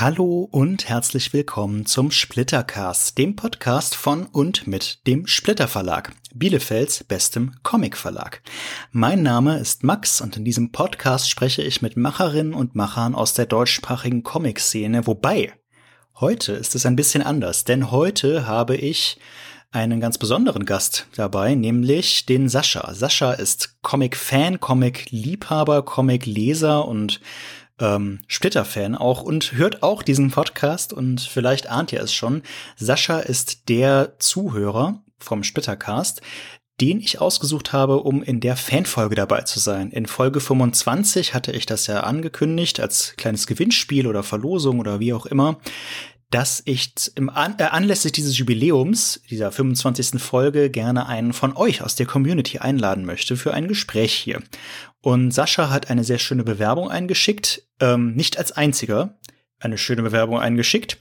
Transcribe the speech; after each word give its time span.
Hallo 0.00 0.48
und 0.52 0.88
herzlich 0.88 1.32
willkommen 1.32 1.84
zum 1.84 2.12
Splittercast, 2.12 3.18
dem 3.18 3.34
Podcast 3.34 3.96
von 3.96 4.26
und 4.26 4.68
mit 4.68 5.04
dem 5.08 5.26
Splitter 5.26 5.66
Verlag, 5.66 6.12
Bielefelds 6.32 7.02
bestem 7.02 7.56
Comic 7.64 7.96
Verlag. 7.96 8.40
Mein 8.92 9.24
Name 9.24 9.58
ist 9.58 9.82
Max 9.82 10.20
und 10.20 10.36
in 10.36 10.44
diesem 10.44 10.70
Podcast 10.70 11.28
spreche 11.28 11.62
ich 11.62 11.82
mit 11.82 11.96
Macherinnen 11.96 12.54
und 12.54 12.76
Machern 12.76 13.16
aus 13.16 13.34
der 13.34 13.46
deutschsprachigen 13.46 14.22
Comic-Szene, 14.22 15.08
wobei 15.08 15.52
heute 16.20 16.52
ist 16.52 16.76
es 16.76 16.86
ein 16.86 16.94
bisschen 16.94 17.22
anders, 17.22 17.64
denn 17.64 17.90
heute 17.90 18.46
habe 18.46 18.76
ich 18.76 19.18
einen 19.72 19.98
ganz 20.00 20.16
besonderen 20.16 20.64
Gast 20.64 21.08
dabei, 21.16 21.56
nämlich 21.56 22.24
den 22.24 22.48
Sascha. 22.48 22.94
Sascha 22.94 23.32
ist 23.32 23.82
Comic-Fan, 23.82 24.60
Comic-Liebhaber, 24.60 25.82
Comic-Leser 25.82 26.86
und 26.86 27.20
ähm, 27.80 28.20
Splitter-Fan 28.26 28.94
auch 28.94 29.22
und 29.22 29.52
hört 29.52 29.82
auch 29.82 30.02
diesen 30.02 30.30
Podcast 30.30 30.92
und 30.92 31.20
vielleicht 31.20 31.68
ahnt 31.68 31.92
ihr 31.92 32.02
es 32.02 32.12
schon. 32.12 32.42
Sascha 32.76 33.20
ist 33.20 33.68
der 33.68 34.18
Zuhörer 34.18 35.02
vom 35.18 35.42
Splittercast, 35.42 36.20
den 36.80 37.00
ich 37.00 37.20
ausgesucht 37.20 37.72
habe, 37.72 38.02
um 38.02 38.22
in 38.22 38.40
der 38.40 38.56
Fanfolge 38.56 39.16
dabei 39.16 39.42
zu 39.42 39.58
sein. 39.58 39.90
In 39.90 40.06
Folge 40.06 40.40
25 40.40 41.34
hatte 41.34 41.52
ich 41.52 41.66
das 41.66 41.86
ja 41.88 42.00
angekündigt 42.00 42.78
als 42.80 43.14
kleines 43.16 43.46
Gewinnspiel 43.46 44.06
oder 44.06 44.22
Verlosung 44.22 44.78
oder 44.78 45.00
wie 45.00 45.12
auch 45.12 45.26
immer 45.26 45.58
dass 46.30 46.62
ich 46.66 46.92
im 47.14 47.30
An 47.30 47.54
äh, 47.58 47.64
anlässlich 47.64 48.12
dieses 48.12 48.36
Jubiläums, 48.36 49.22
dieser 49.30 49.50
25. 49.50 50.20
Folge, 50.20 50.70
gerne 50.70 51.06
einen 51.06 51.32
von 51.32 51.56
euch 51.56 51.82
aus 51.82 51.94
der 51.94 52.06
Community 52.06 52.58
einladen 52.58 53.04
möchte 53.04 53.36
für 53.36 53.54
ein 53.54 53.68
Gespräch 53.68 54.12
hier. 54.12 54.42
Und 55.00 55.32
Sascha 55.32 55.70
hat 55.70 55.90
eine 55.90 56.04
sehr 56.04 56.18
schöne 56.18 56.44
Bewerbung 56.44 56.90
eingeschickt, 56.90 57.62
ähm, 57.80 58.14
nicht 58.14 58.38
als 58.38 58.52
einziger 58.52 59.18
eine 59.60 59.78
schöne 59.78 60.02
Bewerbung 60.02 60.38
eingeschickt. 60.38 60.98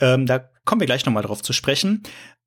Ähm, 0.00 0.26
da 0.26 0.50
kommen 0.64 0.80
wir 0.80 0.86
gleich 0.86 1.06
nochmal 1.06 1.22
drauf 1.22 1.42
zu 1.42 1.52
sprechen. 1.52 2.02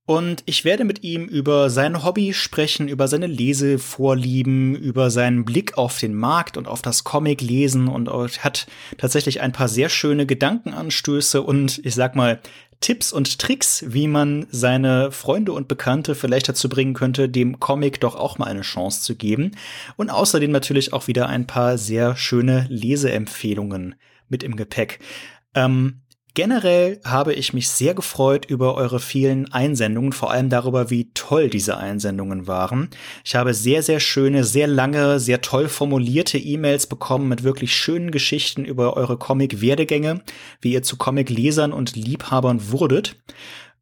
Und 0.06 0.44
ich 0.46 0.66
werde 0.66 0.84
mit 0.84 1.04
ihm 1.04 1.26
über 1.26 1.70
sein 1.70 2.04
Hobby 2.04 2.34
sprechen, 2.34 2.90
über 2.90 3.08
seine 3.08 3.28
Lesevorlieben, 3.28 4.76
über 4.76 5.09
seinen 5.09 5.46
Blick 5.46 5.78
auf 5.78 5.98
den 5.98 6.14
Markt 6.14 6.58
und 6.58 6.68
auf 6.68 6.82
das 6.82 7.06
Comic 7.06 7.42
lesen 7.42 7.88
und 7.88 8.09
hat 8.44 8.68
tatsächlich 8.98 9.40
ein 9.40 9.54
paar 9.54 9.70
sehr 9.70 9.88
schöne 9.88 10.26
Gedankenanstöße 10.26 11.42
und 11.42 11.80
ich 11.86 11.96
sag 11.96 12.18
mal 12.18 12.42
Tipps 12.81 13.14
und 13.14 13.40
Tricks, 13.40 13.86
wie 13.88 14.09
man 14.09 14.46
seine 14.50 15.14
Freunde 15.14 15.54
und 15.54 15.70
Bekannte 15.70 16.16
vielleicht 16.16 16.50
dazu 16.50 16.68
bringen 16.68 16.94
könnte, 16.94 17.30
dem 17.30 17.62
Comic 17.62 18.02
doch 18.02 18.18
auch 18.18 18.38
mal 18.38 18.48
eine 18.48 18.59
Chance 18.59 19.02
zu 19.04 19.16
geben. 19.16 19.52
Und 19.96 20.09
außerdem 20.09 20.52
natürlich 20.52 20.92
auch 20.92 21.08
wieder 21.08 21.30
ein 21.30 21.48
paar 21.48 21.78
sehr 21.78 22.18
schöne 22.18 22.66
Leseempfehlungen 22.70 23.96
mit 24.28 24.44
im 24.44 24.58
Gepäck. 24.58 25.00
Ähm, 25.56 26.02
Generell 26.36 27.00
habe 27.06 27.34
ich 27.34 27.53
mich 27.53 27.70
sehr 27.70 27.94
gefreut 27.94 28.45
über 28.45 28.73
eure 28.73 29.00
vielen 29.00 29.53
Einsendungen, 29.53 30.14
vor 30.14 30.31
allem 30.31 30.50
darüber, 30.50 30.90
wie 30.90 31.12
toll 31.14 31.48
diese 31.48 31.78
Einsendungen 31.78 32.48
waren. 32.48 32.90
Ich 33.23 33.36
habe 33.36 33.53
sehr, 33.53 33.84
sehr 33.84 34.00
schöne, 34.00 34.44
sehr 34.44 34.66
lange, 34.66 35.20
sehr 35.20 35.42
toll 35.42 35.67
formulierte 35.70 36.40
E-Mails 36.40 36.88
bekommen 36.88 37.30
mit 37.30 37.44
wirklich 37.44 37.75
schönen 37.75 38.09
Geschichten 38.09 38.66
über 38.66 38.98
eure 38.98 39.17
Comic-Werdegänge, 39.17 40.23
wie 40.59 40.73
ihr 40.73 40.81
zu 40.81 40.98
Comic-Lesern 40.98 41.72
und 41.72 41.95
Liebhabern 41.95 42.72
wurdet. 42.72 43.16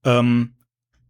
Ähm, 0.04 0.56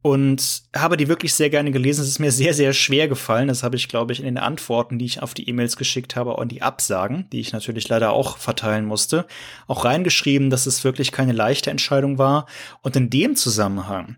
und 0.01 0.63
habe 0.75 0.97
die 0.97 1.07
wirklich 1.07 1.33
sehr 1.33 1.49
gerne 1.49 1.71
gelesen. 1.71 2.01
Es 2.01 2.07
ist 2.07 2.19
mir 2.19 2.31
sehr, 2.31 2.53
sehr 2.53 2.73
schwer 2.73 3.07
gefallen. 3.07 3.47
Das 3.47 3.61
habe 3.61 3.75
ich, 3.75 3.87
glaube 3.87 4.13
ich, 4.13 4.19
in 4.19 4.25
den 4.25 4.37
Antworten, 4.39 4.97
die 4.97 5.05
ich 5.05 5.21
auf 5.21 5.33
die 5.33 5.47
E-Mails 5.47 5.77
geschickt 5.77 6.15
habe 6.15 6.35
und 6.35 6.51
die 6.51 6.63
Absagen, 6.63 7.29
die 7.31 7.39
ich 7.39 7.53
natürlich 7.53 7.87
leider 7.87 8.11
auch 8.11 8.37
verteilen 8.37 8.85
musste, 8.85 9.27
auch 9.67 9.85
reingeschrieben, 9.85 10.49
dass 10.49 10.65
es 10.65 10.83
wirklich 10.83 11.11
keine 11.11 11.33
leichte 11.33 11.69
Entscheidung 11.69 12.17
war. 12.17 12.47
Und 12.81 12.95
in 12.95 13.11
dem 13.11 13.35
Zusammenhang, 13.35 14.17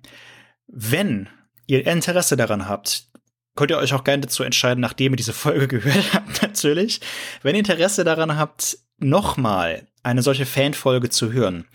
wenn 0.67 1.27
ihr 1.67 1.85
Interesse 1.85 2.37
daran 2.37 2.69
habt, 2.69 3.09
könnt 3.55 3.71
ihr 3.71 3.77
euch 3.77 3.93
auch 3.93 4.05
gerne 4.05 4.21
dazu 4.21 4.43
entscheiden, 4.43 4.79
nachdem 4.79 5.13
ihr 5.13 5.17
diese 5.17 5.33
Folge 5.33 5.67
gehört 5.67 6.13
habt, 6.13 6.41
natürlich. 6.41 7.01
Wenn 7.41 7.55
ihr 7.55 7.59
Interesse 7.59 8.05
daran 8.05 8.37
habt, 8.37 8.77
nochmal 8.99 9.87
eine 10.01 10.21
solche 10.21 10.45
Fanfolge 10.45 11.09
zu 11.09 11.33
hören, 11.33 11.65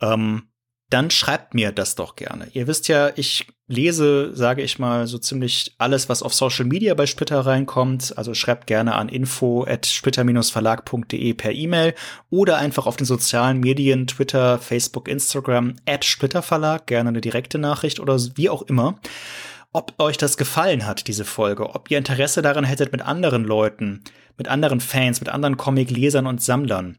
ähm, 0.00 0.48
dann 0.92 1.10
schreibt 1.10 1.54
mir 1.54 1.72
das 1.72 1.94
doch 1.94 2.16
gerne. 2.16 2.48
Ihr 2.52 2.66
wisst 2.66 2.88
ja, 2.88 3.10
ich 3.16 3.46
lese, 3.66 4.36
sage 4.36 4.62
ich 4.62 4.78
mal, 4.78 5.06
so 5.06 5.16
ziemlich 5.16 5.74
alles, 5.78 6.08
was 6.08 6.22
auf 6.22 6.34
Social 6.34 6.66
Media 6.66 6.92
bei 6.94 7.06
Splitter 7.06 7.40
reinkommt. 7.40 8.12
Also 8.18 8.34
schreibt 8.34 8.66
gerne 8.66 8.94
an 8.94 9.08
info 9.08 9.64
at 9.64 9.86
splitter-verlag.de 9.86 11.34
per 11.34 11.52
E-Mail 11.52 11.94
oder 12.28 12.58
einfach 12.58 12.86
auf 12.86 12.96
den 12.96 13.06
sozialen 13.06 13.60
Medien, 13.60 14.06
Twitter, 14.06 14.58
Facebook, 14.58 15.08
Instagram, 15.08 15.76
at 15.86 16.04
Splitter 16.04 16.42
Verlag, 16.42 16.86
gerne 16.86 17.08
eine 17.08 17.20
direkte 17.22 17.58
Nachricht 17.58 17.98
oder 17.98 18.18
wie 18.34 18.50
auch 18.50 18.62
immer. 18.62 18.98
Ob 19.72 19.94
euch 19.98 20.18
das 20.18 20.36
gefallen 20.36 20.86
hat, 20.86 21.08
diese 21.08 21.24
Folge, 21.24 21.74
ob 21.74 21.90
ihr 21.90 21.96
Interesse 21.96 22.42
daran 22.42 22.64
hättet, 22.64 22.92
mit 22.92 23.00
anderen 23.00 23.44
Leuten, 23.44 24.04
mit 24.36 24.48
anderen 24.48 24.80
Fans, 24.80 25.20
mit 25.20 25.30
anderen 25.30 25.56
Comic-Lesern 25.56 26.26
und 26.26 26.42
Sammlern, 26.42 26.98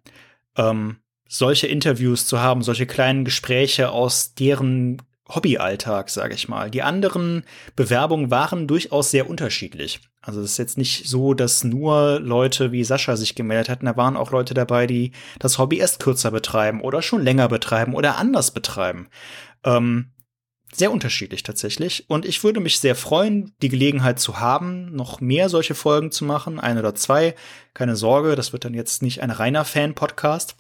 ähm, 0.57 0.97
solche 1.33 1.65
Interviews 1.65 2.27
zu 2.27 2.39
haben, 2.39 2.61
solche 2.61 2.85
kleinen 2.85 3.25
Gespräche 3.25 3.89
aus 3.89 4.35
deren 4.35 5.01
Hobbyalltag, 5.27 6.11
sage 6.11 6.35
ich 6.35 6.47
mal. 6.47 6.69
Die 6.69 6.83
anderen 6.83 7.43
Bewerbungen 7.75 8.29
waren 8.29 8.67
durchaus 8.67 9.09
sehr 9.09 9.27
unterschiedlich. 9.27 10.01
Also 10.21 10.41
es 10.41 10.51
ist 10.51 10.57
jetzt 10.59 10.77
nicht 10.77 11.09
so, 11.09 11.33
dass 11.33 11.63
nur 11.63 12.19
Leute 12.19 12.71
wie 12.71 12.83
Sascha 12.83 13.15
sich 13.15 13.33
gemeldet 13.33 13.69
hatten. 13.69 13.87
Da 13.87 13.97
waren 13.97 14.15
auch 14.15 14.29
Leute 14.29 14.53
dabei, 14.53 14.85
die 14.85 15.11
das 15.39 15.57
Hobby 15.57 15.77
erst 15.77 15.99
kürzer 15.99 16.29
betreiben 16.29 16.81
oder 16.81 17.01
schon 17.01 17.23
länger 17.23 17.47
betreiben 17.47 17.95
oder 17.95 18.17
anders 18.17 18.51
betreiben. 18.51 19.07
Ähm, 19.63 20.11
sehr 20.71 20.91
unterschiedlich 20.91 21.41
tatsächlich. 21.41 22.09
Und 22.11 22.25
ich 22.25 22.43
würde 22.43 22.59
mich 22.59 22.79
sehr 22.79 22.95
freuen, 22.95 23.53
die 23.63 23.69
Gelegenheit 23.69 24.19
zu 24.19 24.39
haben, 24.39 24.93
noch 24.93 25.19
mehr 25.19 25.49
solche 25.49 25.73
Folgen 25.73 26.11
zu 26.11 26.25
machen, 26.25 26.59
ein 26.59 26.77
oder 26.77 26.93
zwei. 26.93 27.33
Keine 27.73 27.95
Sorge, 27.95 28.35
das 28.35 28.53
wird 28.53 28.65
dann 28.65 28.75
jetzt 28.75 29.01
nicht 29.01 29.23
ein 29.23 29.31
reiner 29.31 29.65
Fan-Podcast. 29.65 30.57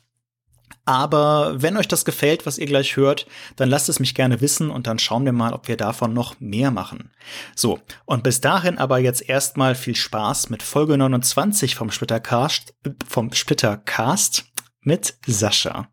Aber 0.85 1.61
wenn 1.61 1.77
euch 1.77 1.87
das 1.87 2.03
gefällt, 2.03 2.45
was 2.45 2.57
ihr 2.57 2.65
gleich 2.65 2.97
hört, 2.97 3.25
dann 3.55 3.69
lasst 3.69 3.87
es 3.87 3.99
mich 3.99 4.15
gerne 4.15 4.41
wissen 4.41 4.69
und 4.69 4.85
dann 4.85 4.99
schauen 4.99 5.23
wir 5.23 5.31
mal, 5.31 5.53
ob 5.53 5.67
wir 5.67 5.77
davon 5.77 6.13
noch 6.13 6.39
mehr 6.39 6.71
machen. 6.71 7.11
So, 7.55 7.79
und 8.05 8.23
bis 8.23 8.41
dahin 8.41 8.77
aber 8.77 8.99
jetzt 8.99 9.27
erstmal 9.29 9.75
viel 9.75 9.95
Spaß 9.95 10.49
mit 10.49 10.61
Folge 10.61 10.97
29 10.97 11.75
vom 11.75 11.89
Splittercast, 11.89 12.73
vom 13.07 13.31
Splittercast 13.31 14.45
mit 14.81 15.15
Sascha. 15.25 15.87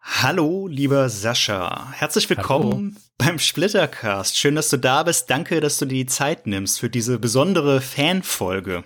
Hallo, 0.00 0.68
lieber 0.68 1.08
Sascha. 1.08 1.90
Herzlich 1.92 2.30
willkommen 2.30 2.94
Hallo. 2.94 3.04
beim 3.18 3.38
Splittercast. 3.38 4.36
Schön, 4.36 4.54
dass 4.54 4.68
du 4.68 4.76
da 4.76 5.02
bist. 5.02 5.30
Danke, 5.30 5.60
dass 5.60 5.78
du 5.78 5.86
dir 5.86 6.04
die 6.04 6.06
Zeit 6.06 6.46
nimmst 6.46 6.78
für 6.78 6.90
diese 6.90 7.18
besondere 7.18 7.80
Fanfolge. 7.80 8.84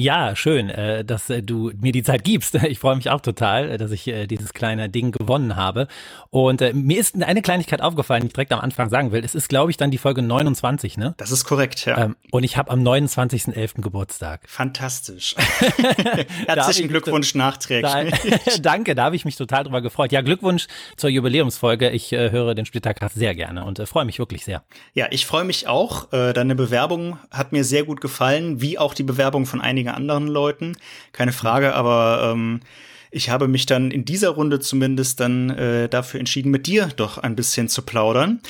Ja, 0.00 0.36
schön, 0.36 0.70
äh, 0.70 1.04
dass 1.04 1.28
äh, 1.28 1.42
du 1.42 1.72
mir 1.80 1.90
die 1.90 2.04
Zeit 2.04 2.22
gibst. 2.22 2.56
Ich 2.68 2.78
freue 2.78 2.96
mich 2.96 3.08
auch 3.08 3.20
total, 3.20 3.70
äh, 3.70 3.78
dass 3.78 3.90
ich 3.90 4.04
dieses 4.28 4.52
kleine 4.52 4.88
Ding 4.90 5.10
gewonnen 5.10 5.56
habe. 5.56 5.88
Und 6.30 6.60
mir 6.74 7.00
ist 7.00 7.20
eine 7.20 7.40
Kleinigkeit 7.40 7.80
aufgefallen, 7.80 8.20
die 8.20 8.26
ich 8.26 8.32
direkt 8.34 8.52
am 8.52 8.60
Anfang 8.60 8.90
sagen 8.90 9.10
will. 9.10 9.24
Es 9.24 9.34
ist, 9.34 9.48
glaube 9.48 9.70
ich, 9.70 9.78
dann 9.78 9.90
die 9.90 9.98
Folge 9.98 10.20
29, 10.22 10.98
ne? 10.98 11.14
Das 11.16 11.30
ist 11.30 11.44
korrekt, 11.44 11.86
ja. 11.86 12.04
Ähm, 12.04 12.16
und 12.30 12.44
ich 12.44 12.56
habe 12.58 12.70
am 12.70 12.80
29.11. 12.80 13.80
Geburtstag. 13.80 14.42
Fantastisch. 14.46 15.34
Herzlichen 16.46 16.88
Glückwunsch 16.88 17.34
nachträglich. 17.34 17.90
Da, 17.90 18.58
danke, 18.60 18.94
da 18.94 19.04
habe 19.04 19.16
ich 19.16 19.24
mich 19.24 19.36
total 19.36 19.64
drüber 19.64 19.80
gefreut. 19.80 20.12
Ja, 20.12 20.20
Glückwunsch 20.20 20.66
zur 20.96 21.10
Jubiläumsfolge. 21.10 21.90
Ich 21.90 22.12
höre 22.12 22.54
den 22.54 22.66
Splittercast 22.66 23.14
sehr 23.14 23.34
gerne 23.34 23.64
und 23.64 23.80
freue 23.88 24.04
mich 24.04 24.18
wirklich 24.18 24.44
sehr. 24.44 24.62
Ja, 24.92 25.06
ich 25.10 25.26
freue 25.26 25.44
mich 25.44 25.66
auch. 25.66 26.08
Deine 26.10 26.54
Bewerbung 26.54 27.18
hat 27.30 27.52
mir 27.52 27.64
sehr 27.64 27.84
gut 27.84 28.00
gefallen, 28.00 28.60
wie 28.60 28.78
auch 28.78 28.94
die 28.94 29.04
Bewerbung 29.04 29.46
von 29.46 29.60
einigen 29.60 29.87
einigen 29.88 30.08
anderen 30.08 30.28
Leuten, 30.28 30.76
keine 31.12 31.32
Frage, 31.32 31.74
aber 31.74 32.32
ähm, 32.32 32.60
ich 33.10 33.30
habe 33.30 33.48
mich 33.48 33.66
dann 33.66 33.90
in 33.90 34.04
dieser 34.04 34.30
Runde 34.30 34.60
zumindest 34.60 35.20
dann 35.20 35.50
äh, 35.50 35.88
dafür 35.88 36.20
entschieden, 36.20 36.50
mit 36.50 36.66
dir 36.66 36.88
doch 36.96 37.18
ein 37.18 37.36
bisschen 37.36 37.68
zu 37.68 37.82
plaudern. 37.82 38.40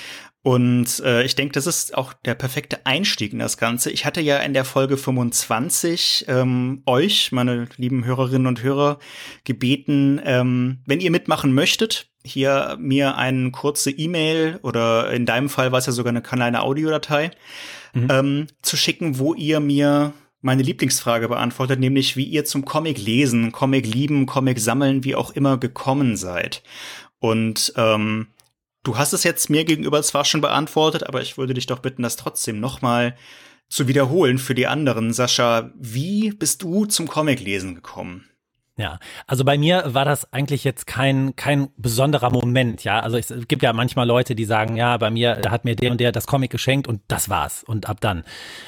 Und 0.42 1.00
äh, 1.00 1.24
ich 1.24 1.34
denke, 1.34 1.52
das 1.52 1.66
ist 1.66 1.96
auch 1.96 2.12
der 2.12 2.34
perfekte 2.34 2.86
Einstieg 2.86 3.32
in 3.32 3.38
das 3.40 3.58
Ganze. 3.58 3.90
Ich 3.90 4.06
hatte 4.06 4.20
ja 4.20 4.38
in 4.38 4.54
der 4.54 4.64
Folge 4.64 4.96
25 4.96 6.24
ähm, 6.28 6.82
euch, 6.86 7.32
meine 7.32 7.68
lieben 7.76 8.04
Hörerinnen 8.04 8.46
und 8.46 8.62
Hörer, 8.62 8.98
gebeten, 9.44 10.20
ähm, 10.24 10.78
wenn 10.86 11.00
ihr 11.00 11.10
mitmachen 11.10 11.52
möchtet, 11.52 12.08
hier 12.24 12.76
mir 12.80 13.16
eine 13.16 13.50
kurze 13.50 13.90
E-Mail 13.90 14.58
oder 14.62 15.10
in 15.12 15.26
deinem 15.26 15.48
Fall 15.48 15.72
war 15.72 15.80
es 15.80 15.86
ja 15.86 15.92
sogar 15.92 16.10
eine 16.10 16.22
kleine 16.22 16.62
Audiodatei 16.62 17.30
mhm. 17.92 18.08
ähm, 18.10 18.46
zu 18.62 18.76
schicken, 18.76 19.18
wo 19.18 19.34
ihr 19.34 19.60
mir 19.60 20.12
meine 20.40 20.62
Lieblingsfrage 20.62 21.28
beantwortet, 21.28 21.80
nämlich 21.80 22.16
wie 22.16 22.24
ihr 22.24 22.44
zum 22.44 22.64
Comic 22.64 22.98
lesen, 22.98 23.52
Comic 23.52 23.86
lieben, 23.86 24.26
Comic 24.26 24.60
sammeln, 24.60 25.04
wie 25.04 25.14
auch 25.14 25.30
immer 25.30 25.58
gekommen 25.58 26.16
seid. 26.16 26.62
Und 27.18 27.72
ähm, 27.76 28.28
du 28.84 28.96
hast 28.96 29.12
es 29.12 29.24
jetzt 29.24 29.50
mir 29.50 29.64
gegenüber 29.64 30.02
zwar 30.02 30.24
schon 30.24 30.40
beantwortet, 30.40 31.04
aber 31.04 31.22
ich 31.22 31.38
würde 31.38 31.54
dich 31.54 31.66
doch 31.66 31.80
bitten, 31.80 32.02
das 32.02 32.16
trotzdem 32.16 32.60
nochmal 32.60 33.16
zu 33.68 33.88
wiederholen 33.88 34.38
für 34.38 34.54
die 34.54 34.66
anderen. 34.66 35.12
Sascha, 35.12 35.72
wie 35.76 36.30
bist 36.30 36.62
du 36.62 36.86
zum 36.86 37.08
Comic 37.08 37.40
lesen 37.40 37.74
gekommen? 37.74 38.28
Ja, 38.78 39.00
also 39.26 39.44
bei 39.44 39.58
mir 39.58 39.82
war 39.88 40.04
das 40.04 40.32
eigentlich 40.32 40.62
jetzt 40.62 40.86
kein, 40.86 41.34
kein 41.34 41.68
besonderer 41.76 42.30
Moment, 42.30 42.84
ja. 42.84 43.00
Also 43.00 43.16
es 43.16 43.34
gibt 43.48 43.64
ja 43.64 43.72
manchmal 43.72 44.06
Leute, 44.06 44.36
die 44.36 44.44
sagen, 44.44 44.76
ja, 44.76 44.96
bei 44.98 45.10
mir, 45.10 45.34
da 45.34 45.50
hat 45.50 45.64
mir 45.64 45.74
der 45.74 45.90
und 45.90 46.00
der 46.00 46.12
das 46.12 46.28
Comic 46.28 46.52
geschenkt 46.52 46.86
und 46.86 47.00
das 47.08 47.28
war's 47.28 47.64
und 47.64 47.88
ab 47.88 48.00
dann. 48.00 48.22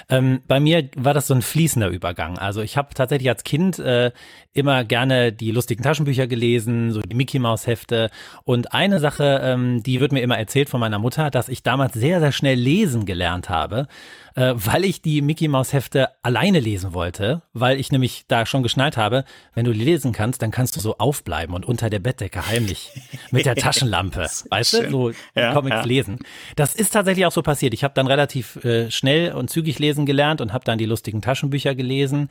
Ähm, 0.09 0.41
bei 0.49 0.59
mir 0.59 0.89
war 0.97 1.15
das 1.15 1.29
so 1.29 1.35
ein 1.35 1.43
fließender 1.43 1.91
Übergang. 1.91 2.39
Also 2.39 2.61
ich 2.61 2.77
habe 2.77 2.93
tatsächlich 2.93 3.29
als 3.29 3.45
Kind 3.45 3.79
äh, 3.79 4.11
immer 4.53 4.83
gerne 4.83 5.33
die 5.33 5.53
lustigen 5.53 5.85
Taschenbücher 5.85 6.27
gelesen, 6.27 6.91
so 6.91 7.03
die 7.03 7.15
Mickey 7.15 7.39
Maus 7.39 7.69
Hefte. 7.69 8.11
Und 8.43 8.75
eine 8.75 8.99
Sache, 8.99 9.41
ähm, 9.45 9.85
die 9.85 10.01
wird 10.01 10.11
mir 10.11 10.23
immer 10.23 10.39
erzählt 10.39 10.69
von 10.69 10.81
meiner 10.81 10.99
Mutter, 10.99 11.31
dass 11.31 11.49
ich 11.49 11.63
damals 11.63 11.95
sehr, 11.95 12.19
sehr 12.19 12.33
schnell 12.33 12.59
lesen 12.59 13.07
gelernt 13.07 13.49
habe 13.49 13.87
äh, 14.35 14.53
weil 14.55 14.85
ich 14.85 15.03
die 15.03 15.23
Mickey 15.23 15.49
Maus 15.49 15.73
Hefte 15.73 16.09
alleine 16.23 16.61
lesen 16.61 16.93
wollte, 16.93 17.43
weil 17.53 17.79
ich 17.81 17.93
nämlich 17.93 18.25
da 18.29 18.47
schon 18.47 18.63
geschnallt 18.63 18.97
habe, 18.97 19.25
wenn 19.55 19.65
du 19.65 19.73
lesen 19.73 20.13
kannst, 20.13 20.43
dann 20.43 20.51
kannst 20.51 20.77
du 20.77 20.81
so 20.81 20.99
aufbleiben 20.99 21.55
und 21.55 21.65
unter 21.67 21.91
der 21.91 21.99
Bettdecke 21.99 22.47
heimlich 22.47 22.91
mit 23.31 23.47
der 23.47 23.55
Taschenlampe, 23.57 24.27
weißt 24.51 24.73
du, 24.73 24.91
so 24.91 25.13
ja, 25.35 25.53
Comics 25.53 25.77
ja. 25.77 25.85
lesen. 25.85 26.19
Das 26.57 26.75
ist 26.75 26.91
tatsächlich 26.91 27.27
auch 27.27 27.33
so 27.33 27.43
passiert. 27.43 27.75
Ich 27.75 27.85
habe 27.85 27.95
dann 27.95 28.07
relativ 28.07 28.57
äh, 28.65 28.91
schnell 28.91 29.33
und 29.33 29.51
zügig 29.51 29.79
lesen 29.79 30.07
gelernt 30.07 30.41
und 30.41 30.53
habe 30.53 30.65
dann 30.65 30.79
die 30.79 30.87
lustigen 30.87 31.23
Taschenbücher 31.23 31.75
gelesen. 31.75 32.29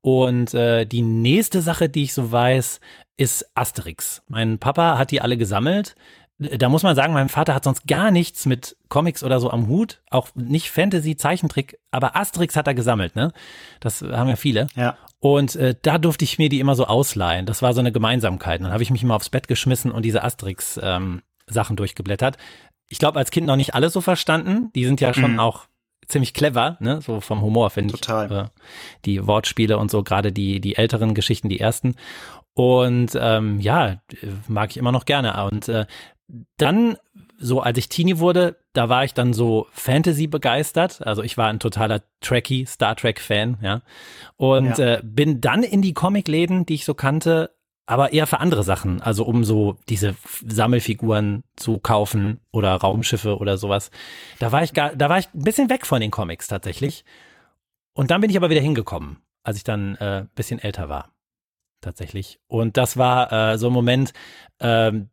Und 0.00 0.54
äh, 0.54 0.84
die 0.84 1.02
nächste 1.02 1.62
Sache, 1.62 1.88
die 1.88 2.04
ich 2.04 2.14
so 2.14 2.30
weiß, 2.30 2.80
ist 3.16 3.46
Asterix. 3.54 4.22
Mein 4.28 4.58
Papa 4.58 4.98
hat 4.98 5.10
die 5.10 5.20
alle 5.20 5.36
gesammelt 5.36 5.94
da 6.38 6.68
muss 6.68 6.82
man 6.82 6.94
sagen, 6.94 7.14
mein 7.14 7.30
Vater 7.30 7.54
hat 7.54 7.64
sonst 7.64 7.86
gar 7.86 8.10
nichts 8.10 8.44
mit 8.44 8.76
Comics 8.88 9.24
oder 9.24 9.40
so 9.40 9.50
am 9.50 9.68
Hut, 9.68 10.02
auch 10.10 10.28
nicht 10.34 10.70
Fantasy, 10.70 11.16
Zeichentrick, 11.16 11.78
aber 11.90 12.14
Asterix 12.14 12.56
hat 12.56 12.66
er 12.66 12.74
gesammelt, 12.74 13.16
ne? 13.16 13.32
Das 13.80 14.02
haben 14.02 14.28
ja 14.28 14.36
viele. 14.36 14.66
Ja. 14.76 14.98
Und 15.18 15.56
äh, 15.56 15.74
da 15.80 15.96
durfte 15.96 16.24
ich 16.24 16.38
mir 16.38 16.50
die 16.50 16.60
immer 16.60 16.74
so 16.74 16.86
ausleihen. 16.86 17.46
Das 17.46 17.62
war 17.62 17.72
so 17.72 17.80
eine 17.80 17.90
Gemeinsamkeit. 17.90 18.60
dann 18.60 18.72
habe 18.72 18.82
ich 18.82 18.90
mich 18.90 19.02
immer 19.02 19.16
aufs 19.16 19.30
Bett 19.30 19.48
geschmissen 19.48 19.90
und 19.90 20.04
diese 20.04 20.22
Asterix 20.22 20.78
ähm, 20.82 21.22
Sachen 21.46 21.76
durchgeblättert. 21.76 22.36
Ich 22.88 22.98
glaube, 22.98 23.18
als 23.18 23.30
Kind 23.30 23.46
noch 23.46 23.56
nicht 23.56 23.74
alles 23.74 23.94
so 23.94 24.02
verstanden. 24.02 24.70
Die 24.74 24.84
sind 24.84 25.00
ja 25.00 25.14
schon 25.14 25.34
mhm. 25.34 25.40
auch 25.40 25.66
ziemlich 26.06 26.34
clever, 26.34 26.76
ne? 26.80 27.00
So 27.00 27.20
vom 27.20 27.40
Humor 27.40 27.70
finde 27.70 27.94
ich. 27.94 28.00
Total. 28.00 28.30
Äh, 28.30 28.60
die 29.06 29.26
Wortspiele 29.26 29.78
und 29.78 29.90
so, 29.90 30.02
gerade 30.02 30.32
die 30.32 30.60
die 30.60 30.76
älteren 30.76 31.14
Geschichten, 31.14 31.48
die 31.48 31.60
ersten. 31.60 31.96
Und 32.54 33.10
ähm, 33.20 33.60
ja, 33.60 34.00
mag 34.48 34.70
ich 34.70 34.76
immer 34.76 34.92
noch 34.92 35.04
gerne. 35.04 35.44
Und 35.44 35.68
äh, 35.68 35.86
dann, 36.56 36.96
so 37.38 37.60
als 37.60 37.78
ich 37.78 37.88
Teenie 37.88 38.18
wurde, 38.18 38.56
da 38.72 38.88
war 38.88 39.04
ich 39.04 39.14
dann 39.14 39.32
so 39.32 39.66
Fantasy 39.72 40.26
begeistert. 40.26 41.06
Also 41.06 41.22
ich 41.22 41.36
war 41.36 41.48
ein 41.48 41.60
totaler 41.60 42.02
Trekkie, 42.20 42.66
Star 42.66 42.96
Trek 42.96 43.20
Fan, 43.20 43.58
ja. 43.60 43.82
Und 44.36 44.78
ja. 44.78 44.94
Äh, 44.94 45.00
bin 45.04 45.40
dann 45.40 45.62
in 45.62 45.82
die 45.82 45.94
Comicläden, 45.94 46.66
die 46.66 46.74
ich 46.74 46.84
so 46.84 46.94
kannte, 46.94 47.50
aber 47.86 48.12
eher 48.12 48.26
für 48.26 48.40
andere 48.40 48.64
Sachen. 48.64 49.00
Also 49.00 49.24
um 49.24 49.44
so 49.44 49.76
diese 49.88 50.16
Sammelfiguren 50.44 51.44
zu 51.54 51.78
kaufen 51.78 52.40
oder 52.50 52.74
Raumschiffe 52.74 53.38
oder 53.38 53.56
sowas. 53.56 53.90
Da 54.40 54.50
war 54.50 54.64
ich 54.64 54.72
gar, 54.72 54.96
da 54.96 55.08
war 55.08 55.18
ich 55.18 55.28
ein 55.32 55.44
bisschen 55.44 55.70
weg 55.70 55.86
von 55.86 56.00
den 56.00 56.10
Comics 56.10 56.48
tatsächlich. 56.48 57.04
Und 57.94 58.10
dann 58.10 58.20
bin 58.20 58.30
ich 58.30 58.36
aber 58.36 58.50
wieder 58.50 58.60
hingekommen, 58.60 59.18
als 59.44 59.56
ich 59.56 59.64
dann 59.64 59.94
äh, 59.96 60.26
bisschen 60.34 60.58
älter 60.58 60.88
war 60.88 61.12
tatsächlich. 61.80 62.40
Und 62.48 62.76
das 62.76 62.96
war 62.96 63.32
äh, 63.32 63.58
so 63.58 63.68
ein 63.68 63.72
Moment, 63.72 64.12
ähm, 64.58 65.10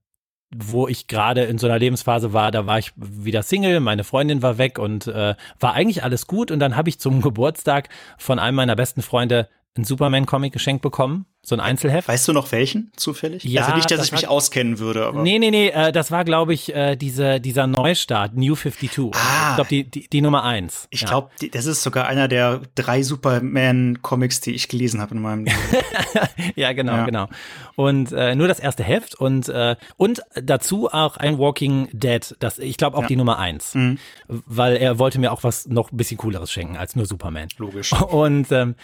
wo 0.56 0.88
ich 0.88 1.08
gerade 1.08 1.44
in 1.44 1.58
so 1.58 1.68
einer 1.68 1.80
Lebensphase 1.80 2.34
war, 2.34 2.52
da 2.52 2.66
war 2.66 2.80
ich 2.80 2.92
wieder 2.96 3.44
Single, 3.44 3.80
meine 3.80 4.04
Freundin 4.04 4.42
war 4.42 4.58
weg 4.58 4.80
und 4.80 5.08
äh, 5.08 5.36
war 5.60 5.74
eigentlich 5.74 6.04
alles 6.04 6.28
gut. 6.28 6.52
Und 6.52 6.60
dann 6.60 6.76
habe 6.76 6.90
ich 6.90 7.00
zum 7.00 7.22
Geburtstag 7.24 7.90
von 8.18 8.40
einem 8.40 8.56
meiner 8.56 8.76
besten 8.76 9.02
Freunde 9.02 9.50
einen 9.76 9.86
Superman-Comic 9.86 10.54
geschenkt 10.54 10.84
bekommen, 10.84 11.26
so 11.42 11.56
ein 11.56 11.60
Einzelheft. 11.60 12.08
Weißt 12.08 12.28
du 12.28 12.34
noch 12.34 12.52
welchen 12.52 12.92
zufällig? 12.96 13.44
Ja, 13.44 13.64
also 13.64 13.76
nicht, 13.76 13.92
dass 13.92 13.98
das 13.98 14.08
ich 14.08 14.12
mich 14.14 14.28
auskennen 14.30 14.80
würde. 14.80 15.06
Aber 15.06 15.24
nee, 15.24 15.40
nee, 15.40 15.52
nee, 15.52 15.70
äh, 15.70 15.92
das 15.92 16.10
war, 16.10 16.24
glaube 16.24 16.54
ich, 16.54 16.74
äh, 16.74 16.96
diese, 16.96 17.42
dieser 17.42 17.68
Neustart, 17.68 18.36
New 18.36 18.56
52. 18.56 19.14
Ah, 19.14 19.50
ich 19.50 19.56
glaube, 19.56 19.70
die, 19.70 19.84
die, 19.84 20.08
die 20.08 20.22
Nummer 20.22 20.44
eins. 20.44 20.88
Ich 20.90 21.02
ja. 21.02 21.08
glaube, 21.08 21.32
das 21.52 21.66
ist 21.66 21.84
sogar 21.84 22.08
einer 22.08 22.30
der 22.30 22.62
drei 22.76 23.04
Superman-Comics, 23.04 24.42
die 24.42 24.52
ich 24.52 24.70
gelesen 24.70 25.02
habe 25.02 25.16
in 25.16 25.22
meinem 25.22 25.46
Leben. 25.46 25.58
ja, 26.56 26.72
genau, 26.72 26.94
ja. 26.94 27.06
genau. 27.06 27.28
Und 27.76 28.14
äh, 28.14 28.36
nur 28.36 28.48
das 28.48 28.60
erste 28.60 28.84
Heft 28.84 29.16
und, 29.16 29.50
äh, 29.50 29.76
und 29.98 30.22
dazu 30.42 30.94
auch 30.94 31.18
ein 31.18 31.40
Walking 31.40 31.90
Dead, 31.92 32.36
das, 32.40 32.60
ich 32.60 32.78
glaube, 32.78 32.96
auch 32.96 33.02
ja. 33.02 33.08
die 33.08 33.16
Nummer 33.18 33.40
eins. 33.40 33.76
Mhm. 33.76 33.98
Weil 34.28 34.78
er 34.78 34.98
wollte 34.98 35.20
mir 35.20 35.34
auch 35.34 35.44
was 35.44 35.68
noch 35.68 35.92
ein 35.92 35.98
bisschen 35.98 36.18
Cooleres 36.18 36.52
schenken 36.52 36.78
als 36.78 36.96
nur 36.96 37.06
Superman. 37.06 37.50
Logisch. 37.58 37.92
Und 37.92 38.50
ähm, 38.52 38.76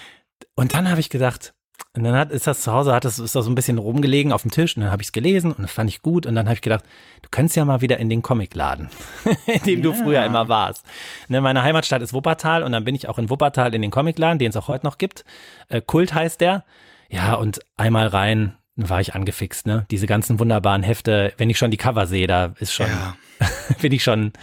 und 0.60 0.74
dann 0.74 0.90
habe 0.90 1.00
ich 1.00 1.10
gedacht, 1.10 1.54
und 1.96 2.04
dann 2.04 2.16
hat, 2.16 2.32
ist 2.32 2.46
das 2.46 2.60
zu 2.62 2.74
Hause, 2.74 2.94
hat 2.94 3.06
das, 3.06 3.18
ist 3.18 3.34
das 3.34 3.46
so 3.46 3.50
ein 3.50 3.56
bisschen 3.56 3.78
rumgelegen 3.78 4.34
auf 4.34 4.42
dem 4.42 4.52
Tisch 4.52 4.76
und 4.76 4.84
dann 4.84 4.92
habe 4.92 5.02
ich 5.02 5.08
es 5.08 5.12
gelesen 5.14 5.54
und 5.54 5.62
das 5.62 5.72
fand 5.72 5.90
ich 5.90 6.02
gut 6.02 6.26
und 6.26 6.36
dann 6.36 6.48
habe 6.48 6.56
ich 6.56 6.62
gedacht, 6.62 6.84
du 7.22 7.30
könntest 7.32 7.56
ja 7.56 7.64
mal 7.64 7.80
wieder 7.80 7.98
in 7.98 8.10
den 8.10 8.22
Comicladen, 8.22 8.90
in 9.48 9.64
dem 9.64 9.80
ja. 9.80 9.84
du 9.84 9.94
früher 9.94 10.26
immer 10.26 10.50
warst. 10.50 10.86
Ne, 11.30 11.40
meine 11.40 11.64
Heimatstadt 11.64 12.02
ist 12.02 12.14
Wuppertal 12.14 12.64
und 12.64 12.74
dann 12.74 12.84
bin 12.84 12.94
ich 12.94 13.08
auch 13.08 13.18
in 13.18 13.30
Wuppertal 13.30 13.74
in 13.74 13.82
den 13.82 13.90
Comicladen, 13.90 14.38
den 14.38 14.50
es 14.50 14.58
auch 14.58 14.68
heute 14.68 14.86
noch 14.86 14.98
gibt. 14.98 15.24
Äh, 15.70 15.80
Kult 15.80 16.14
heißt 16.14 16.42
der. 16.42 16.66
Ja, 17.10 17.36
und 17.36 17.62
einmal 17.78 18.08
rein 18.08 18.58
war 18.76 19.00
ich 19.00 19.16
angefixt, 19.16 19.66
ne? 19.66 19.86
Diese 19.92 20.08
ganzen 20.08 20.40
wunderbaren 20.40 20.84
Hefte, 20.84 21.34
wenn 21.38 21.50
ich 21.50 21.58
schon 21.58 21.72
die 21.72 21.78
Cover 21.78 22.06
sehe, 22.06 22.28
da 22.28 22.54
ist 22.60 22.74
schon, 22.74 22.88
ja. 22.88 23.16
bin 23.82 23.94
ich 23.94 24.04
schon, 24.04 24.34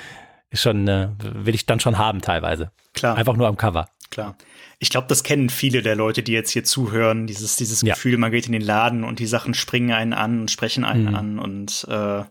schon, 0.51 0.89
äh, 0.89 1.11
will 1.21 1.55
ich 1.55 1.67
dann 1.67 1.79
schon 1.79 1.99
haben 1.99 2.23
teilweise. 2.23 2.73
Klar. 2.95 3.17
Einfach 3.17 3.37
nur 3.37 3.49
am 3.49 3.59
Cover. 3.59 3.89
Klar. 4.11 4.37
Ich 4.79 4.91
glaube, 4.91 5.07
das 5.09 5.23
kennen 5.23 5.49
viele 5.49 5.83
der 5.83 5.97
Leute, 5.97 6.23
die 6.23 6.33
jetzt 6.33 6.51
hier 6.51 6.65
zuhören. 6.65 7.27
Dieses, 7.27 7.57
dieses 7.57 7.83
ja. 7.83 7.95
Gefühl, 7.95 8.19
man 8.19 8.31
geht 8.31 8.47
in 8.47 8.53
den 8.53 8.63
Laden 8.63 9.05
und 9.05 9.19
die 9.19 9.27
Sachen 9.27 9.55
springen 9.55 9.93
einen 9.93 10.13
an 10.13 10.41
und 10.41 10.51
sprechen 10.51 10.85
einen 10.85 11.09
mhm. 11.09 11.15
an 11.15 11.39
und 11.39 11.87
äh, 11.89 12.25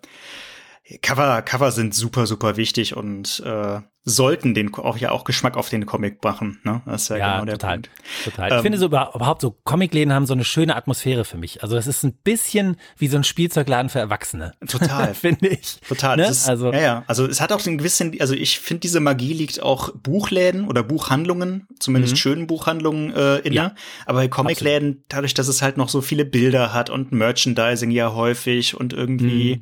Cover, 1.02 1.42
Cover 1.42 1.72
sind 1.72 1.96
super, 1.96 2.28
super 2.28 2.58
wichtig 2.58 2.96
und 2.96 3.42
äh, 3.44 3.82
sollten 4.08 4.54
den 4.54 4.74
auch 4.76 4.98
ja 4.98 5.10
auch 5.10 5.24
Geschmack 5.24 5.58
auf 5.58 5.70
den 5.70 5.88
Comic 5.88 6.24
machen. 6.24 6.60
Ne? 6.64 6.84
Das 6.86 7.04
ist 7.04 7.10
ja, 7.10 7.18
ja 7.18 7.34
genau 7.34 7.46
der 7.46 7.58
total, 7.58 7.74
Punkt. 7.74 7.90
Total. 8.24 8.52
Ähm, 8.52 8.58
ich 8.58 8.62
finde 8.62 8.78
so 8.78 8.86
überhaupt 8.86 9.42
so 9.42 9.58
Comicläden 9.64 10.14
haben 10.14 10.28
so 10.28 10.34
eine 10.34 10.44
schöne 10.44 10.76
Atmosphäre 10.76 11.26
für 11.26 11.38
mich. 11.38 11.64
Also 11.64 11.76
das 11.76 11.88
ist 11.88 12.04
ein 12.04 12.14
bisschen 12.14 12.78
wie 12.98 13.08
so 13.08 13.18
ein 13.18 13.24
Spielzeugladen 13.24 13.90
für 13.90 13.98
Erwachsene. 13.98 14.54
Total, 14.68 15.14
finde 15.16 15.48
ich. 15.48 15.80
Total. 15.88 16.18
Ne? 16.18 16.28
Ist, 16.28 16.48
also 16.48 16.72
ja, 16.72 16.80
ja. 16.80 17.04
Also 17.08 17.26
es 17.26 17.42
hat 17.42 17.52
auch 17.52 17.66
ein 17.66 17.80
gewissen, 17.80 18.16
also 18.20 18.36
ich 18.36 18.60
finde 18.60 18.82
diese 18.82 19.00
Magie 19.00 19.34
liegt 19.34 19.64
auch 19.64 19.92
Buchläden 19.96 20.68
oder 20.68 20.84
Buchhandlungen, 20.84 21.68
zumindest 21.80 22.14
mhm. 22.14 22.18
schönen 22.18 22.48
Buchhandlungen 22.48 23.12
äh, 23.12 23.38
inne. 23.40 23.56
Ja, 23.56 23.76
aber 24.06 24.20
bei 24.20 24.28
Comicläden, 24.28 25.04
dadurch, 25.10 25.34
dass 25.34 25.48
es 25.48 25.64
halt 25.64 25.78
noch 25.78 25.90
so 25.90 26.02
viele 26.02 26.26
Bilder 26.26 26.74
hat 26.74 26.92
und 26.92 27.12
Merchandising 27.12 27.90
ja 27.90 28.14
häufig 28.14 28.80
und 28.80 28.94
irgendwie 28.94 29.62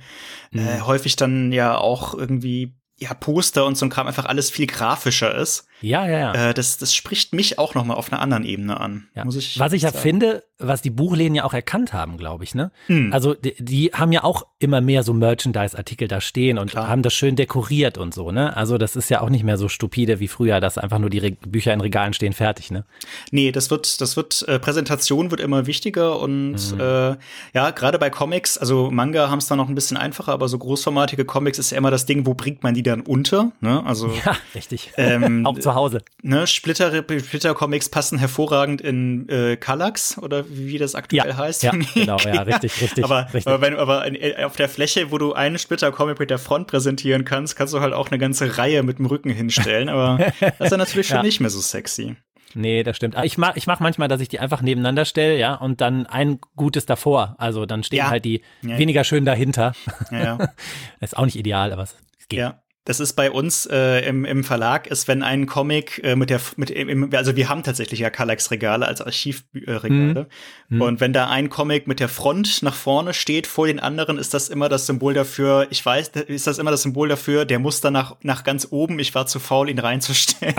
mhm. 0.51 0.59
äh, 0.59 0.81
häufig 0.81 1.15
dann 1.15 1.53
ja 1.53 1.77
auch 1.77 2.13
irgendwie 2.13 2.73
ja, 2.97 3.13
Poster 3.13 3.65
und 3.65 3.77
so 3.77 3.85
ein 3.85 3.89
Kram 3.89 4.07
einfach 4.07 4.25
alles 4.25 4.49
viel 4.49 4.67
grafischer 4.67 5.35
ist. 5.35 5.67
Ja, 5.83 6.07
ja, 6.07 6.19
ja. 6.19 6.49
Äh, 6.49 6.53
das, 6.53 6.77
das 6.77 6.95
spricht 6.95 7.33
mich 7.33 7.59
auch 7.59 7.75
noch 7.75 7.83
mal 7.83 7.95
auf 7.95 8.11
einer 8.11 8.21
anderen 8.21 8.45
Ebene 8.45 8.79
an. 8.79 9.07
Ja. 9.15 9.25
Muss 9.25 9.35
ich 9.35 9.59
was 9.59 9.73
ich 9.73 9.81
ja 9.81 9.91
finde, 9.91 10.43
was 10.57 10.81
die 10.81 10.89
Buchläden 10.89 11.35
ja 11.35 11.43
auch 11.43 11.53
erkannt 11.53 11.91
haben, 11.91 12.17
glaube 12.17 12.45
ich, 12.45 12.55
ne? 12.55 12.71
Hm. 12.87 13.11
Also 13.11 13.33
die, 13.33 13.53
die, 13.59 13.91
haben 13.93 14.11
ja 14.13 14.23
auch 14.23 14.47
immer 14.59 14.79
mehr 14.79 15.03
so 15.03 15.13
Merchandise-Artikel 15.13 16.07
da 16.07 16.21
stehen 16.21 16.57
und 16.57 16.71
Klar. 16.71 16.87
haben 16.87 17.01
das 17.01 17.13
schön 17.13 17.35
dekoriert 17.35 17.97
und 17.97 18.13
so, 18.13 18.31
ne? 18.31 18.55
Also 18.55 18.77
das 18.77 18.95
ist 18.95 19.09
ja 19.09 19.21
auch 19.21 19.29
nicht 19.29 19.43
mehr 19.43 19.57
so 19.57 19.67
stupide 19.67 20.19
wie 20.21 20.29
früher, 20.29 20.61
dass 20.61 20.77
einfach 20.77 20.99
nur 20.99 21.09
die 21.09 21.19
Re 21.19 21.31
Bücher 21.31 21.73
in 21.73 21.81
Regalen 21.81 22.13
stehen, 22.13 22.33
fertig, 22.33 22.71
ne? 22.71 22.85
Nee, 23.31 23.51
das 23.51 23.69
wird, 23.69 23.99
das 23.99 24.15
wird, 24.15 24.45
äh, 24.47 24.59
Präsentation 24.59 25.31
wird 25.31 25.41
immer 25.41 25.67
wichtiger 25.67 26.19
und 26.19 26.73
mhm. 26.73 26.79
äh, 26.79 27.15
ja, 27.53 27.71
gerade 27.71 27.99
bei 27.99 28.09
Comics, 28.09 28.57
also 28.57 28.89
Manga 28.89 29.29
haben 29.29 29.39
es 29.39 29.47
da 29.47 29.55
noch 29.57 29.67
ein 29.67 29.75
bisschen 29.75 29.97
einfacher, 29.97 30.31
aber 30.31 30.47
so 30.47 30.57
großformatige 30.57 31.25
Comics 31.25 31.59
ist 31.59 31.71
ja 31.71 31.77
immer 31.77 31.91
das 31.91 32.05
Ding, 32.05 32.25
wo 32.25 32.35
bringt 32.35 32.63
man 32.63 32.73
die 32.73 32.83
dann 32.83 33.01
unter, 33.01 33.51
ne? 33.59 33.83
Also 33.85 34.07
ja, 34.25 34.37
richtig. 34.55 34.93
Ähm, 34.95 35.45
zu 35.73 35.79
Hause. 35.79 36.01
Ne, 36.21 36.47
Splitter, 36.47 36.91
Splitter 36.91 37.53
Comics 37.53 37.89
passen 37.89 38.17
hervorragend 38.17 38.81
in 38.81 39.27
äh, 39.29 39.57
Kallax 39.57 40.17
oder 40.17 40.45
wie 40.49 40.77
das 40.77 40.95
aktuell 40.95 41.29
ja, 41.29 41.37
heißt. 41.37 41.63
Ja, 41.63 41.71
genau, 41.93 42.17
ja, 42.17 42.41
richtig, 42.43 42.81
richtig. 42.81 43.03
aber, 43.03 43.27
richtig. 43.33 43.47
aber, 43.47 43.61
wenn, 43.61 43.75
aber 43.75 44.05
äh, 44.05 44.43
auf 44.43 44.55
der 44.55 44.69
Fläche, 44.69 45.11
wo 45.11 45.17
du 45.17 45.33
einen 45.33 45.57
Splitter 45.57 45.91
Comic 45.91 46.19
mit 46.19 46.29
der 46.29 46.39
Front 46.39 46.67
präsentieren 46.67 47.25
kannst, 47.25 47.55
kannst 47.55 47.73
du 47.73 47.81
halt 47.81 47.93
auch 47.93 48.09
eine 48.09 48.19
ganze 48.19 48.57
Reihe 48.57 48.83
mit 48.83 48.99
dem 48.99 49.05
Rücken 49.05 49.29
hinstellen. 49.29 49.89
Aber 49.89 50.17
das 50.39 50.59
ist 50.59 50.71
dann 50.71 50.79
natürlich 50.79 51.07
schon 51.07 51.17
ja. 51.17 51.23
nicht 51.23 51.39
mehr 51.39 51.49
so 51.49 51.61
sexy. 51.61 52.15
Nee, 52.55 52.83
das 52.83 52.97
stimmt. 52.97 53.15
Ich 53.23 53.37
mach, 53.37 53.55
ich 53.55 53.65
mach 53.65 53.79
manchmal, 53.79 54.07
dass 54.07 54.21
ich 54.21 54.29
die 54.29 54.39
einfach 54.39 54.61
nebeneinander 54.61 55.05
stelle, 55.05 55.37
ja, 55.37 55.55
und 55.55 55.81
dann 55.81 56.05
ein 56.05 56.39
gutes 56.55 56.85
davor. 56.85 57.35
Also 57.39 57.65
dann 57.65 57.83
stehen 57.83 57.97
ja. 57.97 58.09
halt 58.09 58.25
die 58.25 58.43
ja, 58.61 58.77
weniger 58.77 59.03
schön 59.03 59.25
dahinter. 59.25 59.73
Ja, 60.11 60.19
ja. 60.19 60.37
ist 60.99 61.17
auch 61.17 61.25
nicht 61.25 61.35
ideal, 61.35 61.73
aber 61.73 61.83
es 61.83 61.95
geht. 62.29 62.39
Ja. 62.39 62.62
Das 62.85 62.99
ist 62.99 63.13
bei 63.13 63.31
uns 63.31 63.65
äh, 63.65 63.99
im, 64.07 64.25
im 64.25 64.43
Verlag, 64.43 64.87
ist, 64.87 65.07
wenn 65.07 65.23
ein 65.23 65.45
Comic 65.45 66.03
äh, 66.03 66.17
mit 66.17 66.29
der, 66.29 66.41
mit, 66.57 66.69
im, 66.69 67.13
also 67.13 67.35
wir 67.37 67.47
haben 67.47 67.63
tatsächlich 67.63 68.01
ja 68.01 68.09
Kallax-Regale 68.09 68.85
als 68.85 69.01
Archivregale. 69.01 70.27
Mhm. 70.67 70.81
Und 70.81 70.99
wenn 70.99 71.13
da 71.13 71.29
ein 71.29 71.49
Comic 71.49 71.87
mit 71.87 72.01
der 72.01 72.09
Front 72.09 72.61
nach 72.61 72.75
vorne 72.75 73.13
steht 73.13 73.47
vor 73.47 73.67
den 73.67 73.79
anderen, 73.79 74.17
ist 74.17 74.33
das 74.33 74.49
immer 74.49 74.67
das 74.67 74.85
Symbol 74.85 75.13
dafür, 75.13 75.67
ich 75.69 75.85
weiß, 75.85 76.09
ist 76.09 76.45
das 76.45 76.59
immer 76.59 76.71
das 76.71 76.81
Symbol 76.81 77.07
dafür, 77.07 77.45
der 77.45 77.59
muss 77.59 77.79
dann 77.79 77.93
nach, 77.93 78.17
nach 78.21 78.43
ganz 78.43 78.67
oben, 78.69 78.99
ich 78.99 79.15
war 79.15 79.27
zu 79.27 79.39
faul, 79.39 79.69
ihn 79.69 79.79
reinzustellen. 79.79 80.55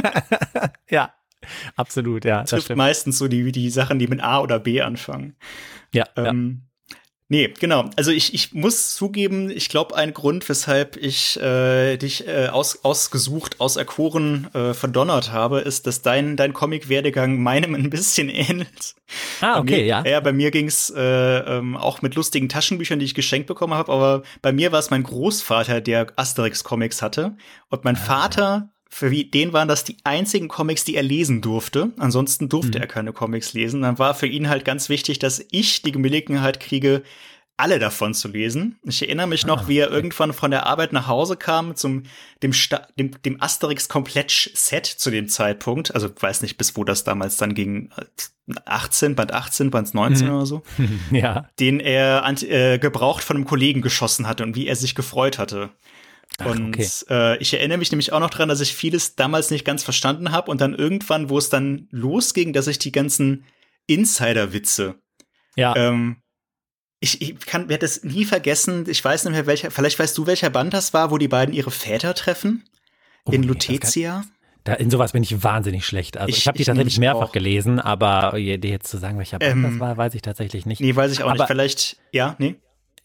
ja. 0.90 1.12
Absolut, 1.76 2.24
ja. 2.24 2.42
Trifft 2.42 2.74
meistens 2.74 3.18
so 3.18 3.28
die, 3.28 3.52
die 3.52 3.70
Sachen, 3.70 4.00
die 4.00 4.08
mit 4.08 4.20
A 4.20 4.40
oder 4.40 4.58
B 4.58 4.80
anfangen. 4.80 5.36
Ja. 5.92 6.04
Ähm, 6.16 6.62
ja. 6.62 6.66
Nee, 7.28 7.52
genau. 7.58 7.90
Also 7.96 8.12
ich, 8.12 8.34
ich 8.34 8.54
muss 8.54 8.94
zugeben, 8.94 9.50
ich 9.50 9.68
glaube, 9.68 9.96
ein 9.96 10.14
Grund, 10.14 10.48
weshalb 10.48 10.96
ich 10.96 11.36
äh, 11.40 11.96
dich 11.96 12.28
äh, 12.28 12.46
aus, 12.46 12.84
ausgesucht, 12.84 13.60
auserkoren, 13.60 14.48
äh, 14.54 14.74
verdonnert 14.74 15.32
habe, 15.32 15.58
ist, 15.58 15.88
dass 15.88 16.02
dein, 16.02 16.36
dein 16.36 16.52
Comic-Werdegang 16.52 17.38
meinem 17.42 17.74
ein 17.74 17.90
bisschen 17.90 18.28
ähnelt. 18.28 18.94
Ah, 19.40 19.58
okay, 19.58 19.78
mir, 19.78 19.86
ja. 19.86 20.04
Ja, 20.06 20.20
bei 20.20 20.32
mir 20.32 20.52
ging's 20.52 20.90
äh, 20.90 21.00
ähm, 21.00 21.76
auch 21.76 22.00
mit 22.00 22.14
lustigen 22.14 22.48
Taschenbüchern, 22.48 23.00
die 23.00 23.04
ich 23.04 23.14
geschenkt 23.14 23.48
bekommen 23.48 23.74
habe, 23.74 23.92
aber 23.92 24.22
bei 24.40 24.52
mir 24.52 24.70
war 24.70 24.78
es 24.78 24.90
mein 24.90 25.02
Großvater, 25.02 25.80
der 25.80 26.06
Asterix-Comics 26.16 27.02
hatte. 27.02 27.36
Und 27.70 27.84
mein 27.84 27.96
ah, 27.96 28.00
Vater 28.00 28.68
für 28.98 29.10
den 29.10 29.52
waren 29.52 29.68
das 29.68 29.84
die 29.84 29.98
einzigen 30.04 30.48
Comics, 30.48 30.84
die 30.84 30.94
er 30.94 31.02
lesen 31.02 31.42
durfte. 31.42 31.92
Ansonsten 31.98 32.48
durfte 32.48 32.78
mhm. 32.78 32.82
er 32.82 32.86
keine 32.86 33.12
Comics 33.12 33.52
lesen. 33.52 33.82
Dann 33.82 33.98
war 33.98 34.14
für 34.14 34.26
ihn 34.26 34.48
halt 34.48 34.64
ganz 34.64 34.88
wichtig, 34.88 35.18
dass 35.18 35.44
ich 35.50 35.82
die 35.82 35.92
Gelegenheit 35.92 36.60
kriege, 36.60 37.02
alle 37.58 37.78
davon 37.78 38.14
zu 38.14 38.28
lesen. 38.28 38.78
Ich 38.84 39.02
erinnere 39.02 39.26
mich 39.26 39.44
noch, 39.44 39.64
ah, 39.64 39.68
wie 39.68 39.78
er 39.80 39.88
okay. 39.88 39.96
irgendwann 39.96 40.32
von 40.32 40.50
der 40.50 40.64
Arbeit 40.64 40.94
nach 40.94 41.08
Hause 41.08 41.36
kam 41.36 41.76
zum 41.76 42.04
dem, 42.42 42.54
Sta 42.54 42.86
dem, 42.98 43.10
dem 43.22 43.42
Asterix 43.42 43.90
Komplett 43.90 44.30
Set 44.54 44.86
zu 44.86 45.10
dem 45.10 45.28
Zeitpunkt. 45.28 45.94
Also 45.94 46.08
weiß 46.18 46.40
nicht, 46.40 46.56
bis 46.56 46.74
wo 46.74 46.82
das 46.82 47.04
damals 47.04 47.36
dann 47.36 47.52
ging. 47.52 47.90
18, 48.64 49.14
Band 49.14 49.34
18, 49.34 49.70
Band 49.70 49.92
19 49.92 50.26
mhm. 50.26 50.34
oder 50.34 50.46
so. 50.46 50.62
ja. 51.10 51.50
Den 51.60 51.80
er 51.80 52.24
äh, 52.42 52.78
gebraucht 52.78 53.24
von 53.24 53.36
einem 53.36 53.44
Kollegen 53.44 53.82
geschossen 53.82 54.26
hatte 54.26 54.42
und 54.42 54.56
wie 54.56 54.66
er 54.66 54.76
sich 54.76 54.94
gefreut 54.94 55.38
hatte. 55.38 55.68
Und 56.44 56.68
okay. 56.68 56.88
äh, 57.08 57.38
ich 57.38 57.54
erinnere 57.54 57.78
mich 57.78 57.90
nämlich 57.90 58.12
auch 58.12 58.20
noch 58.20 58.30
dran, 58.30 58.48
dass 58.48 58.60
ich 58.60 58.74
vieles 58.74 59.16
damals 59.16 59.50
nicht 59.50 59.64
ganz 59.64 59.82
verstanden 59.82 60.32
habe 60.32 60.50
und 60.50 60.60
dann 60.60 60.74
irgendwann, 60.74 61.30
wo 61.30 61.38
es 61.38 61.48
dann 61.48 61.88
losging, 61.90 62.52
dass 62.52 62.66
ich 62.66 62.78
die 62.78 62.92
ganzen 62.92 63.44
Insider-Witze 63.86 64.96
ja. 65.56 65.74
Ähm, 65.74 66.18
ich, 67.00 67.20
ich 67.20 67.40
kann, 67.40 67.68
werde 67.68 67.84
das 67.84 68.04
nie 68.04 68.24
vergessen. 68.24 68.84
Ich 68.88 69.04
weiß 69.04 69.24
nicht 69.24 69.32
mehr 69.32 69.46
welcher, 69.46 69.70
vielleicht 69.70 69.98
weißt 69.98 70.16
du, 70.16 70.26
welcher 70.26 70.50
Band 70.50 70.72
das 70.72 70.94
war, 70.94 71.10
wo 71.10 71.18
die 71.18 71.28
beiden 71.28 71.54
ihre 71.54 71.70
Väter 71.70 72.14
treffen. 72.14 72.64
Oh, 73.24 73.32
in 73.32 73.42
Lutetia. 73.42 74.24
Da, 74.64 74.74
in 74.74 74.90
sowas 74.90 75.12
bin 75.12 75.22
ich 75.22 75.42
wahnsinnig 75.42 75.86
schlecht. 75.86 76.16
Also 76.16 76.28
ich, 76.28 76.38
ich 76.38 76.48
habe 76.48 76.58
die 76.58 76.64
tatsächlich 76.64 76.98
mehrfach 76.98 77.28
auch. 77.28 77.32
gelesen, 77.32 77.78
aber 77.80 78.32
dir 78.34 78.56
jetzt 78.56 78.88
zu 78.88 78.98
sagen, 78.98 79.18
welcher 79.18 79.38
Band 79.38 79.52
ähm, 79.52 79.62
das 79.62 79.78
war, 79.78 79.96
weiß 79.96 80.14
ich 80.14 80.22
tatsächlich 80.22 80.66
nicht. 80.66 80.80
Nee, 80.80 80.94
weiß 80.94 81.12
ich 81.12 81.22
auch 81.22 81.30
aber, 81.30 81.38
nicht. 81.38 81.46
Vielleicht, 81.46 81.96
ja, 82.12 82.34
nee. 82.38 82.56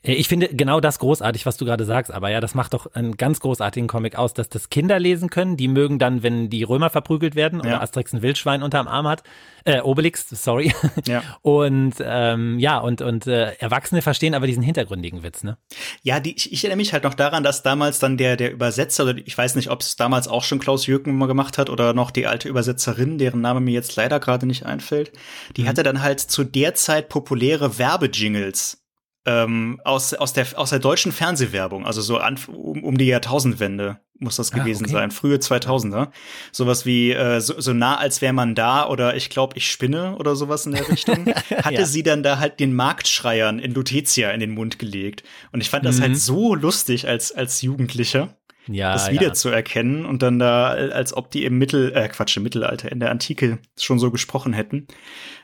Äh, 0.03 0.13
ich 0.13 0.27
finde 0.27 0.49
genau 0.49 0.79
das 0.79 0.99
großartig, 0.99 1.45
was 1.45 1.57
du 1.57 1.65
gerade 1.65 1.85
sagst, 1.85 2.11
aber 2.11 2.29
ja, 2.29 2.39
das 2.39 2.55
macht 2.55 2.73
doch 2.73 2.93
einen 2.93 3.17
ganz 3.17 3.39
großartigen 3.39 3.87
Comic 3.87 4.15
aus, 4.15 4.33
dass 4.33 4.49
das 4.49 4.69
Kinder 4.69 4.99
lesen 4.99 5.29
können. 5.29 5.57
Die 5.57 5.67
mögen 5.67 5.99
dann, 5.99 6.23
wenn 6.23 6.49
die 6.49 6.63
Römer 6.63 6.89
verprügelt 6.89 7.35
werden 7.35 7.59
oder 7.59 7.71
ja. 7.71 7.81
Asterix 7.81 8.13
ein 8.13 8.21
Wildschwein 8.21 8.63
unterm 8.63 8.87
Arm 8.87 9.07
hat, 9.07 9.23
äh, 9.63 9.81
Obelix, 9.81 10.27
sorry. 10.29 10.73
Ja. 11.05 11.23
Und 11.41 11.95
ähm, 11.99 12.59
ja, 12.59 12.79
und, 12.79 13.01
und 13.01 13.27
äh, 13.27 13.53
Erwachsene 13.55 14.01
verstehen 14.01 14.33
aber 14.33 14.47
diesen 14.47 14.63
hintergründigen 14.63 15.23
Witz, 15.23 15.43
ne? 15.43 15.57
Ja, 16.03 16.19
die, 16.19 16.35
ich, 16.35 16.51
ich 16.51 16.63
erinnere 16.63 16.77
mich 16.77 16.93
halt 16.93 17.03
noch 17.03 17.13
daran, 17.13 17.43
dass 17.43 17.63
damals 17.63 17.99
dann 17.99 18.17
der, 18.17 18.37
der 18.37 18.51
Übersetzer, 18.51 19.03
oder 19.03 19.17
ich 19.17 19.37
weiß 19.37 19.55
nicht, 19.55 19.69
ob 19.69 19.81
es 19.81 19.95
damals 19.95 20.27
auch 20.27 20.43
schon 20.43 20.59
Klaus 20.59 20.87
Jürgen 20.87 21.17
mal 21.17 21.27
gemacht 21.27 21.57
hat 21.57 21.69
oder 21.69 21.93
noch 21.93 22.11
die 22.11 22.27
alte 22.27 22.49
Übersetzerin, 22.49 23.17
deren 23.17 23.41
Name 23.41 23.59
mir 23.59 23.73
jetzt 23.73 23.95
leider 23.95 24.19
gerade 24.19 24.45
nicht 24.45 24.65
einfällt, 24.65 25.11
die 25.57 25.63
mhm. 25.63 25.67
hatte 25.67 25.83
dann 25.83 26.01
halt 26.01 26.19
zu 26.19 26.43
der 26.43 26.75
Zeit 26.75 27.09
populäre 27.09 27.77
Werbejingles 27.77 28.80
ähm, 29.25 29.79
aus, 29.83 30.13
aus, 30.13 30.33
der, 30.33 30.47
aus 30.55 30.71
der 30.71 30.79
deutschen 30.79 31.11
Fernsehwerbung, 31.11 31.85
also 31.85 32.01
so 32.01 32.17
an, 32.17 32.39
um, 32.47 32.83
um 32.83 32.97
die 32.97 33.05
Jahrtausendwende 33.05 33.99
muss 34.21 34.35
das 34.35 34.53
ah, 34.53 34.57
gewesen 34.57 34.85
okay. 34.85 34.93
sein, 34.93 35.11
frühe 35.11 35.37
2000er. 35.37 36.09
Sowas 36.51 36.85
wie 36.85 37.11
äh, 37.11 37.41
so, 37.41 37.59
so 37.59 37.73
nah 37.73 37.97
als 37.97 38.21
wäre 38.21 38.33
man 38.33 38.55
da 38.55 38.87
oder 38.87 39.15
ich 39.15 39.29
glaube, 39.29 39.57
ich 39.57 39.69
spinne 39.69 40.15
oder 40.17 40.35
sowas 40.35 40.65
in 40.65 40.73
der 40.73 40.87
Richtung. 40.87 41.25
Hatte 41.49 41.73
ja. 41.73 41.85
sie 41.85 42.03
dann 42.03 42.21
da 42.21 42.37
halt 42.37 42.59
den 42.59 42.73
Marktschreiern 42.73 43.59
in 43.59 43.73
Lutetia 43.73 44.29
in 44.29 44.39
den 44.39 44.51
Mund 44.51 44.77
gelegt. 44.77 45.23
Und 45.51 45.61
ich 45.61 45.69
fand 45.69 45.85
das 45.85 45.99
halt 45.99 46.09
mhm. 46.09 46.13
halt 46.13 46.21
so 46.21 46.55
lustig 46.55 47.07
als, 47.07 47.31
als 47.31 47.61
Jugendlicher 47.63 48.37
ja, 48.67 48.93
das 48.93 49.11
wiederzuerkennen 49.11 50.03
ja. 50.03 50.09
und 50.09 50.21
dann 50.21 50.39
da, 50.39 50.67
als 50.67 51.15
ob 51.15 51.31
die 51.31 51.45
im 51.45 51.57
Mittel, 51.57 51.93
äh, 51.95 52.07
Quatsch, 52.07 52.37
im 52.37 52.43
Mittelalter, 52.43 52.91
in 52.91 52.99
der 52.99 53.11
Antike 53.11 53.59
schon 53.77 53.99
so 53.99 54.11
gesprochen 54.11 54.53
hätten. 54.53 54.87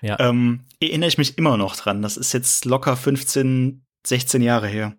Ja. 0.01 0.19
Ähm, 0.19 0.65
erinnere 0.79 1.07
ich 1.07 1.17
mich 1.17 1.37
immer 1.37 1.57
noch 1.57 1.75
dran. 1.75 2.01
Das 2.01 2.17
ist 2.17 2.33
jetzt 2.33 2.65
locker 2.65 2.95
15, 2.95 3.85
16 4.05 4.41
Jahre 4.41 4.67
her. 4.67 4.95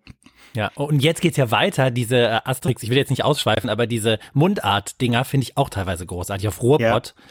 Ja, 0.55 0.71
und 0.75 1.01
jetzt 1.01 1.21
geht's 1.21 1.37
ja 1.37 1.51
weiter, 1.51 1.91
diese 1.91 2.17
äh, 2.17 2.39
Asterix, 2.43 2.83
ich 2.83 2.89
will 2.89 2.97
jetzt 2.97 3.11
nicht 3.11 3.23
ausschweifen, 3.23 3.69
aber 3.69 3.87
diese 3.87 4.19
Mundart-Dinger 4.33 5.23
finde 5.23 5.43
ich 5.43 5.57
auch 5.57 5.69
teilweise 5.69 6.05
großartig. 6.05 6.47
Auf 6.47 6.61
Ruhrpott. 6.61 7.13
Ja 7.17 7.23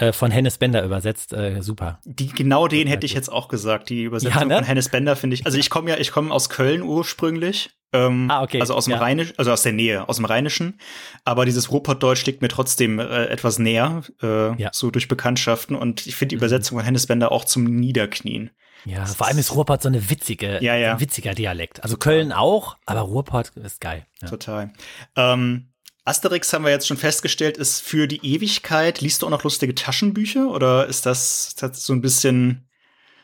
äh, 0.00 0.12
von 0.12 0.30
Hennes 0.30 0.56
Bender 0.56 0.82
übersetzt, 0.82 1.34
äh, 1.34 1.60
super. 1.60 2.00
Die, 2.04 2.28
genau 2.28 2.68
den 2.68 2.88
hätte 2.88 3.04
ich 3.04 3.12
jetzt 3.12 3.30
auch 3.30 3.48
gesagt, 3.48 3.90
die 3.90 4.04
Übersetzung 4.04 4.40
ja, 4.40 4.46
ne? 4.46 4.56
von 4.56 4.64
Hennes 4.64 4.88
Bender 4.88 5.14
finde 5.14 5.34
ich. 5.34 5.44
Also 5.44 5.58
ich 5.58 5.68
komme 5.68 5.90
ja, 5.90 5.98
ich 5.98 6.10
komme 6.10 6.32
aus 6.32 6.48
Köln 6.48 6.80
ursprünglich 6.80 7.70
ähm, 7.92 8.30
ah, 8.30 8.42
okay. 8.42 8.60
Also 8.60 8.74
aus 8.74 8.84
dem 8.84 8.92
ja. 8.92 8.98
Rheinisch, 8.98 9.32
also 9.36 9.52
aus 9.52 9.62
der 9.62 9.72
Nähe, 9.72 10.08
aus 10.08 10.16
dem 10.16 10.24
Rheinischen. 10.24 10.78
Aber 11.24 11.44
dieses 11.44 11.70
Ruhrpottdeutsch 11.70 12.24
liegt 12.26 12.42
mir 12.42 12.48
trotzdem 12.48 12.98
äh, 12.98 13.26
etwas 13.26 13.58
näher, 13.58 14.02
äh, 14.22 14.54
ja. 14.60 14.70
so 14.72 14.90
durch 14.90 15.08
Bekanntschaften. 15.08 15.74
Und 15.74 16.06
ich 16.06 16.16
finde 16.16 16.30
die 16.30 16.36
mhm. 16.36 16.40
Übersetzung 16.40 16.78
von 16.78 16.84
Hennes 16.84 17.06
Bender 17.06 17.32
auch 17.32 17.44
zum 17.44 17.64
Niederknien. 17.64 18.50
Ja, 18.84 19.00
das 19.00 19.16
vor 19.16 19.26
allem 19.26 19.38
ist 19.38 19.54
Ruhrpott 19.54 19.82
so 19.82 19.88
eine 19.88 20.08
witzige, 20.08 20.62
ja, 20.62 20.74
ja. 20.74 20.94
ein 20.94 21.00
witziger 21.00 21.34
Dialekt. 21.34 21.82
Also 21.82 21.96
Köln 21.98 22.32
auch, 22.32 22.76
aber 22.86 23.00
Ruhrpott 23.00 23.48
ist 23.56 23.80
geil. 23.80 24.06
Ja. 24.22 24.28
Total. 24.28 24.72
Ähm, 25.16 25.70
Asterix 26.04 26.52
haben 26.52 26.64
wir 26.64 26.70
jetzt 26.70 26.86
schon 26.86 26.96
festgestellt, 26.96 27.58
ist 27.58 27.80
für 27.82 28.08
die 28.08 28.24
Ewigkeit. 28.24 29.00
Liest 29.00 29.20
du 29.20 29.26
auch 29.26 29.30
noch 29.30 29.44
lustige 29.44 29.74
Taschenbücher 29.74 30.50
oder 30.50 30.86
ist 30.86 31.04
das, 31.04 31.54
das 31.56 31.84
so 31.84 31.92
ein 31.92 32.00
bisschen 32.00 32.69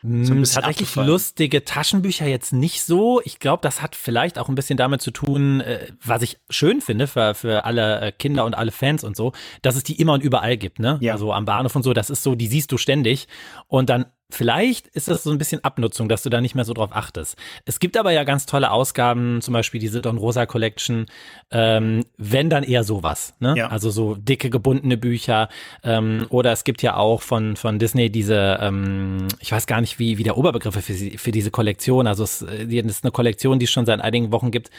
so 0.07 0.33
ein 0.33 0.37
hm, 0.37 0.43
Tatsächlich 0.43 0.95
lustige 0.95 1.65
Taschenbücher 1.65 2.25
jetzt 2.25 2.53
nicht 2.53 2.83
so. 2.83 3.21
Ich 3.25 3.39
glaube, 3.39 3.61
das 3.61 3.81
hat 3.81 3.95
vielleicht 3.95 4.39
auch 4.39 4.47
ein 4.47 4.55
bisschen 4.55 4.77
damit 4.77 5.01
zu 5.01 5.11
tun, 5.11 5.61
äh, 5.61 5.87
was 6.03 6.21
ich 6.21 6.39
schön 6.49 6.79
finde 6.81 7.07
für, 7.07 7.35
für 7.35 7.65
alle 7.65 7.99
äh, 8.01 8.11
Kinder 8.11 8.45
und 8.45 8.55
alle 8.55 8.71
Fans 8.71 9.03
und 9.03 9.17
so, 9.17 9.33
dass 9.61 9.75
es 9.75 9.83
die 9.83 9.99
immer 9.99 10.13
und 10.13 10.23
überall 10.23 10.55
gibt, 10.55 10.79
ne? 10.79 10.97
Ja. 11.01 11.13
Also 11.13 11.33
am 11.33 11.45
Bahnhof 11.45 11.75
und 11.75 11.83
so, 11.83 11.93
das 11.93 12.09
ist 12.09 12.23
so, 12.23 12.35
die 12.35 12.47
siehst 12.47 12.71
du 12.71 12.77
ständig. 12.77 13.27
Und 13.67 13.89
dann 13.89 14.05
Vielleicht 14.29 14.87
ist 14.87 15.07
das 15.07 15.23
so 15.23 15.31
ein 15.31 15.37
bisschen 15.37 15.63
Abnutzung, 15.63 16.09
dass 16.09 16.21
du 16.21 16.29
da 16.29 16.41
nicht 16.41 16.53
mehr 16.53 16.65
so 16.65 16.73
drauf 16.73 16.89
achtest. 16.91 17.37
Es 17.65 17.79
gibt 17.79 17.95
aber 17.95 18.11
ja 18.11 18.25
ganz 18.25 18.45
tolle 18.45 18.71
Ausgaben, 18.71 19.41
zum 19.41 19.53
Beispiel 19.53 19.79
diese 19.79 20.01
Don 20.01 20.17
Rosa 20.17 20.45
Collection, 20.45 21.05
ähm, 21.49 22.03
wenn 22.17 22.49
dann 22.49 22.63
eher 22.63 22.83
sowas, 22.83 23.35
ne? 23.39 23.53
Ja. 23.55 23.69
Also 23.69 23.89
so 23.89 24.15
dicke 24.15 24.49
gebundene 24.49 24.97
Bücher. 24.97 25.47
Ähm, 25.81 26.25
oder 26.29 26.51
es 26.51 26.65
gibt 26.65 26.81
ja 26.81 26.97
auch 26.97 27.21
von, 27.21 27.55
von 27.55 27.79
Disney 27.79 28.09
diese, 28.09 28.57
ähm, 28.61 29.29
ich 29.39 29.51
weiß 29.51 29.65
gar 29.65 29.79
nicht, 29.79 29.97
wie, 29.97 30.17
wie 30.17 30.23
der 30.23 30.37
Oberbegriff 30.37 30.75
für, 30.75 30.93
für 30.93 31.31
diese 31.31 31.51
Kollektion. 31.51 32.05
Also 32.05 32.25
es 32.25 32.41
äh, 32.41 32.65
ist 32.65 33.05
eine 33.05 33.11
Kollektion, 33.11 33.59
die 33.59 33.65
es 33.65 33.71
schon 33.71 33.85
seit 33.85 34.01
einigen 34.01 34.33
Wochen 34.33 34.51
gibt, 34.51 34.71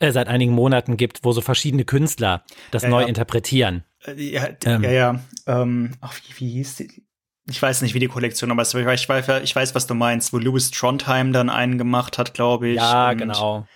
äh, 0.00 0.12
seit 0.12 0.28
einigen 0.28 0.52
Monaten 0.52 0.96
gibt, 0.96 1.20
wo 1.24 1.32
so 1.32 1.42
verschiedene 1.42 1.84
Künstler 1.84 2.42
das 2.70 2.84
ja, 2.84 2.88
neu 2.88 3.02
ja. 3.02 3.08
interpretieren. 3.08 3.84
Äh, 4.06 4.14
ja, 4.14 4.48
ähm, 4.64 4.82
ja, 4.82 4.90
ja. 4.90 5.20
Ähm, 5.46 5.92
ach, 6.00 6.14
wie, 6.14 6.40
wie 6.40 6.50
hieß 6.52 6.76
die? 6.76 7.04
Ich 7.48 7.60
weiß 7.60 7.82
nicht, 7.82 7.94
wie 7.94 7.98
die 7.98 8.08
Kollektion, 8.08 8.50
aber 8.50 8.62
ich 8.62 8.74
weiß, 8.74 9.06
ich 9.42 9.54
weiß, 9.56 9.74
was 9.74 9.86
du 9.86 9.94
meinst, 9.94 10.32
wo 10.32 10.38
Louis 10.38 10.70
Trondheim 10.70 11.32
dann 11.32 11.50
einen 11.50 11.78
gemacht 11.78 12.18
hat, 12.18 12.34
glaube 12.34 12.68
ich. 12.68 12.76
Ja, 12.76 13.10
und, 13.10 13.18
genau. 13.18 13.66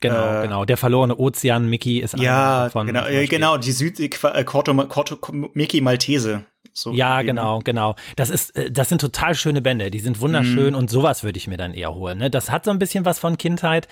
Genau, 0.00 0.38
äh, 0.38 0.42
genau. 0.42 0.64
Der 0.64 0.76
verlorene 0.76 1.16
Ozean 1.16 1.68
Mickey 1.68 1.98
ist 1.98 2.16
ja 2.16 2.68
von 2.70 2.86
genau, 2.86 3.06
äh, 3.06 3.26
genau 3.26 3.56
die 3.56 3.72
Süd 3.72 3.98
äh, 3.98 4.08
Corto, 4.44 4.72
Corto, 4.86 5.18
Mickey 5.54 5.80
Maltese. 5.80 6.44
So 6.72 6.92
ja, 6.92 7.22
genau, 7.22 7.58
genau. 7.64 7.96
Das 8.14 8.30
ist, 8.30 8.54
äh, 8.56 8.70
das 8.70 8.88
sind 8.88 9.00
total 9.00 9.34
schöne 9.34 9.60
Bände. 9.60 9.90
Die 9.90 9.98
sind 9.98 10.20
wunderschön 10.20 10.74
mm. 10.74 10.76
und 10.76 10.90
sowas 10.90 11.24
würde 11.24 11.38
ich 11.38 11.48
mir 11.48 11.56
dann 11.56 11.74
eher 11.74 11.94
holen. 11.94 12.18
Ne? 12.18 12.30
Das 12.30 12.50
hat 12.50 12.64
so 12.64 12.70
ein 12.70 12.78
bisschen 12.78 13.04
was 13.04 13.18
von 13.18 13.36
Kindheit 13.36 13.88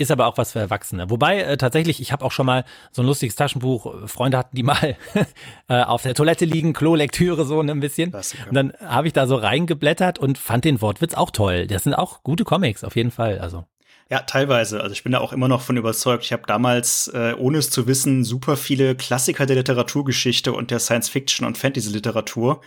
ist 0.00 0.10
aber 0.10 0.26
auch 0.26 0.38
was 0.38 0.52
für 0.52 0.58
Erwachsene. 0.58 1.10
Wobei 1.10 1.40
äh, 1.40 1.56
tatsächlich, 1.56 2.00
ich 2.00 2.12
habe 2.12 2.24
auch 2.24 2.32
schon 2.32 2.46
mal 2.46 2.64
so 2.90 3.02
ein 3.02 3.06
lustiges 3.06 3.36
Taschenbuch, 3.36 4.08
Freunde 4.08 4.38
hatten 4.38 4.56
die 4.56 4.62
mal 4.62 4.96
äh, 5.68 5.82
auf 5.82 6.02
der 6.02 6.14
Toilette 6.14 6.44
liegen, 6.44 6.72
Klo-Lektüre 6.72 7.44
so 7.44 7.60
ein 7.60 7.80
bisschen. 7.80 8.12
Und 8.12 8.54
dann 8.54 8.72
habe 8.84 9.06
ich 9.06 9.12
da 9.12 9.26
so 9.26 9.36
reingeblättert 9.36 10.18
und 10.18 10.38
fand 10.38 10.64
den 10.64 10.80
Wortwitz 10.80 11.14
auch 11.14 11.30
toll. 11.30 11.66
Das 11.66 11.84
sind 11.84 11.94
auch 11.94 12.22
gute 12.22 12.44
Comics, 12.44 12.84
auf 12.84 12.96
jeden 12.96 13.10
Fall. 13.10 13.38
Also. 13.38 13.64
Ja, 14.10 14.20
teilweise. 14.20 14.80
Also 14.80 14.92
ich 14.92 15.04
bin 15.04 15.12
da 15.12 15.20
auch 15.20 15.32
immer 15.32 15.46
noch 15.46 15.60
von 15.60 15.76
überzeugt. 15.76 16.24
Ich 16.24 16.32
habe 16.32 16.42
damals, 16.46 17.08
äh, 17.08 17.34
ohne 17.38 17.58
es 17.58 17.70
zu 17.70 17.86
wissen, 17.86 18.24
super 18.24 18.56
viele 18.56 18.96
Klassiker 18.96 19.46
der 19.46 19.56
Literaturgeschichte 19.56 20.52
und 20.52 20.70
der 20.70 20.80
Science-Fiction 20.80 21.46
und 21.46 21.58
Fantasy-Literatur 21.58 22.60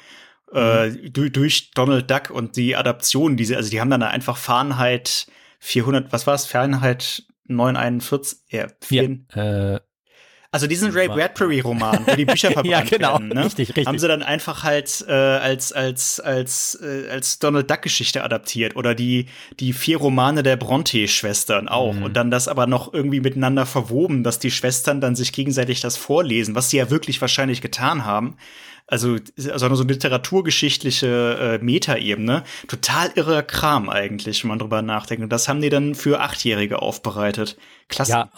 äh, 0.53 0.89
mhm. 0.89 1.13
durch, 1.13 1.31
durch 1.31 1.71
Donald 1.71 2.09
Duck 2.09 2.29
und 2.29 2.55
die 2.55 2.75
Adaptionen, 2.75 3.35
diese, 3.35 3.57
also 3.57 3.69
die 3.69 3.81
haben 3.81 3.89
dann 3.89 4.03
einfach 4.03 4.37
Fahrenheit 4.37 5.27
400, 5.63 6.11
was 6.11 6.27
war 6.27 6.35
es? 6.35 6.45
Fahrenheit 6.45 7.23
941, 7.45 8.39
ja, 8.49 8.67
4, 8.81 9.19
ja 9.33 9.73
äh, 9.75 9.79
Also 10.53 10.67
diesen 10.67 10.91
Ray 10.91 11.07
Bradbury-Roman, 11.07 12.05
wo 12.07 12.15
die 12.15 12.25
Bücher 12.25 12.51
verbrannt 12.51 12.91
ja, 12.91 12.97
genau. 12.97 13.13
werden, 13.13 13.29
ne? 13.29 13.45
richtig, 13.45 13.69
richtig. 13.69 13.87
haben 13.87 13.97
sie 13.99 14.07
dann 14.07 14.23
einfach 14.23 14.63
halt 14.63 15.03
äh, 15.07 15.11
als 15.11 15.73
als 15.73 16.19
als 16.19 16.79
äh, 16.81 17.09
als 17.09 17.39
Donald 17.39 17.69
Duck 17.69 17.81
Geschichte 17.81 18.23
adaptiert 18.23 18.75
oder 18.75 18.95
die 18.95 19.25
die 19.59 19.73
vier 19.73 19.97
Romane 19.97 20.43
der 20.43 20.55
Bronte-Schwestern 20.55 21.67
auch 21.67 21.93
Mhm. 21.95 22.03
und 22.03 22.13
dann 22.15 22.31
das 22.31 22.47
aber 22.47 22.67
noch 22.67 22.93
irgendwie 22.93 23.19
miteinander 23.19 23.65
verwoben, 23.65 24.23
dass 24.23 24.39
die 24.39 24.51
Schwestern 24.51 25.01
dann 25.01 25.15
sich 25.15 25.33
gegenseitig 25.33 25.81
das 25.81 25.97
vorlesen, 25.97 26.55
was 26.55 26.69
sie 26.69 26.77
ja 26.77 26.89
wirklich 26.89 27.19
wahrscheinlich 27.19 27.61
getan 27.61 28.05
haben. 28.05 28.37
Also, 28.85 29.15
also 29.49 29.75
so 29.75 29.83
eine 29.83 29.93
literaturgeschichtliche 29.93 31.59
äh, 31.61 31.63
Metaebene. 31.63 32.43
Total 32.67 33.11
irrer 33.15 33.41
Kram 33.41 33.89
eigentlich, 33.89 34.43
wenn 34.43 34.49
man 34.49 34.59
drüber 34.59 34.81
nachdenkt. 34.81 35.23
Und 35.23 35.29
das 35.31 35.47
haben 35.47 35.61
die 35.61 35.69
dann 35.69 35.95
für 35.95 36.19
Achtjährige 36.19 36.81
aufbereitet. 36.81 37.57
Klasse. 37.87 38.11
Ja, 38.11 38.29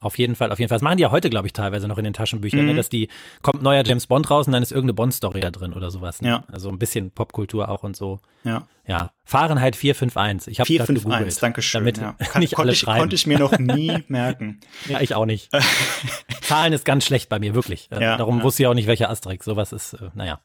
auf 0.00 0.16
jeden 0.18 0.36
Fall, 0.36 0.52
auf 0.52 0.58
jeden 0.58 0.68
Fall. 0.68 0.76
Das 0.76 0.82
machen 0.82 0.96
die 0.96 1.02
ja 1.02 1.10
heute, 1.10 1.28
glaube 1.30 1.46
ich, 1.48 1.52
teilweise 1.52 1.88
noch 1.88 1.98
in 1.98 2.04
den 2.04 2.12
Taschenbüchern, 2.12 2.60
Mhm. 2.60 2.66
ne? 2.66 2.74
dass 2.74 2.88
die, 2.88 3.08
kommt 3.42 3.62
neuer 3.62 3.82
James 3.84 4.06
Bond 4.06 4.30
raus 4.30 4.46
und 4.46 4.52
dann 4.52 4.62
ist 4.62 4.70
irgendeine 4.70 4.94
Bond-Story 4.94 5.40
da 5.40 5.50
drin 5.50 5.72
oder 5.72 5.90
sowas. 5.90 6.22
Ne? 6.22 6.28
Ja. 6.28 6.44
Also 6.52 6.68
ein 6.68 6.78
bisschen 6.78 7.10
Popkultur 7.10 7.68
auch 7.68 7.82
und 7.82 7.96
so. 7.96 8.20
ja. 8.44 8.66
Ja. 8.86 9.10
Fahrenheit 9.24 9.76
451. 9.76 10.50
Ich 10.52 10.60
habe 10.60 10.66
451, 10.66 11.40
danke 11.40 11.60
schön. 11.60 11.80
Damit 11.80 11.98
ja. 11.98 12.12
Kann, 12.30 12.40
nicht 12.40 12.54
konnte, 12.54 12.62
alle 12.68 12.72
ich, 12.72 12.78
schreiben. 12.78 13.00
konnte 13.00 13.16
ich 13.16 13.26
mir 13.26 13.38
noch 13.38 13.58
nie 13.58 14.02
merken. 14.08 14.60
Ja, 14.88 15.02
ich 15.02 15.14
auch 15.14 15.26
nicht. 15.26 15.50
Zahlen 16.40 16.72
ist 16.72 16.84
ganz 16.86 17.04
schlecht 17.04 17.28
bei 17.28 17.38
mir, 17.38 17.54
wirklich. 17.54 17.88
Äh, 17.92 18.02
Ja, 18.02 18.16
Darum 18.16 18.38
ja. 18.38 18.44
wusste 18.44 18.62
ich 18.62 18.66
auch 18.66 18.72
nicht, 18.72 18.86
welcher 18.86 19.10
Asterix. 19.10 19.44
Sowas 19.44 19.72
ist, 19.72 19.92
äh, 19.94 20.08
naja. 20.14 20.40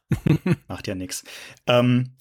Macht 0.68 0.88
ja 0.88 0.96
nichts. 0.96 1.24
Ähm, 1.68 2.16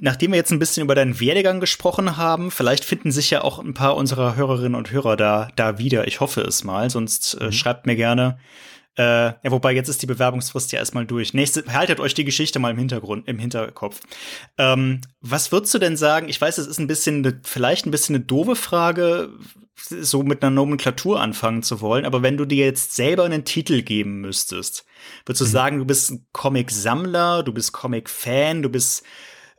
nachdem 0.00 0.32
wir 0.32 0.36
jetzt 0.36 0.52
ein 0.52 0.58
bisschen 0.58 0.82
über 0.82 0.94
deinen 0.94 1.20
Werdegang 1.20 1.60
gesprochen 1.60 2.16
haben, 2.16 2.50
vielleicht 2.50 2.84
finden 2.84 3.12
sich 3.12 3.30
ja 3.30 3.42
auch 3.42 3.58
ein 3.58 3.74
paar 3.74 3.96
unserer 3.96 4.36
Hörerinnen 4.36 4.74
und 4.74 4.90
Hörer 4.90 5.16
da, 5.16 5.48
da 5.56 5.78
wieder. 5.78 6.06
Ich 6.06 6.20
hoffe 6.20 6.42
es 6.42 6.64
mal, 6.64 6.90
sonst 6.90 7.38
Mhm. 7.40 7.48
äh, 7.48 7.52
schreibt 7.52 7.86
mir 7.86 7.96
gerne. 7.96 8.38
Äh, 8.98 9.26
ja, 9.26 9.50
wobei 9.50 9.72
jetzt 9.72 9.88
ist 9.90 10.00
die 10.00 10.06
Bewerbungsfrist 10.06 10.72
ja 10.72 10.78
erstmal 10.78 11.04
durch. 11.04 11.34
Nächste, 11.34 11.64
haltet 11.70 12.00
euch 12.00 12.14
die 12.14 12.24
Geschichte 12.24 12.58
mal 12.58 12.70
im 12.70 12.78
Hintergrund, 12.78 13.28
im 13.28 13.38
Hinterkopf. 13.38 14.00
Ähm, 14.56 15.02
was 15.20 15.52
würdest 15.52 15.74
du 15.74 15.78
denn 15.78 15.98
sagen? 15.98 16.30
Ich 16.30 16.40
weiß, 16.40 16.56
es 16.56 16.66
ist 16.66 16.78
ein 16.78 16.86
bisschen, 16.86 17.20
ne, 17.20 17.38
vielleicht 17.44 17.84
ein 17.84 17.90
bisschen 17.90 18.16
eine 18.16 18.24
doofe 18.24 18.56
Frage, 18.56 19.28
so 19.74 20.22
mit 20.22 20.42
einer 20.42 20.50
Nomenklatur 20.50 21.20
anfangen 21.20 21.62
zu 21.62 21.82
wollen, 21.82 22.06
aber 22.06 22.22
wenn 22.22 22.38
du 22.38 22.46
dir 22.46 22.64
jetzt 22.64 22.96
selber 22.96 23.24
einen 23.24 23.44
Titel 23.44 23.82
geben 23.82 24.22
müsstest, 24.22 24.86
würdest 25.26 25.42
du 25.42 25.44
sagen, 25.44 25.78
du 25.78 25.84
bist 25.84 26.12
ein 26.12 26.26
Comic-Sammler, 26.32 27.42
du 27.42 27.52
bist 27.52 27.72
Comic-Fan, 27.74 28.62
du 28.62 28.70
bist 28.70 29.02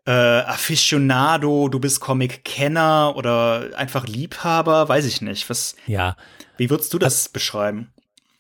äh, 0.08 0.12
Aficionado, 0.12 1.68
du 1.70 1.80
bist 1.80 2.00
Comic-Kenner 2.00 3.14
oder 3.16 3.70
einfach 3.76 4.08
Liebhaber, 4.08 4.88
weiß 4.90 5.06
ich 5.06 5.22
nicht. 5.22 5.50
Was, 5.50 5.76
Ja. 5.86 6.16
wie 6.58 6.70
würdest 6.70 6.94
du 6.94 6.98
das 7.00 7.30
beschreiben? 7.30 7.92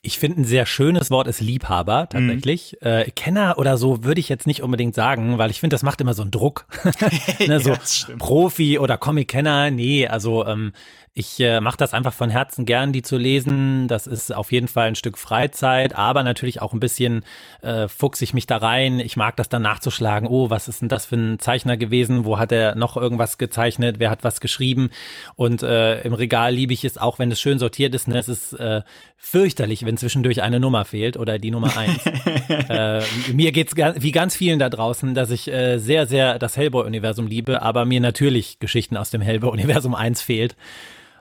Ich 0.01 0.19
finde 0.19 0.41
ein 0.41 0.45
sehr 0.45 0.65
schönes 0.65 1.11
Wort 1.11 1.27
ist 1.27 1.41
Liebhaber 1.41 2.07
tatsächlich. 2.09 2.77
Mhm. 2.81 2.87
Äh, 2.87 3.11
Kenner 3.11 3.55
oder 3.57 3.77
so 3.77 4.05
würde 4.05 4.21
ich 4.21 4.29
jetzt 4.29 4.47
nicht 4.47 4.63
unbedingt 4.63 4.95
sagen, 4.95 5.37
weil 5.37 5.49
ich 5.51 5.59
finde, 5.59 5.73
das 5.73 5.83
macht 5.83 5.99
immer 5.99 6.13
so 6.13 6.21
einen 6.21 6.31
Druck. 6.31 6.65
ne, 7.45 7.59
so 7.59 7.71
Ja. 7.71 7.79
Profi 8.17 8.79
oder 8.79 8.97
Comic-Kenner, 8.97 9.69
nee, 9.69 10.07
also 10.07 10.45
ähm, 10.45 10.71
ich 11.17 11.39
äh, 11.39 11.61
mache 11.61 11.77
das 11.77 11.95
einfach 11.95 12.13
von 12.13 12.29
Herzen 12.29 12.65
gern, 12.65 12.93
die 12.93 13.01
zu 13.01 13.17
lesen. 13.17 13.87
Das 13.87 14.05
ist 14.05 14.33
auf 14.33 14.51
jeden 14.51 14.67
Fall 14.67 14.89
ein 14.89 14.95
Stück 14.95 15.17
Freizeit, 15.17 15.95
aber 15.95 16.21
natürlich 16.21 16.61
auch 16.61 16.73
ein 16.73 16.79
bisschen 16.79 17.23
äh, 17.63 17.87
fuchs 17.87 18.21
ich 18.21 18.35
mich 18.35 18.45
da 18.45 18.57
rein. 18.57 18.99
Ich 18.99 19.17
mag 19.17 19.35
das 19.35 19.49
dann 19.49 19.63
nachzuschlagen. 19.63 20.27
Oh, 20.27 20.51
was 20.51 20.67
ist 20.67 20.81
denn 20.81 20.89
das 20.89 21.07
für 21.07 21.15
ein 21.15 21.39
Zeichner 21.39 21.75
gewesen? 21.75 22.23
Wo 22.23 22.37
hat 22.37 22.51
er 22.51 22.75
noch 22.75 22.97
irgendwas 22.97 23.39
gezeichnet? 23.39 23.95
Wer 23.97 24.11
hat 24.11 24.23
was 24.23 24.41
geschrieben? 24.41 24.91
Und 25.35 25.63
äh, 25.63 26.01
im 26.01 26.13
Regal 26.13 26.53
liebe 26.53 26.71
ich 26.71 26.85
es 26.85 26.99
auch, 26.99 27.17
wenn 27.17 27.31
es 27.31 27.41
schön 27.41 27.57
sortiert 27.57 27.95
ist. 27.95 28.07
Ne? 28.07 28.19
Es 28.19 28.29
ist 28.29 28.53
äh, 28.53 28.83
fürchterlich, 29.17 29.87
wenn 29.87 29.97
zwischendurch 29.97 30.43
eine 30.43 30.59
Nummer 30.59 30.85
fehlt 30.85 31.17
oder 31.17 31.39
die 31.39 31.49
Nummer 31.49 31.75
eins. 31.75 32.05
äh, 32.69 33.01
mir 33.33 33.51
geht's 33.53 33.75
wie 33.75 34.11
ganz 34.11 34.35
vielen 34.35 34.59
da 34.59 34.69
draußen, 34.69 35.15
dass 35.15 35.31
ich 35.31 35.51
äh, 35.51 35.79
sehr, 35.79 36.05
sehr 36.05 36.37
das 36.37 36.57
Hellboy-Universum 36.57 37.25
liebe, 37.25 37.63
aber 37.63 37.85
mir 37.85 38.01
natürlich 38.01 38.59
Geschichten 38.59 38.97
aus 38.97 39.09
dem 39.09 39.21
Hellboy-Universum 39.21 39.95
1 39.95 40.21
fehlt. 40.21 40.55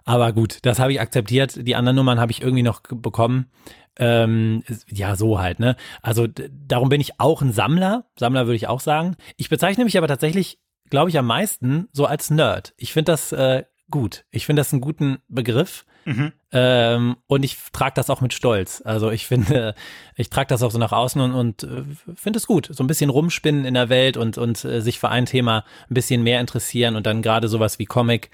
Aber 0.07 0.33
gut, 0.33 0.61
das 0.63 0.79
habe 0.79 0.93
ich 0.93 1.01
akzeptiert. 1.01 1.67
Die 1.67 1.75
anderen 1.75 1.97
Nummern 1.97 2.21
habe 2.21 2.33
ich 2.33 2.41
irgendwie 2.41 2.63
noch 2.63 2.81
bekommen. 2.81 3.51
Ähm, 3.99 4.63
ja, 4.89 5.17
so 5.17 5.41
halt, 5.41 5.59
ne? 5.59 5.77
Also 6.01 6.29
darum 6.29 6.89
bin 6.89 7.01
ich 7.01 7.19
auch 7.19 7.43
ein 7.43 7.53
Sammler. 7.53 8.07
Sammler 8.17 8.47
würde 8.47 8.57
ich 8.57 8.69
auch 8.69 8.81
sagen. 8.81 9.17
Ich 9.37 9.49
bezeichne 9.49 9.85
mich 9.85 9.99
aber 9.99 10.07
tatsächlich, 10.07 10.61
glaube 10.91 11.11
ich, 11.11 11.19
am 11.19 11.27
meisten 11.27 11.89
so 11.93 12.07
als 12.07 12.31
Nerd. 12.31 12.73
Ich 12.77 12.93
finde 12.93 13.13
das 13.13 13.33
äh, 13.33 13.65
gut. 13.91 14.25
Ich 14.31 14.47
finde 14.47 14.61
das 14.61 14.73
einen 14.73 14.81
guten 14.81 15.19
Begriff. 15.29 15.85
Mhm. 16.05 16.33
Ähm, 16.53 17.17
und 17.27 17.45
ich 17.45 17.57
trage 17.73 17.95
das 17.97 18.09
auch 18.09 18.21
mit 18.21 18.33
Stolz. 18.33 18.81
Also 18.85 19.11
ich 19.11 19.27
finde, 19.27 19.75
ich 20.15 20.31
trage 20.31 20.47
das 20.47 20.63
auch 20.63 20.71
so 20.71 20.79
nach 20.79 20.93
außen 20.93 21.21
und, 21.21 21.35
und 21.35 21.63
äh, 21.65 21.83
finde 22.15 22.37
es 22.37 22.47
gut. 22.47 22.69
So 22.71 22.85
ein 22.85 22.87
bisschen 22.87 23.11
rumspinnen 23.11 23.65
in 23.65 23.75
der 23.75 23.89
Welt 23.89 24.17
und, 24.17 24.39
und 24.39 24.65
äh, 24.65 24.81
sich 24.83 25.01
für 25.01 25.09
ein 25.09 25.27
Thema 25.27 25.65
ein 25.91 25.95
bisschen 25.95 26.23
mehr 26.23 26.41
interessieren 26.41 26.95
und 26.95 27.07
dann 27.07 27.23
gerade 27.23 27.49
sowas 27.49 27.81
wie 27.81 27.87
Comic, 27.87 28.31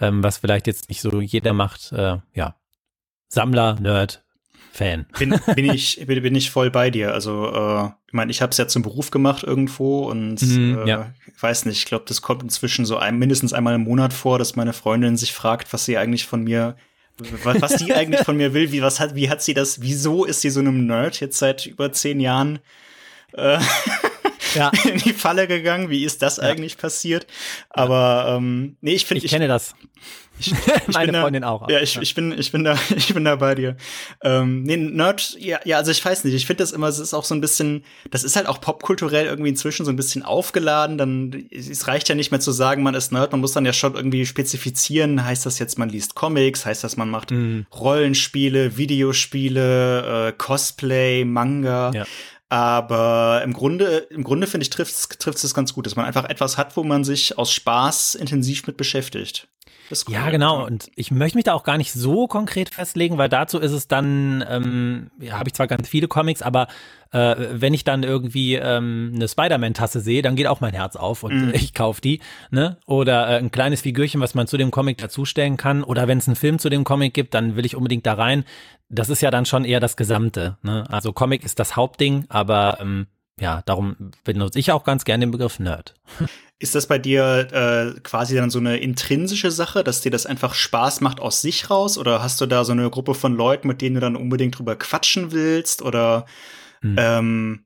ähm, 0.00 0.22
was 0.22 0.38
vielleicht 0.38 0.66
jetzt 0.66 0.88
nicht 0.88 1.00
so 1.00 1.20
jeder 1.20 1.52
macht. 1.52 1.92
Äh, 1.92 2.18
ja, 2.34 2.56
Sammler, 3.28 3.78
Nerd, 3.80 4.24
Fan. 4.72 5.06
bin, 5.18 5.38
bin 5.54 5.70
ich 5.72 6.04
bin, 6.06 6.22
bin 6.22 6.34
ich 6.34 6.50
voll 6.50 6.70
bei 6.70 6.90
dir. 6.90 7.12
Also 7.12 7.46
äh, 7.52 7.90
ich 8.08 8.12
meine, 8.12 8.30
ich 8.30 8.42
habe 8.42 8.50
es 8.50 8.56
ja 8.56 8.66
zum 8.66 8.82
Beruf 8.82 9.10
gemacht 9.10 9.42
irgendwo 9.44 10.08
und 10.10 10.42
Mhm, 10.42 10.78
äh, 10.84 10.88
ja. 10.88 11.12
ich 11.34 11.42
weiß 11.42 11.66
nicht. 11.66 11.78
Ich 11.78 11.86
glaube, 11.86 12.04
das 12.08 12.22
kommt 12.22 12.42
inzwischen 12.42 12.84
so 12.84 12.96
ein, 12.96 13.18
mindestens 13.18 13.52
einmal 13.52 13.74
im 13.76 13.82
Monat 13.84 14.12
vor, 14.12 14.38
dass 14.38 14.56
meine 14.56 14.72
Freundin 14.72 15.16
sich 15.16 15.32
fragt, 15.32 15.72
was 15.72 15.84
sie 15.84 15.96
eigentlich 15.96 16.26
von 16.26 16.42
mir, 16.42 16.76
was, 17.44 17.60
was 17.62 17.76
die 17.76 17.94
eigentlich 17.94 18.22
von 18.22 18.36
mir 18.36 18.52
will. 18.52 18.72
Wie 18.72 18.82
was 18.82 18.98
hat, 19.00 19.14
wie 19.14 19.30
hat 19.30 19.42
sie 19.42 19.54
das? 19.54 19.80
Wieso 19.80 20.24
ist 20.24 20.40
sie 20.40 20.50
so 20.50 20.60
einem 20.60 20.86
Nerd 20.86 21.20
jetzt 21.20 21.38
seit 21.38 21.66
über 21.66 21.92
zehn 21.92 22.18
Jahren? 22.20 22.58
Äh, 23.32 23.58
Ja, 24.54 24.70
in 24.84 24.98
die 24.98 25.12
Falle 25.12 25.46
gegangen. 25.46 25.90
Wie 25.90 26.04
ist 26.04 26.22
das 26.22 26.38
eigentlich 26.38 26.78
passiert? 26.78 27.26
Aber 27.70 28.36
ähm, 28.38 28.76
nee, 28.80 28.94
ich 28.94 29.06
finde, 29.06 29.24
ich 29.24 29.30
kenne 29.30 29.48
das. 29.48 29.74
ich, 30.38 30.52
Meine 30.88 31.06
bin 31.06 31.12
da- 31.14 31.20
Freundin 31.22 31.44
auch. 31.44 31.68
Ja, 31.68 31.80
ich, 31.80 31.96
ich 32.00 32.14
bin, 32.14 32.36
ich 32.38 32.50
bin 32.52 32.64
da, 32.64 32.76
ich 32.96 33.12
bin 33.14 33.24
da 33.24 33.36
bei 33.36 33.54
dir. 33.54 33.76
Ähm, 34.22 34.62
nee, 34.64 34.76
Nerd, 34.76 35.36
ja, 35.38 35.60
ja, 35.64 35.76
also 35.78 35.90
ich 35.90 36.04
weiß 36.04 36.24
nicht, 36.24 36.34
ich 36.34 36.46
finde 36.46 36.62
das 36.62 36.72
immer, 36.72 36.88
es 36.88 36.98
ist 36.98 37.14
auch 37.14 37.24
so 37.24 37.34
ein 37.34 37.40
bisschen, 37.40 37.84
das 38.10 38.24
ist 38.24 38.36
halt 38.36 38.46
auch 38.48 38.60
popkulturell 38.60 39.26
irgendwie 39.26 39.50
inzwischen 39.50 39.84
so 39.84 39.92
ein 39.92 39.96
bisschen 39.96 40.22
aufgeladen, 40.22 40.98
dann, 40.98 41.46
es 41.50 41.86
reicht 41.86 42.08
ja 42.08 42.14
nicht 42.14 42.30
mehr 42.30 42.40
zu 42.40 42.52
sagen, 42.52 42.82
man 42.82 42.94
ist 42.94 43.12
Nerd, 43.12 43.32
man 43.32 43.40
muss 43.40 43.52
dann 43.52 43.64
ja 43.66 43.72
schon 43.72 43.94
irgendwie 43.94 44.26
spezifizieren, 44.26 45.24
heißt 45.24 45.46
das 45.46 45.58
jetzt, 45.58 45.78
man 45.78 45.88
liest 45.88 46.14
Comics, 46.14 46.66
heißt 46.66 46.82
das, 46.84 46.96
man 46.96 47.10
macht 47.10 47.30
Mhm. 47.30 47.66
Rollenspiele, 47.74 48.76
Videospiele, 48.76 50.28
äh, 50.28 50.32
Cosplay, 50.36 51.24
Manga. 51.24 51.90
Ja. 51.94 52.04
Aber 52.48 53.42
im 53.42 53.52
Grunde, 53.52 54.06
im 54.10 54.22
Grunde 54.22 54.46
finde 54.46 54.64
ich, 54.64 54.70
trifft 54.70 54.94
es 55.44 55.54
ganz 55.54 55.72
gut, 55.72 55.86
dass 55.86 55.96
man 55.96 56.04
einfach 56.04 56.24
etwas 56.24 56.58
hat, 56.58 56.76
wo 56.76 56.84
man 56.84 57.02
sich 57.02 57.38
aus 57.38 57.52
Spaß 57.52 58.14
intensiv 58.14 58.66
mit 58.66 58.76
beschäftigt. 58.76 59.48
Cool. 59.90 60.14
Ja, 60.14 60.30
genau. 60.30 60.64
Und 60.64 60.90
ich 60.96 61.10
möchte 61.10 61.36
mich 61.38 61.44
da 61.44 61.54
auch 61.54 61.62
gar 61.64 61.78
nicht 61.78 61.92
so 61.92 62.26
konkret 62.26 62.74
festlegen, 62.74 63.18
weil 63.18 63.28
dazu 63.28 63.58
ist 63.58 63.72
es 63.72 63.86
dann, 63.88 64.44
ähm, 64.48 65.10
ja, 65.20 65.38
habe 65.38 65.48
ich 65.48 65.54
zwar 65.54 65.66
ganz 65.66 65.88
viele 65.88 66.08
Comics, 66.08 66.42
aber 66.42 66.68
äh, 67.12 67.36
wenn 67.52 67.74
ich 67.74 67.84
dann 67.84 68.02
irgendwie 68.02 68.54
ähm, 68.54 69.12
eine 69.14 69.28
Spider-Man-Tasse 69.28 70.00
sehe, 70.00 70.22
dann 70.22 70.36
geht 70.36 70.46
auch 70.46 70.60
mein 70.60 70.74
Herz 70.74 70.96
auf 70.96 71.22
und 71.22 71.34
Mhm. 71.34 71.50
ich 71.54 71.74
kaufe 71.74 72.00
die. 72.00 72.20
Ne? 72.50 72.78
Oder 72.86 73.28
äh, 73.28 73.38
ein 73.38 73.50
kleines 73.50 73.82
Figürchen, 73.82 74.20
was 74.20 74.34
man 74.34 74.46
zu 74.46 74.56
dem 74.56 74.70
Comic 74.70 74.98
dazustellen 74.98 75.56
kann. 75.56 75.84
Oder 75.84 76.08
wenn 76.08 76.18
es 76.18 76.26
einen 76.26 76.36
Film 76.36 76.58
zu 76.58 76.68
dem 76.70 76.84
Comic 76.84 77.14
gibt, 77.14 77.34
dann 77.34 77.56
will 77.56 77.66
ich 77.66 77.76
unbedingt 77.76 78.06
da 78.06 78.14
rein. 78.14 78.44
Das 78.88 79.10
ist 79.10 79.22
ja 79.22 79.30
dann 79.30 79.46
schon 79.46 79.64
eher 79.64 79.80
das 79.80 79.96
Gesamte. 79.96 80.56
Ne? 80.62 80.84
Also 80.88 81.12
Comic 81.12 81.44
ist 81.44 81.58
das 81.58 81.76
Hauptding, 81.76 82.24
aber 82.28 82.78
ähm, 82.80 83.06
ja, 83.40 83.62
darum 83.66 84.12
benutze 84.24 84.58
ich 84.58 84.72
auch 84.72 84.84
ganz 84.84 85.04
gerne 85.04 85.26
den 85.26 85.30
Begriff 85.30 85.58
Nerd. 85.58 85.94
Ist 86.58 86.74
das 86.74 86.86
bei 86.86 86.98
dir 86.98 87.48
äh, 87.52 88.00
quasi 88.00 88.36
dann 88.36 88.50
so 88.50 88.58
eine 88.58 88.78
intrinsische 88.78 89.50
Sache, 89.50 89.82
dass 89.84 90.00
dir 90.00 90.10
das 90.10 90.24
einfach 90.24 90.54
Spaß 90.54 91.00
macht 91.00 91.20
aus 91.20 91.42
sich 91.42 91.68
raus? 91.68 91.98
Oder 91.98 92.22
hast 92.22 92.40
du 92.40 92.46
da 92.46 92.64
so 92.64 92.72
eine 92.72 92.88
Gruppe 92.90 93.14
von 93.14 93.34
Leuten, 93.34 93.68
mit 93.68 93.82
denen 93.82 93.96
du 93.96 94.00
dann 94.00 94.16
unbedingt 94.16 94.58
drüber 94.58 94.76
quatschen 94.76 95.32
willst? 95.32 95.82
Oder 95.82 96.26
Hm. 96.84 96.96
ähm, 96.98 97.64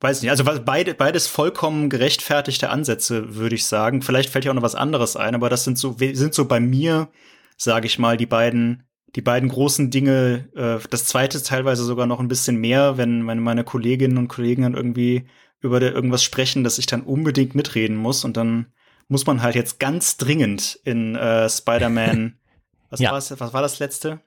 weiß 0.00 0.22
nicht, 0.22 0.30
also 0.30 0.44
beide, 0.64 0.94
beides 0.94 1.26
vollkommen 1.26 1.90
gerechtfertigte 1.90 2.70
Ansätze, 2.70 3.34
würde 3.34 3.56
ich 3.56 3.66
sagen. 3.66 4.00
Vielleicht 4.00 4.30
fällt 4.30 4.44
dir 4.44 4.50
auch 4.50 4.54
noch 4.54 4.62
was 4.62 4.76
anderes 4.76 5.16
ein, 5.16 5.34
aber 5.34 5.50
das 5.50 5.64
sind 5.64 5.76
so, 5.76 5.96
sind 5.98 6.32
so 6.32 6.46
bei 6.46 6.60
mir, 6.60 7.10
sage 7.56 7.86
ich 7.86 7.98
mal, 7.98 8.16
die 8.16 8.26
beiden, 8.26 8.84
die 9.16 9.22
beiden 9.22 9.48
großen 9.48 9.90
Dinge, 9.90 10.48
äh, 10.54 10.78
das 10.90 11.04
zweite 11.06 11.42
teilweise 11.42 11.84
sogar 11.84 12.06
noch 12.06 12.20
ein 12.20 12.28
bisschen 12.28 12.56
mehr, 12.56 12.96
wenn 12.96 13.22
meine, 13.22 13.40
meine 13.40 13.64
Kolleginnen 13.64 14.18
und 14.18 14.28
Kollegen 14.28 14.62
dann 14.62 14.74
irgendwie 14.74 15.26
über 15.60 15.80
irgendwas 15.82 16.22
sprechen, 16.22 16.64
dass 16.64 16.78
ich 16.78 16.86
dann 16.86 17.02
unbedingt 17.02 17.54
mitreden 17.54 17.96
muss 17.96 18.24
und 18.24 18.36
dann 18.36 18.66
muss 19.08 19.26
man 19.26 19.42
halt 19.42 19.56
jetzt 19.56 19.80
ganz 19.80 20.16
dringend 20.16 20.78
in 20.84 21.16
äh, 21.16 21.48
Spider-Man, 21.50 22.38
was, 22.90 23.00
Ja. 23.00 23.12
was 23.12 23.30
war 23.52 23.62
das 23.62 23.78
letzte? 23.78 24.20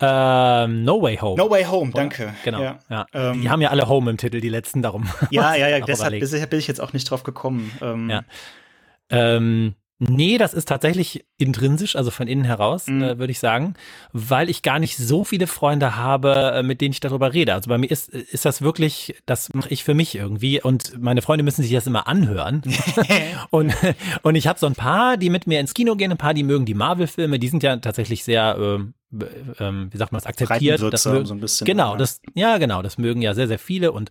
Ähm, 0.00 0.82
no 0.84 1.00
Way 1.00 1.18
Home. 1.18 1.36
No 1.40 1.48
Way 1.48 1.64
Home, 1.66 1.92
danke. 1.94 2.34
Genau. 2.44 2.60
Ja. 2.60 2.78
Ja. 2.90 3.06
Ähm, 3.12 3.42
die 3.42 3.48
haben 3.48 3.60
ja 3.60 3.70
alle 3.70 3.88
Home 3.88 4.10
im 4.10 4.16
Titel, 4.16 4.40
die 4.40 4.48
letzten 4.48 4.82
darum. 4.82 5.08
Ja, 5.30 5.54
ja, 5.56 5.68
ja, 5.68 5.80
deshalb 5.80 6.18
deshalb 6.18 6.50
bin 6.50 6.58
ich 6.58 6.66
jetzt 6.66 6.80
auch 6.80 6.92
nicht 6.92 7.08
drauf 7.08 7.22
gekommen. 7.22 7.70
Ähm, 7.80 8.10
Ja. 8.10 8.22
Ähm, 9.10 9.74
Nee, 10.00 10.38
das 10.38 10.54
ist 10.54 10.66
tatsächlich 10.66 11.24
intrinsisch, 11.38 11.94
also 11.94 12.10
von 12.10 12.26
innen 12.26 12.44
heraus, 12.44 12.88
mhm. 12.88 13.02
äh, 13.02 13.18
würde 13.18 13.30
ich 13.30 13.38
sagen, 13.38 13.74
weil 14.12 14.50
ich 14.50 14.62
gar 14.62 14.80
nicht 14.80 14.96
so 14.96 15.22
viele 15.22 15.46
Freunde 15.46 15.94
habe, 15.94 16.52
äh, 16.56 16.62
mit 16.64 16.80
denen 16.80 16.92
ich 16.92 17.00
darüber 17.00 17.32
rede. 17.32 17.54
Also 17.54 17.68
bei 17.68 17.78
mir 17.78 17.88
ist, 17.88 18.08
ist 18.08 18.44
das 18.44 18.60
wirklich, 18.60 19.14
das 19.24 19.54
mache 19.54 19.68
ich 19.70 19.84
für 19.84 19.94
mich 19.94 20.16
irgendwie 20.16 20.60
und 20.60 21.00
meine 21.00 21.22
Freunde 21.22 21.44
müssen 21.44 21.62
sich 21.62 21.72
das 21.72 21.86
immer 21.86 22.08
anhören. 22.08 22.62
und, 23.50 23.72
und 24.22 24.34
ich 24.34 24.48
habe 24.48 24.58
so 24.58 24.66
ein 24.66 24.74
paar, 24.74 25.16
die 25.16 25.30
mit 25.30 25.46
mir 25.46 25.60
ins 25.60 25.74
Kino 25.74 25.94
gehen, 25.94 26.10
ein 26.10 26.18
paar, 26.18 26.34
die 26.34 26.42
mögen 26.42 26.64
die 26.64 26.74
Marvel-Filme, 26.74 27.38
die 27.38 27.48
sind 27.48 27.62
ja 27.62 27.76
tatsächlich 27.76 28.24
sehr, 28.24 28.56
äh, 28.58 29.24
ähm, 29.60 29.88
wie 29.92 29.96
sagt 29.96 30.10
man 30.10 30.18
das, 30.18 30.26
akzeptiert. 30.26 30.82
Das 30.92 31.04
so 31.04 31.10
ein 31.12 31.40
bisschen. 31.40 31.66
Genau, 31.66 31.96
das, 31.96 32.20
ja 32.34 32.58
genau, 32.58 32.82
das 32.82 32.98
mögen 32.98 33.22
ja 33.22 33.32
sehr, 33.34 33.46
sehr 33.46 33.60
viele 33.60 33.92
und 33.92 34.10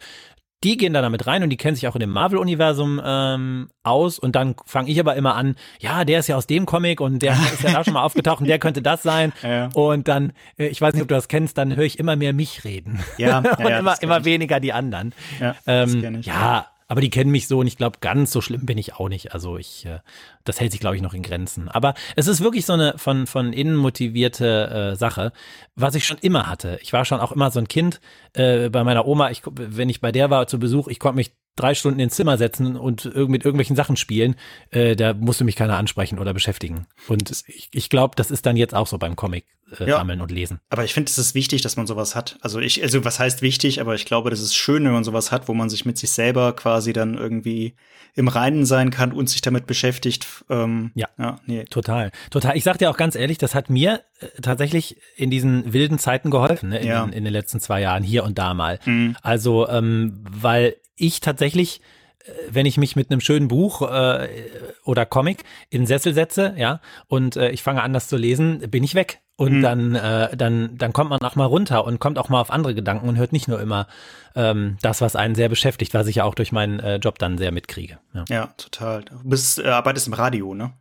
die 0.64 0.78
gehen 0.78 0.94
da 0.94 1.02
damit 1.02 1.28
rein 1.28 1.44
und 1.44 1.50
die 1.50 1.58
kennen 1.58 1.76
sich 1.76 1.88
auch 1.88 1.96
in 1.96 2.00
dem 2.00 2.10
Marvel-Universum 2.10 3.02
ähm, 3.04 3.70
aus 3.84 4.18
und 4.20 4.36
dann 4.36 4.56
fange 4.66 4.90
ich 4.90 5.00
aber 5.00 5.16
immer 5.16 5.36
an, 5.36 5.56
ja, 5.80 6.06
der 6.06 6.20
ist 6.20 6.28
ja 6.28 6.38
aus 6.38 6.48
dem 6.48 6.66
Comic 6.66 7.02
und 7.02 7.20
der 7.20 7.34
ist 7.34 7.64
ja 7.64 7.72
da 7.72 7.84
schon 7.84 7.94
mal 7.94 8.04
aufgetaucht 8.04 8.42
und 8.42 8.48
der 8.48 8.60
könnte 8.60 8.82
das 8.82 9.04
sein. 9.04 9.34
Ja. 9.42 9.70
Und 9.74 10.08
dann, 10.08 10.34
äh, 10.58 10.68
ich 10.68 10.82
weiß 10.82 10.94
nicht, 10.94 11.04
ob 11.04 11.10
du 11.10 11.16
das 11.16 11.28
kennst, 11.28 11.58
dann 11.58 11.76
höre 11.76 11.86
ich 11.86 12.00
immer 12.00 12.16
mehr 12.16 12.34
mich 12.34 12.64
reden. 12.64 13.00
Ja, 13.18 13.42
ja 13.44 13.52
und 13.58 13.68
immer, 13.68 14.02
immer 14.02 14.26
weniger 14.26 14.60
die 14.60 14.74
anderen. 14.74 15.14
Ja, 15.40 15.56
ähm, 15.68 16.22
ja 16.22 16.68
aber 16.88 17.02
die 17.02 17.10
kennen 17.10 17.32
mich 17.32 17.48
so 17.48 17.60
und 17.60 17.68
ich 17.68 17.78
glaube, 17.78 18.00
ganz 18.02 18.32
so 18.32 18.42
schlimm 18.42 18.66
bin 18.66 18.78
ich 18.78 18.96
auch 18.96 19.10
nicht. 19.10 19.34
Also 19.34 19.58
ich, 19.58 19.86
äh, 19.86 20.00
das 20.44 20.60
hält 20.60 20.72
sich, 20.72 20.82
glaube 20.82 20.96
ich, 20.96 21.02
noch 21.02 21.14
in 21.14 21.24
Grenzen. 21.24 21.70
Aber 21.70 21.94
es 22.16 22.28
ist 22.28 22.42
wirklich 22.42 22.66
so 22.66 22.74
eine 22.74 22.98
von, 22.98 23.28
von 23.28 23.54
innen 23.54 23.76
motivierte 23.76 24.92
äh, 24.94 24.96
Sache, 24.96 25.32
was 25.76 25.96
ich 25.96 26.06
schon 26.06 26.18
immer 26.20 26.48
hatte. 26.48 26.80
Ich 26.82 26.94
war 26.94 27.06
schon 27.06 27.20
auch 27.20 27.32
immer 27.32 27.52
so 27.52 27.60
ein 27.60 27.68
Kind 27.68 28.00
äh, 28.34 28.70
bei 28.70 28.84
meiner 28.84 29.08
Oma. 29.08 29.32
Ich, 29.32 29.42
wenn 29.46 29.90
ich 29.90 30.02
bei 30.02 30.12
der 30.12 30.30
war 30.30 30.48
zu 30.48 30.60
Besuch, 30.60 30.88
ich 30.88 31.00
konnte 31.00 31.18
mich 31.18 31.34
drei 31.56 31.76
Stunden 31.76 32.00
ins 32.00 32.16
Zimmer 32.16 32.38
setzen 32.38 32.76
und 32.76 33.06
mit 33.06 33.46
irgendwelchen 33.46 33.76
Sachen 33.76 33.96
spielen, 33.96 34.36
äh, 34.72 34.96
da 34.96 35.14
musste 35.14 35.44
mich 35.44 35.56
keiner 35.56 35.78
ansprechen 35.78 36.20
oder 36.20 36.34
beschäftigen. 36.34 36.88
Und 37.08 37.32
ich, 37.48 37.70
ich 37.72 37.90
glaube, 37.90 38.16
das 38.16 38.32
ist 38.32 38.46
dann 38.46 38.58
jetzt 38.58 38.74
auch 38.74 38.88
so 38.88 38.98
beim 38.98 39.16
Comic 39.16 39.46
äh, 39.80 39.90
ja. 39.90 39.98
sammeln 39.98 40.22
und 40.22 40.32
lesen. 40.32 40.60
Aber 40.70 40.84
ich 40.84 40.94
finde, 40.94 41.10
es 41.10 41.18
ist 41.18 41.36
wichtig, 41.36 41.62
dass 41.62 41.78
man 41.78 41.88
sowas 41.88 42.16
hat. 42.16 42.38
Also 42.42 42.60
ich, 42.60 42.82
also 42.82 43.06
was 43.06 43.20
heißt 43.20 43.42
wichtig, 43.42 43.82
aber 43.82 43.96
ich 43.96 44.06
glaube, 44.06 44.30
das 44.30 44.40
ist 44.40 44.56
schön, 44.56 44.84
wenn 44.84 44.92
man 44.92 45.04
sowas 45.04 45.32
hat, 45.32 45.48
wo 45.48 45.54
man 45.54 45.70
sich 45.70 45.86
mit 45.86 45.98
sich 45.98 46.12
selber 46.12 46.56
quasi 46.56 46.94
dann 46.94 47.16
irgendwie 47.16 47.76
im 48.16 48.28
Reinen 48.28 48.66
sein 48.66 48.92
kann 48.92 49.12
und 49.12 49.30
sich 49.30 49.42
damit 49.42 49.66
beschäftigt. 49.66 50.46
Ähm, 50.50 50.92
ja, 50.96 51.08
ja 51.18 51.40
nee. 51.46 51.64
total, 51.66 52.12
total. 52.30 52.56
Ich 52.58 52.64
sag 52.64 52.78
dir 52.78 52.90
auch 52.90 52.98
ganz 52.98 53.16
ehrlich, 53.16 53.38
das 53.38 53.56
hat 53.56 53.70
mir 53.70 54.02
äh, 54.20 54.28
tatsächlich 54.42 54.98
in 55.16 55.30
diesen 55.30 55.74
wilden 55.74 55.98
Zeiten 56.00 56.30
geholfen, 56.30 56.70
ne? 56.70 56.80
in, 56.80 56.88
ja. 56.88 57.04
in, 57.04 57.14
in 57.14 57.24
den 57.24 57.34
letzten 57.34 57.60
zwei 57.60 57.82
Jahren, 57.82 58.04
hier 58.04 58.24
und 58.24 58.38
da 58.38 58.54
mal. 58.54 58.80
Mhm. 58.86 59.16
Also, 59.22 59.68
ähm, 59.68 60.24
weil 60.30 60.76
ich 60.96 61.20
tatsächlich 61.20 61.82
äh, 62.24 62.32
wenn 62.50 62.66
ich 62.66 62.78
mich 62.78 62.96
mit 62.96 63.12
einem 63.12 63.22
schönen 63.22 63.48
Buch 63.48 63.82
äh, 63.82 64.28
oder 64.84 65.06
Comic 65.06 65.44
in 65.70 65.82
den 65.82 65.88
Sessel 65.88 66.14
setze, 66.14 66.54
ja, 66.58 66.80
und 67.08 67.36
äh, 67.36 67.50
ich 67.50 67.64
fange 67.64 67.82
an, 67.82 67.94
das 67.94 68.08
zu 68.08 68.18
lesen, 68.18 68.60
bin 68.70 68.84
ich 68.84 68.96
weg. 68.96 69.20
Und 69.36 69.58
mhm. 69.58 69.62
dann, 69.64 69.96
äh, 69.96 70.38
dann, 70.38 70.78
dann 70.78 70.94
kommt 70.94 71.10
man 71.10 71.20
auch 71.22 71.36
mal 71.36 71.46
runter 71.46 71.86
und 71.86 72.00
kommt 72.00 72.20
auch 72.20 72.30
mal 72.30 72.40
auf 72.40 72.52
andere 72.52 72.76
Gedanken 72.76 73.10
und 73.10 73.18
hört 73.18 73.34
nicht 73.34 73.48
nur 73.48 73.60
immer 73.60 73.88
ähm, 74.36 74.78
das, 74.82 75.02
was 75.02 75.16
einen 75.16 75.34
sehr 75.34 75.50
beschäftigt, 75.50 75.96
was 75.96 76.06
ich 76.06 76.18
ja 76.18 76.24
auch 76.24 76.36
durch 76.36 76.52
meinen 76.52 76.80
äh, 76.80 76.98
Job 76.98 77.18
dann 77.18 77.40
sehr 77.40 77.52
mitkriege. 77.52 77.98
Ja, 78.14 78.26
ja 78.30 78.48
total. 78.58 79.04
Du 79.06 79.18
bist, 79.24 79.58
äh, 79.58 79.68
arbeitest 79.68 80.06
im 80.06 80.14
Radio, 80.14 80.54
ne? 80.54 80.74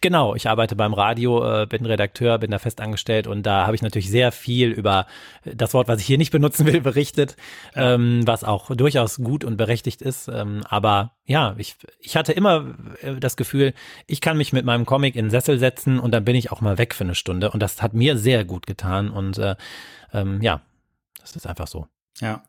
Genau, 0.00 0.34
ich 0.34 0.48
arbeite 0.48 0.76
beim 0.76 0.94
Radio, 0.94 1.62
äh, 1.62 1.66
bin 1.66 1.86
Redakteur, 1.86 2.38
bin 2.38 2.50
da 2.50 2.58
fest 2.58 2.80
angestellt 2.80 3.26
und 3.26 3.44
da 3.44 3.66
habe 3.66 3.74
ich 3.74 3.82
natürlich 3.82 4.10
sehr 4.10 4.32
viel 4.32 4.70
über 4.70 5.06
das 5.44 5.74
Wort, 5.74 5.88
was 5.88 6.00
ich 6.00 6.06
hier 6.06 6.18
nicht 6.18 6.32
benutzen 6.32 6.66
will, 6.66 6.80
berichtet, 6.82 7.36
ähm, 7.74 8.26
was 8.26 8.44
auch 8.44 8.74
durchaus 8.74 9.16
gut 9.16 9.44
und 9.44 9.56
berechtigt 9.56 10.02
ist. 10.02 10.28
Ähm, 10.28 10.62
aber 10.68 11.12
ja, 11.24 11.54
ich, 11.58 11.76
ich 11.98 12.16
hatte 12.16 12.32
immer 12.32 12.74
äh, 13.02 13.16
das 13.16 13.36
Gefühl, 13.36 13.74
ich 14.06 14.20
kann 14.20 14.36
mich 14.36 14.52
mit 14.52 14.64
meinem 14.64 14.86
Comic 14.86 15.16
in 15.16 15.26
den 15.26 15.30
Sessel 15.30 15.58
setzen 15.58 15.98
und 15.98 16.12
dann 16.12 16.24
bin 16.24 16.36
ich 16.36 16.52
auch 16.52 16.60
mal 16.60 16.78
weg 16.78 16.94
für 16.94 17.04
eine 17.04 17.14
Stunde 17.14 17.50
und 17.50 17.60
das 17.60 17.82
hat 17.82 17.94
mir 17.94 18.18
sehr 18.18 18.44
gut 18.44 18.66
getan 18.66 19.10
und 19.10 19.38
äh, 19.38 19.56
ähm, 20.12 20.40
ja, 20.42 20.60
das 21.20 21.36
ist 21.36 21.46
einfach 21.46 21.66
so. 21.66 21.86
Ja. 22.20 22.42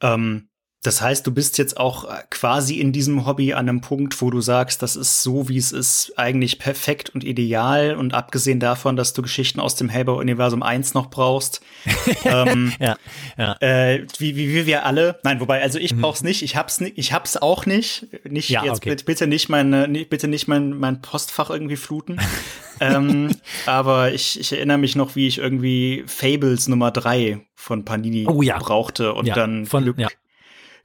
Ähm, 0.00 0.48
das 0.86 1.00
heißt, 1.00 1.26
du 1.26 1.32
bist 1.32 1.58
jetzt 1.58 1.76
auch 1.78 2.04
äh, 2.04 2.22
quasi 2.30 2.78
in 2.78 2.92
diesem 2.92 3.26
Hobby 3.26 3.52
an 3.52 3.68
einem 3.68 3.80
Punkt, 3.80 4.22
wo 4.22 4.30
du 4.30 4.40
sagst, 4.40 4.82
das 4.82 4.94
ist 4.94 5.22
so, 5.22 5.48
wie 5.48 5.58
es 5.58 5.72
ist, 5.72 6.12
eigentlich 6.16 6.58
perfekt 6.58 7.10
und 7.10 7.24
ideal. 7.24 7.96
Und 7.96 8.14
abgesehen 8.14 8.60
davon, 8.60 8.94
dass 8.94 9.12
du 9.12 9.22
Geschichten 9.22 9.58
aus 9.58 9.74
dem 9.74 9.88
Hellboy-Universum 9.88 10.62
1 10.62 10.94
noch 10.94 11.10
brauchst. 11.10 11.60
ähm, 12.24 12.72
ja, 12.78 12.96
ja. 13.36 13.56
Äh, 13.60 14.06
wie, 14.18 14.36
wie, 14.36 14.54
wie 14.54 14.66
wir 14.66 14.86
alle. 14.86 15.18
Nein, 15.24 15.40
wobei, 15.40 15.60
also 15.60 15.78
ich 15.78 15.94
mhm. 15.94 16.02
brauch's 16.02 16.22
nicht. 16.22 16.42
Ich 16.42 16.54
hab's 16.54 16.80
nicht. 16.80 16.96
Ich 16.96 17.12
hab's 17.12 17.36
auch 17.36 17.66
nicht. 17.66 18.06
Nicht 18.24 18.48
ja, 18.50 18.64
jetzt 18.64 18.78
okay. 18.78 18.96
bitte 19.04 19.26
nicht 19.26 19.48
meine, 19.48 19.88
bitte 19.88 20.28
nicht 20.28 20.46
mein, 20.46 20.70
mein 20.70 21.02
Postfach 21.02 21.50
irgendwie 21.50 21.76
fluten. 21.76 22.20
ähm, 22.80 23.34
aber 23.66 24.12
ich, 24.12 24.38
ich 24.38 24.52
erinnere 24.52 24.78
mich 24.78 24.94
noch, 24.94 25.16
wie 25.16 25.26
ich 25.26 25.38
irgendwie 25.38 26.04
Fables 26.06 26.68
Nummer 26.68 26.92
3 26.92 27.40
von 27.54 27.84
Panini 27.84 28.26
oh, 28.28 28.42
ja. 28.42 28.58
brauchte 28.58 29.14
und 29.14 29.26
ja, 29.26 29.34
dann 29.34 29.66
von, 29.66 29.82
Glück, 29.82 29.98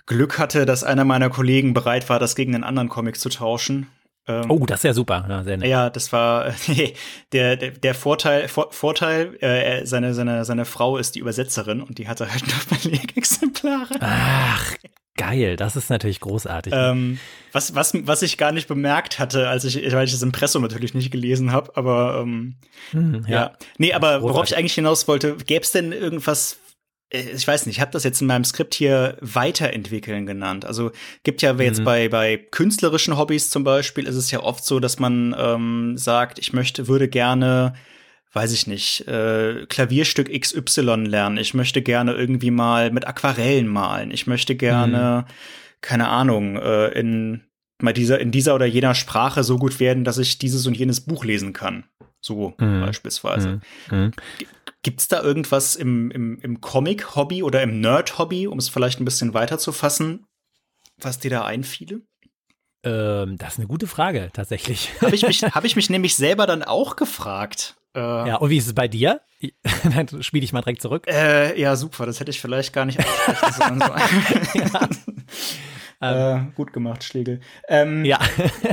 Glück 0.05 0.39
hatte, 0.39 0.65
dass 0.65 0.83
einer 0.83 1.05
meiner 1.05 1.29
Kollegen 1.29 1.73
bereit 1.73 2.09
war, 2.09 2.19
das 2.19 2.35
gegen 2.35 2.55
einen 2.55 2.63
anderen 2.63 2.89
Comic 2.89 3.19
zu 3.19 3.29
tauschen. 3.29 3.87
Ähm, 4.27 4.45
oh, 4.49 4.65
das 4.65 4.81
ist 4.81 4.83
ja 4.83 4.93
super. 4.93 5.25
Ja, 5.27 5.43
sehr 5.43 5.57
nett. 5.57 5.67
ja 5.67 5.89
das 5.89 6.13
war 6.13 6.53
der, 7.33 7.57
der, 7.57 7.71
der 7.71 7.95
Vorteil, 7.95 8.47
Vor, 8.47 8.71
Vorteil 8.71 9.35
äh, 9.41 9.85
seine, 9.85 10.13
seine, 10.13 10.45
seine 10.45 10.65
Frau 10.65 10.97
ist 10.97 11.15
die 11.15 11.19
Übersetzerin 11.19 11.81
und 11.81 11.97
die 11.97 12.07
hatte 12.07 12.31
halt 12.31 12.43
noch 12.71 12.79
Belegexemplare. 12.79 13.95
Ach, 13.99 14.75
geil. 15.17 15.55
Das 15.55 15.75
ist 15.75 15.89
natürlich 15.89 16.19
großartig. 16.19 16.71
Ähm, 16.75 17.19
was, 17.51 17.73
was, 17.73 17.93
was 18.05 18.21
ich 18.21 18.37
gar 18.37 18.51
nicht 18.51 18.67
bemerkt 18.67 19.17
hatte, 19.17 19.49
als 19.49 19.63
ich, 19.63 19.75
weil 19.91 20.05
ich 20.05 20.11
das 20.11 20.21
Impressum 20.21 20.61
natürlich 20.61 20.93
nicht 20.93 21.11
gelesen 21.11 21.51
habe, 21.51 21.75
aber 21.75 22.21
ähm, 22.21 22.55
hm, 22.91 23.25
ja. 23.27 23.35
ja. 23.35 23.51
Nee, 23.79 23.93
aber 23.93 24.21
worauf 24.21 24.45
ich 24.45 24.55
eigentlich 24.55 24.75
hinaus 24.75 25.07
wollte, 25.07 25.35
gäbe 25.35 25.63
es 25.63 25.71
denn 25.71 25.91
irgendwas 25.93 26.57
ich 27.11 27.45
weiß 27.45 27.65
nicht, 27.65 27.75
ich 27.75 27.81
habe 27.81 27.91
das 27.91 28.05
jetzt 28.05 28.21
in 28.21 28.27
meinem 28.27 28.45
Skript 28.45 28.73
hier 28.73 29.17
weiterentwickeln 29.19 30.25
genannt. 30.25 30.65
Also 30.65 30.91
gibt 31.23 31.41
ja 31.41 31.53
jetzt 31.55 31.81
mhm. 31.81 31.83
bei, 31.85 32.07
bei 32.07 32.37
künstlerischen 32.37 33.17
Hobbys 33.17 33.49
zum 33.49 33.65
Beispiel, 33.65 34.07
ist 34.07 34.15
es 34.15 34.31
ja 34.31 34.41
oft 34.41 34.63
so, 34.63 34.79
dass 34.79 34.97
man 34.97 35.35
ähm, 35.37 35.97
sagt, 35.97 36.39
ich 36.39 36.53
möchte, 36.53 36.87
würde 36.87 37.09
gerne, 37.09 37.73
weiß 38.31 38.53
ich 38.53 38.65
nicht, 38.65 39.07
äh, 39.09 39.65
Klavierstück 39.67 40.31
XY 40.31 41.05
lernen. 41.05 41.37
Ich 41.37 41.53
möchte 41.53 41.81
gerne 41.81 42.13
irgendwie 42.13 42.51
mal 42.51 42.91
mit 42.91 43.05
Aquarellen 43.05 43.67
malen. 43.67 44.11
Ich 44.11 44.25
möchte 44.25 44.55
gerne, 44.55 45.25
mhm. 45.27 45.33
keine 45.81 46.07
Ahnung, 46.07 46.55
äh, 46.55 46.87
in 46.97 47.41
mal 47.81 47.93
dieser, 47.93 48.19
in 48.19 48.31
dieser 48.31 48.55
oder 48.55 48.67
jener 48.67 48.95
Sprache 48.95 49.43
so 49.43 49.57
gut 49.57 49.79
werden, 49.81 50.05
dass 50.05 50.17
ich 50.17 50.37
dieses 50.37 50.65
und 50.65 50.77
jenes 50.77 51.01
Buch 51.01 51.25
lesen 51.25 51.51
kann. 51.51 51.83
So 52.21 52.53
mhm. 52.57 52.81
beispielsweise. 52.81 53.59
Mhm. 53.89 54.11
Gibt 54.83 55.01
es 55.01 55.07
da 55.07 55.21
irgendwas 55.21 55.75
im, 55.75 56.09
im, 56.09 56.39
im 56.39 56.59
Comic-Hobby 56.59 57.43
oder 57.43 57.61
im 57.61 57.81
Nerd-Hobby, 57.81 58.47
um 58.47 58.57
es 58.57 58.69
vielleicht 58.69 58.99
ein 58.99 59.05
bisschen 59.05 59.33
weiter 59.33 59.59
zu 59.59 59.71
fassen, 59.71 60.25
was 60.97 61.19
dir 61.19 61.29
da 61.29 61.45
einfiele? 61.45 62.01
Ähm, 62.83 63.37
das 63.37 63.53
ist 63.53 63.59
eine 63.59 63.67
gute 63.67 63.85
Frage, 63.85 64.31
tatsächlich. 64.33 64.91
Habe 65.01 65.15
ich, 65.15 65.25
mich, 65.25 65.43
hab 65.43 65.65
ich 65.65 65.75
mich 65.75 65.89
nämlich 65.91 66.15
selber 66.15 66.47
dann 66.47 66.63
auch 66.63 66.95
gefragt. 66.95 67.75
Äh, 67.95 67.99
ja, 67.99 68.35
und 68.37 68.49
wie 68.49 68.57
ist 68.57 68.67
es 68.67 68.73
bei 68.73 68.87
dir? 68.87 69.21
dann 69.83 70.23
spiele 70.23 70.43
ich 70.43 70.53
mal 70.53 70.61
direkt 70.61 70.81
zurück. 70.81 71.05
Äh, 71.07 71.59
ja, 71.59 71.75
super, 71.75 72.07
das 72.07 72.19
hätte 72.19 72.31
ich 72.31 72.41
vielleicht 72.41 72.73
gar 72.73 72.85
nicht 72.85 72.99
ansprechen 72.99 73.79
sollen. 73.79 74.71
ja. 76.01 76.37
äh, 76.37 76.43
gut 76.55 76.73
gemacht, 76.73 77.03
Schlegel. 77.03 77.41
Ähm, 77.67 78.03
ja. 78.03 78.19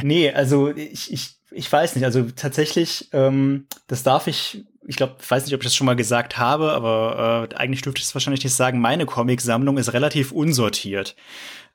nee, 0.03 0.33
also 0.33 0.69
ich, 0.71 1.13
ich, 1.13 1.37
ich 1.51 1.71
weiß 1.71 1.97
nicht, 1.97 2.05
also 2.05 2.31
tatsächlich, 2.35 3.09
ähm, 3.13 3.67
das 3.89 4.03
darf 4.03 4.27
ich 4.27 4.65
ich 4.89 4.97
glaube, 4.97 5.17
ich 5.21 5.31
weiß 5.31 5.45
nicht, 5.45 5.55
ob 5.55 5.61
ich 5.61 5.67
das 5.67 5.77
schon 5.77 5.85
mal 5.85 5.97
gesagt 5.97 6.39
habe, 6.39 6.73
aber 6.73 7.49
äh, 7.51 7.55
eigentlich 7.57 7.83
dürfte 7.83 8.01
ich 8.01 8.07
es 8.07 8.15
wahrscheinlich 8.15 8.43
nicht 8.43 8.55
sagen. 8.55 8.81
Meine 8.81 9.05
Comicsammlung 9.05 9.77
ist 9.77 9.93
relativ 9.93 10.33
unsortiert. 10.33 11.15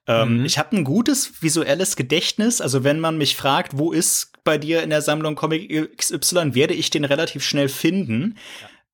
Ähm, 0.08 0.40
mhm. 0.40 0.46
Ich 0.46 0.58
habe 0.58 0.76
ein 0.76 0.84
gutes 0.84 1.44
visuelles 1.44 1.96
Gedächtnis. 1.96 2.60
Also 2.60 2.84
wenn 2.84 3.00
man 3.00 3.20
mich 3.20 3.36
fragt, 3.36 3.78
wo 3.78 3.92
ist 3.92 4.32
bei 4.44 4.58
dir 4.58 4.82
in 4.82 4.90
der 4.90 5.04
Sammlung 5.04 5.36
Comic 5.36 5.96
XY, 5.96 6.56
werde 6.56 6.74
ich 6.74 6.90
den 6.90 7.06
relativ 7.06 7.44
schnell 7.44 7.70
finden. 7.70 8.36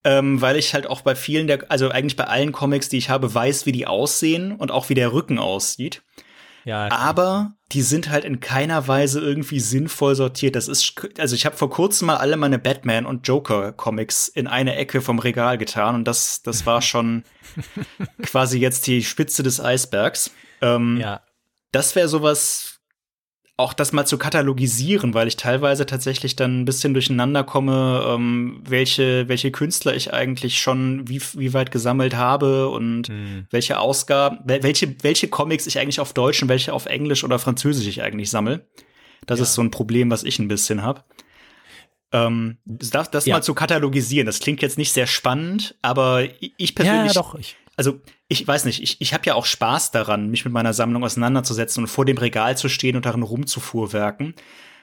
Ja. 0.05 0.19
Ähm, 0.19 0.41
weil 0.41 0.57
ich 0.57 0.73
halt 0.73 0.87
auch 0.87 0.99
bei 1.01 1.15
vielen 1.15 1.47
der, 1.47 1.71
also 1.71 1.89
eigentlich 1.89 2.17
bei 2.17 2.25
allen 2.25 2.51
Comics, 2.51 2.89
die 2.89 2.97
ich 2.97 3.09
habe, 3.09 3.33
weiß, 3.33 3.65
wie 3.65 3.71
die 3.71 3.87
aussehen 3.87 4.51
und 4.51 4.71
auch 4.71 4.89
wie 4.89 4.95
der 4.95 5.13
Rücken 5.13 5.39
aussieht. 5.39 6.01
Ja, 6.69 6.91
aber 6.91 7.55
die 7.71 7.81
sind 7.81 8.11
halt 8.11 8.25
in 8.25 8.41
keiner 8.41 8.87
Weise 8.87 9.19
irgendwie 9.19 9.59
sinnvoll 9.59 10.13
sortiert. 10.13 10.55
Das 10.55 10.67
ist, 10.67 10.93
also 11.17 11.33
ich 11.33 11.47
habe 11.47 11.57
vor 11.57 11.71
kurzem 11.71 12.05
mal 12.05 12.17
alle 12.17 12.37
meine 12.37 12.59
Batman 12.59 13.07
und 13.07 13.27
Joker 13.27 13.71
Comics 13.71 14.27
in 14.27 14.45
eine 14.45 14.75
Ecke 14.75 15.01
vom 15.01 15.17
Regal 15.17 15.57
getan 15.57 15.95
und 15.95 16.05
das, 16.05 16.43
das 16.43 16.67
war 16.67 16.81
schon 16.83 17.23
quasi 18.21 18.59
jetzt 18.59 18.85
die 18.85 19.03
Spitze 19.03 19.41
des 19.41 19.59
Eisbergs. 19.59 20.29
Ähm, 20.61 20.97
ja. 21.01 21.21
Das 21.71 21.95
wäre 21.95 22.07
sowas, 22.07 22.78
auch 23.59 23.73
das 23.73 23.91
mal 23.91 24.05
zu 24.05 24.17
katalogisieren, 24.17 25.13
weil 25.13 25.27
ich 25.27 25.35
teilweise 25.35 25.85
tatsächlich 25.85 26.37
dann 26.37 26.61
ein 26.61 26.65
bisschen 26.65 26.93
durcheinander 26.93 27.43
komme, 27.43 28.03
ähm, 28.07 28.61
welche, 28.65 29.27
welche 29.27 29.51
Künstler 29.51 29.93
ich 29.95 30.13
eigentlich 30.13 30.59
schon 30.59 31.09
wie, 31.09 31.21
wie 31.33 31.53
weit 31.53 31.69
gesammelt 31.69 32.15
habe 32.15 32.69
und 32.69 33.09
mhm. 33.09 33.47
welche 33.51 33.77
Ausgaben, 33.77 34.39
welche, 34.45 34.95
welche 35.03 35.27
Comics 35.27 35.67
ich 35.67 35.77
eigentlich 35.77 35.99
auf 35.99 36.13
Deutsch 36.13 36.41
und 36.41 36.47
welche 36.47 36.73
auf 36.73 36.85
Englisch 36.85 37.25
oder 37.25 37.37
Französisch 37.37 37.87
ich 37.87 38.01
eigentlich 38.01 38.29
sammle. 38.29 38.65
Das 39.25 39.39
ja. 39.39 39.43
ist 39.43 39.55
so 39.55 39.61
ein 39.61 39.71
Problem, 39.71 40.09
was 40.09 40.23
ich 40.23 40.39
ein 40.39 40.47
bisschen 40.47 40.81
habe. 40.81 41.03
Ähm, 42.13 42.57
das 42.65 43.11
das 43.11 43.25
ja. 43.25 43.35
mal 43.35 43.41
zu 43.43 43.53
katalogisieren, 43.53 44.25
das 44.25 44.39
klingt 44.39 44.61
jetzt 44.61 44.77
nicht 44.77 44.93
sehr 44.93 45.05
spannend, 45.05 45.75
aber 45.81 46.23
ich 46.39 46.75
persönlich. 46.75 47.13
Ja, 47.13 47.21
doch. 47.21 47.35
Ich 47.35 47.57
also 47.79 48.01
ich 48.27 48.45
weiß 48.45 48.65
nicht, 48.65 48.83
ich, 48.83 48.99
ich 48.99 49.13
habe 49.13 49.23
ja 49.25 49.35
auch 49.35 49.45
Spaß 49.45 49.91
daran, 49.91 50.29
mich 50.29 50.43
mit 50.43 50.53
meiner 50.53 50.73
Sammlung 50.73 51.05
auseinanderzusetzen 51.05 51.81
und 51.81 51.87
vor 51.87 52.03
dem 52.03 52.17
Regal 52.17 52.57
zu 52.57 52.67
stehen 52.67 52.97
und 52.97 53.05
darin 53.05 53.23
rumzufuhrwerken. 53.23 54.35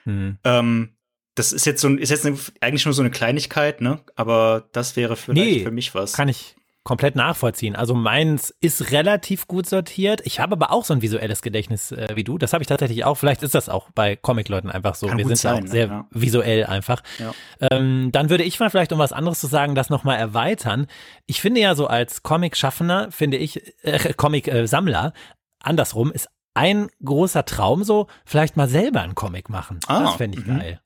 Mhm. 0.07 0.39
Ähm, 0.45 0.97
das 1.35 1.53
ist 1.53 1.67
jetzt 1.67 1.83
so 1.83 1.95
ist 1.95 2.09
jetzt 2.09 2.25
eine, 2.25 2.39
eigentlich 2.63 2.87
nur 2.87 2.95
so 2.95 3.03
eine 3.03 3.11
Kleinigkeit, 3.11 3.83
ne? 3.83 4.01
Aber 4.15 4.71
das 4.73 4.97
wäre 4.97 5.15
vielleicht 5.15 5.57
nee, 5.59 5.63
für 5.63 5.71
mich 5.71 5.95
was. 5.95 6.15
Kann 6.15 6.31
ich, 6.31 6.56
komplett 6.87 7.17
nachvollziehen. 7.17 7.75
Also 7.75 7.95
meins 7.95 8.55
ist 8.61 8.93
relativ 8.93 9.49
gut 9.49 9.67
sortiert. 9.67 10.21
Ich 10.25 10.39
habe 10.39 10.53
aber 10.53 10.71
auch 10.71 10.85
so 10.85 10.95
ein 10.95 11.03
visuelles 11.03 11.43
Gedächtnis 11.43 11.91
äh, 11.91 12.15
wie 12.15 12.23
du. 12.23 12.39
Das 12.39 12.53
habe 12.53 12.63
ich 12.63 12.69
tatsächlich 12.69 13.05
auch. 13.05 13.17
Vielleicht 13.17 13.43
ist 13.43 13.57
das 13.57 13.69
auch 13.69 13.91
bei 13.91 14.15
Comic-Leuten 14.15 14.71
einfach 14.71 14.95
so. 14.95 15.09
Kann 15.09 15.19
Wir 15.19 15.27
sind 15.27 15.37
sein, 15.37 15.65
auch 15.65 15.69
sehr 15.69 15.87
ja. 15.89 16.07
visuell 16.13 16.65
einfach. 16.65 17.03
Ja. 17.19 17.35
Ähm, 17.73 18.11
dann 18.13 18.31
würde 18.31 18.45
ich 18.45 18.61
mal 18.61 18.71
vielleicht, 18.71 18.93
um 18.93 19.01
was 19.01 19.13
anderes 19.13 19.41
zu 19.41 19.49
sagen, 19.49 19.75
das 19.75 19.91
nochmal 19.91 20.17
erweitern. 20.17 20.87
Ich 21.27 21.41
finde 21.41 21.61
ja 21.61 21.75
so 21.75 21.89
als 21.89 22.23
Comic-Schaffender, 22.23 23.09
finde 23.11 23.39
ich, 23.39 23.75
äh, 23.83 24.15
Comic-Sammler, 24.15 25.13
andersrum, 25.61 26.13
ist 26.13 26.29
ein 26.55 26.87
großer 27.05 27.45
Traum 27.45 27.83
so, 27.83 28.07
vielleicht 28.25 28.57
mal 28.57 28.69
selber 28.69 29.03
einen 29.03 29.17
Comic 29.17 29.49
machen. 29.49 29.81
Ah, 29.89 30.05
das 30.05 30.15
fände 30.15 30.39
ich 30.39 30.47
mhm. 30.47 30.59
geil. 30.61 30.81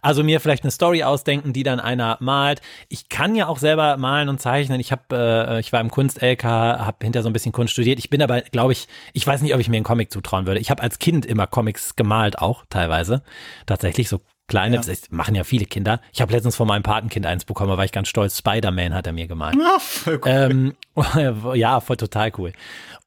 Also 0.00 0.24
mir 0.24 0.40
vielleicht 0.40 0.64
eine 0.64 0.70
Story 0.70 1.02
ausdenken, 1.02 1.52
die 1.52 1.62
dann 1.62 1.80
einer 1.80 2.16
malt. 2.20 2.60
Ich 2.88 3.08
kann 3.08 3.34
ja 3.34 3.46
auch 3.46 3.58
selber 3.58 3.96
malen 3.96 4.28
und 4.28 4.40
zeichnen. 4.40 4.80
Ich 4.80 4.92
habe, 4.92 5.02
äh, 5.12 5.60
ich 5.60 5.72
war 5.72 5.80
im 5.80 5.90
Kunst-LK, 5.90 6.44
habe 6.44 6.96
hinter 7.02 7.22
so 7.22 7.28
ein 7.28 7.32
bisschen 7.32 7.52
Kunst 7.52 7.72
studiert. 7.72 7.98
Ich 7.98 8.10
bin 8.10 8.22
aber, 8.22 8.40
glaube 8.42 8.72
ich, 8.72 8.88
ich 9.12 9.26
weiß 9.26 9.42
nicht, 9.42 9.54
ob 9.54 9.60
ich 9.60 9.68
mir 9.68 9.76
einen 9.76 9.84
Comic 9.84 10.10
zutrauen 10.10 10.46
würde. 10.46 10.60
Ich 10.60 10.70
habe 10.70 10.82
als 10.82 10.98
Kind 10.98 11.26
immer 11.26 11.46
Comics 11.46 11.96
gemalt, 11.96 12.38
auch 12.38 12.64
teilweise. 12.68 13.22
Tatsächlich 13.66 14.08
so 14.08 14.20
kleine, 14.48 14.76
ja. 14.76 14.82
das 14.82 15.10
machen 15.10 15.34
ja 15.34 15.44
viele 15.44 15.64
Kinder. 15.64 16.00
Ich 16.12 16.20
habe 16.20 16.32
letztens 16.32 16.56
von 16.56 16.68
meinem 16.68 16.82
Patenkind 16.82 17.26
eins 17.26 17.44
bekommen, 17.44 17.70
da 17.70 17.78
war 17.78 17.84
ich 17.84 17.92
ganz 17.92 18.08
stolz. 18.08 18.38
Spider-Man 18.38 18.94
hat 18.94 19.06
er 19.06 19.12
mir 19.12 19.26
gemalt. 19.26 19.56
Ja, 19.58 19.78
voll 19.78 20.20
cool. 20.24 20.30
Ähm, 20.30 20.74
ja, 21.54 21.80
voll 21.80 21.96
total 21.96 22.32
cool. 22.38 22.52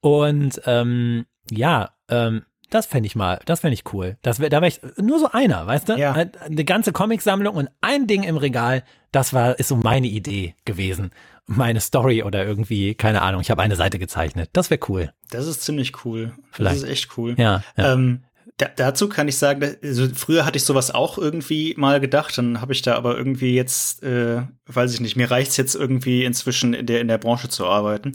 Und 0.02 0.62
ähm, 0.66 1.26
ja, 1.52 1.92
ähm, 2.10 2.46
das 2.70 2.86
fände 2.86 3.08
ich 3.08 3.16
mal, 3.16 3.40
das 3.46 3.62
fände 3.62 3.74
ich 3.74 3.94
cool. 3.94 4.18
Das 4.22 4.40
wär, 4.40 4.50
da 4.50 4.62
wäre 4.62 4.68
ich 4.68 4.82
nur 4.98 5.20
so 5.20 5.30
einer, 5.32 5.66
weißt 5.68 5.90
du? 5.90 5.94
Ja. 5.98 6.14
Eine 6.14 6.66
ganze 6.66 6.92
Comicsammlung 6.92 7.56
und 7.56 7.70
ein 7.82 8.08
Ding 8.08 8.24
im 8.24 8.38
Regal, 8.38 8.84
das 9.12 9.34
war, 9.34 9.58
ist 9.60 9.70
so 9.70 9.76
meine 9.76 10.08
Idee 10.08 10.56
gewesen. 10.66 11.12
Meine 11.48 11.80
Story 11.80 12.24
oder 12.24 12.44
irgendwie, 12.44 12.96
keine 12.96 13.22
Ahnung, 13.22 13.42
ich 13.42 13.52
habe 13.52 13.62
eine 13.62 13.76
Seite 13.76 14.00
gezeichnet. 14.00 14.50
Das 14.54 14.70
wäre 14.72 14.80
cool. 14.90 15.14
Das 15.30 15.46
ist 15.48 15.62
ziemlich 15.62 16.06
cool. 16.06 16.34
Vielleicht. 16.52 16.78
Das 16.78 16.84
ist 16.84 16.90
echt 16.90 17.18
cool. 17.18 17.36
Ja. 17.38 17.64
ja. 17.78 17.94
Ähm, 17.94 18.24
da, 18.58 18.68
dazu 18.74 19.10
kann 19.10 19.28
ich 19.28 19.38
sagen, 19.38 19.76
also 19.84 20.08
früher 20.14 20.46
hatte 20.46 20.58
ich 20.58 20.64
sowas 20.64 20.92
auch 20.92 21.18
irgendwie 21.18 21.76
mal 21.78 22.00
gedacht, 22.00 22.38
dann 22.38 22.62
habe 22.62 22.74
ich 22.74 22.82
da 22.82 22.96
aber 22.96 23.18
irgendwie 23.18 23.54
jetzt, 23.54 24.02
äh, 24.04 24.44
weiß 24.68 24.94
ich 24.94 25.02
nicht, 25.02 25.16
mir 25.16 25.30
reicht's 25.30 25.58
jetzt 25.58 25.76
irgendwie 25.76 26.24
inzwischen 26.24 26.74
in 26.74 26.86
der 26.86 27.02
in 27.02 27.08
der 27.08 27.18
Branche 27.18 27.50
zu 27.50 27.66
arbeiten. 27.66 28.14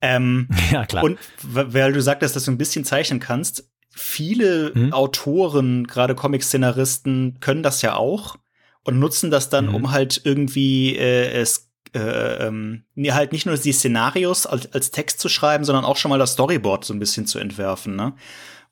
Ähm, 0.00 0.48
ja, 0.70 0.86
klar. 0.86 1.04
Und 1.04 1.18
weil 1.42 1.92
du 1.92 2.00
sagtest, 2.00 2.36
dass 2.36 2.44
du 2.44 2.50
ein 2.50 2.58
bisschen 2.58 2.84
zeichnen 2.84 3.20
kannst, 3.20 3.68
viele 3.96 4.72
mhm. 4.74 4.92
Autoren, 4.92 5.86
gerade 5.86 6.14
Comic-Szenaristen, 6.14 7.38
können 7.40 7.62
das 7.62 7.82
ja 7.82 7.96
auch 7.96 8.36
und 8.84 8.98
nutzen 8.98 9.30
das 9.30 9.48
dann, 9.48 9.68
mhm. 9.68 9.74
um 9.74 9.90
halt 9.90 10.20
irgendwie 10.24 10.96
äh, 10.96 11.32
es 11.32 11.70
äh, 11.94 12.46
ähm, 12.46 12.84
halt 12.96 13.32
nicht 13.32 13.46
nur 13.46 13.56
die 13.56 13.72
Szenarios 13.72 14.46
als, 14.46 14.72
als 14.72 14.90
Text 14.90 15.18
zu 15.18 15.28
schreiben, 15.28 15.64
sondern 15.64 15.84
auch 15.84 15.96
schon 15.96 16.10
mal 16.10 16.18
das 16.18 16.32
Storyboard 16.32 16.84
so 16.84 16.92
ein 16.92 16.98
bisschen 16.98 17.26
zu 17.26 17.38
entwerfen, 17.38 17.96
ne? 17.96 18.14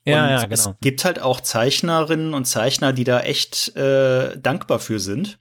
Ja, 0.07 0.29
ja, 0.29 0.41
genau. 0.43 0.53
Es 0.53 0.69
gibt 0.81 1.03
halt 1.03 1.19
auch 1.19 1.41
Zeichnerinnen 1.41 2.35
und 2.35 2.45
Zeichner, 2.45 2.93
die 2.93 3.05
da 3.05 3.21
echt 3.21 3.75
äh, 3.75 4.39
dankbar 4.39 4.77
für 4.77 4.99
sind. 4.99 5.39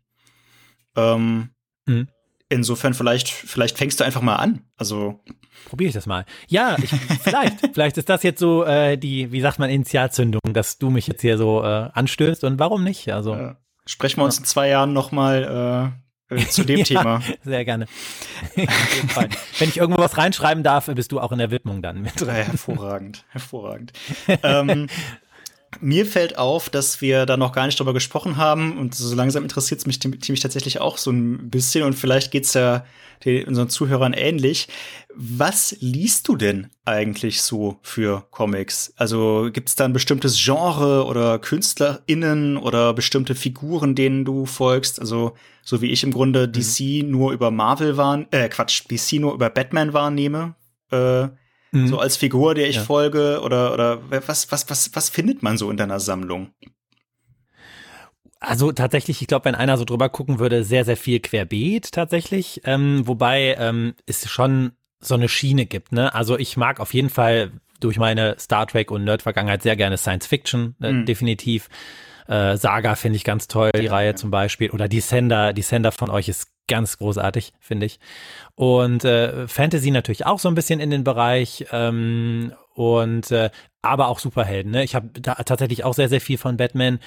Ähm, 0.97 1.51
mhm. 1.85 2.09
Insofern 2.49 2.95
vielleicht, 2.95 3.29
vielleicht 3.29 3.77
fängst 3.77 4.01
du 4.01 4.05
einfach 4.05 4.23
mal 4.23 4.37
an. 4.37 4.63
Also 4.77 5.21
probiere 5.65 5.89
ich 5.89 5.95
das 5.95 6.07
mal. 6.07 6.25
Ja, 6.49 6.77
ich, 6.83 6.91
vielleicht. 7.23 7.61
vielleicht 7.75 7.97
ist 7.97 8.09
das 8.09 8.23
jetzt 8.23 8.41
so 8.41 8.65
äh, 8.65 8.97
die, 8.97 9.33
wie 9.33 9.41
sagt 9.41 9.59
man, 9.59 9.71
Initialzündung, 9.71 10.41
dass 10.53 10.79
du 10.79 10.91
mich 10.91 11.07
jetzt 11.07 11.23
hier 11.23 11.39
so 11.39 11.63
äh, 11.63 11.91
anstößt 11.93 12.45
und 12.45 12.59
warum 12.59 12.85
nicht? 12.85 13.13
Also 13.13 13.35
äh, 13.35 13.55
sprechen 13.87 14.21
wir 14.21 14.25
uns 14.25 14.39
in 14.39 14.45
zwei 14.45 14.69
Jahren 14.69 14.93
noch 14.93 15.13
mal 15.13 15.95
äh, 16.31 16.35
äh, 16.35 16.47
zu 16.49 16.65
dem 16.65 16.79
ja, 16.79 16.85
Thema. 16.85 17.23
Sehr 17.43 17.65
gerne. 17.65 17.87
Wenn 19.59 19.69
ich 19.69 19.77
irgendwo 19.77 20.03
was 20.03 20.17
reinschreiben 20.17 20.63
darf, 20.63 20.87
bist 20.87 21.13
du 21.13 21.21
auch 21.21 21.33
in 21.33 21.39
der 21.39 21.51
Widmung 21.51 21.83
dann 21.83 22.03
mit. 22.03 22.21
Ja, 22.21 22.33
hervorragend, 22.33 23.25
hervorragend. 23.29 23.93
ähm, 24.43 24.89
mir 25.81 26.07
fällt 26.07 26.39
auf, 26.39 26.69
dass 26.69 27.01
wir 27.01 27.27
da 27.27 27.37
noch 27.37 27.53
gar 27.53 27.67
nicht 27.67 27.79
drüber 27.79 27.93
gesprochen 27.93 28.37
haben 28.37 28.79
und 28.79 28.95
so 28.95 29.15
langsam 29.15 29.43
interessiert 29.43 29.81
es 29.81 29.87
mich, 29.87 30.01
mich 30.29 30.41
tatsächlich 30.41 30.81
auch 30.81 30.99
so 30.99 31.11
ein 31.11 31.51
bisschen 31.51 31.85
und 31.85 31.95
vielleicht 31.95 32.31
geht's 32.31 32.55
ja 32.55 32.85
den, 33.25 33.47
unseren 33.47 33.69
Zuhörern 33.69 34.13
ähnlich. 34.13 34.69
Was 35.15 35.77
liest 35.81 36.29
du 36.29 36.37
denn 36.37 36.71
eigentlich 36.85 37.43
so 37.43 37.79
für 37.83 38.27
Comics? 38.31 38.93
Also 38.97 39.51
gibt's 39.53 39.77
da 39.77 39.85
ein 39.85 39.93
bestimmtes 39.93 40.43
Genre 40.43 41.05
oder 41.05 41.39
KünstlerInnen 41.39 42.57
oder 42.57 42.93
bestimmte 42.95 43.35
Figuren, 43.35 43.95
denen 43.95 44.25
du 44.25 44.47
folgst? 44.47 45.01
Also 45.01 45.35
so 45.63 45.81
wie 45.81 45.91
ich 45.91 46.03
im 46.03 46.13
Grunde 46.13 46.47
mhm. 46.47 46.53
DC 46.53 47.07
nur 47.09 47.33
über 47.33 47.51
Marvel 47.51 47.97
wahrnehme, 47.97 48.29
äh 48.33 48.49
Quatsch, 48.49 48.85
DC 48.91 49.21
nur 49.21 49.35
über 49.35 49.51
Batman 49.51 49.93
wahrnehme, 49.93 50.55
äh, 50.91 51.29
mhm. 51.75 51.89
so 51.89 51.99
als 51.99 52.17
Figur, 52.17 52.55
der 52.55 52.69
ich 52.69 52.77
ja. 52.77 52.83
folge 52.83 53.41
oder 53.43 53.73
oder 53.73 54.01
was 54.11 54.51
was 54.51 54.69
was 54.71 54.91
was 54.95 55.09
findet 55.11 55.43
man 55.43 55.59
so 55.59 55.71
in 55.71 55.77
deiner 55.77 56.01
Sammlung? 56.01 56.51
Also 58.41 58.73
tatsächlich, 58.73 59.23
ich 59.23 59.27
glaube, 59.27 59.47
wenn 59.47 59.55
einer 59.55 59.79
so 59.79 59.85
drüber 59.85 60.11
gucken 60.11 60.39
würde, 60.39 60.65
sehr, 60.65 60.85
sehr 60.85 60.99
viel 60.99 61.21
querbeet 61.21 61.93
tatsächlich. 61.93 62.61
Ähm, 62.65 63.07
wobei 63.07 63.57
ähm, 63.59 63.95
es 64.07 64.29
schon 64.29 64.73
so 65.01 65.15
eine 65.15 65.29
Schiene 65.29 65.67
gibt. 65.67 65.93
Ne? 65.93 66.15
Also 66.15 66.39
ich 66.39 66.57
mag 66.57 66.79
auf 66.81 66.93
jeden 66.93 67.11
Fall 67.11 67.53
durch 67.81 67.99
meine 67.99 68.37
Star 68.39 68.67
Trek 68.67 68.91
und 68.91 69.05
Nerd-Vergangenheit 69.05 69.63
sehr 69.63 69.77
gerne 69.77 69.97
Science 69.97 70.27
Fiction, 70.27 70.75
äh, 70.83 70.93
mhm. 70.93 71.07
definitiv. 71.07 71.69
Äh, 72.27 72.57
Saga 72.57 72.95
finde 72.95 73.17
ich 73.17 73.25
ganz 73.25 73.49
toll, 73.49 73.71
die 73.77 73.85
ja, 73.85 73.93
Reihe 73.93 74.11
ja. 74.11 74.17
zum 74.17 74.31
Beispiel. 74.31 74.71
Oder 74.71 74.89
Descender, 74.89 75.53
Descender 75.53 75.93
von 75.93 76.11
euch 76.11 76.29
ist 76.29 76.49
ganz 76.69 76.99
großartig, 76.99 77.53
finde 77.61 77.87
ich. 77.87 77.99
Und 78.55 79.05
äh, 79.05 79.47
Fantasy 79.49 79.91
natürlich 79.91 80.27
auch 80.27 80.39
so 80.39 80.49
ein 80.49 80.55
bisschen 80.55 80.81
in 80.81 80.91
den 80.91 81.05
Bereich. 81.05 81.67
Ähm, 81.73 82.53
und 82.75 83.31
äh, 83.31 83.51
aber 83.83 84.09
auch 84.09 84.19
Superhelden. 84.19 84.73
Ne? 84.73 84.83
Ich 84.83 84.95
habe 84.95 85.11
tatsächlich 85.23 85.85
auch 85.85 85.95
sehr, 85.95 86.09
sehr 86.09 86.21
viel 86.21 86.39
von 86.39 86.57
Batman. 86.57 86.99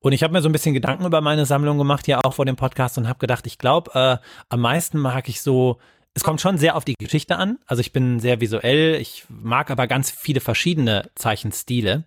Und 0.00 0.12
ich 0.12 0.22
habe 0.22 0.32
mir 0.32 0.42
so 0.42 0.48
ein 0.48 0.52
bisschen 0.52 0.74
Gedanken 0.74 1.04
über 1.04 1.20
meine 1.20 1.46
Sammlung 1.46 1.78
gemacht, 1.78 2.08
ja 2.08 2.20
auch 2.24 2.34
vor 2.34 2.44
dem 2.44 2.56
Podcast 2.56 2.98
und 2.98 3.08
habe 3.08 3.20
gedacht, 3.20 3.46
ich 3.46 3.58
glaube, 3.58 3.92
äh, 3.94 4.16
am 4.48 4.60
meisten 4.60 4.98
mag 4.98 5.28
ich 5.28 5.42
so 5.42 5.78
es 6.14 6.24
kommt 6.24 6.40
schon 6.40 6.58
sehr 6.58 6.76
auf 6.76 6.84
die 6.84 6.94
Geschichte 6.98 7.36
an. 7.36 7.58
Also 7.66 7.80
ich 7.80 7.92
bin 7.92 8.20
sehr 8.20 8.40
visuell, 8.40 8.96
ich 9.00 9.24
mag 9.28 9.70
aber 9.70 9.86
ganz 9.86 10.10
viele 10.10 10.40
verschiedene 10.40 11.10
Zeichenstile. 11.14 12.04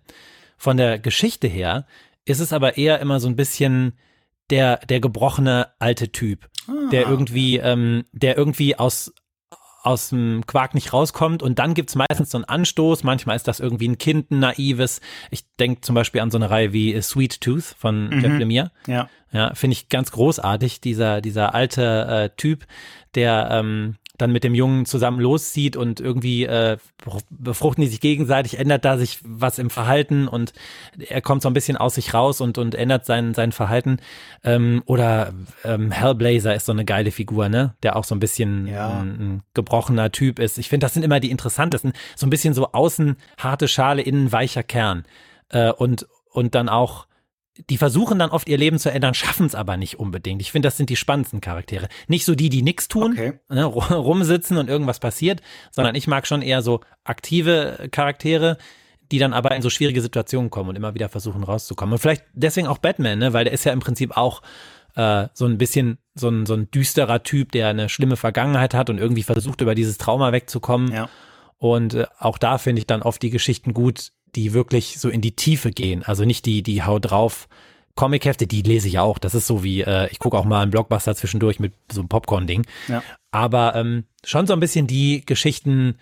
Von 0.56 0.76
der 0.76 0.98
Geschichte 0.98 1.48
her 1.48 1.86
ist 2.24 2.40
es 2.40 2.52
aber 2.52 2.76
eher 2.76 3.00
immer 3.00 3.20
so 3.20 3.28
ein 3.28 3.36
bisschen 3.36 3.94
der, 4.50 4.78
der 4.86 5.00
gebrochene 5.00 5.68
alte 5.78 6.12
Typ, 6.12 6.48
ah, 6.68 6.88
der 6.90 7.08
irgendwie, 7.08 7.58
ähm, 7.58 8.04
der 8.12 8.36
irgendwie 8.36 8.76
aus, 8.76 9.12
aus 9.82 10.08
dem 10.10 10.44
Quark 10.46 10.74
nicht 10.74 10.92
rauskommt 10.92 11.42
und 11.42 11.58
dann 11.58 11.74
gibt's 11.74 11.94
meistens 11.94 12.30
so 12.30 12.38
einen 12.38 12.44
Anstoß. 12.44 13.04
Manchmal 13.04 13.36
ist 13.36 13.46
das 13.46 13.60
irgendwie 13.60 13.88
ein 13.88 13.98
Kind, 13.98 14.30
ein 14.30 14.40
naives. 14.40 15.00
Ich 15.30 15.44
denke 15.60 15.80
zum 15.82 15.94
Beispiel 15.94 16.20
an 16.20 16.30
so 16.30 16.38
eine 16.38 16.50
Reihe 16.50 16.72
wie 16.72 17.00
Sweet 17.00 17.40
Tooth 17.40 17.74
von 17.78 18.08
mhm. 18.08 18.20
Jeff 18.20 18.38
Lemire. 18.38 18.70
Ja. 18.86 19.08
Ja, 19.32 19.54
finde 19.54 19.72
ich 19.72 19.88
ganz 19.88 20.12
großartig, 20.12 20.80
dieser, 20.80 21.20
dieser 21.20 21.54
alte 21.54 22.06
äh, 22.08 22.36
Typ, 22.36 22.64
der 23.14 23.48
ähm, 23.50 23.96
dann 24.18 24.32
mit 24.32 24.44
dem 24.44 24.54
Jungen 24.54 24.86
zusammen 24.86 25.20
loszieht 25.20 25.76
und 25.76 26.00
irgendwie 26.00 26.44
äh, 26.44 26.78
befruchten 27.30 27.82
die 27.82 27.88
sich 27.88 28.00
gegenseitig, 28.00 28.58
ändert 28.58 28.84
da 28.84 28.98
sich 28.98 29.20
was 29.24 29.58
im 29.58 29.70
Verhalten 29.70 30.28
und 30.28 30.52
er 30.98 31.20
kommt 31.20 31.42
so 31.42 31.48
ein 31.48 31.54
bisschen 31.54 31.76
aus 31.76 31.96
sich 31.96 32.14
raus 32.14 32.40
und, 32.40 32.58
und 32.58 32.74
ändert 32.74 33.04
sein, 33.04 33.34
sein 33.34 33.52
Verhalten. 33.52 33.98
Ähm, 34.44 34.82
oder 34.86 35.32
ähm, 35.64 35.90
Hellblazer 35.90 36.54
ist 36.54 36.66
so 36.66 36.72
eine 36.72 36.84
geile 36.84 37.10
Figur, 37.10 37.48
ne? 37.48 37.74
Der 37.82 37.96
auch 37.96 38.04
so 38.04 38.14
ein 38.14 38.20
bisschen 38.20 38.66
ja. 38.66 38.88
ein, 38.88 39.08
ein 39.08 39.42
gebrochener 39.54 40.12
Typ 40.12 40.38
ist. 40.38 40.58
Ich 40.58 40.68
finde, 40.68 40.84
das 40.84 40.94
sind 40.94 41.02
immer 41.02 41.20
die 41.20 41.30
interessantesten. 41.30 41.92
So 42.14 42.26
ein 42.26 42.30
bisschen 42.30 42.54
so 42.54 42.72
außen 42.72 43.16
harte 43.38 43.68
Schale, 43.68 44.02
innen 44.02 44.32
weicher 44.32 44.62
Kern. 44.62 45.04
Äh, 45.50 45.72
und, 45.72 46.06
und 46.30 46.54
dann 46.54 46.68
auch 46.68 47.06
die 47.70 47.78
versuchen 47.78 48.18
dann 48.18 48.30
oft 48.30 48.48
ihr 48.48 48.58
Leben 48.58 48.78
zu 48.78 48.90
ändern, 48.90 49.14
schaffen 49.14 49.46
es 49.46 49.54
aber 49.54 49.76
nicht 49.76 49.98
unbedingt. 49.98 50.42
Ich 50.42 50.52
finde, 50.52 50.66
das 50.66 50.76
sind 50.76 50.90
die 50.90 50.96
spannendsten 50.96 51.40
Charaktere. 51.40 51.88
Nicht 52.08 52.24
so 52.24 52.34
die, 52.34 52.48
die 52.48 52.62
nichts 52.62 52.88
tun, 52.88 53.12
okay. 53.12 53.34
ne, 53.48 53.64
rumsitzen 53.64 54.58
und 54.58 54.68
irgendwas 54.68 55.00
passiert, 55.00 55.40
sondern 55.70 55.94
ich 55.94 56.06
mag 56.06 56.26
schon 56.26 56.42
eher 56.42 56.62
so 56.62 56.80
aktive 57.04 57.88
Charaktere, 57.90 58.58
die 59.12 59.18
dann 59.18 59.32
aber 59.32 59.54
in 59.54 59.62
so 59.62 59.70
schwierige 59.70 60.02
Situationen 60.02 60.50
kommen 60.50 60.70
und 60.70 60.76
immer 60.76 60.94
wieder 60.94 61.08
versuchen 61.08 61.44
rauszukommen. 61.44 61.92
Und 61.92 61.98
vielleicht 61.98 62.24
deswegen 62.32 62.66
auch 62.66 62.78
Batman, 62.78 63.18
ne, 63.18 63.32
weil 63.32 63.44
der 63.44 63.52
ist 63.52 63.64
ja 63.64 63.72
im 63.72 63.80
Prinzip 63.80 64.16
auch 64.16 64.42
äh, 64.96 65.28
so 65.32 65.46
ein 65.46 65.58
bisschen 65.58 65.98
so 66.14 66.28
ein, 66.28 66.46
so 66.46 66.54
ein 66.54 66.70
düsterer 66.70 67.22
Typ, 67.22 67.52
der 67.52 67.68
eine 67.68 67.88
schlimme 67.88 68.16
Vergangenheit 68.16 68.74
hat 68.74 68.90
und 68.90 68.98
irgendwie 68.98 69.22
versucht, 69.22 69.60
über 69.60 69.74
dieses 69.74 69.98
Trauma 69.98 70.32
wegzukommen. 70.32 70.92
Ja. 70.92 71.08
Und 71.58 71.94
äh, 71.94 72.06
auch 72.18 72.38
da 72.38 72.58
finde 72.58 72.80
ich 72.80 72.86
dann 72.86 73.02
oft 73.02 73.22
die 73.22 73.30
Geschichten 73.30 73.72
gut, 73.74 74.12
die 74.36 74.52
wirklich 74.52 74.98
so 75.00 75.08
in 75.08 75.20
die 75.20 75.32
Tiefe 75.32 75.70
gehen. 75.72 76.02
Also 76.04 76.24
nicht 76.24 76.46
die, 76.46 76.62
die 76.62 76.82
Hau 76.84 76.98
drauf 76.98 77.48
Comic-Hefte, 77.96 78.46
die 78.46 78.60
lese 78.62 78.88
ich 78.88 78.98
auch. 78.98 79.18
Das 79.18 79.34
ist 79.34 79.46
so 79.46 79.64
wie, 79.64 79.80
äh, 79.80 80.08
ich 80.10 80.18
gucke 80.18 80.36
auch 80.36 80.44
mal 80.44 80.60
einen 80.60 80.70
Blockbuster 80.70 81.16
zwischendurch 81.16 81.58
mit 81.60 81.72
so 81.90 82.00
einem 82.00 82.08
Popcorn-Ding. 82.10 82.66
Ja. 82.88 83.02
Aber 83.30 83.74
ähm, 83.74 84.04
schon 84.24 84.46
so 84.46 84.52
ein 84.52 84.60
bisschen 84.60 84.86
die 84.86 85.24
Geschichten, 85.24 85.96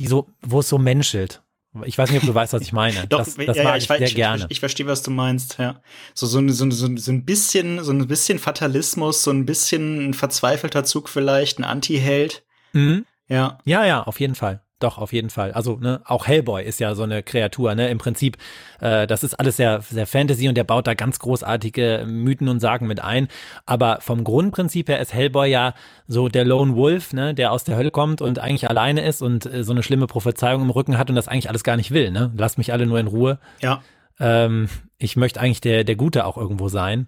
die 0.00 0.08
so, 0.08 0.28
wo 0.42 0.58
es 0.60 0.68
so 0.68 0.76
menschelt. 0.76 1.40
Ich 1.84 1.96
weiß 1.98 2.10
nicht, 2.10 2.20
ob 2.22 2.26
du 2.26 2.34
weißt, 2.34 2.52
was 2.52 2.62
ich 2.62 2.72
meine. 2.72 3.06
Doch, 3.08 3.18
das, 3.18 3.36
das 3.36 3.56
ja, 3.56 3.62
mag 3.64 3.72
ja, 3.72 3.76
ich, 3.76 3.84
ich, 3.84 3.90
weiß- 3.90 3.98
sehr 3.98 4.06
ich, 4.08 4.14
gerne. 4.16 4.44
Ich, 4.44 4.50
ich 4.52 4.60
verstehe, 4.60 4.86
was 4.86 5.02
du 5.02 5.12
meinst, 5.12 5.58
ja. 5.58 5.80
So, 6.14 6.26
so, 6.26 6.38
ein- 6.40 6.50
so, 6.50 6.68
so, 6.70 6.96
so 6.96 7.12
ein 7.12 7.24
bisschen, 7.24 7.82
so 7.84 7.92
ein 7.92 8.06
bisschen 8.08 8.40
Fatalismus, 8.40 9.22
so 9.22 9.30
ein 9.30 9.46
bisschen 9.46 10.08
ein 10.10 10.14
verzweifelter 10.14 10.82
Zug 10.84 11.08
vielleicht, 11.08 11.58
ein 11.60 11.64
Anti-Held. 11.64 12.44
mhm. 12.72 13.06
Ja. 13.28 13.58
Ja, 13.64 13.86
ja, 13.86 14.02
auf 14.02 14.18
jeden 14.20 14.34
Fall. 14.34 14.60
Doch, 14.84 14.98
auf 14.98 15.14
jeden 15.14 15.30
Fall. 15.30 15.52
Also, 15.52 15.78
ne, 15.78 16.02
auch 16.04 16.26
Hellboy 16.26 16.62
ist 16.62 16.78
ja 16.78 16.94
so 16.94 17.04
eine 17.04 17.22
Kreatur, 17.22 17.74
ne? 17.74 17.88
Im 17.88 17.96
Prinzip, 17.96 18.36
äh, 18.82 19.06
das 19.06 19.24
ist 19.24 19.32
alles 19.32 19.56
sehr, 19.56 19.80
sehr 19.80 20.06
Fantasy 20.06 20.46
und 20.46 20.56
der 20.56 20.64
baut 20.64 20.86
da 20.86 20.92
ganz 20.92 21.18
großartige 21.20 22.04
Mythen 22.06 22.48
und 22.48 22.60
Sagen 22.60 22.86
mit 22.86 23.00
ein. 23.00 23.28
Aber 23.64 24.02
vom 24.02 24.24
Grundprinzip 24.24 24.90
her 24.90 25.00
ist 25.00 25.14
Hellboy 25.14 25.48
ja 25.48 25.72
so 26.06 26.28
der 26.28 26.44
Lone 26.44 26.76
Wolf, 26.76 27.14
ne, 27.14 27.32
der 27.32 27.50
aus 27.50 27.64
der 27.64 27.78
Hölle 27.78 27.90
kommt 27.90 28.20
und 28.20 28.38
eigentlich 28.38 28.68
alleine 28.68 29.06
ist 29.06 29.22
und 29.22 29.46
äh, 29.46 29.64
so 29.64 29.72
eine 29.72 29.82
schlimme 29.82 30.06
Prophezeiung 30.06 30.60
im 30.60 30.68
Rücken 30.68 30.98
hat 30.98 31.08
und 31.08 31.16
das 31.16 31.28
eigentlich 31.28 31.48
alles 31.48 31.64
gar 31.64 31.78
nicht 31.78 31.90
will, 31.90 32.10
ne? 32.10 32.30
Lasst 32.36 32.58
mich 32.58 32.70
alle 32.70 32.84
nur 32.84 33.00
in 33.00 33.06
Ruhe. 33.06 33.38
Ja. 33.62 33.82
Ähm, 34.20 34.68
ich 34.98 35.16
möchte 35.16 35.40
eigentlich 35.40 35.62
der, 35.62 35.84
der 35.84 35.96
Gute 35.96 36.26
auch 36.26 36.36
irgendwo 36.36 36.68
sein. 36.68 37.06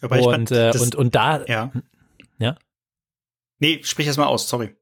Aber 0.00 0.16
ich 0.16 0.26
und, 0.26 0.32
fand, 0.32 0.50
äh, 0.52 0.78
und, 0.78 0.94
und 0.94 1.16
da, 1.16 1.44
ja. 1.46 1.72
Ja? 2.38 2.54
Nee, 3.58 3.80
sprich 3.82 4.06
erst 4.06 4.20
mal 4.20 4.26
aus, 4.26 4.48
sorry. 4.48 4.76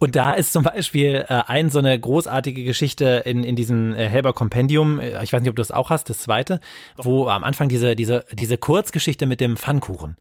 Und 0.00 0.16
da 0.16 0.32
ist 0.32 0.52
zum 0.54 0.64
Beispiel 0.64 1.26
äh, 1.28 1.42
ein 1.46 1.68
so 1.70 1.78
eine 1.78 1.98
großartige 2.00 2.64
Geschichte 2.64 3.22
in, 3.26 3.44
in 3.44 3.54
diesem 3.54 3.94
äh, 3.94 4.08
Helber 4.08 4.32
Compendium, 4.32 4.98
äh, 4.98 5.22
ich 5.22 5.32
weiß 5.32 5.42
nicht, 5.42 5.50
ob 5.50 5.56
du 5.56 5.60
das 5.60 5.70
auch 5.70 5.90
hast, 5.90 6.08
das 6.10 6.18
zweite, 6.18 6.58
wo 6.96 7.28
am 7.28 7.44
Anfang 7.44 7.68
diese, 7.68 7.94
diese, 7.94 8.24
diese 8.32 8.56
Kurzgeschichte 8.56 9.26
mit 9.26 9.40
dem 9.40 9.56
Pfannkuchen. 9.56 10.16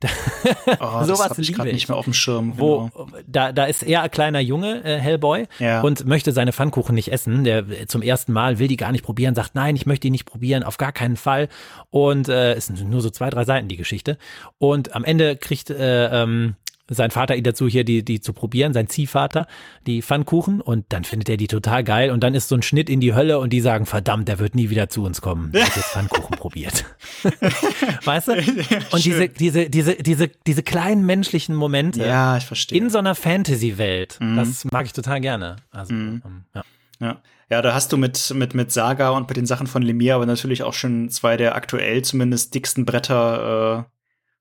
Oh, 0.80 1.02
Sowas 1.02 1.28
das 1.30 1.38
ich 1.40 1.48
liebe 1.48 1.56
gerade 1.56 1.70
ich. 1.70 1.74
nicht 1.74 1.88
mehr 1.88 1.96
auf 1.98 2.04
dem 2.04 2.14
Schirm. 2.14 2.54
Wo 2.56 2.88
genau. 2.94 3.08
da, 3.26 3.52
da 3.52 3.64
ist 3.64 3.82
er 3.82 4.02
ein 4.02 4.10
kleiner 4.10 4.38
Junge, 4.38 4.84
äh, 4.84 4.98
Hellboy, 4.98 5.46
Ja. 5.58 5.80
und 5.80 6.06
möchte 6.06 6.30
seine 6.32 6.52
Pfannkuchen 6.52 6.94
nicht 6.94 7.10
essen. 7.10 7.42
Der 7.44 7.68
äh, 7.68 7.86
zum 7.86 8.02
ersten 8.02 8.32
Mal 8.32 8.58
will 8.60 8.68
die 8.68 8.76
gar 8.76 8.92
nicht 8.92 9.02
probieren, 9.04 9.34
sagt, 9.34 9.54
nein, 9.56 9.74
ich 9.74 9.86
möchte 9.86 10.02
die 10.02 10.10
nicht 10.10 10.24
probieren, 10.24 10.62
auf 10.62 10.76
gar 10.76 10.92
keinen 10.92 11.16
Fall. 11.16 11.48
Und 11.90 12.28
äh, 12.28 12.54
es 12.54 12.66
sind 12.66 12.88
nur 12.88 13.00
so 13.00 13.10
zwei, 13.10 13.28
drei 13.30 13.44
Seiten 13.44 13.66
die 13.68 13.76
Geschichte. 13.76 14.18
Und 14.58 14.94
am 14.94 15.04
Ende 15.04 15.36
kriegt 15.36 15.70
äh, 15.70 16.22
ähm, 16.22 16.54
sein 16.88 17.10
Vater 17.10 17.36
ihn 17.36 17.44
dazu, 17.44 17.68
hier 17.68 17.84
die, 17.84 18.04
die 18.04 18.20
zu 18.20 18.32
probieren, 18.32 18.72
sein 18.72 18.88
Ziehvater, 18.88 19.46
die 19.86 20.02
Pfannkuchen. 20.02 20.60
Und 20.60 20.86
dann 20.90 21.04
findet 21.04 21.28
er 21.28 21.36
die 21.36 21.46
total 21.48 21.84
geil. 21.84 22.10
Und 22.10 22.22
dann 22.22 22.34
ist 22.34 22.48
so 22.48 22.54
ein 22.54 22.62
Schnitt 22.62 22.88
in 22.88 23.00
die 23.00 23.14
Hölle 23.14 23.38
und 23.38 23.52
die 23.52 23.60
sagen, 23.60 23.86
verdammt, 23.86 24.28
der 24.28 24.38
wird 24.38 24.54
nie 24.54 24.70
wieder 24.70 24.88
zu 24.88 25.04
uns 25.04 25.20
kommen. 25.20 25.52
Der 25.52 25.66
hat 25.66 25.76
jetzt 25.76 25.90
Pfannkuchen 25.90 26.36
probiert. 26.38 26.84
weißt 28.04 28.28
du? 28.28 28.32
Und 28.90 29.04
diese, 29.04 29.18
schön. 29.18 29.30
diese, 29.38 29.70
diese, 29.70 29.94
diese, 29.96 30.28
diese 30.46 30.62
kleinen 30.62 31.04
menschlichen 31.04 31.54
Momente 31.54 32.04
Ja, 32.06 32.36
ich 32.36 32.44
verstehe. 32.46 32.78
in 32.78 32.90
so 32.90 32.98
einer 32.98 33.14
Fantasy-Welt. 33.14 34.18
Mhm. 34.20 34.36
Das 34.36 34.64
mag 34.70 34.86
ich 34.86 34.92
total 34.92 35.20
gerne. 35.20 35.56
Also, 35.70 35.94
ähm, 35.94 36.22
ja. 36.54 36.62
Ja. 37.00 37.22
ja, 37.48 37.62
da 37.62 37.74
hast 37.74 37.92
du 37.92 37.96
mit, 37.96 38.32
mit, 38.34 38.54
mit 38.54 38.72
Saga 38.72 39.10
und 39.10 39.28
mit 39.28 39.36
den 39.36 39.46
Sachen 39.46 39.66
von 39.68 39.82
Lemire 39.82 40.16
aber 40.16 40.26
natürlich 40.26 40.62
auch 40.64 40.74
schon 40.74 41.10
zwei 41.10 41.36
der 41.36 41.54
aktuell 41.54 42.02
zumindest 42.02 42.54
dicksten 42.54 42.84
Bretter 42.84 43.86
äh, 43.86 43.97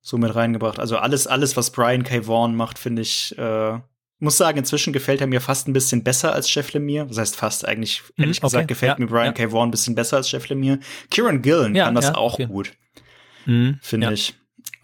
so 0.08 0.18
mit 0.18 0.34
reingebracht. 0.34 0.80
Also 0.80 0.98
alles, 0.98 1.28
alles, 1.28 1.58
was 1.58 1.70
Brian 1.72 2.04
K. 2.04 2.26
Vaughan 2.26 2.56
macht, 2.56 2.80
finde 2.80 3.02
ich, 3.02 3.38
äh, 3.38 3.78
muss 4.20 4.38
sagen, 4.38 4.58
inzwischen 4.58 4.94
gefällt 4.94 5.20
er 5.20 5.28
mir 5.28 5.42
fast 5.42 5.68
ein 5.68 5.74
bisschen 5.74 6.02
besser 6.02 6.32
als 6.32 6.54
Jeff 6.54 6.72
Lemire. 6.72 7.08
Das 7.08 7.18
heißt 7.18 7.36
fast 7.36 7.68
eigentlich, 7.68 8.04
Mhm, 8.16 8.24
ehrlich 8.24 8.40
gesagt, 8.40 8.64
okay, 8.64 8.68
gefällt 8.68 9.00
ja, 9.00 9.04
mir 9.04 9.08
Brian 9.12 9.26
ja. 9.26 9.32
K. 9.34 9.52
Vaughan 9.52 9.68
ein 9.68 9.72
bisschen 9.72 9.96
besser 9.96 10.16
als 10.16 10.32
Jeff 10.32 10.48
Lemire. 10.48 10.80
Kieran 11.12 11.42
Gillen 11.42 11.76
Ja, 11.76 11.86
kann 11.86 11.96
das 11.96 12.16
auch 12.16 12.38
gut, 12.38 12.72
Mhm, 13.46 13.80
finde 13.82 14.14
ich. 14.14 14.34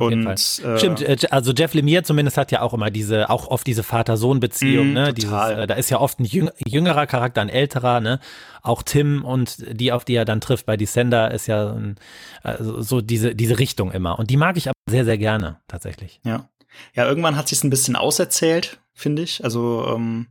Und 0.05 0.27
äh, 0.27 0.77
Stimmt, 0.77 1.01
äh, 1.01 1.17
also 1.31 1.53
Jeff 1.53 1.73
Lemire 1.73 2.03
zumindest 2.03 2.37
hat 2.37 2.51
ja 2.51 2.61
auch 2.61 2.73
immer 2.73 2.91
diese, 2.91 3.29
auch 3.29 3.47
oft 3.47 3.65
diese 3.65 3.83
Vater-Sohn-Beziehung, 3.83 4.91
Mm, 4.91 4.93
ne? 4.93 5.13
Dieses, 5.13 5.31
äh, 5.31 5.67
da 5.67 5.75
ist 5.75 5.89
ja 5.89 5.99
oft 5.99 6.19
ein 6.19 6.25
jüng 6.25 6.49
jüngerer 6.65 7.07
Charakter, 7.07 7.41
ein 7.41 7.49
älterer, 7.49 7.99
ne? 7.99 8.19
Auch 8.61 8.83
Tim 8.83 9.23
und 9.23 9.57
die, 9.69 9.91
auf 9.91 10.05
die 10.05 10.15
er 10.15 10.25
dann 10.25 10.41
trifft 10.41 10.65
bei 10.65 10.77
Descender, 10.77 11.31
ist 11.31 11.47
ja 11.47 11.71
ein, 11.73 11.95
also 12.41 12.81
so 12.81 13.01
diese, 13.01 13.35
diese 13.35 13.59
Richtung 13.59 13.91
immer. 13.91 14.17
Und 14.19 14.29
die 14.29 14.37
mag 14.37 14.57
ich 14.57 14.67
aber 14.67 14.73
sehr, 14.89 15.05
sehr 15.05 15.17
gerne, 15.17 15.59
tatsächlich. 15.67 16.19
Ja. 16.23 16.49
Ja, 16.95 17.07
irgendwann 17.07 17.35
hat 17.35 17.47
sich's 17.47 17.63
ein 17.63 17.69
bisschen 17.69 17.95
auserzählt, 17.95 18.79
finde 18.93 19.21
ich. 19.21 19.43
Also, 19.43 19.85
ähm, 19.95 20.27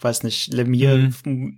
weiß 0.00 0.22
nicht, 0.22 0.52
Lemire, 0.52 1.10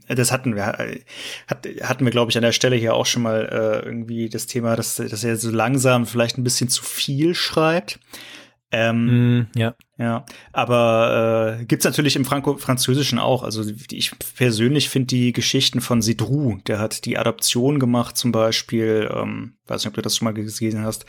äh, 0.07 0.15
das 0.15 0.33
hatten 0.33 0.55
wir, 0.55 0.79
äh, 0.79 1.01
hat, 1.47 1.67
hatten 1.83 2.05
wir, 2.05 2.13
glaube 2.13 2.31
ich, 2.31 2.37
an 2.37 2.43
der 2.43 2.53
Stelle 2.53 2.77
hier 2.77 2.95
auch 2.95 3.07
schon 3.07 3.23
mal 3.23 3.49
äh, 3.51 3.87
irgendwie 3.87 4.29
das 4.29 4.47
Thema, 4.47 4.77
dass, 4.77 4.97
dass 4.97 5.25
er 5.25 5.37
so 5.37 5.51
langsam 5.51 6.07
vielleicht 6.07 6.39
ein 6.39 6.45
bisschen 6.45 6.69
zu 6.69 6.85
viel 6.85 7.35
schreibt. 7.35 7.99
Ähm, 8.71 9.07
Mm, 9.07 9.59
ja. 9.59 9.75
ja, 9.97 10.27
aber 10.53 11.59
äh, 11.61 11.65
gibt's 11.65 11.87
natürlich 11.87 12.17
im 12.17 12.27
Franco-Französischen 12.27 13.19
auch. 13.19 13.43
Also 13.43 13.65
ich 13.91 14.13
persönlich 14.37 14.91
finde 14.91 15.07
die 15.07 15.33
Geschichten 15.33 15.81
von 15.81 16.03
Sidrou, 16.03 16.59
der 16.67 16.79
hat 16.79 17.07
die 17.07 17.17
Adoption 17.17 17.79
gemacht 17.79 18.19
zum 18.19 18.31
Beispiel, 18.31 19.09
ähm, 19.11 19.55
weiß 19.67 19.83
nicht, 19.83 19.89
ob 19.89 19.95
du 19.95 20.03
das 20.03 20.17
schon 20.17 20.27
mal 20.27 20.35
gesehen 20.35 20.83
hast, 20.83 21.07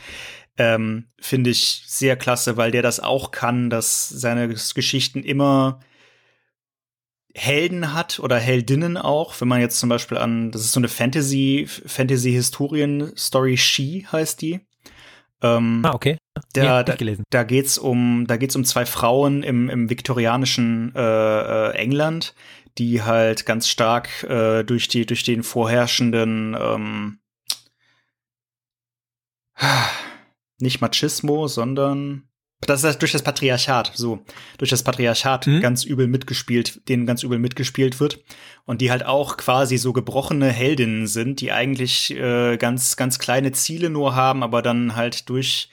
ähm, 0.56 1.08
finde 1.20 1.50
ich 1.50 1.82
sehr 1.86 2.16
klasse, 2.16 2.56
weil 2.56 2.70
der 2.70 2.82
das 2.82 2.98
auch 2.98 3.30
kann, 3.30 3.68
dass 3.68 4.08
seine 4.08 4.48
Geschichten 4.48 5.22
immer 5.22 5.80
Helden 7.34 7.92
hat 7.92 8.18
oder 8.18 8.38
Heldinnen 8.38 8.96
auch. 8.96 9.40
Wenn 9.40 9.48
man 9.48 9.60
jetzt 9.60 9.78
zum 9.78 9.88
Beispiel 9.88 10.18
an, 10.18 10.50
das 10.50 10.62
ist 10.62 10.72
so 10.72 10.80
eine 10.80 10.88
Fantasy, 10.88 11.66
Fantasy-Historien-Story 11.68 13.56
She 13.56 14.06
heißt 14.10 14.42
die. 14.42 14.60
Ähm, 15.42 15.82
Ah, 15.84 15.94
okay. 15.94 16.18
da, 16.52 16.84
ich 16.86 16.98
gelesen. 16.98 17.24
da 17.30 17.44
geht's 17.44 17.78
um, 17.78 18.26
da 18.26 18.36
geht's 18.36 18.56
um 18.56 18.64
zwei 18.64 18.84
Frauen 18.84 19.42
im, 19.42 19.70
im 19.70 19.88
viktorianischen 19.88 20.92
äh, 20.94 21.00
äh, 21.70 21.72
England, 21.76 22.34
die 22.78 23.02
halt 23.02 23.46
ganz 23.46 23.68
stark 23.68 24.22
äh, 24.24 24.64
durch 24.64 24.88
die 24.88 25.06
durch 25.06 25.22
den 25.22 25.42
vorherrschenden 25.42 26.56
ähm, 26.60 27.20
nicht 30.58 30.80
Machismo, 30.80 31.48
sondern 31.48 32.29
das 32.66 32.84
ist 32.84 32.98
durch 33.00 33.12
das 33.12 33.22
Patriarchat, 33.22 33.92
so 33.94 34.20
durch 34.58 34.70
das 34.70 34.82
Patriarchat 34.82 35.46
Mhm. 35.46 35.60
ganz 35.60 35.84
übel 35.84 36.06
mitgespielt, 36.06 36.86
denen 36.88 37.06
ganz 37.06 37.22
übel 37.22 37.38
mitgespielt 37.38 38.00
wird 38.00 38.20
und 38.66 38.80
die 38.80 38.90
halt 38.90 39.04
auch 39.06 39.36
quasi 39.38 39.78
so 39.78 39.92
gebrochene 39.92 40.50
Heldinnen 40.50 41.06
sind, 41.06 41.40
die 41.40 41.52
eigentlich 41.52 42.10
äh, 42.16 42.56
ganz 42.58 42.96
ganz 42.96 43.18
kleine 43.18 43.52
Ziele 43.52 43.88
nur 43.90 44.14
haben, 44.14 44.42
aber 44.42 44.60
dann 44.62 44.94
halt 44.96 45.28
durch 45.30 45.70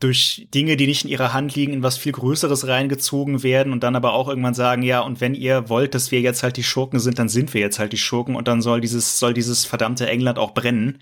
durch 0.00 0.48
Dinge, 0.52 0.76
die 0.76 0.86
nicht 0.86 1.04
in 1.04 1.10
ihrer 1.10 1.32
Hand 1.32 1.54
liegen, 1.54 1.72
in 1.72 1.82
was 1.82 1.96
viel 1.96 2.12
Größeres 2.12 2.66
reingezogen 2.66 3.42
werden 3.42 3.72
und 3.72 3.82
dann 3.84 3.94
aber 3.96 4.12
auch 4.12 4.28
irgendwann 4.28 4.52
sagen, 4.52 4.82
ja, 4.82 5.00
und 5.00 5.20
wenn 5.20 5.34
ihr 5.34 5.68
wollt, 5.68 5.94
dass 5.94 6.10
wir 6.10 6.20
jetzt 6.20 6.42
halt 6.42 6.56
die 6.56 6.64
Schurken 6.64 6.98
sind, 7.00 7.18
dann 7.18 7.28
sind 7.28 7.54
wir 7.54 7.60
jetzt 7.60 7.78
halt 7.78 7.92
die 7.92 7.96
Schurken 7.98 8.34
und 8.34 8.48
dann 8.48 8.60
soll 8.60 8.80
dieses, 8.80 9.18
soll 9.18 9.32
dieses 9.34 9.64
verdammte 9.64 10.06
England 10.08 10.38
auch 10.38 10.52
brennen. 10.52 10.98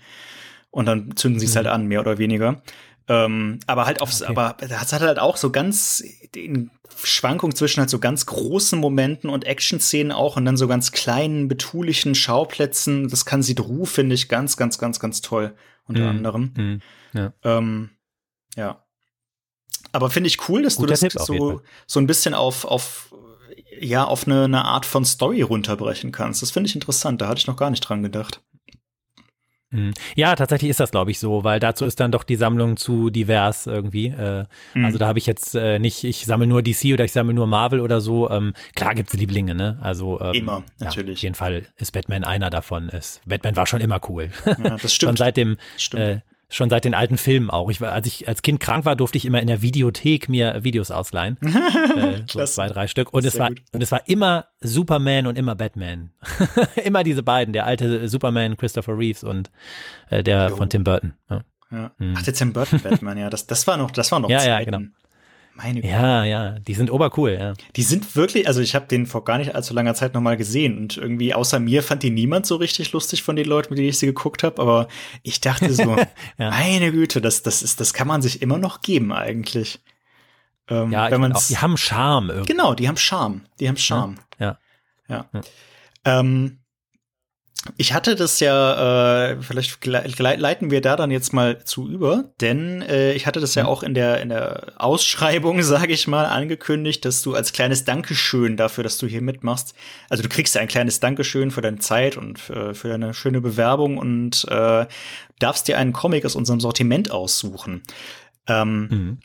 Und 0.69 0.85
dann 0.85 1.15
zünden 1.15 1.39
sie 1.39 1.47
es 1.47 1.53
Mhm. 1.53 1.57
halt 1.57 1.67
an, 1.67 1.87
mehr 1.87 1.99
oder 1.99 2.17
weniger. 2.17 2.61
Ähm, 3.07 3.59
aber 3.67 3.85
halt 3.85 4.01
aufs, 4.01 4.21
Okay. 4.21 4.31
aber 4.31 4.55
das 4.59 4.93
hat 4.93 5.01
halt 5.01 5.19
auch 5.19 5.35
so 5.37 5.51
ganz 5.51 6.01
in 6.35 6.71
Schwankung 7.03 7.53
zwischen 7.53 7.79
halt 7.81 7.89
so 7.89 7.99
ganz 7.99 8.25
großen 8.25 8.79
Momenten 8.79 9.29
und 9.29 9.43
Action-Szenen 9.45 10.11
auch 10.13 10.37
und 10.37 10.45
dann 10.45 10.55
so 10.57 10.67
ganz 10.67 10.91
kleinen, 10.93 11.47
betulichen 11.49 12.15
Schauplätzen. 12.15 13.09
Das 13.09 13.25
kann 13.25 13.43
Sidru, 13.43 13.85
finde 13.85 14.15
ich, 14.15 14.29
ganz, 14.29 14.55
ganz, 14.55 14.77
ganz, 14.77 14.99
ganz 15.01 15.21
toll, 15.21 15.53
unter 15.85 16.03
Mhm. 16.03 16.09
anderem. 16.09 16.43
Mm, 17.13 17.17
ja. 17.17 17.33
Ähm, 17.43 17.89
ja. 18.55 18.83
Aber 19.91 20.09
finde 20.09 20.27
ich 20.27 20.47
cool, 20.47 20.61
dass 20.63 20.75
Guter 20.77 20.87
du 20.87 20.91
das 20.91 20.99
Tipp 21.01 21.11
so, 21.19 21.61
so 21.85 21.99
ein 21.99 22.07
bisschen 22.07 22.33
auf, 22.33 22.63
auf, 22.65 23.13
ja, 23.79 24.05
auf 24.05 24.25
eine, 24.27 24.45
eine 24.45 24.63
Art 24.65 24.85
von 24.85 25.03
Story 25.03 25.41
runterbrechen 25.41 26.11
kannst. 26.11 26.41
Das 26.41 26.51
finde 26.51 26.69
ich 26.69 26.75
interessant. 26.75 27.21
Da 27.21 27.27
hatte 27.27 27.39
ich 27.39 27.47
noch 27.47 27.57
gar 27.57 27.69
nicht 27.69 27.81
dran 27.81 28.01
gedacht. 28.01 28.41
Mhm. 29.73 29.93
Ja, 30.15 30.35
tatsächlich 30.35 30.69
ist 30.69 30.79
das, 30.79 30.91
glaube 30.91 31.11
ich, 31.11 31.19
so, 31.19 31.43
weil 31.43 31.59
dazu 31.59 31.83
ist 31.85 31.99
dann 31.99 32.11
doch 32.11 32.23
die 32.23 32.35
Sammlung 32.35 32.77
zu 32.77 33.09
divers 33.09 33.67
irgendwie. 33.67 34.07
Äh, 34.07 34.45
Mhm. 34.73 34.85
Also 34.85 34.97
da 34.97 35.07
habe 35.07 35.19
ich 35.19 35.25
jetzt 35.25 35.55
äh, 35.55 35.79
nicht, 35.79 36.03
ich 36.03 36.25
sammle 36.25 36.47
nur 36.47 36.61
DC 36.63 36.93
oder 36.93 37.03
ich 37.05 37.11
sammle 37.11 37.33
nur 37.33 37.47
Marvel 37.47 37.79
oder 37.79 38.01
so. 38.01 38.29
Ähm, 38.29 38.53
klar 38.75 38.95
gibt's 38.95 39.13
Lieblinge, 39.13 39.53
ne? 39.55 39.77
Also 39.81 40.19
ähm, 40.21 40.33
Immer, 40.33 40.63
Ja, 40.79 40.85
natürlich. 40.85 41.17
auf 41.19 41.23
jeden 41.23 41.35
Fall 41.35 41.63
ist 41.77 41.91
Batman 41.91 42.23
einer 42.23 42.49
davon. 42.49 42.89
Ist, 42.89 43.21
Batman 43.27 43.55
war 43.55 43.67
schon 43.67 43.81
immer 43.81 43.99
cool. 44.09 44.29
Ja, 44.45 44.53
das 44.77 44.81
schon 44.81 44.89
stimmt. 44.89 45.17
seit 45.19 45.37
dem, 45.37 45.57
Stimmt. 45.77 46.01
äh, 46.03 46.19
schon 46.53 46.69
seit 46.69 46.85
den 46.85 46.93
alten 46.93 47.17
Filmen 47.17 47.49
auch. 47.49 47.69
Ich 47.69 47.81
war, 47.81 47.91
als 47.91 48.07
ich 48.07 48.27
als 48.27 48.41
Kind 48.41 48.59
krank 48.59 48.85
war, 48.85 48.95
durfte 48.95 49.17
ich 49.17 49.25
immer 49.25 49.41
in 49.41 49.47
der 49.47 49.61
Videothek 49.61 50.29
mir 50.29 50.63
Videos 50.63 50.91
ausleihen. 50.91 51.37
äh, 51.41 52.21
so 52.27 52.43
zwei, 52.45 52.67
drei 52.67 52.87
Stück. 52.87 53.11
Und 53.13 53.25
es 53.25 53.39
war, 53.39 53.49
gut. 53.49 53.61
und 53.71 53.81
es 53.81 53.91
war 53.91 54.07
immer 54.07 54.45
Superman 54.61 55.27
und 55.27 55.37
immer 55.37 55.55
Batman. 55.55 56.11
immer 56.83 57.03
diese 57.03 57.23
beiden, 57.23 57.53
der 57.53 57.65
alte 57.65 58.07
Superman 58.07 58.55
Christopher 58.57 58.97
Reeves 58.97 59.23
und 59.23 59.49
äh, 60.09 60.23
der 60.23 60.49
Jo. 60.49 60.55
von 60.55 60.69
Tim 60.69 60.83
Burton. 60.83 61.13
Ja. 61.29 61.41
ja. 61.71 61.91
Mhm. 61.97 62.13
Ach, 62.17 62.23
der 62.23 62.33
Tim 62.33 62.53
Burton 62.53 62.79
Batman, 62.81 63.17
ja, 63.17 63.29
das, 63.29 63.47
das 63.47 63.65
war 63.65 63.77
noch, 63.77 63.91
das 63.91 64.11
war 64.11 64.19
noch 64.19 64.29
Ja, 64.29 64.37
ja, 64.37 64.57
Zeiten. 64.57 64.71
genau. 64.71 64.89
Meine 65.55 65.81
Güte. 65.81 65.87
Ja, 65.87 66.23
ja, 66.23 66.51
die 66.59 66.73
sind 66.73 66.91
obercool, 66.91 67.37
ja. 67.39 67.53
Die 67.75 67.83
sind 67.83 68.15
wirklich, 68.15 68.47
also 68.47 68.59
ich 68.59 68.73
habe 68.73 68.87
den 68.87 69.05
vor 69.05 69.23
gar 69.23 69.37
nicht 69.37 69.53
allzu 69.53 69.73
langer 69.73 69.93
Zeit 69.93 70.15
nochmal 70.15 70.35
gesehen 70.35 70.77
und 70.77 70.97
irgendwie 70.97 71.33
außer 71.33 71.59
mir 71.59 71.83
fand 71.83 72.01
die 72.01 72.09
niemand 72.09 72.47
so 72.47 72.55
richtig 72.55 72.91
lustig 72.91 73.21
von 73.21 73.35
den 73.35 73.45
Leuten, 73.45 73.69
mit 73.69 73.77
denen 73.77 73.89
ich 73.89 73.99
sie 73.99 74.07
geguckt 74.07 74.41
habe, 74.41 74.59
aber 74.61 74.87
ich 75.21 75.41
dachte 75.41 75.71
so, 75.71 75.95
ja. 76.37 76.49
meine 76.49 76.91
Güte, 76.91 77.21
das, 77.21 77.43
das 77.43 77.61
ist, 77.61 77.79
das 77.79 77.93
kann 77.93 78.07
man 78.07 78.23
sich 78.23 78.41
immer 78.41 78.57
noch 78.57 78.81
geben 78.81 79.13
eigentlich. 79.13 79.79
Ähm, 80.69 80.91
ja, 80.91 81.11
wenn 81.11 81.21
man 81.21 81.33
die 81.33 81.57
haben 81.57 81.77
Charme 81.77 82.29
irgendwie. 82.29 82.51
Genau, 82.51 82.73
die 82.73 82.87
haben 82.87 82.97
Charme, 82.97 83.41
die 83.59 83.67
haben 83.67 83.77
Charme. 83.77 84.15
Ja. 84.39 84.57
Ja. 85.07 85.29
ja. 85.33 85.41
Ähm, 86.05 86.62
ich 87.77 87.93
hatte 87.93 88.15
das 88.15 88.41
ja, 88.41 89.31
äh, 89.31 89.41
vielleicht 89.41 89.85
leiten 89.85 90.69
wir 90.69 90.81
da 90.81 90.97
dann 90.97 91.11
jetzt 91.11 91.31
mal 91.31 91.63
zu 91.63 91.87
über, 91.87 92.33
denn 92.41 92.81
äh, 92.81 93.13
ich 93.13 93.25
hatte 93.25 93.39
das 93.39 93.55
ja 93.55 93.63
mhm. 93.63 93.69
auch 93.69 93.83
in 93.83 93.93
der 93.93 94.21
in 94.21 94.29
der 94.29 94.73
Ausschreibung, 94.75 95.61
sage 95.63 95.93
ich 95.93 96.07
mal, 96.07 96.25
angekündigt, 96.25 97.05
dass 97.05 97.21
du 97.21 97.33
als 97.35 97.53
kleines 97.53 97.85
Dankeschön 97.85 98.57
dafür, 98.57 98.83
dass 98.83 98.97
du 98.97 99.07
hier 99.07 99.21
mitmachst, 99.21 99.75
also 100.09 100.23
du 100.23 100.29
kriegst 100.29 100.55
ja 100.55 100.61
ein 100.61 100.67
kleines 100.67 100.99
Dankeschön 100.99 101.51
für 101.51 101.61
deine 101.61 101.79
Zeit 101.79 102.17
und 102.17 102.37
für, 102.37 102.75
für 102.75 102.89
deine 102.89 103.13
schöne 103.13 103.39
Bewerbung 103.39 103.97
und 103.97 104.45
äh, 104.49 104.85
darfst 105.39 105.67
dir 105.67 105.77
einen 105.77 105.93
Comic 105.93 106.25
aus 106.25 106.35
unserem 106.35 106.59
Sortiment 106.59 107.11
aussuchen. 107.11 107.83
Ähm, 108.47 108.87
mhm. 108.89 109.19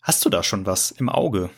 Hast 0.00 0.24
du 0.24 0.28
da 0.28 0.42
schon 0.42 0.66
was 0.66 0.92
im 0.92 1.08
Auge? 1.08 1.50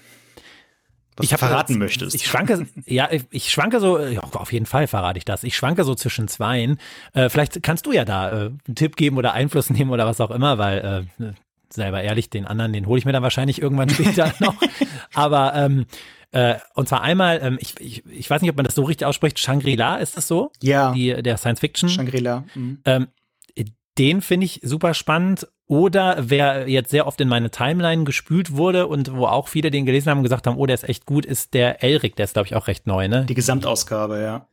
Ich 1.24 1.30
du 1.30 1.38
verraten 1.38 1.72
jetzt, 1.72 1.78
möchtest. 1.78 2.14
Ich 2.14 2.26
schwanke, 2.26 2.66
ja, 2.86 3.08
ich 3.30 3.50
schwanke 3.50 3.80
so, 3.80 3.98
ja, 3.98 4.20
auf 4.20 4.52
jeden 4.52 4.66
Fall 4.66 4.86
verrate 4.86 5.18
ich 5.18 5.24
das. 5.24 5.44
Ich 5.44 5.56
schwanke 5.56 5.84
so 5.84 5.94
zwischen 5.94 6.28
zweien. 6.28 6.78
Äh, 7.14 7.28
vielleicht 7.28 7.62
kannst 7.62 7.86
du 7.86 7.92
ja 7.92 8.04
da 8.04 8.30
äh, 8.30 8.34
einen 8.34 8.74
Tipp 8.74 8.96
geben 8.96 9.16
oder 9.16 9.32
Einfluss 9.32 9.70
nehmen 9.70 9.90
oder 9.90 10.06
was 10.06 10.20
auch 10.20 10.30
immer, 10.30 10.58
weil 10.58 11.06
äh, 11.20 11.32
selber 11.72 12.02
ehrlich, 12.02 12.30
den 12.30 12.46
anderen, 12.46 12.72
den 12.72 12.86
hole 12.86 12.98
ich 12.98 13.04
mir 13.04 13.12
dann 13.12 13.22
wahrscheinlich 13.22 13.60
irgendwann 13.60 13.90
später 13.90 14.32
noch. 14.40 14.56
Aber 15.14 15.54
ähm, 15.54 15.86
äh, 16.32 16.56
und 16.74 16.88
zwar 16.88 17.02
einmal, 17.02 17.40
ähm, 17.42 17.58
ich, 17.60 17.78
ich, 17.80 18.04
ich 18.06 18.28
weiß 18.28 18.42
nicht, 18.42 18.50
ob 18.50 18.56
man 18.56 18.66
das 18.66 18.74
so 18.74 18.84
richtig 18.84 19.06
ausspricht, 19.06 19.38
Shangri-La 19.38 19.96
ist 19.96 20.16
das 20.16 20.28
so? 20.28 20.52
Ja. 20.62 20.92
Die, 20.92 21.22
der 21.22 21.36
Science 21.36 21.60
Fiction. 21.60 21.88
Shangri-La. 21.88 22.44
Mhm. 22.54 22.80
Ähm, 22.84 23.08
den 23.98 24.20
finde 24.20 24.46
ich 24.46 24.60
super 24.62 24.94
spannend 24.94 25.46
oder 25.68 26.16
wer 26.20 26.68
jetzt 26.68 26.90
sehr 26.90 27.06
oft 27.06 27.20
in 27.20 27.28
meine 27.28 27.50
Timeline 27.50 28.04
gespült 28.04 28.56
wurde 28.56 28.86
und 28.86 29.14
wo 29.14 29.26
auch 29.26 29.48
viele 29.48 29.70
den 29.70 29.84
gelesen 29.84 30.10
haben 30.10 30.18
und 30.18 30.24
gesagt 30.24 30.46
haben, 30.46 30.56
oh, 30.58 30.66
der 30.66 30.74
ist 30.74 30.88
echt 30.88 31.06
gut, 31.06 31.26
ist 31.26 31.54
der 31.54 31.82
Elric, 31.82 32.16
der 32.16 32.24
ist, 32.24 32.34
glaube 32.34 32.46
ich, 32.46 32.54
auch 32.54 32.68
recht 32.68 32.86
neu, 32.86 33.08
ne? 33.08 33.24
Die 33.24 33.34
Gesamtausgabe, 33.34 34.20
ja. 34.20 34.46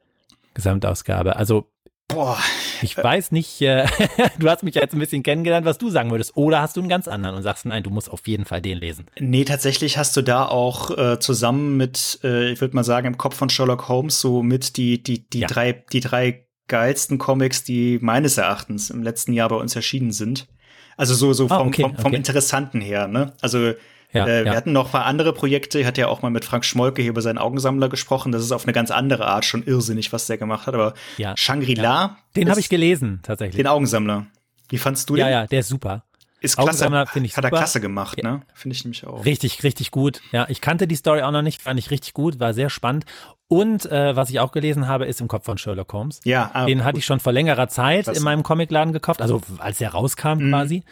Gesamtausgabe. 0.53 1.35
Also, 1.35 1.67
boah. 2.07 2.37
Ich 2.81 2.97
weiß 2.97 3.31
nicht, 3.31 3.61
äh, 3.61 3.85
du 4.39 4.49
hast 4.49 4.63
mich 4.63 4.75
ja 4.75 4.81
jetzt 4.81 4.93
ein 4.93 4.99
bisschen 4.99 5.23
kennengelernt, 5.23 5.65
was 5.65 5.77
du 5.77 5.89
sagen 5.89 6.11
würdest. 6.11 6.35
Oder 6.35 6.61
hast 6.61 6.75
du 6.75 6.81
einen 6.81 6.89
ganz 6.89 7.07
anderen 7.07 7.35
und 7.35 7.43
sagst, 7.43 7.65
nein, 7.65 7.83
du 7.83 7.89
musst 7.89 8.11
auf 8.11 8.27
jeden 8.27 8.45
Fall 8.45 8.61
den 8.61 8.77
lesen? 8.77 9.05
Nee, 9.19 9.45
tatsächlich 9.45 9.97
hast 9.97 10.17
du 10.17 10.21
da 10.21 10.45
auch 10.47 10.97
äh, 10.97 11.19
zusammen 11.19 11.77
mit, 11.77 12.19
äh, 12.23 12.51
ich 12.51 12.61
würde 12.61 12.75
mal 12.75 12.83
sagen, 12.83 13.07
im 13.07 13.17
Kopf 13.17 13.35
von 13.35 13.49
Sherlock 13.49 13.87
Holmes 13.87 14.19
so 14.19 14.43
mit 14.43 14.77
die, 14.77 15.01
die, 15.01 15.27
die 15.29 15.39
ja. 15.39 15.47
drei, 15.47 15.83
die 15.91 16.01
drei 16.01 16.42
geilsten 16.67 17.17
Comics, 17.17 17.63
die 17.63 17.99
meines 18.01 18.37
Erachtens 18.37 18.89
im 18.89 19.03
letzten 19.03 19.33
Jahr 19.33 19.49
bei 19.49 19.55
uns 19.55 19.75
erschienen 19.75 20.11
sind. 20.11 20.47
Also 20.97 21.15
so, 21.15 21.33
so 21.33 21.45
ah, 21.45 21.59
vom, 21.59 21.67
okay, 21.67 21.81
vom, 21.81 21.95
vom 21.95 22.05
okay. 22.07 22.15
Interessanten 22.15 22.81
her, 22.81 23.07
ne? 23.07 23.33
Also 23.41 23.73
ja, 24.13 24.27
äh, 24.27 24.45
wir 24.45 24.51
ja. 24.51 24.55
hatten 24.55 24.71
noch 24.71 24.85
ein 24.85 24.91
paar 24.91 25.05
andere 25.05 25.33
Projekte. 25.33 25.79
Ich 25.79 25.87
hatte 25.87 26.01
ja 26.01 26.07
auch 26.07 26.21
mal 26.21 26.29
mit 26.29 26.45
Frank 26.45 26.65
Schmolke 26.65 27.01
hier 27.01 27.09
über 27.09 27.21
seinen 27.21 27.39
Augensammler 27.39 27.89
gesprochen. 27.89 28.31
Das 28.31 28.43
ist 28.43 28.51
auf 28.51 28.63
eine 28.63 28.73
ganz 28.73 28.91
andere 28.91 29.25
Art 29.25 29.43
schon 29.43 29.63
irrsinnig, 29.63 30.13
was 30.13 30.27
der 30.27 30.37
gemacht 30.37 30.67
hat. 30.67 30.75
Aber 30.75 30.93
ja, 31.17 31.35
Shangri-La. 31.35 32.17
Den 32.35 32.49
habe 32.49 32.59
ich 32.59 32.69
gelesen, 32.69 33.19
tatsächlich. 33.23 33.57
Den 33.57 33.67
Augensammler. 33.67 34.27
Wie 34.69 34.77
fandst 34.77 35.09
du 35.09 35.15
den? 35.15 35.25
Ja, 35.25 35.29
ja, 35.29 35.47
der 35.47 35.61
ist 35.61 35.69
super. 35.69 36.03
Ist 36.43 36.57
klasse. 36.57 36.83
Finde 37.07 37.25
ich 37.25 37.37
Hat 37.37 37.45
super. 37.45 37.55
er 37.55 37.59
klasse 37.59 37.79
gemacht, 37.79 38.21
ne? 38.21 38.41
Finde 38.53 38.75
ich 38.75 38.83
nämlich 38.83 39.07
auch. 39.07 39.23
Richtig, 39.23 39.63
richtig 39.63 39.91
gut. 39.91 40.21
Ja, 40.33 40.45
ich 40.49 40.59
kannte 40.59 40.87
die 40.87 40.95
Story 40.95 41.21
auch 41.21 41.31
noch 41.31 41.41
nicht, 41.41 41.61
fand 41.61 41.79
ich 41.79 41.89
richtig 41.89 42.13
gut, 42.13 42.41
war 42.41 42.53
sehr 42.53 42.69
spannend. 42.69 43.05
Und 43.47 43.85
äh, 43.85 44.15
was 44.15 44.29
ich 44.29 44.41
auch 44.41 44.51
gelesen 44.51 44.89
habe, 44.89 45.05
ist 45.05 45.21
im 45.21 45.29
Kopf 45.29 45.45
von 45.45 45.57
Sherlock 45.57 45.93
Holmes. 45.93 46.19
Ja, 46.25 46.51
ah, 46.53 46.65
Den 46.65 46.83
hatte 46.83 46.97
ich 46.97 47.05
schon 47.05 47.21
vor 47.21 47.31
längerer 47.31 47.69
Zeit 47.69 48.03
Klasse. 48.03 48.17
in 48.19 48.25
meinem 48.25 48.43
Comicladen 48.43 48.91
gekauft, 48.91 49.21
also 49.21 49.41
als 49.59 49.79
er 49.79 49.91
rauskam 49.91 50.39
mhm. 50.39 50.49
quasi. 50.49 50.83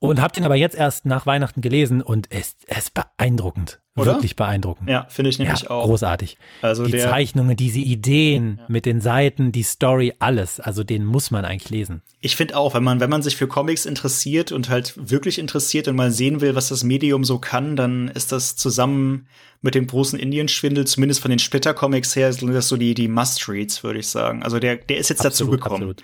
Und 0.00 0.20
habe 0.20 0.32
den 0.34 0.44
aber 0.44 0.56
jetzt 0.56 0.74
erst 0.74 1.04
nach 1.04 1.26
Weihnachten 1.26 1.60
gelesen 1.60 2.00
und 2.00 2.26
es 2.30 2.56
ist 2.66 2.94
beeindruckend. 2.94 3.80
Oder? 3.96 4.14
Wirklich 4.14 4.34
beeindruckend. 4.34 4.88
Ja, 4.88 5.06
finde 5.10 5.28
ich 5.28 5.38
nämlich 5.38 5.62
ja, 5.62 5.70
auch. 5.70 5.84
Großartig. 5.84 6.38
Also 6.62 6.86
die 6.86 6.96
Zeichnungen, 6.96 7.54
diese 7.54 7.80
Ideen 7.80 8.56
ja. 8.58 8.64
mit 8.68 8.86
den 8.86 9.02
Seiten, 9.02 9.52
die 9.52 9.62
Story, 9.62 10.14
alles. 10.18 10.58
Also 10.58 10.84
den 10.84 11.04
muss 11.04 11.30
man 11.30 11.44
eigentlich 11.44 11.68
lesen. 11.68 12.00
Ich 12.20 12.34
finde 12.34 12.56
auch, 12.56 12.72
wenn 12.72 12.82
man, 12.82 13.00
wenn 13.00 13.10
man 13.10 13.20
sich 13.20 13.36
für 13.36 13.46
Comics 13.46 13.84
interessiert 13.84 14.52
und 14.52 14.70
halt 14.70 14.94
wirklich 14.96 15.38
interessiert 15.38 15.86
und 15.86 15.96
mal 15.96 16.10
sehen 16.10 16.40
will, 16.40 16.54
was 16.54 16.68
das 16.68 16.82
Medium 16.82 17.24
so 17.24 17.38
kann, 17.38 17.76
dann 17.76 18.08
ist 18.08 18.32
das 18.32 18.56
zusammen 18.56 19.26
mit 19.60 19.74
dem 19.74 19.86
großen 19.86 20.18
Indienschwindel, 20.18 20.86
zumindest 20.86 21.20
von 21.20 21.30
den 21.30 21.38
Splitter-Comics 21.38 22.16
her, 22.16 22.32
sind 22.32 22.54
das 22.54 22.68
so 22.68 22.78
die, 22.78 22.94
die 22.94 23.08
Must-Reads, 23.08 23.84
würde 23.84 23.98
ich 23.98 24.08
sagen. 24.08 24.42
Also 24.42 24.58
der, 24.58 24.76
der 24.76 24.96
ist 24.96 25.10
jetzt 25.10 25.26
absolut, 25.26 25.54
dazu 25.54 25.62
gekommen. 25.62 25.90
Absolut. 25.90 26.02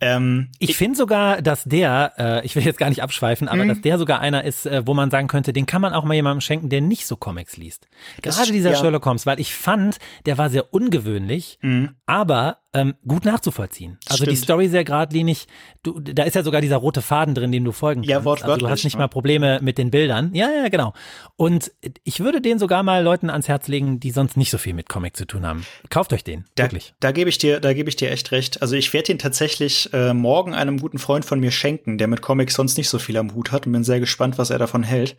Ähm, 0.00 0.48
ich, 0.58 0.70
ich 0.70 0.76
finde 0.76 0.96
sogar, 0.96 1.40
dass 1.40 1.64
der, 1.64 2.12
äh, 2.18 2.44
ich 2.44 2.54
will 2.54 2.62
jetzt 2.62 2.78
gar 2.78 2.88
nicht 2.88 3.02
abschweifen, 3.02 3.48
aber 3.48 3.64
mhm. 3.64 3.68
dass 3.68 3.80
der 3.80 3.98
sogar 3.98 4.20
einer 4.20 4.44
ist, 4.44 4.66
äh, 4.66 4.86
wo 4.86 4.94
man 4.94 5.10
sagen 5.10 5.28
könnte, 5.28 5.52
den 5.52 5.66
kann 5.66 5.80
man 5.80 5.94
auch 5.94 6.04
mal 6.04 6.14
jemandem 6.14 6.40
schenken, 6.42 6.68
der 6.68 6.80
nicht 6.80 7.06
so 7.06 7.16
Comics 7.16 7.56
liest. 7.56 7.88
Gerade 8.20 8.52
dieser 8.52 8.72
ja. 8.72 8.76
Sherlock 8.76 9.06
Holmes, 9.06 9.24
weil 9.26 9.40
ich 9.40 9.54
fand, 9.54 9.98
der 10.26 10.36
war 10.38 10.50
sehr 10.50 10.74
ungewöhnlich, 10.74 11.58
mhm. 11.62 11.96
aber 12.04 12.58
ähm, 12.76 12.94
gut 13.06 13.24
nachzuvollziehen. 13.24 13.98
Also 14.04 14.24
Stimmt. 14.24 14.32
die 14.32 14.36
Story 14.36 14.68
sehr 14.68 14.84
geradlinig. 14.84 15.46
Du, 15.82 15.98
da 15.98 16.24
ist 16.24 16.34
ja 16.34 16.42
sogar 16.42 16.60
dieser 16.60 16.76
rote 16.76 17.00
Faden 17.00 17.34
drin, 17.34 17.50
dem 17.50 17.64
du 17.64 17.72
folgen 17.72 18.02
kannst. 18.02 18.10
Ja, 18.10 18.24
wortwörtlich. 18.24 18.52
Also 18.52 18.66
du 18.66 18.70
hast 18.70 18.84
nicht 18.84 18.98
mal 18.98 19.08
Probleme 19.08 19.58
mit 19.62 19.78
den 19.78 19.90
Bildern. 19.90 20.34
Ja, 20.34 20.50
ja, 20.50 20.68
genau. 20.68 20.92
Und 21.36 21.72
ich 22.04 22.20
würde 22.20 22.42
den 22.42 22.58
sogar 22.58 22.82
mal 22.82 23.02
Leuten 23.02 23.30
ans 23.30 23.48
Herz 23.48 23.66
legen, 23.68 23.98
die 23.98 24.10
sonst 24.10 24.36
nicht 24.36 24.50
so 24.50 24.58
viel 24.58 24.74
mit 24.74 24.90
Comic 24.90 25.16
zu 25.16 25.26
tun 25.26 25.46
haben. 25.46 25.64
Kauft 25.88 26.12
euch 26.12 26.22
den, 26.22 26.44
da, 26.54 26.64
wirklich. 26.64 26.94
Da 27.00 27.12
gebe 27.12 27.30
ich 27.30 27.38
dir, 27.38 27.60
da 27.60 27.72
gebe 27.72 27.88
ich 27.88 27.96
dir 27.96 28.10
echt 28.10 28.30
recht. 28.30 28.60
Also 28.60 28.76
ich 28.76 28.92
werde 28.92 29.06
den 29.06 29.18
tatsächlich 29.18 29.92
äh, 29.94 30.12
morgen 30.12 30.54
einem 30.54 30.78
guten 30.78 30.98
Freund 30.98 31.24
von 31.24 31.40
mir 31.40 31.50
schenken, 31.50 31.96
der 31.96 32.08
mit 32.08 32.20
Comics 32.20 32.54
sonst 32.54 32.76
nicht 32.76 32.90
so 32.90 32.98
viel 32.98 33.16
am 33.16 33.34
Hut 33.34 33.52
hat 33.52 33.66
und 33.66 33.72
bin 33.72 33.84
sehr 33.84 34.00
gespannt, 34.00 34.36
was 34.36 34.50
er 34.50 34.58
davon 34.58 34.82
hält. 34.82 35.16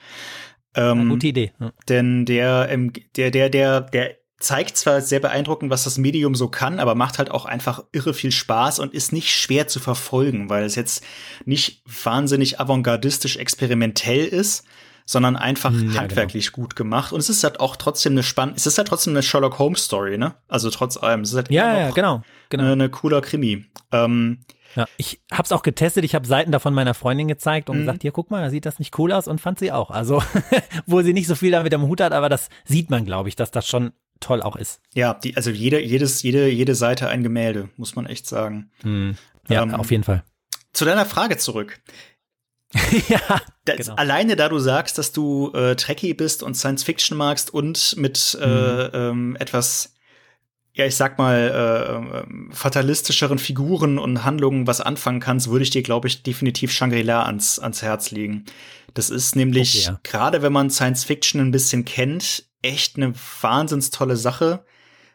Ähm, 0.76 1.10
gute 1.10 1.28
Idee. 1.28 1.53
Ja. 1.60 1.72
Denn 1.89 2.26
der, 2.26 2.68
der, 3.16 3.32
der, 3.32 3.49
der, 3.49 3.82
der 3.82 4.16
zeigt 4.40 4.78
zwar 4.78 5.02
sehr 5.02 5.20
beeindruckend, 5.20 5.72
was 5.72 5.84
das 5.84 5.98
Medium 5.98 6.36
so 6.36 6.48
kann, 6.48 6.80
aber 6.80 6.96
macht 6.96 7.18
halt 7.18 7.32
auch 7.32 7.46
einfach 7.46 7.84
irre 7.92 8.14
viel 8.14 8.32
Spaß 8.32 8.80
und 8.80 8.94
ist 8.94 9.12
nicht 9.12 9.32
schwer 9.32 9.68
zu 9.68 9.80
verfolgen, 9.80 10.50
weil 10.50 10.64
es 10.64 10.76
jetzt 10.76 11.04
nicht 11.46 11.82
wahnsinnig 12.04 12.60
avantgardistisch 12.60 13.38
experimentell 13.38 14.26
ist, 14.26 14.64
sondern 15.06 15.38
einfach 15.38 15.72
ja, 15.72 16.02
handwerklich 16.02 16.52
genau. 16.52 16.64
gut 16.64 16.76
gemacht. 16.76 17.14
Und 17.14 17.20
es 17.20 17.30
ist 17.30 17.44
halt 17.44 17.60
auch 17.60 17.78
trotzdem 17.78 18.12
eine 18.12 18.24
spannende, 18.24 18.58
es 18.58 18.68
ist 18.68 18.78
halt 18.78 18.90
trotzdem 18.90 19.14
eine 19.14 19.24
Sherlock 19.24 19.58
Holmes 19.58 19.86
Story, 19.86 20.18
ne? 20.18 20.36
Also 20.48 20.70
trotz 20.70 20.98
allem. 20.98 21.22
Es 21.22 21.30
ist 21.30 21.36
halt 21.36 21.50
ja, 21.50 21.80
ja, 21.80 21.92
genau, 21.92 22.22
genau. 22.50 22.64
Eine, 22.64 22.74
eine 22.74 22.90
cooler 22.90 23.22
Krimi. 23.22 23.66
Ähm, 23.92 24.40
ja, 24.76 24.86
ich 24.98 25.22
habe 25.32 25.44
es 25.44 25.52
auch 25.54 25.64
getestet. 25.64 26.04
Ich 26.04 26.14
habe 26.14 26.28
Seiten 26.28 26.52
davon 26.52 26.74
meiner 26.74 26.94
Freundin 26.94 27.28
gezeigt 27.30 27.70
und 27.70 27.78
mhm. 27.78 27.82
gesagt, 27.82 28.02
hier 28.02 28.12
guck 28.12 28.30
mal, 28.30 28.44
da 28.44 28.50
sieht 28.50 28.66
das 28.66 28.80
nicht 28.80 29.00
cool 29.00 29.14
aus 29.14 29.28
und 29.28 29.40
fand 29.40 29.60
sie 29.60 29.72
auch. 29.72 29.90
Also, 29.90 30.22
wo 30.86 31.02
sie 31.02 31.14
nicht 31.14 31.28
so 31.28 31.36
viel 31.36 31.52
damit 31.52 31.74
am 31.74 31.88
Hut 31.88 32.02
hat, 32.02 32.12
aber 32.12 32.28
das 32.28 32.50
sieht 32.66 32.90
man, 32.90 33.06
glaube 33.06 33.30
ich, 33.30 33.36
dass 33.38 33.50
das 33.50 33.66
schon 33.66 33.94
toll 34.20 34.41
auch 34.41 34.55
ist. 34.55 34.82
Ja, 34.93 35.13
die, 35.13 35.36
also 35.36 35.49
jede, 35.49 35.82
jedes, 35.82 36.22
jede, 36.22 36.49
jede 36.49 36.76
Seite 36.76 37.07
ein 37.07 37.24
Gemälde, 37.24 37.70
muss 37.78 37.95
man 37.95 38.05
echt 38.05 38.28
sagen. 38.28 38.72
Hm. 38.82 39.18
Ja, 39.49 39.63
ähm, 39.63 39.76
auf 39.76 39.91
jeden 39.91 40.03
Fall. 40.03 40.24
Zu 40.74 40.86
deiner 40.86 41.05
Frage 41.05 41.38
zurück. 41.38 41.80
ja. 43.07 43.20
Das, 43.65 43.78
genau. 43.78 43.95
Alleine 43.95 44.36
da 44.36 44.49
du 44.49 44.59
sagst, 44.59 44.97
dass 44.97 45.11
du 45.11 45.51
äh, 45.53 45.76
Trekkie 45.76 46.13
bist 46.13 46.43
und 46.43 46.55
Science 46.55 46.84
Fiction 46.84 47.18
magst 47.18 47.53
und 47.53 47.95
mit 47.97 48.38
äh, 48.41 48.47
mhm. 48.47 48.89
ähm, 48.93 49.38
etwas, 49.39 49.93
ja, 50.74 50.86
ich 50.86 50.95
sag 50.95 51.18
mal, 51.18 51.38
äh, 51.38 52.18
ähm, 52.20 52.49
fatalistischeren 52.51 53.39
Figuren 53.39 53.97
und 53.97 54.24
Handlungen 54.24 54.68
was 54.68 54.82
anfangen 54.82 55.20
kannst, 55.20 55.49
würde 55.49 55.63
ich 55.63 55.70
dir, 55.70 55.84
glaube 55.84 56.07
ich, 56.07 56.24
definitiv 56.24 56.72
Shangri-La 56.72 57.24
ans, 57.24 57.59
ans 57.59 57.82
Herz 57.82 58.11
legen. 58.11 58.45
Das 58.94 59.10
ist 59.10 59.36
nämlich, 59.36 59.88
okay, 59.88 59.94
ja. 59.94 60.00
gerade 60.04 60.42
wenn 60.42 60.54
man 60.54 60.70
Science 60.70 61.04
Fiction 61.04 61.42
ein 61.42 61.52
bisschen 61.52 61.86
kennt, 61.86 62.46
echt 62.62 62.98
eine 62.98 63.14
wahnsinns 63.42 63.92
tolle 63.92 64.18
Sache, 64.18 64.66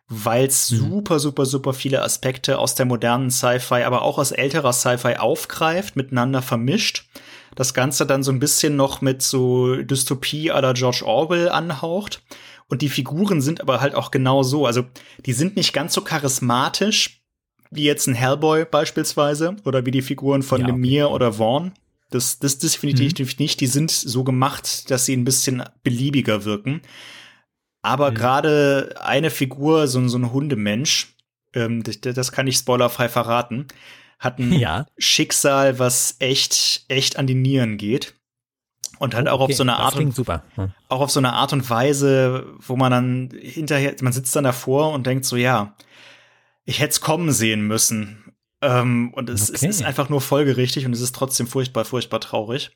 weil 0.08 0.46
es 0.46 0.70
mhm. 0.70 0.76
super, 0.76 1.18
super, 1.18 1.46
super 1.46 1.72
viele 1.72 2.02
Aspekte 2.02 2.58
aus 2.58 2.74
der 2.74 2.86
modernen 2.86 3.30
Sci-Fi, 3.30 3.82
aber 3.82 4.02
auch 4.02 4.18
aus 4.18 4.30
älterer 4.30 4.72
Sci-Fi 4.72 5.16
aufgreift, 5.16 5.96
miteinander 5.96 6.42
vermischt. 6.42 7.06
Das 7.54 7.74
Ganze 7.74 8.06
dann 8.06 8.22
so 8.22 8.30
ein 8.32 8.38
bisschen 8.38 8.76
noch 8.76 9.00
mit 9.00 9.22
so 9.22 9.76
Dystopie 9.76 10.48
la 10.48 10.72
George 10.72 11.02
Orwell 11.04 11.48
anhaucht. 11.48 12.22
Und 12.68 12.80
die 12.80 12.88
Figuren 12.88 13.42
sind 13.42 13.60
aber 13.60 13.80
halt 13.80 13.94
auch 13.94 14.10
genau 14.10 14.42
so. 14.42 14.66
Also, 14.66 14.84
die 15.26 15.34
sind 15.34 15.56
nicht 15.56 15.74
ganz 15.74 15.92
so 15.92 16.00
charismatisch 16.00 17.22
wie 17.70 17.84
jetzt 17.84 18.06
ein 18.06 18.14
Hellboy 18.14 18.64
beispielsweise 18.64 19.56
oder 19.64 19.84
wie 19.86 19.90
die 19.90 20.02
Figuren 20.02 20.42
von 20.42 20.60
ja, 20.60 20.66
okay. 20.66 20.74
Lemire 20.74 21.08
oder 21.08 21.34
Vaughn. 21.34 21.72
Das, 22.14 22.38
das, 22.38 22.58
definitiv 22.58 23.32
mhm. 23.32 23.36
nicht. 23.44 23.60
Die 23.60 23.66
sind 23.66 23.90
so 23.90 24.24
gemacht, 24.24 24.90
dass 24.90 25.06
sie 25.06 25.16
ein 25.16 25.24
bisschen 25.24 25.62
beliebiger 25.82 26.44
wirken. 26.44 26.82
Aber 27.82 28.10
mhm. 28.10 28.14
gerade 28.14 28.94
eine 29.00 29.30
Figur, 29.30 29.88
so, 29.88 30.06
so 30.08 30.18
ein 30.18 30.32
Hundemensch, 30.32 31.14
ähm, 31.54 31.82
das, 31.82 32.00
das, 32.00 32.32
kann 32.32 32.46
ich 32.46 32.56
spoilerfrei 32.56 33.08
verraten, 33.08 33.66
hat 34.18 34.38
ein 34.38 34.52
ja. 34.52 34.86
Schicksal, 34.98 35.78
was 35.78 36.16
echt, 36.20 36.84
echt 36.88 37.18
an 37.18 37.26
die 37.26 37.34
Nieren 37.34 37.76
geht. 37.76 38.14
Und 38.98 39.16
halt 39.16 39.26
oh, 39.26 39.30
auch 39.30 39.40
auf 39.40 39.52
so 39.52 39.64
eine 39.64 39.76
Art 39.76 39.96
und 39.96 40.14
super. 40.14 40.44
Hm. 40.54 40.72
auch 40.88 41.00
auf 41.00 41.10
so 41.10 41.18
eine 41.18 41.32
Art 41.32 41.52
und 41.52 41.68
Weise, 41.68 42.46
wo 42.58 42.76
man 42.76 42.92
dann 42.92 43.30
hinterher, 43.40 43.96
man 44.00 44.12
sitzt 44.12 44.36
dann 44.36 44.44
davor 44.44 44.92
und 44.92 45.08
denkt 45.08 45.24
so, 45.24 45.34
ja, 45.34 45.74
ich 46.64 46.78
hätte 46.78 46.90
es 46.90 47.00
kommen 47.00 47.32
sehen 47.32 47.66
müssen. 47.66 48.21
Ähm, 48.62 49.12
und 49.12 49.28
es, 49.28 49.50
okay. 49.50 49.66
es, 49.68 49.76
ist 49.78 49.82
einfach 49.82 50.08
nur 50.08 50.20
folgerichtig 50.20 50.86
und 50.86 50.92
es 50.92 51.00
ist 51.00 51.14
trotzdem 51.14 51.46
furchtbar, 51.46 51.84
furchtbar 51.84 52.20
traurig. 52.20 52.70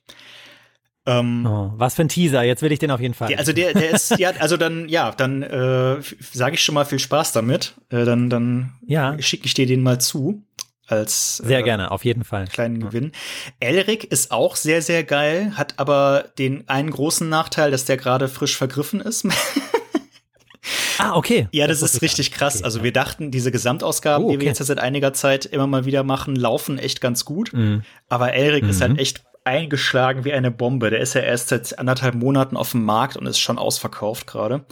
Ähm, 1.07 1.47
oh, 1.47 1.73
was 1.77 1.95
für 1.95 2.03
ein 2.03 2.09
Teaser, 2.09 2.43
jetzt 2.43 2.63
will 2.63 2.73
ich 2.73 2.81
den 2.81 2.91
auf 2.91 3.01
jeden 3.01 3.15
Fall. 3.15 3.29
Der, 3.29 3.39
also 3.39 3.53
der, 3.53 3.73
der 3.73 3.91
ist, 3.91 4.19
ja, 4.19 4.31
also 4.41 4.57
dann, 4.57 4.89
ja, 4.89 5.13
dann 5.13 5.43
äh, 5.43 5.99
sage 6.33 6.57
ich 6.57 6.65
schon 6.65 6.75
mal 6.75 6.85
viel 6.85 6.99
Spaß 6.99 7.31
damit. 7.31 7.75
Äh, 7.91 8.05
dann 8.05 8.29
dann 8.29 8.75
ja. 8.85 9.17
schicke 9.21 9.47
ich 9.47 9.55
dir 9.55 9.67
den 9.67 9.83
mal 9.83 10.01
zu. 10.01 10.43
Als, 10.89 11.39
sehr 11.39 11.61
äh, 11.61 11.63
gerne, 11.65 11.91
auf 11.91 12.05
jeden 12.05 12.23
Fall. 12.23 12.47
Kleinen 12.47 12.81
ja. 12.81 12.87
Gewinn. 12.87 13.13
Elric 13.59 14.05
ist 14.05 14.31
auch 14.31 14.55
sehr, 14.55 14.83
sehr 14.83 15.03
geil, 15.03 15.53
hat 15.57 15.75
aber 15.79 16.27
den 16.39 16.69
einen 16.69 16.91
großen 16.91 17.29
Nachteil, 17.29 17.73
dass 17.73 17.87
der 17.87 17.97
gerade 17.97 18.29
frisch 18.29 18.57
vergriffen 18.57 19.01
ist. 19.01 19.27
Ah, 20.99 21.15
okay. 21.15 21.49
Ja, 21.53 21.67
das, 21.67 21.81
das 21.81 21.95
ist 21.95 22.03
richtig 22.03 22.33
krass. 22.33 22.57
Okay, 22.57 22.65
also 22.65 22.83
wir 22.83 22.93
dachten, 22.93 23.31
diese 23.31 23.51
Gesamtausgaben, 23.51 24.25
oh, 24.25 24.29
okay. 24.29 24.37
die 24.37 24.41
wir 24.43 24.49
jetzt 24.49 24.65
seit 24.65 24.79
einiger 24.79 25.13
Zeit 25.13 25.45
immer 25.47 25.67
mal 25.67 25.85
wieder 25.85 26.03
machen, 26.03 26.37
laufen 26.37 26.79
echt 26.79 27.01
ganz 27.01 27.25
gut. 27.25 27.53
Mhm. 27.53 27.83
Aber 28.09 28.33
Elric 28.33 28.65
mhm. 28.65 28.71
ist 28.71 28.81
halt 28.81 28.93
mhm. 28.93 28.99
echt 28.99 29.25
eingeschlagen 29.45 30.25
wie 30.25 30.33
eine 30.33 30.51
Bombe. 30.51 30.91
Der 30.91 31.01
ist 31.01 31.15
ja 31.15 31.21
erst 31.21 31.49
seit 31.49 31.79
anderthalb 31.79 32.15
Monaten 32.15 32.57
auf 32.57 32.73
dem 32.73 32.85
Markt 32.85 33.17
und 33.17 33.27
ist 33.27 33.39
schon 33.39 33.59
ausverkauft 33.59 34.27
gerade. 34.27 34.65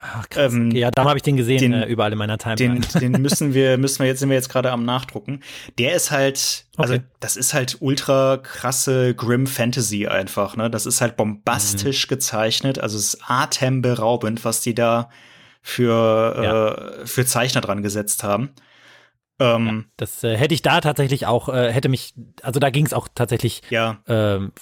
Ach, 0.00 0.28
krass. 0.28 0.52
Ähm, 0.52 0.68
okay, 0.68 0.78
ja, 0.78 0.90
da 0.92 1.04
habe 1.04 1.16
ich 1.16 1.22
den 1.22 1.36
gesehen 1.36 1.58
den, 1.58 1.72
äh, 1.72 1.86
überall 1.86 2.12
in 2.12 2.18
meiner 2.18 2.38
Timeline. 2.38 2.80
Den, 2.80 3.00
den 3.12 3.22
müssen 3.22 3.52
wir, 3.52 3.78
müssen 3.78 4.00
wir 4.00 4.06
jetzt, 4.06 4.20
sind 4.20 4.28
wir 4.28 4.36
jetzt 4.36 4.48
gerade 4.48 4.70
am 4.70 4.84
Nachdrucken. 4.84 5.40
Der 5.78 5.94
ist 5.94 6.12
halt, 6.12 6.66
also 6.76 6.94
okay. 6.94 7.04
das 7.18 7.36
ist 7.36 7.52
halt 7.52 7.78
ultra 7.80 8.36
krasse 8.36 9.14
Grim 9.14 9.46
Fantasy 9.48 10.06
einfach, 10.06 10.56
ne? 10.56 10.70
Das 10.70 10.86
ist 10.86 11.00
halt 11.00 11.16
bombastisch 11.16 12.06
mhm. 12.06 12.10
gezeichnet, 12.10 12.78
also 12.78 12.96
es 12.96 13.14
ist 13.14 13.22
atemberaubend, 13.26 14.44
was 14.44 14.60
die 14.60 14.74
da 14.74 15.10
für, 15.68 16.42
ja. 16.42 16.68
äh, 16.68 17.06
für 17.06 17.26
Zeichner 17.26 17.60
dran 17.60 17.82
gesetzt 17.82 18.24
haben. 18.24 18.50
Ähm, 19.38 19.66
ja, 19.66 19.84
das 19.98 20.24
äh, 20.24 20.36
hätte 20.36 20.54
ich 20.54 20.62
da 20.62 20.80
tatsächlich 20.80 21.26
auch, 21.26 21.48
äh, 21.48 21.70
hätte 21.72 21.88
mich, 21.88 22.14
also 22.42 22.58
da 22.58 22.70
ging 22.70 22.86
es 22.86 22.92
auch 22.92 23.06
tatsächlich 23.14 23.62
ja. 23.70 24.02
ähm, 24.08 24.52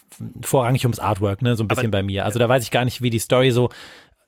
vorrangig 0.43 0.85
ums 0.85 0.99
Artwork, 0.99 1.43
ne, 1.43 1.57
so 1.57 1.65
ein 1.65 1.69
bisschen 1.69 1.87
Aber, 1.87 1.99
bei 1.99 2.03
mir. 2.03 2.25
Also 2.25 2.39
da 2.39 2.49
weiß 2.49 2.63
ich 2.65 2.71
gar 2.71 2.85
nicht, 2.85 3.01
wie 3.03 3.11
die 3.11 3.21
Story 3.21 3.53
so, 3.53 3.71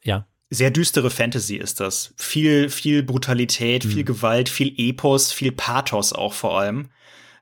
ja. 0.02 0.26
Sehr 0.50 0.70
düstere 0.70 1.10
Fantasy 1.10 1.56
ist 1.56 1.80
das. 1.80 2.14
Viel, 2.16 2.70
viel 2.70 3.02
Brutalität, 3.02 3.84
mhm. 3.84 3.90
viel 3.90 4.04
Gewalt, 4.04 4.48
viel 4.48 4.72
Epos, 4.78 5.32
viel 5.32 5.52
Pathos 5.52 6.14
auch 6.14 6.32
vor 6.32 6.58
allem. 6.58 6.88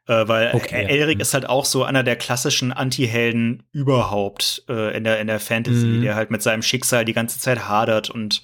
Äh, 0.08 0.26
weil 0.26 0.50
okay, 0.54 0.86
Elric 0.88 1.18
ja. 1.18 1.22
ist 1.22 1.34
halt 1.34 1.48
auch 1.48 1.64
so 1.64 1.84
einer 1.84 2.02
der 2.02 2.16
klassischen 2.16 2.72
Anti-Helden 2.72 3.64
überhaupt 3.72 4.64
äh, 4.68 4.96
in, 4.96 5.04
der, 5.04 5.20
in 5.20 5.26
der 5.26 5.40
Fantasy, 5.40 5.86
mhm. 5.86 6.02
der 6.02 6.16
halt 6.16 6.30
mit 6.30 6.42
seinem 6.42 6.62
Schicksal 6.62 7.04
die 7.04 7.12
ganze 7.12 7.38
Zeit 7.38 7.68
hadert 7.68 8.10
und 8.10 8.42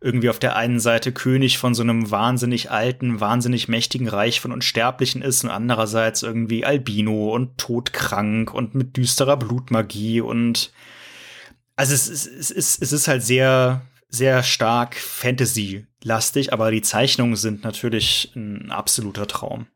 irgendwie 0.00 0.30
auf 0.30 0.38
der 0.38 0.56
einen 0.56 0.80
Seite 0.80 1.12
König 1.12 1.58
von 1.58 1.74
so 1.74 1.82
einem 1.82 2.10
wahnsinnig 2.10 2.70
alten, 2.70 3.20
wahnsinnig 3.20 3.68
mächtigen 3.68 4.08
Reich 4.08 4.40
von 4.40 4.52
Unsterblichen 4.52 5.20
ist 5.20 5.44
und 5.44 5.50
andererseits 5.50 6.22
irgendwie 6.22 6.64
Albino 6.64 7.34
und 7.34 7.58
todkrank 7.58 8.52
und 8.54 8.74
mit 8.74 8.96
düsterer 8.96 9.36
Blutmagie 9.36 10.20
und 10.20 10.72
also 11.76 11.94
es, 11.94 12.08
es, 12.08 12.26
es, 12.26 12.50
ist, 12.50 12.82
es 12.82 12.92
ist 12.92 13.08
halt 13.08 13.22
sehr, 13.22 13.82
sehr 14.08 14.42
stark 14.42 14.96
Fantasy-lastig, 14.96 16.52
aber 16.52 16.70
die 16.70 16.82
Zeichnungen 16.82 17.36
sind 17.36 17.64
natürlich 17.64 18.32
ein 18.34 18.70
absoluter 18.70 19.26
Traum. 19.26 19.66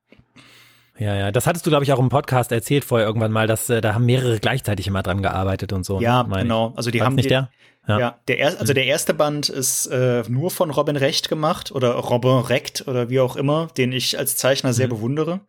Ja, 0.99 1.14
ja, 1.16 1.32
das 1.32 1.47
hattest 1.47 1.66
du, 1.66 1.70
glaube 1.70 1.84
ich, 1.84 1.92
auch 1.92 1.99
im 1.99 2.09
Podcast 2.09 2.53
erzählt 2.53 2.84
vorher 2.84 3.07
irgendwann 3.07 3.32
mal, 3.32 3.47
dass 3.47 3.68
äh, 3.68 3.80
da 3.80 3.95
haben 3.95 4.07
mehrere 4.07 4.38
gleichzeitig 4.38 4.86
immer 4.86 5.03
dran 5.03 5.22
gearbeitet 5.22 5.72
und 5.72 5.84
so. 5.84 6.01
Ja, 6.01 6.22
genau. 6.22 6.72
Also 6.76 6.90
die 6.90 7.01
War's 7.01 7.07
haben 7.07 7.14
nicht 7.16 7.26
die, 7.26 7.30
der? 7.30 7.51
Ja, 7.88 7.99
ja 7.99 8.18
der 8.28 8.38
er, 8.38 8.61
also 8.61 8.72
der 8.72 8.86
erste 8.86 9.12
Band 9.12 9.49
ist 9.49 9.86
äh, 9.86 10.22
nur 10.28 10.51
von 10.51 10.70
Robin 10.70 10.97
Recht 10.97 11.28
gemacht 11.28 11.72
oder 11.72 11.92
Robin 11.95 12.38
Recht 12.38 12.86
oder 12.86 13.11
wie 13.11 13.20
auch 13.20 13.36
immer, 13.36 13.68
den 13.76 13.92
ich 13.92 14.18
als 14.18 14.36
Zeichner 14.36 14.72
sehr 14.72 14.86
mhm. 14.86 14.90
bewundere. 14.90 15.40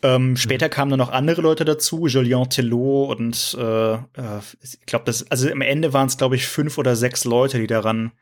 Ähm, 0.00 0.36
später 0.36 0.66
mhm. 0.66 0.70
kamen 0.70 0.90
dann 0.92 0.98
noch 0.98 1.10
andere 1.10 1.42
Leute 1.42 1.64
dazu, 1.64 2.06
Julien 2.06 2.48
Tellot 2.48 3.18
und 3.18 3.56
äh, 3.58 3.94
äh, 3.94 3.98
ich 4.62 4.86
glaube, 4.86 5.04
das, 5.06 5.28
also 5.28 5.50
am 5.50 5.60
Ende 5.60 5.92
waren 5.92 6.06
es, 6.06 6.16
glaube 6.16 6.36
ich, 6.36 6.46
fünf 6.46 6.78
oder 6.78 6.94
sechs 6.94 7.24
Leute, 7.24 7.58
die 7.58 7.66
daran 7.66 8.12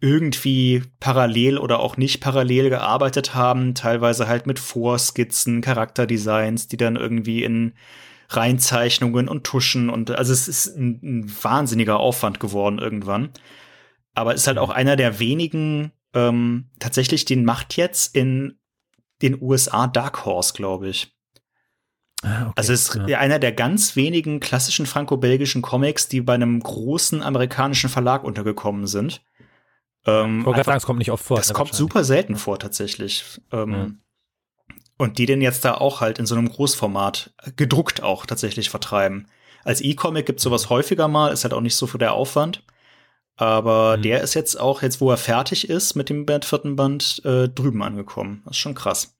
irgendwie 0.00 0.82
parallel 1.00 1.58
oder 1.58 1.80
auch 1.80 1.96
nicht 1.96 2.20
parallel 2.20 2.70
gearbeitet 2.70 3.34
haben, 3.34 3.74
teilweise 3.74 4.28
halt 4.28 4.46
mit 4.46 4.58
Vorskizzen, 4.58 5.60
Charakterdesigns, 5.60 6.68
die 6.68 6.76
dann 6.76 6.96
irgendwie 6.96 7.42
in 7.42 7.72
Reinzeichnungen 8.28 9.28
und 9.28 9.44
Tuschen 9.44 9.88
und 9.90 10.10
also 10.10 10.32
es 10.32 10.48
ist 10.48 10.76
ein, 10.76 11.00
ein 11.02 11.32
wahnsinniger 11.42 11.98
Aufwand 11.98 12.40
geworden 12.40 12.78
irgendwann. 12.78 13.30
Aber 14.14 14.34
es 14.34 14.42
ist 14.42 14.46
halt 14.46 14.58
auch 14.58 14.70
einer 14.70 14.96
der 14.96 15.18
wenigen, 15.18 15.92
ähm, 16.12 16.66
tatsächlich, 16.78 17.24
den 17.24 17.44
macht 17.44 17.76
jetzt 17.76 18.14
in 18.14 18.58
den 19.22 19.40
USA 19.40 19.86
Dark 19.86 20.24
Horse, 20.24 20.52
glaube 20.54 20.88
ich. 20.88 21.14
Ah, 22.22 22.46
okay, 22.46 22.52
also 22.56 22.72
es 22.72 22.88
ist 22.88 23.00
ja. 23.06 23.18
einer 23.18 23.38
der 23.38 23.52
ganz 23.52 23.96
wenigen 23.96 24.40
klassischen 24.40 24.86
franco-belgischen 24.86 25.62
Comics, 25.62 26.08
die 26.08 26.20
bei 26.20 26.34
einem 26.34 26.60
großen 26.60 27.22
amerikanischen 27.22 27.88
Verlag 27.88 28.24
untergekommen 28.24 28.86
sind. 28.86 29.22
Ähm, 30.08 30.46
ich 30.48 30.64
sagen, 30.64 30.78
es 30.78 30.86
kommt 30.86 30.98
nicht 30.98 31.10
oft 31.10 31.24
vor. 31.24 31.36
Das 31.36 31.52
kommt 31.52 31.74
super 31.74 32.04
selten 32.04 32.36
vor, 32.36 32.58
tatsächlich. 32.58 33.40
Ähm, 33.52 33.72
ja. 33.72 33.90
Und 34.96 35.18
die 35.18 35.26
den 35.26 35.42
jetzt 35.42 35.64
da 35.64 35.74
auch 35.74 36.00
halt 36.00 36.18
in 36.18 36.26
so 36.26 36.34
einem 36.34 36.48
Großformat 36.48 37.34
gedruckt 37.56 38.02
auch 38.02 38.26
tatsächlich 38.26 38.70
vertreiben. 38.70 39.26
Als 39.64 39.80
E-Comic 39.80 40.26
gibt's 40.26 40.42
sowas 40.42 40.70
häufiger 40.70 41.08
mal, 41.08 41.32
ist 41.32 41.44
halt 41.44 41.52
auch 41.54 41.60
nicht 41.60 41.76
so 41.76 41.86
für 41.86 41.98
der 41.98 42.14
Aufwand. 42.14 42.64
Aber 43.36 43.96
mhm. 43.96 44.02
der 44.02 44.22
ist 44.22 44.34
jetzt 44.34 44.58
auch, 44.58 44.82
jetzt 44.82 45.00
wo 45.00 45.10
er 45.10 45.16
fertig 45.16 45.68
ist 45.68 45.94
mit 45.94 46.08
dem 46.08 46.26
vierten 46.42 46.74
Band, 46.74 47.22
äh, 47.24 47.48
drüben 47.48 47.82
angekommen. 47.82 48.42
Das 48.44 48.52
ist 48.52 48.60
schon 48.60 48.74
krass. 48.74 49.16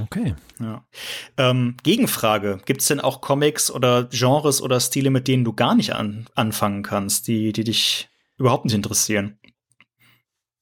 Okay. 0.00 0.34
Ja. 0.60 0.84
Ähm, 1.36 1.76
Gegenfrage: 1.82 2.60
Gibt's 2.64 2.86
denn 2.86 3.00
auch 3.00 3.20
Comics 3.20 3.70
oder 3.70 4.04
Genres 4.04 4.62
oder 4.62 4.80
Stile, 4.80 5.10
mit 5.10 5.28
denen 5.28 5.44
du 5.44 5.52
gar 5.52 5.74
nicht 5.74 5.94
an 5.94 6.26
anfangen 6.34 6.82
kannst, 6.82 7.28
die, 7.28 7.52
die 7.52 7.64
dich 7.64 8.08
überhaupt 8.38 8.64
nicht 8.64 8.74
interessieren? 8.74 9.38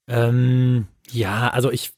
Ähm, 0.08 0.88
ja, 1.10 1.48
also 1.48 1.70
ich 1.70 1.92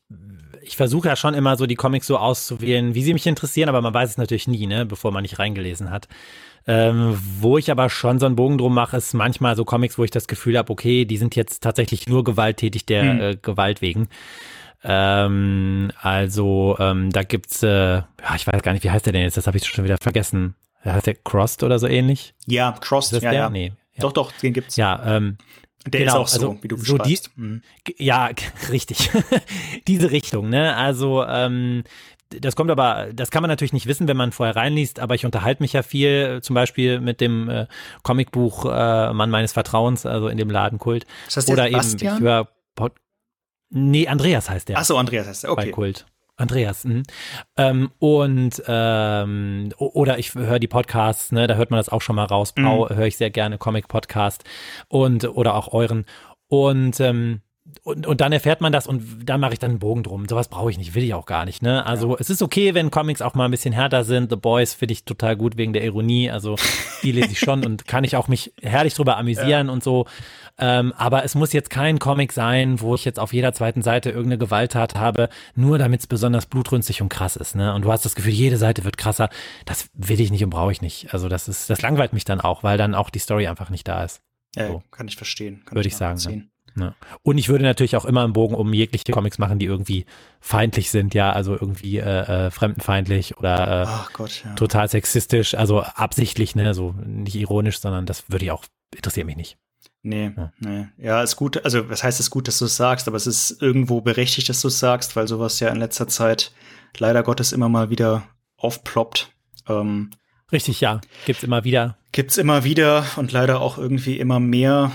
ich 0.64 0.76
versuche 0.76 1.08
ja 1.08 1.16
schon 1.16 1.34
immer 1.34 1.56
so 1.56 1.66
die 1.66 1.74
Comics 1.74 2.06
so 2.06 2.16
auszuwählen, 2.16 2.94
wie 2.94 3.02
sie 3.02 3.12
mich 3.12 3.26
interessieren, 3.26 3.68
aber 3.68 3.82
man 3.82 3.94
weiß 3.94 4.10
es 4.10 4.18
natürlich 4.18 4.48
nie, 4.48 4.66
ne, 4.66 4.86
bevor 4.86 5.12
man 5.12 5.22
nicht 5.22 5.38
reingelesen 5.38 5.90
hat. 5.90 6.08
Ähm, 6.66 7.18
wo 7.40 7.58
ich 7.58 7.70
aber 7.70 7.90
schon 7.90 8.18
so 8.18 8.24
einen 8.24 8.36
Bogen 8.36 8.56
drum 8.56 8.72
mache, 8.72 8.96
ist 8.96 9.12
manchmal 9.12 9.54
so 9.54 9.66
Comics, 9.66 9.98
wo 9.98 10.04
ich 10.04 10.10
das 10.10 10.26
Gefühl 10.26 10.56
habe, 10.56 10.72
okay, 10.72 11.04
die 11.04 11.18
sind 11.18 11.36
jetzt 11.36 11.62
tatsächlich 11.62 12.08
nur 12.08 12.24
gewalttätig 12.24 12.86
der 12.86 13.02
hm. 13.02 13.20
äh, 13.20 13.36
Gewalt 13.36 13.82
wegen. 13.82 14.08
Ähm, 14.82 15.92
also 16.00 16.76
ähm, 16.78 17.10
da 17.10 17.22
gibt's, 17.22 17.62
äh, 17.62 17.68
ja, 17.68 18.06
ich 18.36 18.46
weiß 18.46 18.62
gar 18.62 18.72
nicht, 18.72 18.84
wie 18.84 18.90
heißt 18.90 19.04
der 19.04 19.12
denn 19.12 19.22
jetzt? 19.22 19.36
Das 19.36 19.46
habe 19.46 19.58
ich 19.58 19.66
schon 19.66 19.84
wieder 19.84 19.98
vergessen. 20.00 20.54
Heißt 20.84 21.06
der 21.06 21.14
Crossed 21.14 21.62
oder 21.62 21.78
so 21.78 21.86
ähnlich? 21.86 22.34
Ja, 22.46 22.72
Crossed, 22.80 23.12
ist 23.12 23.22
ja, 23.22 23.30
der? 23.30 23.40
ja. 23.40 23.50
Nee. 23.50 23.72
Ja. 23.94 24.00
Doch, 24.00 24.12
doch, 24.12 24.32
den 24.32 24.52
gibt's. 24.52 24.76
Ja, 24.76 25.16
ähm, 25.16 25.36
der 25.86 26.00
genau, 26.00 26.12
ist 26.12 26.18
auch 26.18 26.28
so, 26.28 26.50
also, 26.50 26.62
wie 26.62 26.68
du 26.68 26.76
so 26.76 26.98
die, 26.98 27.18
mhm. 27.36 27.62
Ja, 27.98 28.30
richtig. 28.70 29.10
Diese 29.88 30.10
Richtung, 30.10 30.48
ne? 30.48 30.76
Also, 30.76 31.24
ähm, 31.24 31.84
das 32.30 32.56
kommt 32.56 32.70
aber, 32.70 33.08
das 33.12 33.30
kann 33.30 33.42
man 33.42 33.48
natürlich 33.48 33.72
nicht 33.72 33.86
wissen, 33.86 34.08
wenn 34.08 34.16
man 34.16 34.32
vorher 34.32 34.56
reinliest, 34.56 34.98
aber 34.98 35.14
ich 35.14 35.24
unterhalte 35.24 35.62
mich 35.62 35.72
ja 35.72 35.82
viel, 35.82 36.40
zum 36.42 36.54
Beispiel 36.54 37.00
mit 37.00 37.20
dem 37.20 37.48
äh, 37.48 37.66
Comicbuch 38.02 38.64
äh, 38.64 39.12
Mann 39.12 39.30
meines 39.30 39.52
Vertrauens, 39.52 40.04
also 40.04 40.28
in 40.28 40.38
dem 40.38 40.50
Ladenkult. 40.50 41.06
Das 41.32 41.48
Oder 41.48 41.66
eben, 41.66 41.76
Bastian? 41.76 42.16
ich 42.16 42.22
höre 42.22 42.48
Nee, 43.76 44.06
Andreas 44.06 44.48
heißt 44.48 44.68
der. 44.68 44.78
Ach 44.78 44.84
so, 44.84 44.96
Andreas 44.96 45.26
heißt 45.26 45.42
der, 45.42 45.50
okay. 45.50 45.66
Bei 45.66 45.72
Kult. 45.72 46.06
Andreas. 46.36 46.84
Mhm. 46.84 47.02
Ähm, 47.56 47.90
und 47.98 48.62
ähm, 48.66 49.72
oder 49.78 50.18
ich 50.18 50.34
höre 50.34 50.58
die 50.58 50.68
Podcasts, 50.68 51.32
ne, 51.32 51.46
da 51.46 51.54
hört 51.54 51.70
man 51.70 51.78
das 51.78 51.88
auch 51.88 52.02
schon 52.02 52.16
mal 52.16 52.24
raus. 52.24 52.52
Bau 52.52 52.88
mhm. 52.88 52.96
höre 52.96 53.06
ich 53.06 53.16
sehr 53.16 53.30
gerne 53.30 53.58
Comic-Podcast 53.58 54.44
und 54.88 55.24
oder 55.24 55.54
auch 55.54 55.72
euren. 55.72 56.04
Und 56.48 57.00
ähm, 57.00 57.40
und, 57.82 58.06
und 58.06 58.20
dann 58.20 58.32
erfährt 58.32 58.60
man 58.60 58.72
das 58.72 58.86
und 58.86 59.28
dann 59.28 59.40
mache 59.40 59.54
ich 59.54 59.58
dann 59.58 59.72
einen 59.72 59.78
Bogen 59.78 60.02
drum. 60.02 60.28
Sowas 60.28 60.48
brauche 60.48 60.70
ich 60.70 60.76
nicht, 60.76 60.94
will 60.94 61.02
ich 61.02 61.14
auch 61.14 61.24
gar 61.24 61.46
nicht. 61.46 61.62
Ne? 61.62 61.84
Also 61.86 62.10
ja. 62.10 62.16
es 62.20 62.28
ist 62.28 62.42
okay, 62.42 62.74
wenn 62.74 62.90
Comics 62.90 63.22
auch 63.22 63.34
mal 63.34 63.46
ein 63.46 63.50
bisschen 63.50 63.72
härter 63.72 64.04
sind. 64.04 64.30
The 64.30 64.36
Boys 64.36 64.74
finde 64.74 64.92
ich 64.92 65.04
total 65.04 65.34
gut 65.36 65.56
wegen 65.56 65.72
der 65.72 65.82
Ironie. 65.82 66.30
Also 66.30 66.56
die 67.02 67.12
lese 67.12 67.32
ich 67.32 67.38
schon 67.38 67.64
und 67.64 67.86
kann 67.86 68.04
ich 68.04 68.16
auch 68.16 68.28
mich 68.28 68.52
herrlich 68.60 68.92
drüber 68.94 69.16
amüsieren 69.16 69.68
ja. 69.68 69.72
und 69.72 69.82
so. 69.82 70.06
Ähm, 70.58 70.92
aber 70.96 71.24
es 71.24 71.34
muss 71.34 71.52
jetzt 71.54 71.70
kein 71.70 71.98
Comic 71.98 72.32
sein, 72.32 72.80
wo 72.80 72.94
ich 72.94 73.04
jetzt 73.06 73.18
auf 73.18 73.32
jeder 73.32 73.54
zweiten 73.54 73.80
Seite 73.80 74.10
irgendeine 74.10 74.38
Gewalttat 74.38 74.94
habe, 74.94 75.30
nur 75.54 75.78
damit 75.78 76.00
es 76.00 76.06
besonders 76.06 76.46
blutrünstig 76.46 77.00
und 77.00 77.08
krass 77.08 77.34
ist. 77.34 77.56
Ne? 77.56 77.74
Und 77.74 77.82
du 77.82 77.90
hast 77.90 78.04
das 78.04 78.14
Gefühl, 78.14 78.32
jede 78.32 78.58
Seite 78.58 78.84
wird 78.84 78.98
krasser. 78.98 79.30
Das 79.64 79.88
will 79.94 80.20
ich 80.20 80.30
nicht 80.30 80.44
und 80.44 80.50
brauche 80.50 80.70
ich 80.70 80.82
nicht. 80.82 81.14
Also 81.14 81.30
das 81.30 81.48
ist, 81.48 81.70
das 81.70 81.80
langweilt 81.80 82.12
mich 82.12 82.24
dann 82.24 82.40
auch, 82.40 82.62
weil 82.62 82.76
dann 82.76 82.94
auch 82.94 83.08
die 83.08 83.18
Story 83.20 83.46
einfach 83.46 83.70
nicht 83.70 83.88
da 83.88 84.04
ist. 84.04 84.20
Ja, 84.54 84.68
so. 84.68 84.82
kann 84.90 85.08
ich 85.08 85.16
verstehen. 85.16 85.64
Würde 85.70 85.88
ich 85.88 85.96
sagen. 85.96 86.20
Ne? 86.26 86.48
Ja. 86.76 86.94
Und 87.22 87.38
ich 87.38 87.48
würde 87.48 87.64
natürlich 87.64 87.96
auch 87.96 88.04
immer 88.04 88.24
einen 88.24 88.32
Bogen 88.32 88.54
um 88.54 88.72
jegliche 88.72 89.12
Comics 89.12 89.38
machen, 89.38 89.58
die 89.58 89.66
irgendwie 89.66 90.06
feindlich 90.40 90.90
sind, 90.90 91.14
ja, 91.14 91.32
also 91.32 91.52
irgendwie 91.52 91.98
äh, 91.98 92.46
äh, 92.46 92.50
fremdenfeindlich 92.50 93.38
oder 93.38 93.82
äh, 93.82 94.12
Gott, 94.12 94.42
ja. 94.44 94.54
total 94.54 94.88
sexistisch, 94.88 95.54
also 95.54 95.82
absichtlich, 95.82 96.56
ne, 96.56 96.74
so 96.74 96.94
nicht 97.06 97.36
ironisch, 97.36 97.78
sondern 97.78 98.06
das 98.06 98.24
würde 98.28 98.46
ich 98.46 98.50
auch, 98.50 98.64
interessiert 98.94 99.26
mich 99.26 99.36
nicht. 99.36 99.56
Nee, 100.02 100.32
ja. 100.36 100.52
nee. 100.58 100.86
Ja, 100.98 101.22
ist 101.22 101.36
gut, 101.36 101.64
also 101.64 101.88
was 101.88 102.02
heißt 102.02 102.20
es 102.20 102.30
gut, 102.30 102.48
dass 102.48 102.58
du 102.58 102.66
es 102.66 102.76
sagst, 102.76 103.08
aber 103.08 103.16
es 103.16 103.26
ist 103.26 103.62
irgendwo 103.62 104.00
berechtigt, 104.00 104.48
dass 104.48 104.60
du 104.60 104.68
es 104.68 104.78
sagst, 104.78 105.16
weil 105.16 105.28
sowas 105.28 105.60
ja 105.60 105.68
in 105.68 105.78
letzter 105.78 106.08
Zeit 106.08 106.52
leider 106.98 107.22
Gottes 107.22 107.52
immer 107.52 107.68
mal 107.68 107.88
wieder 107.88 108.24
aufploppt. 108.56 109.32
Ähm, 109.68 110.10
Richtig, 110.52 110.80
ja. 110.80 111.00
Gibt's 111.26 111.42
immer 111.42 111.64
wieder. 111.64 111.96
Gibt's 112.12 112.36
immer 112.36 112.64
wieder 112.64 113.06
und 113.16 113.32
leider 113.32 113.60
auch 113.60 113.78
irgendwie 113.78 114.18
immer 114.18 114.40
mehr. 114.40 114.92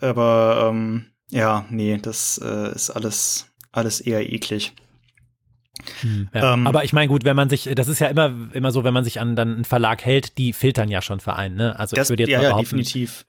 Aber 0.00 0.68
ähm, 0.70 1.06
ja, 1.32 1.64
nee, 1.70 1.98
das 2.00 2.38
äh, 2.44 2.74
ist 2.74 2.90
alles, 2.90 3.46
alles 3.72 4.00
eher 4.00 4.30
eklig. 4.30 4.74
Hm, 6.02 6.28
ja. 6.34 6.52
ähm, 6.52 6.66
aber 6.66 6.84
ich 6.84 6.92
meine, 6.92 7.08
gut, 7.08 7.24
wenn 7.24 7.34
man 7.34 7.48
sich, 7.48 7.68
das 7.74 7.88
ist 7.88 7.98
ja 7.98 8.08
immer, 8.08 8.50
immer 8.52 8.70
so, 8.70 8.84
wenn 8.84 8.92
man 8.92 9.02
sich 9.02 9.18
an 9.18 9.34
dann 9.34 9.54
einen 9.54 9.64
Verlag 9.64 10.04
hält, 10.04 10.36
die 10.36 10.52
filtern 10.52 10.90
ja 10.90 11.00
schon 11.00 11.20
Verein, 11.20 11.54
ne? 11.54 11.78
Also 11.78 11.96
das, 11.96 12.06
ich 12.06 12.10
würde 12.10 12.24
jetzt 12.24 12.30
ja, 12.30 12.38
mal 12.38 12.50
ja, 12.50 12.58
definitiv. 12.58 13.24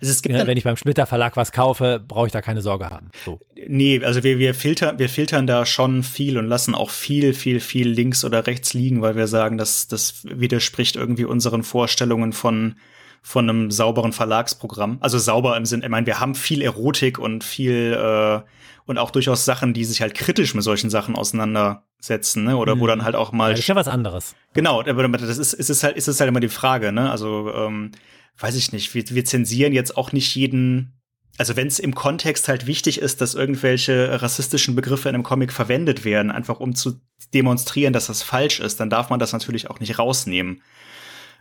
Also 0.00 0.12
es 0.12 0.22
gibt 0.22 0.36
ja, 0.36 0.46
wenn 0.46 0.56
ich 0.56 0.62
beim 0.62 0.76
Splitter 0.76 1.06
Verlag 1.06 1.36
was 1.36 1.50
kaufe, 1.50 2.02
brauche 2.06 2.26
ich 2.26 2.32
da 2.32 2.40
keine 2.40 2.62
Sorge 2.62 2.90
haben. 2.90 3.10
So. 3.24 3.40
Nee, 3.66 4.02
also 4.04 4.22
wir, 4.22 4.38
wir, 4.38 4.54
filtern, 4.54 5.00
wir 5.00 5.08
filtern 5.08 5.48
da 5.48 5.66
schon 5.66 6.04
viel 6.04 6.38
und 6.38 6.46
lassen 6.46 6.76
auch 6.76 6.90
viel, 6.90 7.34
viel, 7.34 7.58
viel 7.58 7.88
links 7.88 8.24
oder 8.24 8.46
rechts 8.46 8.72
liegen, 8.72 9.02
weil 9.02 9.16
wir 9.16 9.26
sagen, 9.26 9.58
dass 9.58 9.88
das 9.88 10.24
widerspricht 10.24 10.94
irgendwie 10.94 11.24
unseren 11.24 11.64
Vorstellungen 11.64 12.32
von, 12.32 12.76
von 13.22 13.48
einem 13.48 13.70
sauberen 13.70 14.12
Verlagsprogramm. 14.12 14.98
Also 15.00 15.18
sauber 15.18 15.56
im 15.56 15.64
Sinn, 15.64 15.82
ich 15.82 15.88
meine, 15.88 16.06
wir 16.06 16.20
haben 16.20 16.34
viel 16.34 16.60
Erotik 16.60 17.18
und 17.18 17.44
viel 17.44 17.92
äh, 17.92 18.40
und 18.84 18.98
auch 18.98 19.12
durchaus 19.12 19.44
Sachen, 19.44 19.74
die 19.74 19.84
sich 19.84 20.02
halt 20.02 20.14
kritisch 20.14 20.54
mit 20.54 20.64
solchen 20.64 20.90
Sachen 20.90 21.14
auseinandersetzen, 21.14 22.44
ne? 22.44 22.56
Oder 22.56 22.74
mhm. 22.74 22.80
wo 22.80 22.86
dann 22.88 23.04
halt 23.04 23.14
auch 23.14 23.30
mal. 23.30 23.50
Ja, 23.50 23.50
das 23.52 23.60
ist 23.60 23.68
ja 23.68 23.76
was 23.76 23.88
anderes. 23.88 24.34
Genau, 24.54 24.80
aber 24.80 25.08
das 25.08 25.38
ist, 25.38 25.52
ist 25.52 25.70
es 25.70 25.84
halt, 25.84 25.96
ist 25.96 26.08
es 26.08 26.18
halt 26.18 26.28
immer 26.28 26.40
die 26.40 26.48
Frage, 26.48 26.90
ne? 26.90 27.10
Also 27.10 27.52
ähm, 27.54 27.92
weiß 28.38 28.56
ich 28.56 28.72
nicht, 28.72 28.92
wir, 28.94 29.04
wir 29.08 29.24
zensieren 29.24 29.72
jetzt 29.72 29.96
auch 29.96 30.12
nicht 30.12 30.34
jeden, 30.34 31.00
also 31.38 31.54
wenn 31.56 31.68
es 31.68 31.78
im 31.78 31.94
Kontext 31.94 32.48
halt 32.48 32.66
wichtig 32.66 33.00
ist, 33.00 33.20
dass 33.20 33.34
irgendwelche 33.34 34.20
rassistischen 34.20 34.74
Begriffe 34.74 35.08
in 35.08 35.14
einem 35.14 35.24
Comic 35.24 35.52
verwendet 35.52 36.04
werden, 36.04 36.30
einfach 36.32 36.58
um 36.58 36.74
zu 36.74 37.00
demonstrieren, 37.32 37.92
dass 37.92 38.06
das 38.06 38.22
falsch 38.22 38.58
ist, 38.60 38.80
dann 38.80 38.90
darf 38.90 39.10
man 39.10 39.20
das 39.20 39.32
natürlich 39.32 39.70
auch 39.70 39.78
nicht 39.78 39.98
rausnehmen. 39.98 40.62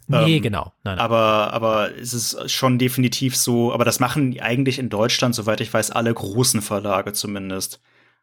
Nee, 0.08 0.38
ähm, 0.38 0.42
genau. 0.42 0.74
Nein, 0.84 0.96
nein. 0.96 1.00
Aber, 1.00 1.54
aber 1.54 1.96
es 1.98 2.14
ist 2.14 2.52
schon 2.52 2.78
definitiv 2.78 3.36
so, 3.36 3.74
aber 3.74 3.86
das 3.86 4.00
machen 4.00 4.40
eigentlich 4.40 4.80
in 4.80 4.90
Deutschland, 4.90 5.36
soweit 5.36 5.62
ich 5.62 5.74
weiß, 5.74 5.92
alle 5.92 6.14
großen 6.14 6.62
Verlage 6.62 7.14
zumindest. 7.14 7.80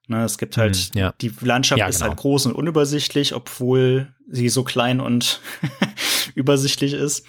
Ne, 0.07 0.25
es 0.25 0.39
gibt 0.39 0.57
halt, 0.57 0.75
hm, 0.75 0.99
ja. 0.99 1.15
die 1.21 1.31
Landschaft 1.43 1.79
ja, 1.79 1.87
ist 1.87 2.01
halt 2.01 2.13
genau. 2.13 2.23
groß 2.23 2.47
und 2.47 2.55
unübersichtlich, 2.55 3.35
obwohl 3.35 4.15
sie 4.27 4.49
so 4.49 4.65
klein 4.65 5.01
und 5.01 5.41
übersichtlich 6.35 6.95
ist. 6.95 7.27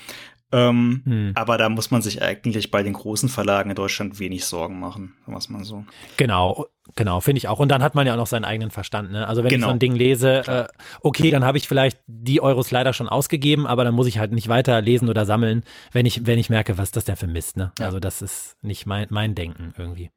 Ähm, 0.52 1.02
hm. 1.06 1.32
Aber 1.36 1.58
da 1.58 1.70
muss 1.70 1.92
man 1.92 2.02
sich 2.02 2.22
eigentlich 2.24 2.72
bei 2.72 2.82
den 2.82 2.94
großen 2.94 3.30
Verlagen 3.30 3.70
in 3.70 3.76
Deutschland 3.76 4.20
wenig 4.20 4.46
Sorgen 4.46 4.80
machen, 4.80 5.14
was 5.28 5.50
man 5.50 5.64
so. 5.64 5.86
Genau, 6.18 6.66
genau, 6.96 7.20
finde 7.20 7.38
ich 7.38 7.48
auch. 7.48 7.60
Und 7.60 7.70
dann 7.70 7.84
hat 7.84 7.94
man 7.94 8.08
ja 8.08 8.14
auch 8.14 8.18
noch 8.18 8.28
seinen 8.28 8.46
eigenen 8.46 8.72
Verstand. 8.72 9.12
Ne? 9.12 9.28
Also 9.28 9.44
wenn 9.44 9.50
genau. 9.50 9.68
ich 9.68 9.70
so 9.70 9.74
ein 9.74 9.80
Ding 9.80 9.96
lese, 9.96 10.48
äh, 10.48 10.68
okay, 11.02 11.30
dann 11.30 11.46
habe 11.46 11.60
ich 11.60 11.68
vielleicht 11.68 12.00
die 12.08 12.42
Euros 12.42 12.72
leider 12.72 12.94
schon 12.94 13.10
ausgegeben, 13.10 13.68
aber 13.68 13.84
dann 13.84 13.94
muss 13.94 14.08
ich 14.08 14.18
halt 14.18 14.32
nicht 14.32 14.48
weiter 14.48 14.82
lesen 14.82 15.08
oder 15.08 15.26
sammeln, 15.26 15.64
wenn 15.92 16.08
ich, 16.08 16.26
wenn 16.26 16.40
ich 16.40 16.50
merke, 16.50 16.78
was 16.78 16.92
das 16.92 17.06
denn 17.06 17.16
für 17.16 17.28
Mist. 17.28 17.56
Ne? 17.56 17.72
Ja. 17.78 17.86
Also 17.86 18.00
das 18.00 18.22
ist 18.22 18.58
nicht 18.64 18.88
mein, 18.88 19.08
mein 19.12 19.36
Denken 19.36 19.74
irgendwie. 19.78 20.10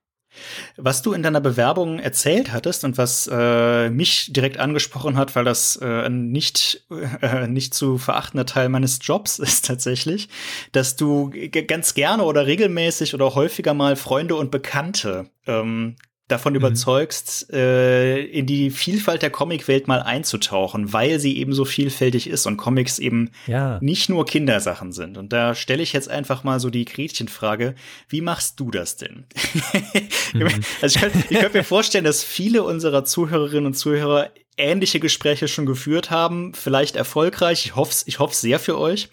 Was 0.77 1.03
du 1.03 1.13
in 1.13 1.23
deiner 1.23 1.41
Bewerbung 1.41 1.99
erzählt 1.99 2.53
hattest 2.53 2.85
und 2.85 2.99
was 2.99 3.29
äh, 3.33 3.91
mich 3.91 4.33
direkt 4.33 4.59
angesprochen 4.59 5.17
hat, 5.17 5.35
weil 5.37 5.45
das 5.45 5.77
äh, 5.77 6.09
nicht, 6.09 6.85
äh, 7.23 7.47
nicht 7.47 7.75
zu 7.75 7.99
verachtender 7.99 8.47
Teil 8.47 8.69
meines 8.69 8.99
Jobs 9.03 9.39
ist 9.39 9.67
tatsächlich, 9.67 10.29
dass 10.73 10.97
du 10.97 11.33
ganz 11.67 11.95
gerne 11.95 12.25
oder 12.25 12.47
regelmäßig 12.47 13.15
oder 13.15 13.35
häufiger 13.35 13.75
mal 13.75 13.97
Freunde 13.97 14.37
und 14.37 14.51
Bekannte 14.51 15.27
ähm, 15.47 15.97
davon 16.29 16.53
mhm. 16.53 16.59
überzeugst, 16.59 17.53
äh, 17.53 18.23
in 18.25 18.47
die 18.47 18.71
Vielfalt 18.71 19.23
der 19.23 19.31
Comicwelt 19.31 19.87
mal 19.89 20.03
einzutauchen, 20.03 20.93
weil 20.93 21.21
sie 21.21 21.37
eben 21.39 21.53
so 21.53 21.65
vielfältig 21.65 22.29
ist 22.29 22.47
und 22.47 22.57
Comics 22.57 22.99
eben 22.99 23.31
ja. 23.47 23.79
nicht 23.83 24.09
nur 24.09 24.25
Kindersachen 24.25 24.93
sind. 24.93 25.19
Und 25.19 25.33
da 25.33 25.55
stelle 25.55 25.83
ich 25.83 25.93
jetzt 25.93 26.09
einfach 26.09 26.45
mal 26.45 26.61
so 26.61 26.71
die 26.71 26.85
Gretchenfrage, 26.85 27.75
wie 28.09 28.21
machst 28.21 28.59
du 28.61 28.71
das 28.71 28.97
denn? 28.97 29.27
mhm. 30.33 30.49
Also 30.81 30.97
ich 30.97 31.03
könnte 31.03 31.35
könnt 31.35 31.55
mir 31.55 31.65
vorstellen, 31.65 32.05
dass 32.05 32.25
viele 32.25 32.63
unserer 32.63 33.05
Zuhörerinnen 33.05 33.67
und 33.67 33.75
Zuhörer 33.75 34.31
ähnliche 34.57 35.01
Gespräche 35.01 35.49
schon 35.49 35.67
geführt 35.67 36.11
haben, 36.11 36.55
vielleicht 36.55 36.97
erfolgreich. 36.97 37.67
Ich 37.67 37.77
hoffe 37.77 38.05
ich 38.07 38.19
hoffe 38.19 38.35
sehr 38.35 38.59
für 38.59 38.79
euch. 38.79 39.09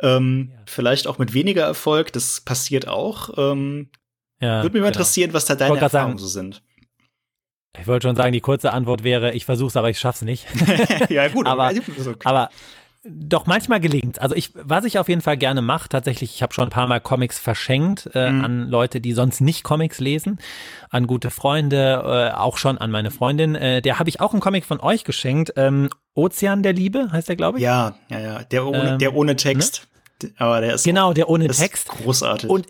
Ähm, 0.00 0.50
ja. 0.52 0.62
Vielleicht 0.66 1.06
auch 1.06 1.18
mit 1.18 1.34
weniger 1.34 1.64
Erfolg, 1.64 2.12
das 2.12 2.40
passiert 2.40 2.86
auch. 2.86 3.30
Ähm, 3.36 3.90
ja, 4.40 4.62
Würde 4.62 4.74
mich 4.74 4.82
mal 4.82 4.86
genau. 4.86 4.86
interessieren, 4.88 5.32
was 5.32 5.46
da 5.46 5.54
deine 5.54 5.78
Erfahrungen 5.78 6.18
sagen, 6.18 6.18
so 6.18 6.26
sind. 6.26 6.62
Ich 7.80 7.86
wollte 7.86 8.08
schon 8.08 8.16
sagen, 8.16 8.32
die 8.32 8.40
kurze 8.40 8.72
Antwort 8.72 9.04
wäre, 9.04 9.32
ich 9.32 9.44
versuche 9.44 9.68
es, 9.68 9.76
aber 9.76 9.90
ich 9.90 9.98
schaff's 9.98 10.22
nicht. 10.22 10.46
ja, 11.08 11.28
gut, 11.28 11.46
aber, 11.48 11.72
aber 12.24 12.50
doch 13.04 13.46
manchmal 13.46 13.80
gelingt. 13.80 14.20
Also 14.20 14.34
ich, 14.34 14.50
was 14.54 14.84
ich 14.84 14.98
auf 14.98 15.08
jeden 15.08 15.20
Fall 15.20 15.36
gerne 15.36 15.62
mache, 15.62 15.88
tatsächlich, 15.88 16.34
ich 16.34 16.42
habe 16.42 16.52
schon 16.52 16.64
ein 16.64 16.70
paar 16.70 16.88
Mal 16.88 17.00
Comics 17.00 17.38
verschenkt 17.38 18.10
äh, 18.14 18.30
mhm. 18.30 18.44
an 18.44 18.68
Leute, 18.68 19.00
die 19.00 19.12
sonst 19.12 19.40
nicht 19.40 19.62
Comics 19.62 20.00
lesen, 20.00 20.38
an 20.90 21.06
gute 21.06 21.30
Freunde, 21.30 22.02
äh, 22.04 22.36
auch 22.36 22.56
schon 22.56 22.78
an 22.78 22.90
meine 22.90 23.10
Freundin. 23.10 23.54
Äh, 23.54 23.82
der 23.82 23.98
habe 23.98 24.08
ich 24.08 24.20
auch 24.20 24.32
einen 24.32 24.40
Comic 24.40 24.64
von 24.64 24.80
euch 24.80 25.04
geschenkt. 25.04 25.52
Ähm, 25.56 25.88
Ozean 26.14 26.62
der 26.62 26.72
Liebe 26.72 27.10
heißt 27.12 27.28
der, 27.28 27.36
glaube 27.36 27.58
ich. 27.58 27.64
Ja, 27.64 27.94
ja, 28.08 28.18
ja. 28.18 28.38
Der 28.44 28.66
ohne, 28.66 28.90
ähm, 28.92 28.98
der 28.98 29.14
ohne 29.14 29.36
Text. 29.36 29.86
Ne? 30.22 30.30
Aber 30.36 30.60
der 30.60 30.74
ist 30.74 30.84
genau 30.84 31.12
der 31.12 31.28
ohne 31.28 31.46
Text. 31.46 31.88
Großartig. 31.88 32.50
Und 32.50 32.66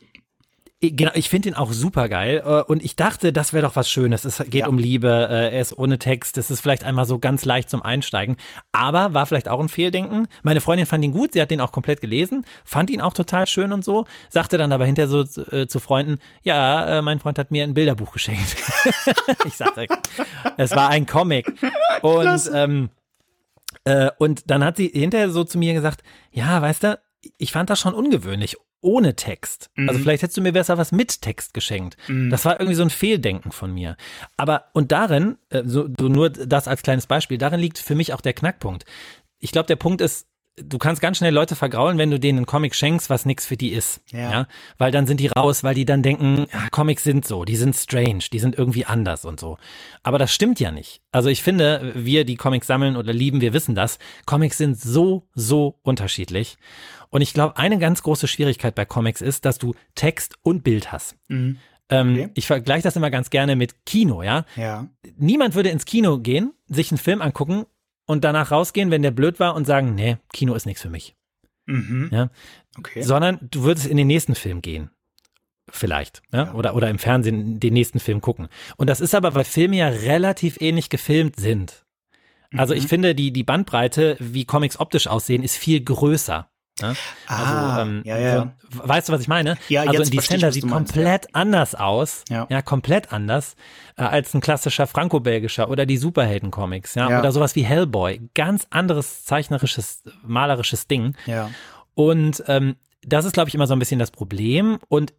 Genau, 0.81 1.11
ich 1.15 1.29
finde 1.29 1.49
ihn 1.49 1.55
auch 1.57 1.73
super 1.73 2.09
geil 2.09 2.41
äh, 2.47 2.63
und 2.63 2.85
ich 2.85 2.95
dachte, 2.95 3.33
das 3.33 3.53
wäre 3.53 3.67
doch 3.67 3.75
was 3.75 3.91
Schönes. 3.91 4.25
Es 4.25 4.39
geht 4.39 4.55
ja. 4.55 4.69
um 4.69 4.79
Liebe, 4.79 5.09
äh, 5.29 5.53
er 5.53 5.61
ist 5.61 5.77
ohne 5.77 5.99
Text, 5.99 6.39
es 6.39 6.53
ist 6.53 6.61
vielleicht 6.61 6.85
einmal 6.85 7.05
so 7.05 7.19
ganz 7.19 7.45
leicht 7.45 7.69
zum 7.69 7.83
Einsteigen, 7.83 8.37
aber 8.71 9.13
war 9.13 9.27
vielleicht 9.27 9.49
auch 9.49 9.59
ein 9.59 9.69
Fehldenken. 9.69 10.29
Meine 10.45 10.61
Freundin 10.61 10.87
fand 10.87 11.05
ihn 11.05 11.11
gut, 11.11 11.33
sie 11.33 11.43
hat 11.43 11.51
den 11.51 11.61
auch 11.61 11.73
komplett 11.73 12.01
gelesen, 12.01 12.45
fand 12.65 12.91
ihn 12.91 13.01
auch 13.01 13.13
total 13.13 13.49
schön 13.49 13.73
und 13.73 13.85
so, 13.85 14.07
sagte 14.29 14.57
dann 14.57 14.71
aber 14.71 14.87
hinterher 14.87 15.09
so 15.09 15.23
äh, 15.51 15.67
zu 15.67 15.81
Freunden, 15.81 16.21
ja, 16.43 16.99
äh, 16.99 17.03
mein 17.03 17.19
Freund 17.19 17.41
hat 17.41 17.51
mir 17.51 17.65
ein 17.65 17.75
Bilderbuch 17.75 18.13
geschenkt. 18.13 18.55
ich 19.47 19.55
sagte, 19.55 19.89
es 20.59 20.71
war 20.77 20.91
ein 20.91 21.07
Comic 21.07 21.53
und 22.03 22.51
ähm, 22.55 22.91
äh, 23.83 24.11
und 24.19 24.49
dann 24.49 24.63
hat 24.63 24.77
sie 24.77 24.87
hinterher 24.87 25.31
so 25.31 25.43
zu 25.43 25.59
mir 25.59 25.75
gesagt, 25.75 26.03
ja, 26.31 26.63
weißt 26.63 26.85
du, 26.85 27.01
ich 27.37 27.53
fand 27.53 27.71
das 27.71 27.81
schon 27.81 27.95
ungewöhnlich 27.95 28.57
ohne 28.81 29.17
Text. 29.17 29.71
Also 29.71 29.83
mhm. 29.83 29.89
Also 29.89 30.01
vielleicht 30.01 30.23
hättest 30.23 30.37
du 30.37 30.43
mir 30.43 30.53
besser 30.53 30.79
was 30.79 30.93
mit 30.93 31.21
Text 31.21 31.55
geschenkt. 31.55 31.97
Mhm. 32.07 32.31
Das 32.31 32.45
war 32.45 32.61
irgendwie 32.61 32.77
so 32.77 32.83
ein 32.83 32.91
Fehldenken 32.91 33.53
von 33.53 33.73
mir. 33.73 33.97
Aber 34.37 34.67
und 34.73 34.93
darin, 34.93 35.39
äh, 35.51 35.63
so, 35.65 35.89
so 35.99 36.09
nur 36.09 36.31
das 36.31 36.69
als 36.69 36.83
kleines 36.83 37.07
Beispiel, 37.07 37.39
darin 37.39 37.61
liegt 37.61 37.79
für 37.79 37.95
mich 37.95 38.13
auch 38.13 38.21
der 38.21 38.35
Knackpunkt. 38.35 38.85
Ich 39.39 39.53
glaube, 39.53 39.67
der 39.67 39.77
Punkt 39.77 40.01
ist, 40.01 40.29
du 40.63 40.79
kannst 40.79 41.01
ganz 41.01 41.19
schnell 41.19 41.35
Leute 41.35 41.57
vergraulen, 41.57 41.99
wenn 41.99 42.11
du 42.11 42.19
denen 42.19 42.39
einen 42.39 42.47
Comic 42.47 42.75
schenkst, 42.75 43.11
was 43.11 43.27
nix 43.27 43.47
für 43.47 43.57
die 43.57 43.73
ist. 43.73 44.01
Ja. 44.11 44.31
ja. 44.31 44.47
Weil 44.79 44.91
dann 44.91 45.07
sind 45.07 45.21
die 45.21 45.29
raus, 45.29 45.65
weil 45.65 45.75
die 45.75 45.85
dann 45.85 46.03
denken, 46.03 46.47
ja, 46.53 46.69
Comics 46.71 47.05
sind 47.05 47.27
so, 47.27 47.45
die 47.45 47.57
sind 47.57 47.75
strange, 47.77 48.25
die 48.33 48.39
sind 48.39 48.57
irgendwie 48.57 48.85
anders 48.85 49.25
und 49.25 49.41
so. 49.41 49.59
Aber 50.03 50.19
das 50.19 50.33
stimmt 50.33 50.61
ja 50.61 50.71
nicht. 50.71 51.01
Also 51.13 51.29
ich 51.29 51.43
finde, 51.43 51.93
wir, 51.95 52.25
die 52.25 52.37
Comics 52.37 52.67
sammeln 52.67 52.97
oder 52.97 53.13
lieben, 53.13 53.41
wir 53.41 53.53
wissen 53.53 53.75
das. 53.75 53.99
Comics 54.27 54.59
sind 54.59 54.81
so, 54.81 55.27
so 55.35 55.79
unterschiedlich. 55.83 56.57
Und 57.11 57.23
ich 57.23 57.33
glaube, 57.33 57.57
eine 57.57 57.79
ganz 57.79 58.03
große 58.03 58.29
Schwierigkeit 58.29 58.75
bei 58.75 58.85
Comics 58.85 59.21
ist, 59.21 59.45
dass 59.45 59.59
du 59.59 59.75
Text 59.95 60.37
und 60.43 60.63
Bild 60.63 60.93
hast. 60.93 61.17
Mhm. 61.29 61.59
Ähm, 61.91 62.13
okay. 62.13 62.31
Ich 62.35 62.47
vergleiche 62.47 62.83
das 62.83 62.97
immer 62.97 63.11
ganz 63.11 63.31
gerne 63.31 63.57
mit 63.57 63.87
Kino, 63.87 64.23
ja? 64.23 64.45
Ja. 64.57 64.89
Niemand 65.17 65.55
würde 65.55 65.71
ins 65.71 65.87
Kino 65.87 66.19
gehen, 66.19 66.53
sich 66.69 66.91
einen 66.91 66.99
Film 66.99 67.23
angucken 67.23 67.65
und 68.09 68.25
danach 68.25 68.51
rausgehen, 68.51 68.91
wenn 68.91 69.03
der 69.03 69.11
blöd 69.13 69.39
war 69.39 69.55
und 69.55 69.67
sagen, 69.67 69.95
nee, 69.95 70.17
Kino 70.33 70.55
ist 70.55 70.67
nichts 70.67 70.83
für 70.83 70.89
mich. 70.89 71.15
Mhm. 71.67 72.09
Ja? 72.11 72.31
Okay. 72.77 73.03
Sondern 73.03 73.39
du 73.43 73.63
würdest 73.63 73.87
in 73.87 73.99
den 73.99 74.07
nächsten 74.07 74.35
Film 74.35 74.63
gehen. 74.63 74.91
Vielleicht. 75.69 76.23
Ja? 76.33 76.47
ja? 76.47 76.55
Oder, 76.55 76.75
oder 76.75 76.89
im 76.89 76.99
Fernsehen 76.99 77.61
den 77.61 77.75
nächsten 77.75 78.01
Film 78.01 78.23
gucken. 78.23 78.49
Und 78.79 78.89
das 78.89 79.01
ist 79.01 79.15
aber, 79.15 79.35
weil 79.35 79.45
Filme 79.45 79.77
ja 79.77 79.89
relativ 79.89 80.61
ähnlich 80.61 80.89
gefilmt 80.89 81.37
sind. 81.37 81.85
Also 82.57 82.73
mhm. 82.73 82.81
ich 82.81 82.87
finde, 82.87 83.15
die, 83.15 83.31
die 83.31 83.45
Bandbreite, 83.45 84.17
wie 84.19 84.47
Comics 84.47 84.81
optisch 84.81 85.07
aussehen, 85.07 85.43
ist 85.43 85.57
viel 85.57 85.85
größer. 85.85 86.51
Ne? 86.81 86.95
Also, 87.27 87.45
ah, 87.45 87.83
ähm, 87.83 88.03
ja, 88.05 88.19
ja. 88.19 88.53
So, 88.73 88.89
weißt 88.89 89.09
du, 89.09 89.13
was 89.13 89.21
ich 89.21 89.29
meine? 89.29 89.57
Ja, 89.69 89.83
also 89.83 89.95
jetzt 89.95 90.13
Descender 90.13 90.53
sieht 90.53 90.65
meinst, 90.65 90.93
komplett 90.95 91.25
ja. 91.25 91.31
anders 91.33 91.75
aus. 91.75 92.25
Ja. 92.29 92.47
ja, 92.49 92.63
komplett 92.63 93.13
anders 93.13 93.57
äh, 93.97 94.03
als 94.03 94.35
ein 94.35 94.41
klassischer 94.41 94.87
franco-belgischer 94.87 95.69
oder 95.71 95.87
die 95.87 95.97
Superhelden-Comics. 95.97 96.95
Ja? 96.95 97.11
ja, 97.11 97.19
oder 97.21 97.33
sowas 97.33 97.57
wie 97.57 97.63
Hellboy. 97.63 98.21
Ganz 98.35 98.67
anderes 98.71 99.25
zeichnerisches, 99.25 100.03
malerisches 100.23 100.87
Ding. 100.87 101.15
Ja. 101.27 101.51
Und 101.95 102.45
ähm, 102.47 102.77
das 103.03 103.25
ist, 103.25 103.33
glaube 103.33 103.49
ich, 103.49 103.55
immer 103.55 103.67
so 103.67 103.75
ein 103.75 103.79
bisschen 103.79 104.01
das 104.01 104.11
Problem. 104.11 104.79
Und 104.89 105.15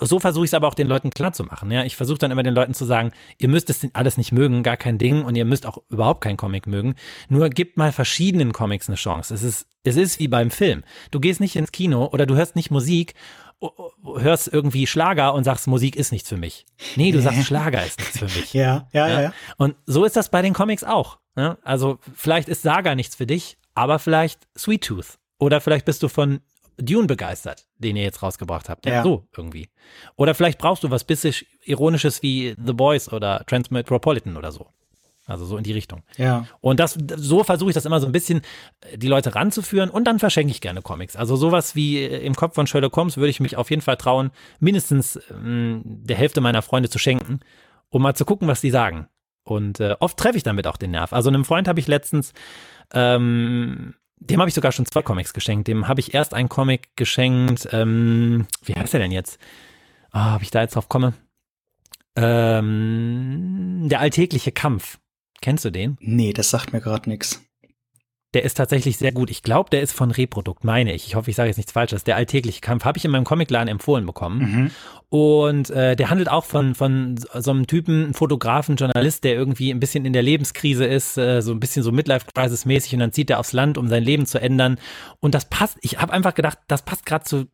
so 0.00 0.20
versuche 0.20 0.44
ich 0.44 0.50
es 0.50 0.54
aber 0.54 0.68
auch 0.68 0.74
den 0.74 0.86
Leuten 0.86 1.10
klarzumachen. 1.10 1.70
Ja? 1.70 1.84
Ich 1.84 1.96
versuche 1.96 2.18
dann 2.18 2.30
immer 2.30 2.42
den 2.42 2.54
Leuten 2.54 2.74
zu 2.74 2.84
sagen, 2.84 3.12
ihr 3.38 3.48
müsst 3.48 3.70
es 3.70 3.86
alles 3.92 4.16
nicht 4.16 4.32
mögen, 4.32 4.62
gar 4.62 4.76
kein 4.76 4.98
Ding, 4.98 5.24
und 5.24 5.34
ihr 5.34 5.44
müsst 5.44 5.66
auch 5.66 5.78
überhaupt 5.88 6.20
keinen 6.20 6.36
Comic 6.36 6.66
mögen. 6.66 6.94
Nur 7.28 7.48
gebt 7.50 7.76
mal 7.76 7.92
verschiedenen 7.92 8.52
Comics 8.52 8.88
eine 8.88 8.96
Chance. 8.96 9.34
Es 9.34 9.42
ist, 9.42 9.66
es 9.82 9.96
ist 9.96 10.20
wie 10.20 10.28
beim 10.28 10.50
Film. 10.50 10.84
Du 11.10 11.18
gehst 11.18 11.40
nicht 11.40 11.56
ins 11.56 11.72
Kino 11.72 12.06
oder 12.06 12.24
du 12.26 12.36
hörst 12.36 12.56
nicht 12.56 12.70
Musik, 12.70 13.14
hörst 14.16 14.52
irgendwie 14.52 14.86
Schlager 14.86 15.34
und 15.34 15.44
sagst, 15.44 15.66
Musik 15.66 15.96
ist 15.96 16.12
nichts 16.12 16.28
für 16.28 16.36
mich. 16.36 16.66
Nee, 16.96 17.12
du 17.12 17.20
sagst, 17.20 17.44
Schlager 17.44 17.84
ist 17.84 17.98
nichts 17.98 18.18
für 18.18 18.26
mich. 18.26 18.52
Ja, 18.54 18.88
ja, 18.92 19.08
ja, 19.08 19.22
ja. 19.22 19.32
Und 19.56 19.74
so 19.86 20.04
ist 20.04 20.16
das 20.16 20.30
bei 20.30 20.42
den 20.42 20.52
Comics 20.52 20.84
auch. 20.84 21.18
Also 21.34 21.98
vielleicht 22.14 22.48
ist 22.48 22.62
Saga 22.62 22.94
nichts 22.94 23.16
für 23.16 23.26
dich, 23.26 23.56
aber 23.74 23.98
vielleicht 23.98 24.46
Sweet 24.56 24.84
Tooth. 24.84 25.18
Oder 25.38 25.60
vielleicht 25.60 25.84
bist 25.84 26.02
du 26.02 26.08
von 26.08 26.40
Dune 26.76 27.06
begeistert, 27.06 27.66
den 27.78 27.96
ihr 27.96 28.02
jetzt 28.02 28.22
rausgebracht 28.22 28.68
habt. 28.68 28.86
Ja. 28.86 29.02
So 29.02 29.26
irgendwie. 29.36 29.68
Oder 30.16 30.34
vielleicht 30.34 30.58
brauchst 30.58 30.84
du 30.84 30.90
was 30.90 31.04
bisschen 31.04 31.34
Ironisches 31.64 32.22
wie 32.22 32.54
The 32.64 32.72
Boys 32.72 33.12
oder 33.12 33.44
Transmetropolitan 33.46 34.36
oder 34.36 34.52
so. 34.52 34.68
Also 35.26 35.46
so 35.46 35.56
in 35.56 35.64
die 35.64 35.72
Richtung. 35.72 36.02
Ja. 36.18 36.46
Und 36.60 36.80
das, 36.80 36.98
so 37.16 37.44
versuche 37.44 37.70
ich 37.70 37.74
das 37.74 37.86
immer 37.86 37.98
so 37.98 38.06
ein 38.06 38.12
bisschen, 38.12 38.42
äh, 38.80 38.98
die 38.98 39.08
Leute 39.08 39.34
ranzuführen 39.34 39.88
und 39.88 40.04
dann 40.04 40.18
verschenke 40.18 40.50
ich 40.50 40.60
gerne 40.60 40.82
Comics. 40.82 41.16
Also 41.16 41.36
sowas 41.36 41.74
wie 41.74 41.98
äh, 41.98 42.24
im 42.24 42.34
Kopf 42.34 42.54
von 42.54 42.66
Sherlock 42.66 42.94
Holmes 42.96 43.16
würde 43.16 43.30
ich 43.30 43.40
mich 43.40 43.56
auf 43.56 43.70
jeden 43.70 43.80
Fall 43.80 43.96
trauen, 43.96 44.30
mindestens 44.60 45.18
ähm, 45.30 45.82
der 45.84 46.16
Hälfte 46.16 46.42
meiner 46.42 46.60
Freunde 46.60 46.90
zu 46.90 46.98
schenken, 46.98 47.40
um 47.88 48.02
mal 48.02 48.14
zu 48.14 48.26
gucken, 48.26 48.48
was 48.48 48.60
die 48.60 48.70
sagen. 48.70 49.08
Und 49.44 49.80
äh, 49.80 49.96
oft 49.98 50.18
treffe 50.18 50.36
ich 50.36 50.42
damit 50.42 50.66
auch 50.66 50.76
den 50.76 50.90
Nerv. 50.90 51.12
Also 51.12 51.30
einem 51.30 51.44
Freund 51.44 51.68
habe 51.68 51.80
ich 51.80 51.86
letztens 51.86 52.34
ähm, 52.92 53.94
dem 54.16 54.40
habe 54.40 54.48
ich 54.48 54.54
sogar 54.54 54.72
schon 54.72 54.86
zwei 54.86 55.02
Comics 55.02 55.32
geschenkt. 55.32 55.68
Dem 55.68 55.88
habe 55.88 56.00
ich 56.00 56.14
erst 56.14 56.34
einen 56.34 56.48
Comic 56.48 56.96
geschenkt. 56.96 57.68
Ähm, 57.72 58.46
wie 58.62 58.74
heißt 58.74 58.94
er 58.94 59.00
denn 59.00 59.12
jetzt? 59.12 59.38
Ah, 60.10 60.32
oh, 60.32 60.36
ob 60.36 60.42
ich 60.42 60.50
da 60.50 60.62
jetzt 60.62 60.76
drauf 60.76 60.88
komme? 60.88 61.14
Ähm, 62.16 63.88
der 63.88 64.00
alltägliche 64.00 64.52
Kampf. 64.52 64.98
Kennst 65.40 65.64
du 65.64 65.70
den? 65.70 65.96
Nee, 66.00 66.32
das 66.32 66.50
sagt 66.50 66.72
mir 66.72 66.80
gerade 66.80 67.08
nichts. 67.08 67.42
Der 68.34 68.42
ist 68.44 68.54
tatsächlich 68.54 68.96
sehr 68.96 69.12
gut. 69.12 69.30
Ich 69.30 69.42
glaube, 69.42 69.70
der 69.70 69.80
ist 69.80 69.92
von 69.92 70.10
Reprodukt, 70.10 70.64
meine 70.64 70.92
ich. 70.92 71.06
Ich 71.06 71.14
hoffe, 71.14 71.30
ich 71.30 71.36
sage 71.36 71.48
jetzt 71.48 71.56
nichts 71.56 71.70
Falsches. 71.70 72.02
Der 72.02 72.16
alltägliche 72.16 72.60
Kampf 72.60 72.84
habe 72.84 72.98
ich 72.98 73.04
in 73.04 73.12
meinem 73.12 73.24
Comicladen 73.24 73.68
empfohlen 73.68 74.04
bekommen. 74.04 74.38
Mhm. 74.38 74.70
Und 75.08 75.70
äh, 75.70 75.94
der 75.94 76.10
handelt 76.10 76.28
auch 76.28 76.44
von, 76.44 76.74
von 76.74 77.16
so 77.16 77.52
einem 77.52 77.68
Typen, 77.68 78.12
Fotografen, 78.12 78.74
Journalist, 78.74 79.22
der 79.22 79.34
irgendwie 79.34 79.70
ein 79.70 79.78
bisschen 79.78 80.04
in 80.04 80.12
der 80.12 80.22
Lebenskrise 80.22 80.84
ist, 80.84 81.16
äh, 81.16 81.40
so 81.42 81.52
ein 81.52 81.60
bisschen 81.60 81.84
so 81.84 81.92
Midlife-Crisis-mäßig 81.92 82.94
und 82.94 82.98
dann 82.98 83.12
zieht 83.12 83.30
er 83.30 83.38
aufs 83.38 83.52
Land, 83.52 83.78
um 83.78 83.88
sein 83.88 84.02
Leben 84.02 84.26
zu 84.26 84.40
ändern. 84.40 84.78
Und 85.20 85.36
das 85.36 85.44
passt, 85.44 85.78
ich 85.82 86.00
habe 86.00 86.12
einfach 86.12 86.34
gedacht, 86.34 86.58
das 86.66 86.82
passt 86.82 87.06
gerade 87.06 87.24
zu 87.24 87.46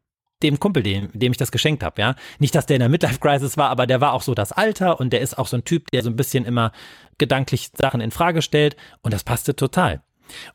dem 0.43 0.59
Kumpel, 0.59 0.83
dem, 0.83 1.11
dem 1.13 1.33
ich 1.33 1.39
das 1.39 1.53
geschenkt 1.53 1.83
habe, 1.83 2.01
ja. 2.01 2.15
Nicht, 2.39 2.55
dass 2.55 2.65
der 2.65 2.77
in 2.77 2.81
der 2.81 2.89
Midlife-Crisis 2.89 3.59
war, 3.59 3.69
aber 3.69 3.87
der 3.87 4.01
war 4.01 4.15
auch 4.15 4.23
so 4.23 4.35
das 4.35 4.53
Alter 4.53 4.99
und 4.99 5.13
der 5.13 5.21
ist 5.21 5.37
auch 5.37 5.47
so 5.47 5.59
ein 5.59 5.65
Typ, 5.65 5.91
der 5.91 6.03
so 6.03 6.09
ein 6.09 6.17
bisschen 6.17 6.47
immer 6.47 6.73
gedanklich 7.19 7.71
Sachen 7.77 8.01
in 8.01 8.11
Frage 8.11 8.41
stellt 8.41 8.77
und 9.03 9.13
das 9.13 9.25
passte 9.25 9.55
total. 9.55 10.03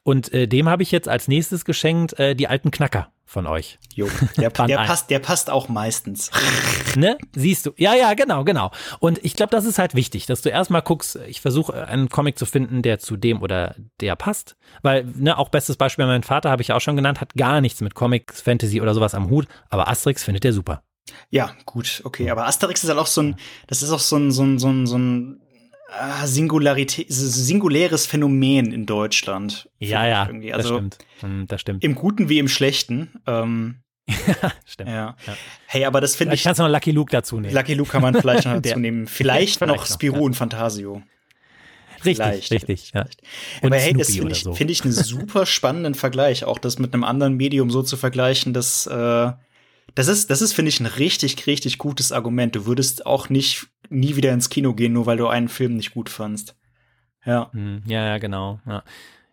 Und 0.03 0.33
äh, 0.33 0.47
dem 0.47 0.69
habe 0.69 0.83
ich 0.83 0.91
jetzt 0.91 1.07
als 1.07 1.27
nächstes 1.27 1.65
geschenkt 1.65 2.17
äh, 2.19 2.35
die 2.35 2.47
alten 2.47 2.71
Knacker 2.71 3.09
von 3.25 3.47
euch. 3.47 3.79
Jo, 3.93 4.07
der, 4.37 4.49
der 4.49 4.77
passt, 4.77 5.09
der 5.09 5.19
passt 5.19 5.49
auch 5.49 5.67
meistens. 5.67 6.31
ne? 6.95 7.17
Siehst 7.35 7.65
du? 7.65 7.73
Ja, 7.75 7.93
ja, 7.93 8.13
genau, 8.13 8.43
genau. 8.43 8.71
Und 8.99 9.23
ich 9.23 9.35
glaube, 9.35 9.51
das 9.51 9.65
ist 9.65 9.79
halt 9.79 9.95
wichtig, 9.95 10.25
dass 10.25 10.41
du 10.41 10.49
erstmal 10.49 10.81
guckst, 10.81 11.17
ich 11.27 11.41
versuche 11.41 11.87
einen 11.87 12.09
Comic 12.09 12.37
zu 12.37 12.45
finden, 12.45 12.81
der 12.81 12.99
zu 12.99 13.17
dem 13.17 13.41
oder 13.41 13.75
der 13.99 14.15
passt. 14.15 14.55
Weil, 14.83 15.05
ne, 15.15 15.37
auch 15.37 15.49
bestes 15.49 15.75
Beispiel, 15.75 16.05
mein 16.05 16.23
Vater 16.23 16.49
habe 16.49 16.61
ich 16.61 16.71
auch 16.71 16.81
schon 16.81 16.95
genannt, 16.95 17.19
hat 17.19 17.33
gar 17.33 17.61
nichts 17.61 17.81
mit 17.81 17.95
Comics, 17.95 18.41
Fantasy 18.41 18.79
oder 18.79 18.93
sowas 18.93 19.15
am 19.15 19.29
Hut, 19.29 19.47
aber 19.69 19.87
Asterix 19.87 20.23
findet 20.23 20.45
er 20.45 20.53
super. 20.53 20.83
Ja, 21.29 21.51
gut, 21.65 22.01
okay. 22.03 22.29
Aber 22.29 22.47
Asterix 22.47 22.83
ist 22.83 22.89
halt 22.89 22.99
auch 22.99 23.07
so 23.07 23.21
ein, 23.21 23.35
das 23.67 23.83
ist 23.83 23.91
auch 23.91 23.99
so 23.99 24.17
ein, 24.17 24.31
so 24.31 24.43
ein, 24.43 24.57
so 24.59 24.69
ein, 24.69 24.87
so 24.87 24.97
ein 24.97 25.41
Ah, 25.87 26.25
Singularität, 26.25 27.07
singuläres 27.09 28.05
Phänomen 28.05 28.71
in 28.71 28.85
Deutschland. 28.85 29.69
Ja, 29.79 30.07
ja, 30.07 30.25
irgendwie. 30.25 30.51
Also 30.51 30.69
das 30.69 30.77
stimmt. 30.77 30.97
Hm, 31.19 31.47
das 31.47 31.61
stimmt. 31.61 31.83
Im 31.83 31.95
Guten 31.95 32.27
wie 32.27 32.39
im 32.39 32.47
Schlechten. 32.47 33.21
Ähm, 33.27 33.81
stimmt. 34.65 34.89
Ja. 34.89 35.15
ja. 35.25 35.37
Hey, 35.67 35.85
aber 35.85 36.01
das 36.01 36.15
finde 36.15 36.35
ich. 36.35 36.43
Kannst 36.43 36.59
du 36.59 36.63
noch 36.63 36.71
Lucky 36.71 36.91
Luke 36.91 37.11
dazu 37.11 37.39
nehmen. 37.39 37.53
Lucky 37.53 37.75
Luke 37.75 37.91
kann 37.91 38.01
man 38.01 38.15
vielleicht 38.15 38.45
noch 38.45 38.53
dazu 38.61 38.79
nehmen. 38.79 39.07
Vielleicht, 39.07 39.59
vielleicht 39.59 39.77
noch 39.77 39.85
Spirou 39.85 40.25
und 40.25 40.33
Fantasio. 40.33 41.01
Richtig, 42.03 42.25
vielleicht. 42.25 42.51
richtig, 42.51 42.91
ja. 42.93 43.05
Aber 43.63 43.77
hey, 43.77 43.93
das 43.93 44.11
finde 44.11 44.31
ich, 44.31 44.43
so. 44.43 44.53
find 44.53 44.69
ich 44.69 44.83
einen 44.83 44.93
super 44.93 45.47
spannenden 45.47 45.95
Vergleich, 45.95 46.43
auch 46.43 46.59
das 46.59 46.77
mit 46.77 46.93
einem 46.93 47.03
anderen 47.03 47.35
Medium 47.35 47.71
so 47.71 47.81
zu 47.81 47.97
vergleichen, 47.97 48.53
dass 48.53 48.85
äh, 48.85 49.31
das 49.95 50.07
ist, 50.07 50.29
das 50.29 50.41
ist, 50.41 50.53
finde 50.53 50.69
ich, 50.69 50.79
ein 50.79 50.85
richtig, 50.87 51.47
richtig 51.47 51.77
gutes 51.77 52.11
Argument. 52.11 52.55
Du 52.55 52.65
würdest 52.65 53.05
auch 53.05 53.29
nicht 53.29 53.67
nie 53.89 54.15
wieder 54.15 54.31
ins 54.31 54.49
Kino 54.49 54.73
gehen, 54.73 54.93
nur 54.93 55.05
weil 55.05 55.17
du 55.17 55.27
einen 55.27 55.49
Film 55.49 55.75
nicht 55.75 55.93
gut 55.93 56.09
fandst. 56.09 56.55
Ja. 57.25 57.49
Hm, 57.51 57.81
ja, 57.85 58.05
ja, 58.05 58.17
genau. 58.17 58.59
Ja. 58.65 58.83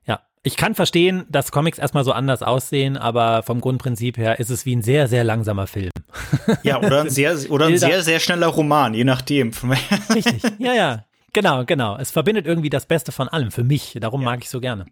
ja. 0.07 0.21
Ich 0.43 0.57
kann 0.57 0.75
verstehen, 0.75 1.25
dass 1.29 1.53
Comics 1.53 1.79
erstmal 1.79 2.05
so 2.05 2.13
anders 2.13 2.43
aussehen, 2.43 2.97
aber 2.97 3.43
vom 3.43 3.61
Grundprinzip 3.61 4.17
her 4.17 4.41
ist 4.41 4.51
es 4.51 4.67
wie 4.67 4.75
ein 4.75 4.83
sehr, 4.83 5.09
sehr 5.09 5.25
langsamer 5.25 5.67
Film. 5.67 5.91
Ja, 6.63 6.79
oder 6.79 7.03
ein 7.03 7.11
sehr, 7.11 7.37
oder 7.51 7.67
ein 7.67 7.79
sehr, 7.79 8.03
sehr 8.03 8.21
schneller 8.21 8.49
Roman, 8.49 8.95
je 8.95 9.05
nachdem. 9.05 9.53
Richtig. 10.15 10.43
Ja, 10.59 10.75
ja. 10.75 11.05
Genau, 11.33 11.65
genau. 11.65 11.97
Es 11.97 12.11
verbindet 12.11 12.47
irgendwie 12.47 12.69
das 12.69 12.87
Beste 12.87 13.13
von 13.13 13.29
allem 13.29 13.51
für 13.51 13.65
mich. 13.65 13.97
Darum 14.01 14.21
ja. 14.21 14.27
mag 14.27 14.41
ich 14.43 14.51
so 14.51 14.61
gerne. 14.61 14.85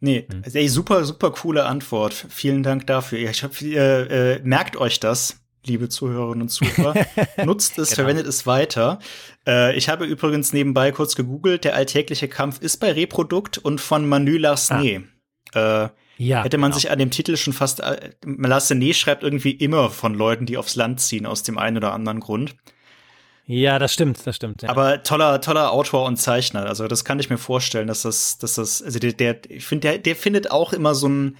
Nee, 0.00 0.26
hm. 0.30 0.42
ey, 0.52 0.68
super, 0.68 1.04
super 1.04 1.30
coole 1.32 1.64
Antwort. 1.64 2.26
Vielen 2.28 2.62
Dank 2.62 2.86
dafür. 2.86 3.18
Ich 3.18 3.42
hab, 3.42 3.60
äh, 3.60 4.34
äh, 4.34 4.40
merkt 4.42 4.76
euch 4.76 5.00
das, 5.00 5.39
liebe 5.64 5.88
Zuhörerinnen 5.88 6.42
und 6.42 6.48
Zuhörer. 6.48 6.94
Nutzt 7.44 7.78
es, 7.78 7.90
genau. 7.90 7.96
verwendet 7.96 8.26
es 8.26 8.46
weiter. 8.46 8.98
Äh, 9.46 9.76
ich 9.76 9.88
habe 9.88 10.04
übrigens 10.06 10.52
nebenbei 10.52 10.92
kurz 10.92 11.14
gegoogelt. 11.14 11.64
Der 11.64 11.74
alltägliche 11.74 12.28
Kampf 12.28 12.60
ist 12.60 12.78
bei 12.78 12.92
Reprodukt 12.92 13.58
und 13.58 13.80
von 13.80 14.08
Manu 14.08 14.32
Larsné. 14.32 15.04
Ah. 15.52 15.84
Äh, 15.84 15.88
ja, 16.16 16.44
hätte 16.44 16.58
man 16.58 16.70
genau. 16.70 16.80
sich 16.80 16.90
an 16.90 16.98
dem 16.98 17.10
Titel 17.10 17.36
schon 17.36 17.52
fast. 17.52 17.80
Äh, 17.80 18.10
Larsné 18.24 18.94
schreibt 18.94 19.22
irgendwie 19.22 19.52
immer 19.52 19.90
von 19.90 20.14
Leuten, 20.14 20.46
die 20.46 20.58
aufs 20.58 20.76
Land 20.76 21.00
ziehen, 21.00 21.26
aus 21.26 21.42
dem 21.42 21.58
einen 21.58 21.78
oder 21.78 21.92
anderen 21.92 22.20
Grund. 22.20 22.56
Ja, 23.46 23.80
das 23.80 23.92
stimmt, 23.92 24.24
das 24.26 24.36
stimmt. 24.36 24.62
Ja. 24.62 24.68
Aber 24.68 25.02
toller, 25.02 25.40
toller 25.40 25.72
Autor 25.72 26.06
und 26.06 26.16
Zeichner. 26.18 26.66
Also 26.66 26.86
das 26.86 27.04
kann 27.04 27.18
ich 27.18 27.30
mir 27.30 27.38
vorstellen, 27.38 27.88
dass 27.88 28.02
das, 28.02 28.38
dass 28.38 28.54
das, 28.54 28.80
also 28.80 29.00
der, 29.00 29.12
der 29.12 29.40
ich 29.48 29.64
finde, 29.64 29.88
der, 29.88 29.98
der 29.98 30.14
findet 30.14 30.52
auch 30.52 30.72
immer 30.72 30.94
so 30.94 31.08
ein, 31.08 31.36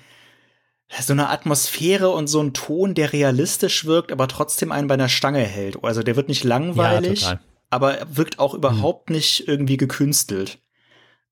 so 0.99 1.12
eine 1.12 1.28
Atmosphäre 1.28 2.11
und 2.11 2.26
so 2.26 2.41
einen 2.41 2.53
Ton, 2.53 2.95
der 2.95 3.12
realistisch 3.12 3.84
wirkt, 3.84 4.12
aber 4.12 4.28
trotzdem 4.28 4.72
einen 4.72 4.88
bei 4.88 4.95
einer 4.95 5.09
Stange 5.09 5.41
hält. 5.41 5.82
Also 5.82 6.03
der 6.03 6.16
wird 6.16 6.28
nicht 6.28 6.45
langweilig, 6.45 7.22
ja, 7.22 7.41
aber 7.70 7.99
wirkt 8.11 8.38
auch 8.38 8.55
überhaupt 8.55 9.09
hm. 9.09 9.16
nicht 9.16 9.47
irgendwie 9.47 9.76
gekünstelt. 9.76 10.59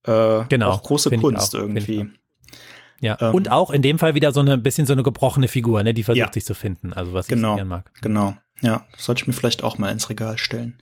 Äh, 0.04 0.44
genau. 0.48 0.70
Auch 0.70 0.82
große 0.82 1.11
Kunst 1.18 1.54
auch, 1.54 1.61
irgendwie. 1.61 2.09
Ja, 3.00 3.16
ähm, 3.20 3.34
und 3.34 3.50
auch 3.50 3.70
in 3.70 3.82
dem 3.82 3.98
Fall 3.98 4.14
wieder 4.14 4.32
so 4.32 4.40
eine 4.40 4.59
bisschen 4.59 4.86
so 4.86 4.92
eine 4.92 5.02
gebrochene 5.02 5.48
Figur, 5.48 5.82
ne, 5.82 5.94
die 5.94 6.02
versucht 6.02 6.26
ja. 6.26 6.32
sich 6.32 6.44
zu 6.44 6.54
finden. 6.54 6.92
Also 6.92 7.12
was 7.12 7.26
genau, 7.26 7.52
ich 7.52 7.56
gerne 7.56 7.68
mag. 7.68 7.90
Genau. 8.00 8.36
Ja, 8.61 8.86
sollte 8.96 9.22
ich 9.22 9.26
mir 9.28 9.34
vielleicht 9.34 9.62
auch 9.62 9.78
mal 9.78 9.90
ins 9.90 10.11
Regal 10.11 10.38
stellen. 10.38 10.80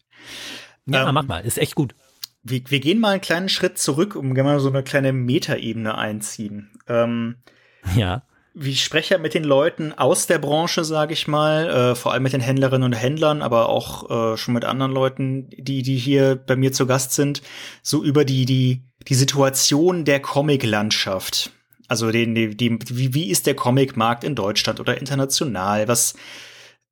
Ja, 0.86 1.08
ähm, 1.08 1.14
mach 1.14 1.26
mal, 1.26 1.44
ist 1.44 1.58
echt 1.58 1.74
gut. 1.74 1.94
Wir, 2.42 2.62
wir 2.68 2.80
gehen 2.80 3.00
mal 3.00 3.10
einen 3.10 3.20
kleinen 3.20 3.48
Schritt 3.48 3.78
zurück, 3.78 4.16
um 4.16 4.32
mal 4.32 4.60
so 4.60 4.68
eine 4.68 4.82
kleine 4.82 5.12
Metaebene 5.12 5.96
einziehen. 5.96 6.70
Ähm, 6.88 7.36
ja. 7.96 8.22
Ich 8.58 8.82
spreche 8.82 9.18
mit 9.18 9.34
den 9.34 9.44
Leuten 9.44 9.92
aus 9.92 10.26
der 10.26 10.38
Branche, 10.38 10.82
sage 10.84 11.12
ich 11.12 11.28
mal, 11.28 11.68
äh, 11.68 11.94
vor 11.94 12.12
allem 12.12 12.22
mit 12.22 12.32
den 12.32 12.40
Händlerinnen 12.40 12.84
und 12.84 12.94
Händlern, 12.94 13.42
aber 13.42 13.68
auch 13.68 14.32
äh, 14.32 14.36
schon 14.38 14.54
mit 14.54 14.64
anderen 14.64 14.92
Leuten, 14.92 15.50
die 15.50 15.82
die 15.82 15.96
hier 15.96 16.36
bei 16.36 16.56
mir 16.56 16.72
zu 16.72 16.86
Gast 16.86 17.12
sind, 17.12 17.42
so 17.82 18.02
über 18.02 18.24
die 18.24 18.46
die 18.46 18.82
die 19.08 19.14
Situation 19.14 20.04
der 20.04 20.20
Comic-Landschaft. 20.20 21.52
Also 21.88 22.10
den, 22.10 22.34
die, 22.34 22.56
die, 22.56 22.78
wie, 22.88 23.14
wie 23.14 23.30
ist 23.30 23.46
der 23.46 23.54
Comic-Markt 23.54 24.24
in 24.24 24.34
Deutschland 24.34 24.80
oder 24.80 24.98
international? 24.98 25.86
Was 25.86 26.14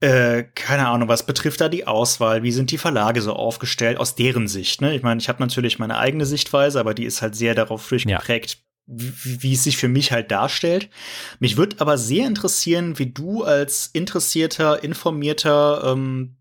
äh, 0.01 0.45
keine 0.55 0.89
Ahnung, 0.89 1.09
was 1.09 1.25
betrifft 1.25 1.63
da 1.63 1.71
die 1.71 1.87
Auswahl? 1.87 2.43
Wie 2.43 2.53
sind 2.53 2.73
die 2.73 2.79
Verlage 2.79 3.23
so 3.23 3.33
aufgestellt 3.33 3.99
aus 3.99 4.15
deren 4.15 4.49
Sicht? 4.49 4.83
Ne? 4.83 4.95
Ich 4.95 5.03
meine, 5.03 5.19
ich 5.19 5.31
habe 5.31 5.43
natürlich 5.43 5.79
meine 5.79 5.97
eigene 5.97 6.27
Sichtweise, 6.27 6.79
aber 6.79 6.93
die 6.93 7.07
ist 7.07 7.23
halt 7.23 7.35
sehr 7.35 7.55
darauf 7.55 7.89
durchgeprägt, 7.89 8.51
ja. 8.51 8.59
Wie, 8.87 9.43
wie, 9.43 9.53
es 9.55 9.65
sich 9.65 9.77
für 9.77 9.89
mich 9.89 10.13
halt 10.13 10.31
darstellt. 10.31 10.91
Mich 11.39 11.57
würde 11.57 11.77
aber 11.81 11.99
sehr 11.99 12.27
interessieren, 12.27 12.99
wie 12.99 13.07
du 13.07 13.43
als 13.45 13.89
interessierter, 13.93 14.83
informierter 14.85 15.93
ähm, 15.93 16.37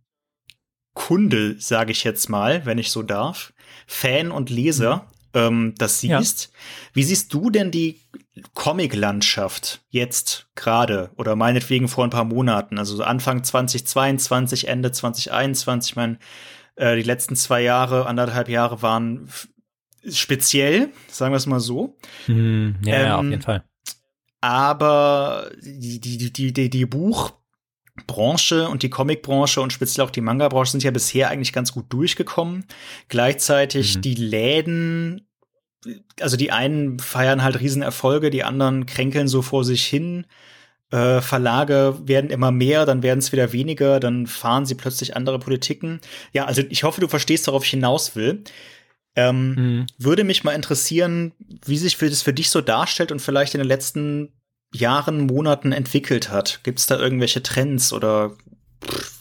Kunde, 0.93 1.55
sage 1.59 1.91
ich 1.91 2.03
jetzt 2.03 2.29
mal, 2.29 2.65
wenn 2.65 2.77
ich 2.77 2.91
so 2.91 3.01
darf, 3.01 3.53
Fan 3.87 4.31
und 4.31 4.49
Leser, 4.49 5.07
mhm. 5.33 5.39
ähm, 5.39 5.75
das 5.77 5.99
siehst. 5.99 6.51
Ja. 6.51 6.59
Wie 6.93 7.03
siehst 7.03 7.33
du 7.33 7.49
denn 7.49 7.71
die 7.71 8.01
Comic-Landschaft 8.53 9.81
jetzt 9.89 10.47
gerade 10.55 11.11
oder 11.15 11.35
meinetwegen 11.35 11.87
vor 11.87 12.03
ein 12.03 12.09
paar 12.09 12.25
Monaten, 12.25 12.77
also 12.77 12.95
so 12.95 13.03
Anfang 13.03 13.43
2022, 13.43 14.67
Ende 14.67 14.91
2021, 14.91 15.91
ich 15.91 15.95
meine, 15.95 16.17
äh, 16.75 16.95
die 16.95 17.03
letzten 17.03 17.35
zwei 17.35 17.61
Jahre, 17.61 18.05
anderthalb 18.05 18.49
Jahre 18.49 18.81
waren 18.81 19.29
speziell, 20.09 20.89
sagen 21.07 21.33
wir 21.33 21.37
es 21.37 21.45
mal 21.45 21.59
so. 21.59 21.97
Mm, 22.27 22.71
ja, 22.83 22.95
ähm, 22.95 23.05
ja, 23.05 23.17
auf 23.17 23.23
jeden 23.25 23.41
Fall. 23.41 23.63
aber 24.41 25.49
die, 25.61 25.99
die, 25.99 26.31
die, 26.31 26.53
die, 26.53 26.69
die 26.69 26.85
Buchbranche 26.85 28.67
und 28.67 28.83
die 28.83 28.89
Comicbranche 28.89 29.61
und 29.61 29.71
speziell 29.71 30.05
auch 30.05 30.11
die 30.11 30.21
Manga-Branche 30.21 30.71
sind 30.71 30.83
ja 30.83 30.91
bisher 30.91 31.29
eigentlich 31.29 31.53
ganz 31.53 31.71
gut 31.71 31.85
durchgekommen. 31.89 32.65
Gleichzeitig 33.07 33.97
mhm. 33.97 34.01
die 34.01 34.15
Läden, 34.15 35.27
also 36.19 36.37
die 36.37 36.51
einen 36.51 36.99
feiern 36.99 37.43
halt 37.43 37.59
Riesenerfolge, 37.59 38.29
die 38.29 38.43
anderen 38.43 38.85
kränkeln 38.85 39.27
so 39.27 39.41
vor 39.41 39.63
sich 39.63 39.85
hin. 39.85 40.25
Äh, 40.91 41.21
Verlage 41.21 41.97
werden 42.03 42.29
immer 42.29 42.51
mehr, 42.51 42.85
dann 42.85 43.01
werden 43.01 43.17
es 43.17 43.31
wieder 43.31 43.51
weniger, 43.51 43.99
dann 43.99 44.27
fahren 44.27 44.67
sie 44.67 44.75
plötzlich 44.75 45.15
andere 45.15 45.39
Politiken. 45.39 46.01
Ja, 46.33 46.45
also 46.45 46.61
ich 46.69 46.83
hoffe, 46.83 47.01
du 47.01 47.07
verstehst, 47.07 47.47
worauf 47.47 47.63
ich 47.63 47.71
hinaus 47.71 48.15
will. 48.15 48.43
Ähm, 49.15 49.55
mhm. 49.55 49.85
Würde 49.97 50.23
mich 50.23 50.43
mal 50.43 50.53
interessieren, 50.53 51.33
wie 51.65 51.77
sich 51.77 51.97
das 51.97 52.21
für 52.21 52.33
dich 52.33 52.49
so 52.49 52.61
darstellt 52.61 53.11
und 53.11 53.19
vielleicht 53.19 53.53
in 53.53 53.59
den 53.59 53.67
letzten 53.67 54.33
Jahren, 54.73 55.27
Monaten 55.27 55.71
entwickelt 55.71 56.29
hat. 56.29 56.61
Gibt 56.63 56.79
es 56.79 56.87
da 56.87 56.97
irgendwelche 56.97 57.43
Trends 57.43 57.93
oder 57.93 58.35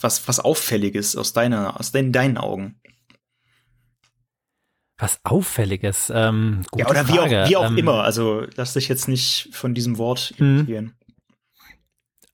was, 0.01 0.27
was 0.27 0.41
Auffälliges 0.41 1.17
aus 1.17 1.33
deiner, 1.33 1.79
aus 1.79 1.93
deinen, 1.93 2.13
deinen 2.13 2.39
Augen? 2.39 2.81
Was 4.99 5.21
Auffälliges? 5.25 6.11
Ähm, 6.15 6.65
ja, 6.77 6.89
oder 6.89 7.09
wie 7.09 7.19
auch, 7.19 7.49
wie 7.49 7.57
auch 7.57 7.67
ähm, 7.67 7.79
immer. 7.79 8.05
Also 8.05 8.47
lass 8.57 8.75
dich 8.75 8.89
jetzt 8.89 9.09
nicht 9.09 9.49
von 9.53 9.75
diesem 9.75 9.99
Wort 9.99 10.35
mhm. 10.39 10.57
irritieren. 10.57 10.95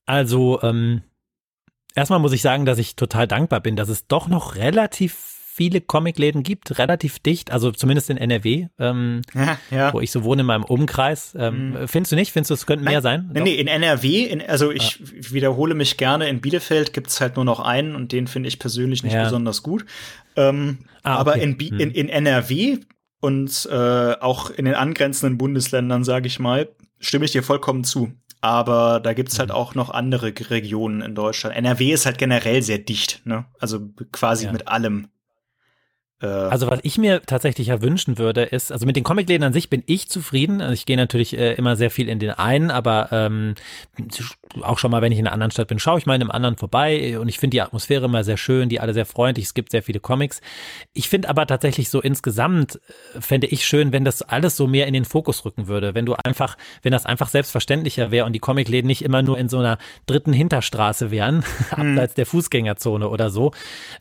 Also, 0.07 0.63
ähm, 0.63 1.03
erstmal 1.95 2.19
muss 2.19 2.33
ich 2.33 2.43
sagen, 2.43 2.65
dass 2.65 2.79
ich 2.79 2.97
total 2.97 3.27
dankbar 3.27 3.61
bin, 3.61 3.77
dass 3.77 3.89
es 3.89 4.07
doch 4.07 4.29
noch 4.29 4.55
relativ 4.55 5.38
viele 5.59 5.81
Comicläden 5.81 6.45
gibt, 6.45 6.79
relativ 6.79 7.19
dicht, 7.19 7.51
also 7.51 7.73
zumindest 7.73 8.11
in 8.11 8.17
NRW, 8.17 8.69
ähm, 8.79 9.23
ja, 9.35 9.59
ja. 9.73 9.93
wo 9.93 10.01
ich 10.01 10.13
so 10.13 10.23
wohne 10.23 10.43
in 10.43 10.47
meinem 10.47 10.63
Umkreis. 10.63 11.35
Ähm, 11.37 11.71
mhm. 11.71 11.89
Findest 11.89 12.13
du 12.13 12.17
nicht? 12.17 12.31
Findest 12.31 12.51
du, 12.51 12.55
es 12.55 12.65
könnten 12.65 12.85
mehr 12.85 13.03
sein? 13.03 13.29
Nee, 13.35 13.41
nee, 13.41 13.55
in 13.57 13.67
NRW, 13.67 14.23
in, 14.23 14.41
also 14.41 14.71
ich 14.71 15.01
ja. 15.01 15.33
wiederhole 15.33 15.75
mich 15.75 15.97
gerne, 15.97 16.29
in 16.29 16.41
Bielefeld 16.41 16.93
gibt 16.93 17.09
es 17.09 17.21
halt 17.21 17.35
nur 17.35 17.45
noch 17.45 17.59
einen 17.59 17.97
und 17.97 18.13
den 18.13 18.29
finde 18.29 18.49
ich 18.49 18.61
persönlich 18.61 19.03
nicht 19.03 19.17
besonders 19.17 19.65
gut. 19.65 19.85
Ähm, 20.37 20.79
ah, 21.03 21.15
okay. 21.15 21.21
Aber 21.21 21.35
in, 21.39 21.59
hm. 21.59 21.81
in, 21.81 21.91
in 21.91 22.09
NRW 22.09 22.79
und 23.21 23.69
äh, 23.69 24.13
auch 24.21 24.51
in 24.51 24.65
den 24.65 24.75
angrenzenden 24.75 25.39
Bundesländern, 25.39 26.05
sage 26.05 26.29
ich 26.29 26.39
mal, 26.39 26.69
stimme 27.01 27.25
ich 27.25 27.33
dir 27.33 27.43
vollkommen 27.43 27.83
zu 27.83 28.13
aber 28.41 29.01
da 29.01 29.15
gibt's 29.15 29.39
halt 29.39 29.49
mhm. 29.49 29.57
auch 29.57 29.75
noch 29.75 29.91
andere 29.91 30.33
Regionen 30.51 31.03
in 31.03 31.15
Deutschland. 31.15 31.57
NRW 31.57 31.93
ist 31.93 32.07
halt 32.07 32.19
generell 32.19 32.63
sehr 32.63 32.79
dicht, 32.79 33.23
ne? 33.25 33.47
Also 33.59 33.81
quasi 34.13 34.47
ja. 34.47 34.53
mit 34.53 34.69
allem. 34.69 35.09
Äh, 36.21 36.27
also 36.27 36.69
was 36.69 36.81
ich 36.83 36.99
mir 36.99 37.23
tatsächlich 37.23 37.69
ja 37.69 37.81
wünschen 37.81 38.19
würde, 38.19 38.43
ist, 38.43 38.73
also 38.73 38.87
mit 38.87 38.97
den 38.97 39.05
Comicläden 39.05 39.45
an 39.45 39.53
sich 39.53 39.71
bin 39.71 39.83
ich 39.87 40.09
zufrieden. 40.09 40.61
Also 40.61 40.75
ich 40.75 40.87
gehe 40.87 40.97
natürlich 40.97 41.37
äh, 41.37 41.55
immer 41.55 41.77
sehr 41.77 41.91
viel 41.91 42.09
in 42.09 42.19
den 42.19 42.31
einen, 42.31 42.71
aber 42.71 43.09
ähm, 43.13 43.55
auch 44.63 44.79
schon 44.79 44.91
mal, 44.91 45.03
wenn 45.03 45.13
ich 45.13 45.19
in 45.19 45.27
einer 45.27 45.35
anderen 45.35 45.51
Stadt 45.51 45.69
bin, 45.69 45.79
schaue 45.79 45.99
ich 45.99 46.07
mal 46.07 46.15
in 46.15 46.23
einem 46.23 46.31
anderen 46.31 46.57
vorbei 46.57 47.19
und 47.19 47.29
ich 47.29 47.39
finde 47.39 47.55
die 47.55 47.63
Atmosphäre 47.63 48.07
immer 48.07 48.25
sehr 48.25 48.37
schön, 48.37 48.69
die 48.69 48.81
alle 48.81 48.95
sehr 48.95 49.07
freundlich, 49.07 49.47
es 49.47 49.55
gibt 49.55 49.71
sehr 49.71 49.83
viele 49.83 50.01
Comics. 50.01 50.41
Ich 50.93 51.09
finde 51.09 51.29
aber 51.29 51.47
tatsächlich 51.47 51.91
so 51.91 52.01
insgesamt, 52.01 52.81
äh, 53.15 53.21
fände 53.21 53.47
ich 53.47 53.67
schön, 53.67 53.93
wenn 53.93 54.05
das 54.05 54.23
alles 54.23 54.57
so 54.57 54.67
mehr 54.67 54.87
in 54.87 54.95
den 54.95 55.05
Fokus 55.05 55.45
rücken 55.45 55.69
würde, 55.69 55.95
wenn 55.95 56.07
du 56.07 56.15
einfach, 56.25 56.57
wenn 56.83 56.93
das 56.93 57.07
einfach 57.07 57.29
selbstverständlicher 57.29 58.11
wäre 58.11 58.27
und 58.27 58.33
die 58.33 58.41
Comicläden 58.41 58.89
nicht 58.89 59.03
immer 59.03 59.23
nur 59.23 59.39
in 59.39 59.49
so 59.49 59.59
einer 59.59 59.79
dritten 60.07 60.33
Hinterstraße 60.33 61.11
wären, 61.11 61.45
hm. 61.71 61.91
abseits 61.91 62.15
der 62.15 62.27
Fußgängerzone 62.27 63.09
oder 63.09 63.31
so, 63.31 63.53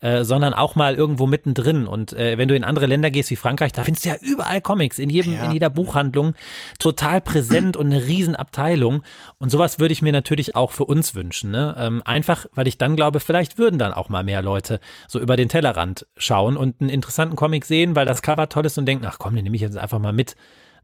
äh, 0.02 0.24
sondern 0.24 0.54
auch 0.54 0.76
mal 0.76 0.96
irgendwo 0.96 1.28
mittendrin 1.28 1.88
und 1.88 2.07
und 2.12 2.18
äh, 2.18 2.38
wenn 2.38 2.48
du 2.48 2.56
in 2.56 2.64
andere 2.64 2.86
Länder 2.86 3.12
gehst 3.12 3.30
wie 3.32 3.36
Frankreich, 3.36 3.72
da 3.72 3.84
findest 3.84 4.06
du 4.06 4.10
ja 4.10 4.16
überall 4.22 4.62
Comics, 4.62 5.00
in 5.00 5.10
jedem, 5.10 5.34
ja. 5.34 5.46
in 5.46 5.52
jeder 5.52 5.70
Buchhandlung, 5.70 6.34
total 6.80 7.22
präsent 7.22 7.78
und 7.78 7.88
eine 7.88 8.06
Riesenabteilung. 8.06 9.04
Und 9.40 9.50
sowas 9.50 9.80
würde 9.80 9.94
ich 9.94 10.02
mir 10.02 10.12
natürlich 10.12 10.56
auch 10.56 10.72
für 10.72 10.86
uns 10.86 11.16
wünschen. 11.16 11.52
Ne? 11.52 11.76
Ähm, 11.78 12.02
einfach, 12.06 12.46
weil 12.54 12.68
ich 12.68 12.78
dann 12.78 12.96
glaube, 12.96 13.20
vielleicht 13.20 13.58
würden 13.58 13.80
dann 13.80 13.94
auch 13.94 14.10
mal 14.10 14.24
mehr 14.24 14.42
Leute 14.42 14.80
so 15.08 15.20
über 15.20 15.36
den 15.36 15.50
Tellerrand 15.50 16.06
schauen 16.18 16.58
und 16.58 16.82
einen 16.82 16.90
interessanten 16.90 17.36
Comic 17.36 17.66
sehen, 17.66 17.96
weil 17.96 18.06
das 18.06 18.22
Cover 18.22 18.50
toll 18.50 18.66
ist 18.66 18.78
und 18.78 18.86
denken, 18.86 19.06
ach 19.06 19.20
komm, 19.20 19.36
den 19.36 19.44
nehme 19.44 19.56
ich 19.56 19.62
jetzt 19.62 19.78
einfach 19.78 20.00
mal 20.00 20.14
mit. 20.14 20.36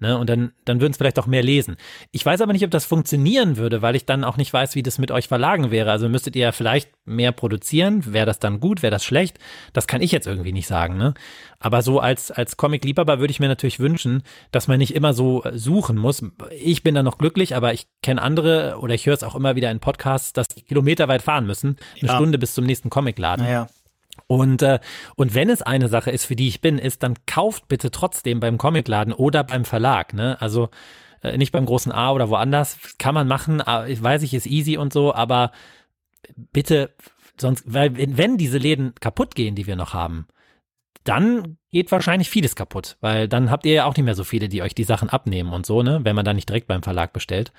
Ne? 0.04 0.18
Und 0.18 0.30
dann, 0.30 0.52
dann 0.66 0.82
würden 0.82 0.92
es 0.92 0.98
vielleicht 0.98 1.18
auch 1.18 1.28
mehr 1.28 1.42
lesen. 1.42 1.78
Ich 2.12 2.26
weiß 2.26 2.42
aber 2.42 2.52
nicht, 2.52 2.66
ob 2.66 2.72
das 2.72 2.84
funktionieren 2.84 3.56
würde, 3.56 3.82
weil 3.82 3.96
ich 3.96 4.06
dann 4.06 4.26
auch 4.26 4.36
nicht 4.36 4.52
weiß, 4.52 4.76
wie 4.76 4.84
das 4.84 5.00
mit 5.00 5.12
euch 5.12 5.30
Verlagen 5.30 5.72
wäre. 5.72 5.92
Also 5.92 6.10
müsstet 6.10 6.36
ihr 6.36 6.42
ja 6.42 6.52
vielleicht 6.52 6.90
mehr 7.06 7.32
produzieren. 7.32 8.12
Wäre 8.12 8.26
das 8.26 8.40
dann 8.40 8.60
gut? 8.60 8.84
Wäre 8.84 8.92
das 8.92 9.06
schlecht? 9.06 9.40
Das 9.72 9.88
kann 9.88 10.02
ich 10.02 10.12
jetzt 10.12 10.28
irgendwie 10.28 10.52
nicht 10.52 10.68
sagen. 10.68 10.98
Ne? 10.98 11.14
Aber 11.62 11.82
so 11.84 12.02
als, 12.02 12.32
als 12.32 12.58
Comic-Liebhaber 12.58 13.20
würde 13.20 13.32
ich 13.32 13.40
mir 13.40 13.48
natürlich 13.48 13.80
wünschen, 13.80 14.24
dass 14.52 14.68
man 14.68 14.78
nicht 14.78 14.94
immer 14.94 15.14
so 15.14 15.42
suchen 15.54 15.98
muss. 15.98 16.22
Ich 16.52 16.84
bin 16.84 16.96
da 16.96 17.02
noch 17.02 17.18
glücklich, 17.18 17.56
aber 17.56 17.74
ich 17.74 17.88
kenne 18.02 18.22
andere 18.22 18.80
oder 18.82 18.94
ich 18.94 19.06
höre 19.06 19.14
es 19.14 19.24
auch 19.24 19.36
immer 19.36 19.56
wieder 19.56 19.72
in 19.72 19.80
Podcasts, 19.80 20.34
dass 20.34 20.50
die 20.50 20.64
kilometerweit 20.64 21.22
fahren 21.22 21.46
müssen. 21.46 21.78
Eine 22.02 22.10
ja. 22.10 22.16
Stunde 22.16 22.38
bis 22.38 22.54
zum 22.54 22.66
nächsten 22.66 22.90
Comicladen. 22.90 23.46
Naja. 23.46 23.70
Und, 24.28 24.62
äh, 24.62 24.80
und 25.16 25.36
wenn 25.36 25.50
es 25.50 25.62
eine 25.62 25.88
Sache 25.88 26.12
ist, 26.12 26.26
für 26.26 26.36
die 26.36 26.48
ich 26.48 26.62
bin, 26.62 26.78
ist, 26.78 27.04
dann 27.04 27.16
kauft 27.26 27.68
bitte 27.68 27.92
trotzdem 27.92 28.40
beim 28.40 28.58
Comicladen 28.58 29.14
oder 29.14 29.44
beim 29.44 29.66
Verlag. 29.66 30.14
Ne? 30.14 30.40
Also 30.42 30.70
äh, 31.22 31.38
nicht 31.38 31.52
beim 31.52 31.66
großen 31.66 31.92
A 31.92 32.12
oder 32.12 32.30
woanders. 32.30 32.78
Kann 33.00 33.16
man 33.16 33.28
machen, 33.28 33.62
ich 33.88 34.02
weiß 34.02 34.24
ich, 34.24 34.34
ist 34.34 34.48
easy 34.48 34.78
und 34.78 34.94
so, 34.94 35.14
aber 35.14 35.52
bitte, 36.36 36.94
sonst, 37.40 37.64
weil 37.66 37.92
wenn 37.96 38.38
diese 38.38 38.58
Läden 38.58 38.94
kaputt 38.96 39.36
gehen, 39.36 39.56
die 39.56 39.68
wir 39.68 39.76
noch 39.76 39.94
haben, 39.94 40.28
dann 41.04 41.58
geht 41.70 41.92
wahrscheinlich 41.92 42.30
vieles 42.30 42.56
kaputt, 42.56 42.98
weil 43.02 43.28
dann 43.28 43.52
habt 43.52 43.66
ihr 43.66 43.74
ja 43.74 43.86
auch 43.86 43.96
nicht 43.96 44.06
mehr 44.06 44.16
so 44.16 44.24
viele, 44.24 44.48
die 44.48 44.62
euch 44.62 44.74
die 44.74 44.86
Sachen 44.86 45.10
abnehmen 45.10 45.52
und 45.52 45.66
so, 45.66 45.84
ne, 45.84 46.00
wenn 46.04 46.16
man 46.16 46.24
dann 46.24 46.36
nicht 46.36 46.48
direkt 46.48 46.68
beim 46.68 46.84
Verlag 46.84 47.12
bestellt. 47.12 47.52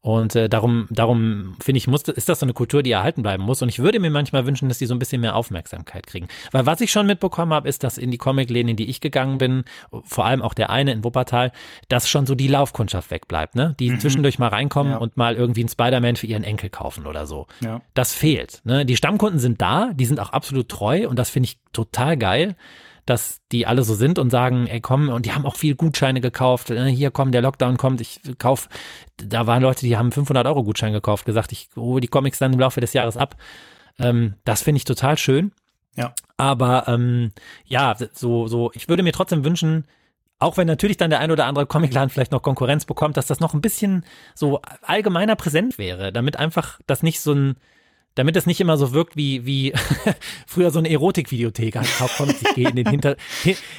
Und 0.00 0.36
äh, 0.36 0.48
darum, 0.48 0.86
darum 0.90 1.56
finde 1.60 1.78
ich, 1.78 1.86
muss, 1.86 2.02
ist 2.02 2.28
das 2.28 2.40
so 2.40 2.46
eine 2.46 2.52
Kultur, 2.52 2.82
die 2.82 2.92
erhalten 2.92 3.22
bleiben 3.22 3.42
muss. 3.42 3.62
Und 3.62 3.68
ich 3.68 3.80
würde 3.80 3.98
mir 3.98 4.10
manchmal 4.10 4.46
wünschen, 4.46 4.68
dass 4.68 4.78
die 4.78 4.86
so 4.86 4.94
ein 4.94 4.98
bisschen 4.98 5.20
mehr 5.20 5.34
Aufmerksamkeit 5.34 6.06
kriegen. 6.06 6.28
Weil 6.52 6.66
was 6.66 6.80
ich 6.80 6.92
schon 6.92 7.06
mitbekommen 7.06 7.52
habe, 7.52 7.68
ist, 7.68 7.84
dass 7.84 7.98
in 7.98 8.10
die 8.10 8.18
Comicläden, 8.18 8.68
in 8.68 8.76
die 8.76 8.88
ich 8.88 9.00
gegangen 9.00 9.38
bin, 9.38 9.64
vor 10.04 10.24
allem 10.24 10.42
auch 10.42 10.54
der 10.54 10.70
eine 10.70 10.92
in 10.92 11.04
Wuppertal, 11.04 11.52
dass 11.88 12.08
schon 12.08 12.26
so 12.26 12.34
die 12.34 12.48
Laufkundschaft 12.48 13.10
wegbleibt, 13.10 13.54
ne? 13.54 13.74
Die 13.80 13.90
mhm. 13.90 14.00
zwischendurch 14.00 14.38
mal 14.38 14.48
reinkommen 14.48 14.92
ja. 14.92 14.98
und 14.98 15.16
mal 15.16 15.34
irgendwie 15.34 15.60
einen 15.62 15.68
Spider-Man 15.68 16.16
für 16.16 16.26
ihren 16.26 16.44
Enkel 16.44 16.70
kaufen 16.70 17.06
oder 17.06 17.26
so. 17.26 17.46
Ja. 17.60 17.80
Das 17.94 18.14
fehlt. 18.14 18.60
Ne? 18.64 18.84
Die 18.86 18.96
Stammkunden 18.96 19.38
sind 19.38 19.60
da, 19.60 19.92
die 19.94 20.06
sind 20.06 20.20
auch 20.20 20.30
absolut 20.30 20.68
treu 20.68 21.08
und 21.08 21.18
das 21.18 21.30
finde 21.30 21.48
ich 21.48 21.58
total 21.72 22.16
geil 22.16 22.56
dass 23.08 23.40
die 23.52 23.66
alle 23.66 23.82
so 23.82 23.94
sind 23.94 24.18
und 24.18 24.30
sagen, 24.30 24.66
ey 24.66 24.80
komm, 24.80 25.08
und 25.08 25.26
die 25.26 25.32
haben 25.32 25.46
auch 25.46 25.56
viel 25.56 25.74
Gutscheine 25.74 26.20
gekauft. 26.20 26.70
Ne, 26.70 26.86
hier 26.88 27.10
komm, 27.10 27.32
der 27.32 27.42
Lockdown 27.42 27.76
kommt, 27.76 28.00
ich 28.00 28.20
kauf. 28.38 28.68
Da 29.16 29.46
waren 29.46 29.62
Leute, 29.62 29.86
die 29.86 29.96
haben 29.96 30.12
500 30.12 30.46
Euro 30.46 30.62
Gutschein 30.64 30.92
gekauft, 30.92 31.24
gesagt, 31.24 31.52
ich 31.52 31.68
hole 31.76 32.00
die 32.00 32.08
Comics 32.08 32.38
dann 32.38 32.52
im 32.52 32.60
Laufe 32.60 32.80
des 32.80 32.92
Jahres 32.92 33.16
ab. 33.16 33.36
Ähm, 33.98 34.34
das 34.44 34.62
finde 34.62 34.78
ich 34.78 34.84
total 34.84 35.16
schön. 35.16 35.52
Ja. 35.96 36.14
Aber 36.36 36.86
ähm, 36.86 37.32
ja, 37.64 37.96
so, 38.12 38.46
so, 38.46 38.70
ich 38.74 38.88
würde 38.88 39.02
mir 39.02 39.12
trotzdem 39.12 39.44
wünschen, 39.44 39.84
auch 40.38 40.56
wenn 40.56 40.66
natürlich 40.66 40.96
dann 40.96 41.10
der 41.10 41.20
ein 41.20 41.30
oder 41.32 41.46
andere 41.46 41.66
Comicladen 41.66 42.10
vielleicht 42.10 42.30
noch 42.30 42.42
Konkurrenz 42.42 42.84
bekommt, 42.84 43.16
dass 43.16 43.26
das 43.26 43.40
noch 43.40 43.54
ein 43.54 43.60
bisschen 43.60 44.04
so 44.34 44.60
allgemeiner 44.82 45.34
präsent 45.34 45.78
wäre, 45.78 46.12
damit 46.12 46.36
einfach 46.36 46.78
das 46.86 47.02
nicht 47.02 47.20
so 47.20 47.32
ein 47.32 47.56
damit 48.18 48.36
es 48.36 48.46
nicht 48.46 48.60
immer 48.60 48.76
so 48.76 48.92
wirkt 48.92 49.16
wie, 49.16 49.46
wie 49.46 49.72
früher 50.46 50.72
so 50.72 50.80
eine 50.80 50.90
Erotikvideothek. 50.90 51.76
Ich, 51.76 52.42
ich 52.42 52.54
gehe 52.54 52.68
in 52.68 52.74
den 52.74 52.88
hinter, 52.88 53.16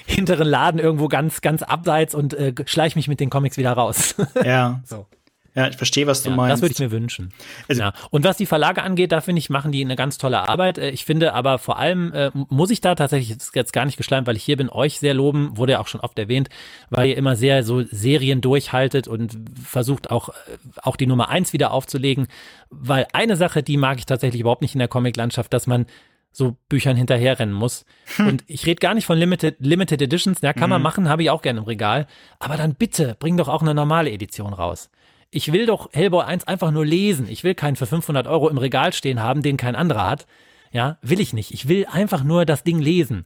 hinteren 0.06 0.48
Laden 0.48 0.80
irgendwo 0.80 1.10
ganz, 1.10 1.42
ganz 1.42 1.62
abseits 1.62 2.16
und 2.16 2.34
äh, 2.34 2.54
schleich 2.66 2.96
mich 2.96 3.10
mit 3.10 3.20
den 3.20 3.30
Comics 3.30 3.58
wieder 3.58 3.74
raus. 3.74 4.16
ja. 4.46 4.82
So. 4.86 5.08
Ja, 5.56 5.68
ich 5.68 5.78
verstehe, 5.78 6.08
was 6.08 6.24
du 6.24 6.30
ja, 6.30 6.36
meinst. 6.36 6.54
Das 6.54 6.62
würde 6.62 6.74
ich 6.74 6.80
mir 6.80 6.91
wünschen. 6.91 7.34
Also, 7.68 7.82
ja. 7.82 7.93
Und 8.12 8.24
was 8.24 8.38
die 8.38 8.45
Verlage 8.45 8.84
angeht, 8.84 9.12
da 9.12 9.22
finde 9.22 9.39
ich, 9.39 9.50
machen 9.50 9.72
die 9.72 9.84
eine 9.84 9.95
ganz 9.95 10.18
tolle 10.18 10.47
Arbeit. 10.47 10.78
Äh, 10.78 10.89
ich 10.89 11.06
finde 11.06 11.34
aber 11.34 11.58
vor 11.58 11.80
allem, 11.80 12.14
äh, 12.14 12.32
muss 12.34 12.70
ich 12.70 12.82
da 12.82 12.95
tatsächlich 12.95 13.38
jetzt, 13.54 13.74
gar 13.74 13.86
nicht 13.86 13.97
geschleimt, 13.97 14.28
weil 14.28 14.36
ich 14.36 14.43
hier 14.43 14.58
bin, 14.58 14.70
euch 14.70 15.00
sehr 15.00 15.14
loben, 15.14 15.58
wurde 15.58 15.74
ja 15.74 15.80
auch 15.80 15.88
schon 15.88 16.02
oft 16.02 16.18
erwähnt, 16.20 16.50
weil 16.89 17.10
ihr 17.10 17.18
immer 17.18 17.36
sehr 17.36 17.64
so 17.64 17.84
Serien 17.84 18.41
durchhaltet 18.41 19.08
und 19.08 19.38
versucht 19.64 20.12
auch, 20.12 20.30
äh, 20.30 20.34
auch 20.82 20.95
die 20.95 21.08
Nummer 21.08 21.30
eins 21.30 21.54
wieder 21.54 21.72
aufzulegen. 21.72 22.28
Weil 22.70 23.08
eine 23.14 23.36
Sache, 23.36 23.64
die 23.64 23.78
mag 23.78 23.97
ich 23.97 24.06
tatsächlich 24.06 24.41
überhaupt 24.41 24.62
nicht 24.62 24.76
in 24.76 24.80
der 24.80 24.88
Comiclandschaft, 24.88 25.54
dass 25.54 25.68
man 25.68 25.86
so 26.32 26.58
Büchern 26.70 26.95
hinterherrennen 26.95 27.54
muss. 27.54 27.86
Hm. 28.18 28.28
Und 28.28 28.43
ich 28.47 28.66
rede 28.66 28.80
gar 28.80 28.93
nicht 28.93 29.06
von 29.06 29.18
Limited, 29.18 29.58
Limited 29.60 30.02
Editions, 30.02 30.41
ja, 30.41 30.54
kann 30.54 30.70
mhm. 30.70 30.76
man 30.76 30.82
machen, 30.82 31.10
habe 31.10 31.24
ich 31.24 31.30
auch 31.30 31.41
gerne 31.41 31.60
im 31.60 31.66
Regal. 31.66 32.08
Aber 32.39 32.56
dann 32.56 32.76
bitte, 32.76 33.16
bring 33.20 33.38
doch 33.38 33.47
auch 33.47 33.62
eine 33.62 33.74
normale 33.74 34.12
Edition 34.12 34.54
raus. 34.54 34.89
Ich 35.32 35.52
will 35.52 35.66
doch 35.66 35.90
Hellboy 35.94 36.24
1 36.24 36.48
einfach 36.48 36.72
nur 36.72 36.86
lesen. 36.86 37.28
Ich 37.30 37.44
will 37.44 37.56
keinen 37.56 37.76
für 37.76 37.86
500 37.86 38.28
Euro 38.28 38.50
im 38.50 38.58
Regal 38.58 38.94
stehen 38.94 39.22
haben, 39.22 39.42
den 39.42 39.58
kein 39.58 39.76
anderer 39.76 40.10
hat. 40.10 40.26
Ja, 40.72 40.98
will 41.02 41.20
ich 41.20 41.34
nicht. 41.34 41.52
Ich 41.52 41.68
will 41.68 41.86
einfach 41.86 42.24
nur 42.24 42.46
das 42.46 42.64
Ding 42.64 42.80
lesen. 42.80 43.26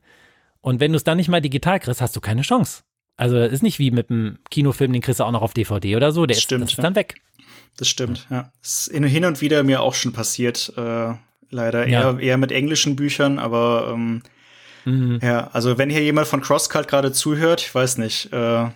Und 0.62 0.80
wenn 0.80 0.91
du 0.91 0.97
es 0.97 1.04
dann 1.04 1.18
nicht 1.18 1.30
mal 1.30 1.41
digital 1.41 1.80
kriegst, 1.80 2.01
hast 2.01 2.16
du 2.16 2.22
keine 2.22 2.41
Chance. 2.41 2.84
Also 3.16 3.38
das 3.38 3.51
ist 3.51 3.64
nicht 3.64 3.80
wie 3.80 3.91
mit 3.91 4.10
einem 4.10 4.39
Kinofilm, 4.49 4.91
den 4.91 5.01
kriegst 5.01 5.20
du 5.20 5.24
auch 5.24 5.32
noch 5.32 5.41
auf 5.41 5.54
DVD 5.54 5.95
oder 5.95 6.12
so. 6.12 6.26
Der 6.26 6.36
stimmt, 6.36 6.64
ist, 6.64 6.72
das 6.72 6.78
ist 6.80 6.84
dann 6.84 6.95
weg. 6.95 7.22
Das 7.78 7.88
stimmt, 7.88 8.28
ja. 8.30 8.51
Das 8.62 8.88
ist 8.88 8.93
hin 8.93 9.26
und 9.26 9.41
wieder 9.41 9.64
mir 9.64 9.82
auch 9.82 9.93
schon 9.93 10.14
passiert. 10.14 10.74
Äh, 10.78 11.14
leider 11.49 11.86
eher, 11.86 12.01
ja. 12.01 12.18
eher 12.18 12.38
mit 12.38 12.51
englischen 12.51 12.95
Büchern, 12.95 13.39
aber 13.39 13.91
ähm, 13.93 14.24
mhm. 14.86 15.20
ja, 15.22 15.49
also 15.54 15.78
wenn 15.78 15.89
hier 15.89 16.04
jemand 16.04 16.28
von 16.28 16.41
Crosscut 16.41 16.88
gerade 16.88 17.12
zuhört, 17.12 17.62
ich 17.62 17.74
weiß 17.74 17.97
nicht, 17.97 18.32
äh, 18.34 18.70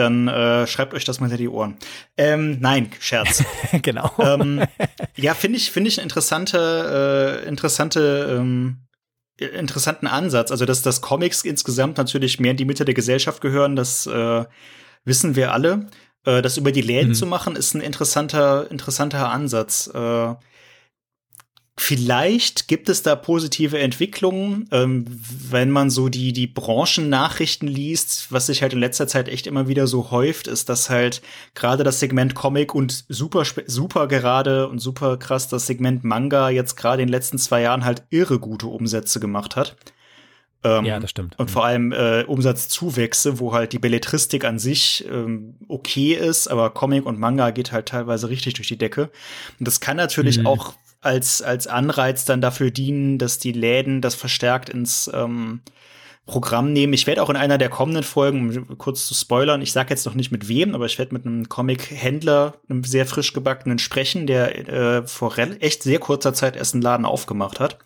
dann 0.00 0.28
äh, 0.28 0.66
schreibt 0.66 0.94
euch 0.94 1.04
das 1.04 1.20
mal 1.20 1.26
hinter 1.26 1.38
die 1.38 1.48
Ohren. 1.48 1.76
Ähm, 2.16 2.58
nein, 2.60 2.90
Scherz. 2.98 3.44
genau. 3.82 4.10
ähm, 4.18 4.64
ja, 5.16 5.34
finde 5.34 5.58
ich, 5.58 5.70
finde 5.70 5.88
ich 5.88 5.98
eine 5.98 6.04
interessante, 6.04 7.42
äh, 7.44 7.48
interessante, 7.48 8.36
ähm, 8.38 8.78
interessanten 9.38 10.06
Ansatz. 10.06 10.50
Also, 10.50 10.64
dass 10.64 10.82
das 10.82 11.00
Comics 11.00 11.44
insgesamt 11.44 11.98
natürlich 11.98 12.40
mehr 12.40 12.52
in 12.52 12.56
die 12.56 12.64
Mitte 12.64 12.84
der 12.84 12.94
Gesellschaft 12.94 13.40
gehören, 13.40 13.76
das 13.76 14.06
äh, 14.06 14.44
wissen 15.04 15.36
wir 15.36 15.52
alle. 15.52 15.88
Äh, 16.24 16.42
das 16.42 16.56
über 16.56 16.72
die 16.72 16.82
Läden 16.82 17.10
mhm. 17.10 17.14
zu 17.14 17.26
machen, 17.26 17.56
ist 17.56 17.74
ein 17.74 17.80
interessanter, 17.80 18.70
interessanter 18.70 19.30
Ansatz. 19.30 19.90
Vielleicht 21.76 22.68
gibt 22.68 22.88
es 22.90 23.02
da 23.02 23.16
positive 23.16 23.78
Entwicklungen, 23.78 24.68
ähm, 24.70 25.06
wenn 25.50 25.70
man 25.70 25.88
so 25.88 26.08
die, 26.08 26.32
die 26.32 26.46
Branchennachrichten 26.46 27.66
liest, 27.66 28.30
was 28.30 28.46
sich 28.46 28.60
halt 28.60 28.74
in 28.74 28.80
letzter 28.80 29.06
Zeit 29.08 29.28
echt 29.28 29.46
immer 29.46 29.66
wieder 29.66 29.86
so 29.86 30.10
häuft, 30.10 30.46
ist, 30.46 30.68
dass 30.68 30.90
halt 30.90 31.22
gerade 31.54 31.82
das 31.82 32.00
Segment 32.00 32.34
Comic 32.34 32.74
und 32.74 33.06
super, 33.08 33.44
super 33.66 34.08
gerade 34.08 34.68
und 34.68 34.78
super 34.78 35.16
krass 35.16 35.48
das 35.48 35.66
Segment 35.66 36.04
Manga 36.04 36.50
jetzt 36.50 36.76
gerade 36.76 37.02
in 37.02 37.06
den 37.08 37.12
letzten 37.12 37.38
zwei 37.38 37.62
Jahren 37.62 37.84
halt 37.84 38.02
irre 38.10 38.38
gute 38.38 38.66
Umsätze 38.66 39.18
gemacht 39.18 39.56
hat. 39.56 39.76
Ähm, 40.62 40.84
ja, 40.84 41.00
das 41.00 41.10
stimmt. 41.10 41.38
Und 41.38 41.50
vor 41.50 41.64
allem 41.64 41.92
äh, 41.92 42.24
Umsatzzuwächse, 42.24 43.38
wo 43.38 43.54
halt 43.54 43.72
die 43.72 43.78
Belletristik 43.78 44.44
an 44.44 44.58
sich 44.58 45.06
ähm, 45.10 45.54
okay 45.68 46.12
ist, 46.12 46.48
aber 46.48 46.70
Comic 46.70 47.06
und 47.06 47.18
Manga 47.18 47.50
geht 47.50 47.72
halt 47.72 47.86
teilweise 47.86 48.28
richtig 48.28 48.54
durch 48.54 48.68
die 48.68 48.76
Decke. 48.76 49.10
Und 49.58 49.66
das 49.66 49.80
kann 49.80 49.96
natürlich 49.96 50.40
mhm. 50.40 50.46
auch 50.46 50.74
als, 51.00 51.42
als 51.42 51.66
Anreiz 51.66 52.24
dann 52.24 52.40
dafür 52.40 52.70
dienen, 52.70 53.18
dass 53.18 53.38
die 53.38 53.52
Läden 53.52 54.00
das 54.00 54.14
verstärkt 54.14 54.68
ins 54.68 55.10
ähm, 55.12 55.60
Programm 56.26 56.72
nehmen. 56.72 56.92
Ich 56.92 57.06
werde 57.06 57.22
auch 57.22 57.30
in 57.30 57.36
einer 57.36 57.58
der 57.58 57.70
kommenden 57.70 58.04
Folgen, 58.04 58.56
um 58.56 58.78
kurz 58.78 59.06
zu 59.06 59.14
spoilern, 59.14 59.62
ich 59.62 59.72
sage 59.72 59.90
jetzt 59.90 60.06
noch 60.06 60.14
nicht 60.14 60.30
mit 60.30 60.48
wem, 60.48 60.74
aber 60.74 60.86
ich 60.86 60.98
werde 60.98 61.14
mit 61.14 61.26
einem 61.26 61.48
Comic-Händler, 61.48 62.54
einem 62.68 62.84
sehr 62.84 63.06
frisch 63.06 63.32
gebackenen 63.32 63.78
sprechen, 63.78 64.26
der 64.26 64.68
äh, 64.68 65.06
vor 65.06 65.36
echt 65.38 65.82
sehr 65.82 65.98
kurzer 65.98 66.32
Zeit 66.32 66.56
erst 66.56 66.74
einen 66.74 66.82
Laden 66.82 67.06
aufgemacht 67.06 67.58
hat. 67.58 67.78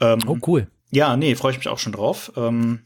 Ähm, 0.00 0.20
oh, 0.26 0.38
cool. 0.46 0.68
Ja, 0.90 1.16
nee, 1.16 1.34
freue 1.34 1.52
ich 1.52 1.58
mich 1.58 1.68
auch 1.68 1.78
schon 1.78 1.92
drauf. 1.92 2.32
Ähm, 2.36 2.82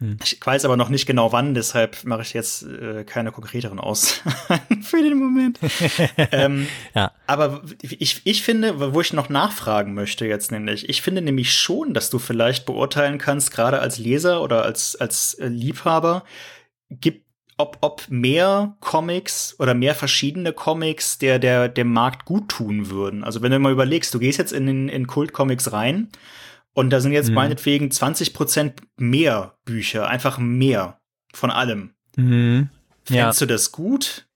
hm. 0.00 0.16
Ich 0.24 0.44
weiß 0.44 0.64
aber 0.64 0.76
noch 0.76 0.88
nicht 0.88 1.06
genau 1.06 1.30
wann, 1.30 1.54
deshalb 1.54 2.04
mache 2.04 2.22
ich 2.22 2.32
jetzt 2.32 2.64
äh, 2.64 3.04
keine 3.04 3.30
konkreteren 3.30 3.78
aus 3.78 4.20
für 4.82 5.02
den 5.02 5.16
Moment. 5.18 5.60
ähm, 6.32 6.66
ja. 6.94 7.12
Aber 7.28 7.62
ich, 7.80 8.22
ich 8.24 8.42
finde, 8.42 8.92
wo 8.92 9.00
ich 9.00 9.12
noch 9.12 9.28
nachfragen 9.28 9.94
möchte 9.94 10.26
jetzt 10.26 10.50
nämlich, 10.50 10.88
ich 10.88 11.00
finde 11.00 11.22
nämlich 11.22 11.54
schon, 11.54 11.94
dass 11.94 12.10
du 12.10 12.18
vielleicht 12.18 12.66
beurteilen 12.66 13.18
kannst, 13.18 13.52
gerade 13.52 13.78
als 13.78 13.98
Leser 13.98 14.42
oder 14.42 14.64
als, 14.64 14.96
als 14.96 15.34
äh, 15.34 15.46
Liebhaber, 15.46 16.24
gibt, 16.90 17.24
ob, 17.56 17.78
ob 17.80 18.06
mehr 18.08 18.76
Comics 18.80 19.54
oder 19.60 19.74
mehr 19.74 19.94
verschiedene 19.94 20.52
Comics 20.52 21.18
der, 21.18 21.38
der, 21.38 21.68
dem 21.68 21.92
Markt 21.92 22.24
gut 22.24 22.48
tun 22.48 22.90
würden. 22.90 23.22
Also 23.22 23.42
wenn 23.42 23.52
du 23.52 23.60
mal 23.60 23.70
überlegst, 23.70 24.12
du 24.12 24.18
gehst 24.18 24.38
jetzt 24.38 24.52
in, 24.52 24.88
in 24.88 25.06
Kult-Comics 25.06 25.72
rein 25.72 26.08
und 26.74 26.90
da 26.90 27.00
sind 27.00 27.12
jetzt 27.12 27.28
mhm. 27.28 27.36
meinetwegen 27.36 27.90
20 27.90 28.34
Prozent 28.34 28.82
mehr 28.96 29.56
Bücher, 29.64 30.08
einfach 30.08 30.38
mehr 30.38 31.00
von 31.32 31.50
allem. 31.50 31.94
Mhm. 32.16 32.68
Fändest 33.04 33.40
ja. 33.40 33.46
du 33.46 33.52
das 33.52 33.72
gut? 33.72 34.26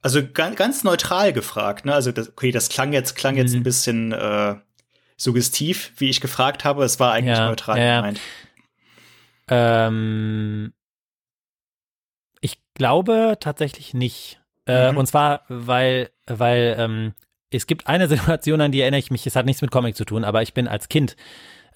Also 0.00 0.20
ganz, 0.26 0.56
ganz 0.56 0.84
neutral 0.84 1.32
gefragt, 1.32 1.84
ne? 1.84 1.94
Also 1.94 2.12
das, 2.12 2.28
okay, 2.28 2.52
das 2.52 2.68
klang 2.68 2.92
jetzt 2.92 3.16
klang 3.16 3.36
jetzt 3.36 3.52
mhm. 3.52 3.60
ein 3.60 3.62
bisschen 3.62 4.12
äh, 4.12 4.56
suggestiv, 5.16 5.92
wie 5.96 6.08
ich 6.08 6.20
gefragt 6.20 6.64
habe. 6.64 6.84
Es 6.84 7.00
war 7.00 7.12
eigentlich 7.12 7.36
ja, 7.36 7.48
neutral 7.48 7.78
ja, 7.78 7.96
gemeint. 7.96 8.20
Ähm, 9.48 10.72
ich 12.40 12.58
glaube 12.74 13.38
tatsächlich 13.40 13.94
nicht. 13.94 14.40
Äh, 14.66 14.92
mhm. 14.92 14.98
Und 14.98 15.06
zwar, 15.06 15.42
weil, 15.48 16.10
weil 16.26 16.76
ähm, 16.78 17.14
es 17.50 17.66
gibt 17.66 17.86
eine 17.86 18.08
Situation, 18.08 18.60
an 18.60 18.72
die 18.72 18.80
erinnere 18.80 19.00
ich 19.00 19.10
mich, 19.10 19.26
es 19.26 19.36
hat 19.36 19.46
nichts 19.46 19.62
mit 19.62 19.70
Comic 19.70 19.96
zu 19.96 20.04
tun, 20.04 20.24
aber 20.24 20.42
ich 20.42 20.54
bin 20.54 20.68
als 20.68 20.88
Kind 20.88 21.16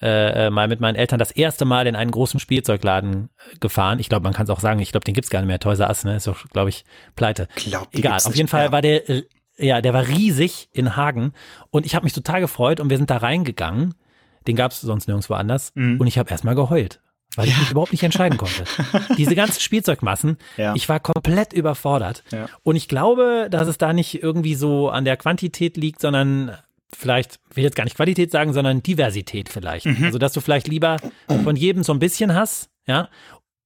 äh, 0.00 0.46
äh 0.46 0.50
mal 0.50 0.68
mit 0.68 0.80
meinen 0.80 0.96
Eltern 0.96 1.18
das 1.18 1.30
erste 1.30 1.64
Mal 1.64 1.86
in 1.86 1.94
einen 1.94 2.10
großen 2.10 2.40
Spielzeugladen 2.40 3.28
äh, 3.52 3.58
gefahren. 3.58 3.98
Ich 3.98 4.08
glaube, 4.08 4.24
man 4.24 4.32
kann 4.32 4.44
es 4.44 4.50
auch 4.50 4.60
sagen, 4.60 4.80
ich 4.80 4.90
glaube, 4.90 5.04
den 5.04 5.14
gibt's 5.14 5.30
gar 5.30 5.40
nicht 5.40 5.48
mehr. 5.48 5.60
Toys 5.60 5.78
R 5.78 5.88
Us, 5.88 6.04
ne? 6.04 6.16
Ist 6.16 6.26
doch, 6.26 6.48
glaube 6.48 6.70
ich, 6.70 6.84
pleite. 7.14 7.48
Glaub, 7.54 7.88
Egal, 7.92 8.18
auf 8.24 8.34
jeden 8.34 8.48
Fall 8.48 8.72
war 8.72 8.82
der, 8.82 9.08
äh, 9.08 9.24
ja, 9.58 9.80
der 9.80 9.92
war 9.92 10.08
riesig 10.08 10.68
in 10.72 10.96
Hagen 10.96 11.32
und 11.70 11.86
ich 11.86 11.94
habe 11.94 12.04
mich 12.04 12.12
total 12.12 12.40
gefreut 12.40 12.80
und 12.80 12.90
wir 12.90 12.96
sind 12.96 13.10
da 13.10 13.18
reingegangen. 13.18 13.94
Den 14.48 14.56
gab's 14.56 14.80
sonst 14.80 15.06
nirgendwo 15.06 15.34
anders 15.34 15.70
mhm. 15.76 16.00
und 16.00 16.06
ich 16.08 16.18
habe 16.18 16.30
erstmal 16.30 16.56
geheult 16.56 17.00
weil 17.36 17.48
ich 17.48 17.58
mich 17.58 17.70
überhaupt 17.70 17.92
nicht 17.92 18.02
entscheiden 18.02 18.38
konnte. 18.38 18.64
Diese 19.16 19.34
ganzen 19.34 19.60
Spielzeugmassen, 19.60 20.36
ja. 20.56 20.74
ich 20.74 20.88
war 20.88 21.00
komplett 21.00 21.52
überfordert. 21.52 22.24
Ja. 22.30 22.46
Und 22.62 22.76
ich 22.76 22.88
glaube, 22.88 23.48
dass 23.50 23.68
es 23.68 23.78
da 23.78 23.92
nicht 23.92 24.22
irgendwie 24.22 24.54
so 24.54 24.90
an 24.90 25.04
der 25.04 25.16
Quantität 25.16 25.76
liegt, 25.76 26.00
sondern 26.00 26.56
vielleicht, 26.94 27.40
will 27.54 27.64
jetzt 27.64 27.76
gar 27.76 27.84
nicht 27.84 27.96
Qualität 27.96 28.30
sagen, 28.30 28.52
sondern 28.52 28.82
Diversität 28.82 29.48
vielleicht. 29.48 29.86
Mhm. 29.86 30.04
Also, 30.04 30.18
dass 30.18 30.32
du 30.32 30.40
vielleicht 30.40 30.68
lieber 30.68 30.98
von 31.26 31.56
jedem 31.56 31.82
so 31.82 31.92
ein 31.92 31.98
bisschen 31.98 32.34
hast, 32.34 32.68
ja, 32.86 33.08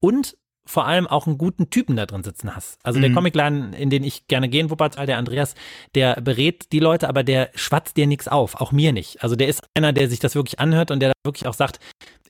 und 0.01 0.37
vor 0.67 0.87
allem 0.87 1.07
auch 1.07 1.27
einen 1.27 1.39
guten 1.39 1.71
Typen 1.71 1.97
da 1.97 2.07
drin 2.07 2.25
sitzen 2.25 2.55
hast. 2.55 2.79
Also 2.83 2.99
mhm. 2.99 3.03
der 3.03 3.12
Comicladen, 3.12 3.73
in 3.73 3.89
den 3.89 4.03
ich 4.03 4.27
gerne 4.27 4.49
gehe 4.49 4.61
in 4.61 4.71
Wuppertal, 4.71 5.07
der 5.07 5.17
Andreas, 5.17 5.55
der 5.95 6.21
berät 6.21 6.73
die 6.73 6.81
Leute, 6.81 7.09
aber 7.09 7.23
der 7.23 7.51
schwatzt 7.55 7.97
dir 7.97 8.09
nichts 8.09 8.27
auf, 8.27 8.61
auch 8.61 8.73
mir 8.73 8.93
nicht. 8.93 9.23
Also 9.23 9.37
der 9.37 9.47
ist 9.47 9.62
einer, 9.75 9.93
der 9.93 10.11
sich 10.11 10.19
das 10.19 10.35
wirklich 10.35 10.59
anhört 10.59 10.91
und 10.91 11.01
der 11.01 11.12
wirklich 11.25 11.47
auch 11.47 11.55
sagt, 11.55 11.79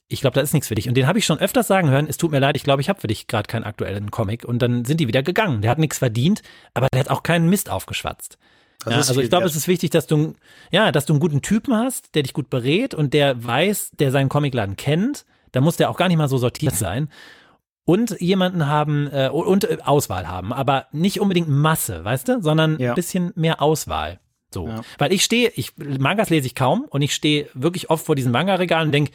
ich 0.09 0.21
glaube, 0.21 0.35
da 0.35 0.41
ist 0.41 0.53
nichts 0.53 0.69
für 0.69 0.75
dich. 0.75 0.89
Und 0.89 0.95
den 0.95 1.07
habe 1.07 1.19
ich 1.19 1.25
schon 1.25 1.39
öfters 1.39 1.67
sagen 1.67 1.91
hören, 1.91 2.07
es 2.09 2.17
tut 2.17 2.31
mir 2.31 2.39
leid, 2.39 2.57
ich 2.57 2.63
glaube, 2.63 2.81
ich 2.81 2.89
habe 2.89 3.01
für 3.01 3.09
dich 3.09 3.27
gerade 3.27 3.49
keinen 3.49 3.65
aktuellen 3.65 4.11
Comic. 4.11 4.45
Und 4.45 4.63
dann 4.63 4.85
sind 4.85 5.01
die 5.01 5.09
wieder 5.09 5.23
gegangen. 5.23 5.63
Der 5.63 5.71
hat 5.71 5.79
nichts 5.79 5.99
verdient, 5.99 6.43
aber 6.75 6.89
der 6.93 7.01
hat 7.01 7.11
auch 7.11 7.23
keinen 7.23 7.49
Mist 7.49 7.71
aufgeschwatzt. 7.71 8.39
Ja, 8.85 8.97
also 8.97 9.21
ich 9.21 9.31
glaube, 9.31 9.47
es 9.47 9.57
ist 9.57 9.67
wichtig, 9.67 9.91
dass 9.91 10.07
du, 10.07 10.35
ja, 10.71 10.93
dass 10.93 11.07
du 11.07 11.13
einen 11.13 11.21
guten 11.21 11.43
Typen 11.43 11.75
hast, 11.75 12.15
der 12.15 12.23
dich 12.23 12.35
gut 12.35 12.51
berät 12.51 12.95
und 12.95 13.15
der 13.15 13.45
weiß, 13.45 13.93
der 13.99 14.13
seinen 14.13 14.29
Comicladen 14.29 14.77
kennt. 14.77 15.25
Da 15.51 15.61
muss 15.61 15.77
der 15.77 15.91
auch 15.91 15.97
gar 15.97 16.07
nicht 16.07 16.19
mal 16.19 16.29
so 16.29 16.39
sortiert 16.39 16.75
sein. 16.77 17.09
Und 17.85 18.21
jemanden 18.21 18.67
haben 18.67 19.09
äh, 19.13 19.29
und 19.33 19.65
äh, 19.65 19.79
Auswahl 19.85 20.29
haben, 20.29 20.53
aber 20.53 20.87
nicht 20.93 21.21
unbedingt 21.21 21.49
Masse, 21.49 22.05
weißt 22.05 22.29
du, 22.29 22.43
sondern 22.43 22.79
ja. 22.79 22.91
ein 22.91 22.95
bisschen 22.95 23.33
mehr 23.37 23.63
Auswahl. 23.63 24.21
So. 24.53 24.69
Ja. 24.69 24.83
Weil 24.99 25.13
ich 25.13 25.23
stehe, 25.25 25.53
ich, 25.55 25.73
Mangas 25.77 26.31
lese 26.31 26.47
ich 26.47 26.55
kaum 26.55 26.85
und 26.89 27.03
ich 27.03 27.15
stehe 27.15 27.49
wirklich 27.55 27.91
oft 27.91 28.05
vor 28.05 28.15
diesen 28.15 28.33
Manga-Regalen 28.33 28.89
und 28.89 28.93
denke, 28.93 29.13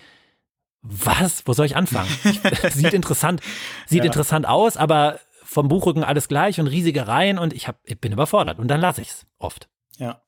was? 0.82 1.44
Wo 1.46 1.54
soll 1.54 1.66
ich 1.66 1.76
anfangen? 1.76 2.10
sieht 2.72 2.94
interessant, 2.94 3.42
sieht 3.86 4.00
ja. 4.00 4.06
interessant 4.06 4.48
aus, 4.48 4.78
aber 4.78 5.20
vom 5.44 5.68
Buchrücken 5.68 6.04
alles 6.04 6.28
gleich 6.28 6.60
und 6.60 6.68
riesige 6.68 7.08
Reihen 7.08 7.38
und 7.38 7.54
ich, 7.54 7.68
hab, 7.68 7.80
ich 7.84 8.00
bin 8.00 8.14
überfordert 8.14 8.60
und 8.60 8.68
dann 8.68 8.82
lasse 8.82 9.02
ich 9.02 9.10
es 9.10 9.26
oft. 9.38 9.70
Ja. 9.98 10.22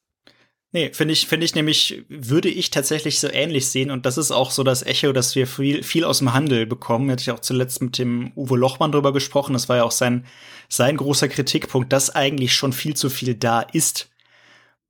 Nee, 0.75 0.91
finde 0.91 1.13
ich, 1.13 1.27
finde 1.27 1.45
ich 1.45 1.53
nämlich, 1.53 2.03
würde 2.09 2.49
ich 2.49 2.71
tatsächlich 2.71 3.19
so 3.19 3.29
ähnlich 3.29 3.69
sehen 3.69 3.91
und 3.91 4.07
das 4.07 4.17
ist 4.17 4.31
auch 4.31 4.49
so 4.49 4.63
das 4.63 4.81
Echo, 4.81 5.13
dass 5.13 5.35
wir 5.35 5.45
viel, 5.45 5.83
viel 5.83 6.03
aus 6.03 6.17
dem 6.17 6.33
Handel 6.33 6.65
bekommen. 6.65 7.09
Hätte 7.09 7.21
ich 7.21 7.31
auch 7.31 7.39
zuletzt 7.39 7.81
mit 7.81 7.99
dem 7.99 8.31
Uwe 8.35 8.57
Lochmann 8.57 8.91
drüber 8.91 9.13
gesprochen. 9.13 9.53
Das 9.53 9.69
war 9.69 9.77
ja 9.77 9.83
auch 9.83 9.91
sein, 9.91 10.25
sein 10.69 10.97
großer 10.97 11.27
Kritikpunkt, 11.27 11.93
dass 11.93 12.09
eigentlich 12.09 12.53
schon 12.53 12.73
viel 12.73 12.95
zu 12.95 13.11
viel 13.11 13.35
da 13.35 13.61
ist 13.61 14.09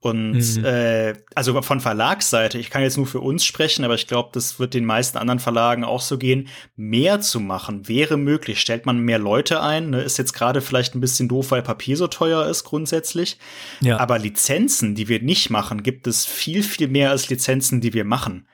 und 0.04 0.58
mhm. 0.58 0.66
äh, 0.66 1.14
also 1.34 1.62
von 1.62 1.80
Verlagsseite, 1.80 2.58
ich 2.58 2.70
kann 2.70 2.82
jetzt 2.82 2.98
nur 2.98 3.08
für 3.08 3.22
uns 3.22 3.46
sprechen, 3.46 3.86
aber 3.86 3.96
ich 3.96 4.06
glaube, 4.06 4.32
das 4.34 4.60
wird 4.60 4.74
den 4.74 4.84
meisten 4.84 5.18
anderen 5.18 5.40
Verlagen 5.40 5.86
auch 5.86 6.02
so 6.02 6.18
gehen. 6.18 6.50
Mehr 6.76 7.22
zu 7.22 7.40
machen 7.40 7.88
wäre 7.88 8.18
möglich. 8.18 8.60
Stellt 8.60 8.86
man 8.86 9.00
mehr 9.00 9.18
Leute 9.18 9.62
ein, 9.62 9.92
ne? 9.92 10.02
ist 10.02 10.18
jetzt 10.18 10.34
gerade 10.34 10.60
vielleicht 10.60 10.94
ein 10.94 11.00
bisschen 11.00 11.30
doof, 11.30 11.52
weil 11.52 11.62
Papier 11.62 11.96
so 11.96 12.08
teuer 12.08 12.46
ist 12.48 12.66
grundsätzlich. 12.66 13.38
Ja. 13.80 13.98
Aber 13.98 14.20
Lizenzen, 14.20 14.94
die 14.94 15.08
wir 15.08 15.22
nicht 15.22 15.50
machen, 15.50 15.84
gibt 15.84 16.06
es 16.06 16.26
viel, 16.26 16.64
viel 16.64 16.90
mehr 16.90 17.12
als 17.12 17.30
Lizenzen, 17.30 17.80
die 17.80 17.94
wir 17.94 18.04
machen. 18.04 18.46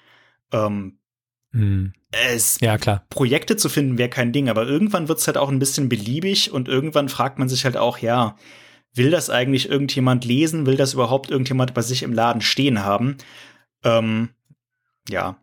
Ähm, 0.52 1.00
mhm. 1.52 1.93
Es, 2.12 2.60
ja, 2.62 2.78
klar. 2.78 3.08
Projekte 3.10 3.58
zu 3.58 3.70
finden 3.70 3.97
wäre 3.97 4.10
kein 4.10 4.32
Ding, 4.32 4.50
aber 4.50 4.68
irgendwann 4.68 5.08
wird 5.08 5.18
es 5.18 5.26
halt 5.26 5.38
auch 5.38 5.50
ein 5.50 5.58
bisschen 5.58 5.89
beliebig 5.89 6.52
und 6.52 6.68
irgendwann 6.68 7.10
fragt 7.10 7.39
man 7.39 7.50
sich 7.50 7.66
halt 7.66 7.76
auch, 7.76 7.97
ja, 7.97 8.36
will 8.94 9.12
das 9.12 9.30
eigentlich 9.30 9.70
irgendjemand 9.70 10.26
lesen? 10.26 10.66
Will 10.66 10.78
das 10.78 10.94
überhaupt 10.94 11.30
irgendjemand 11.30 11.74
bei 11.74 11.82
sich 11.82 12.04
im 12.04 12.14
Laden 12.14 12.42
stehen 12.42 12.84
haben? 12.84 13.18
Ähm, 13.84 14.30
ja. 15.10 15.38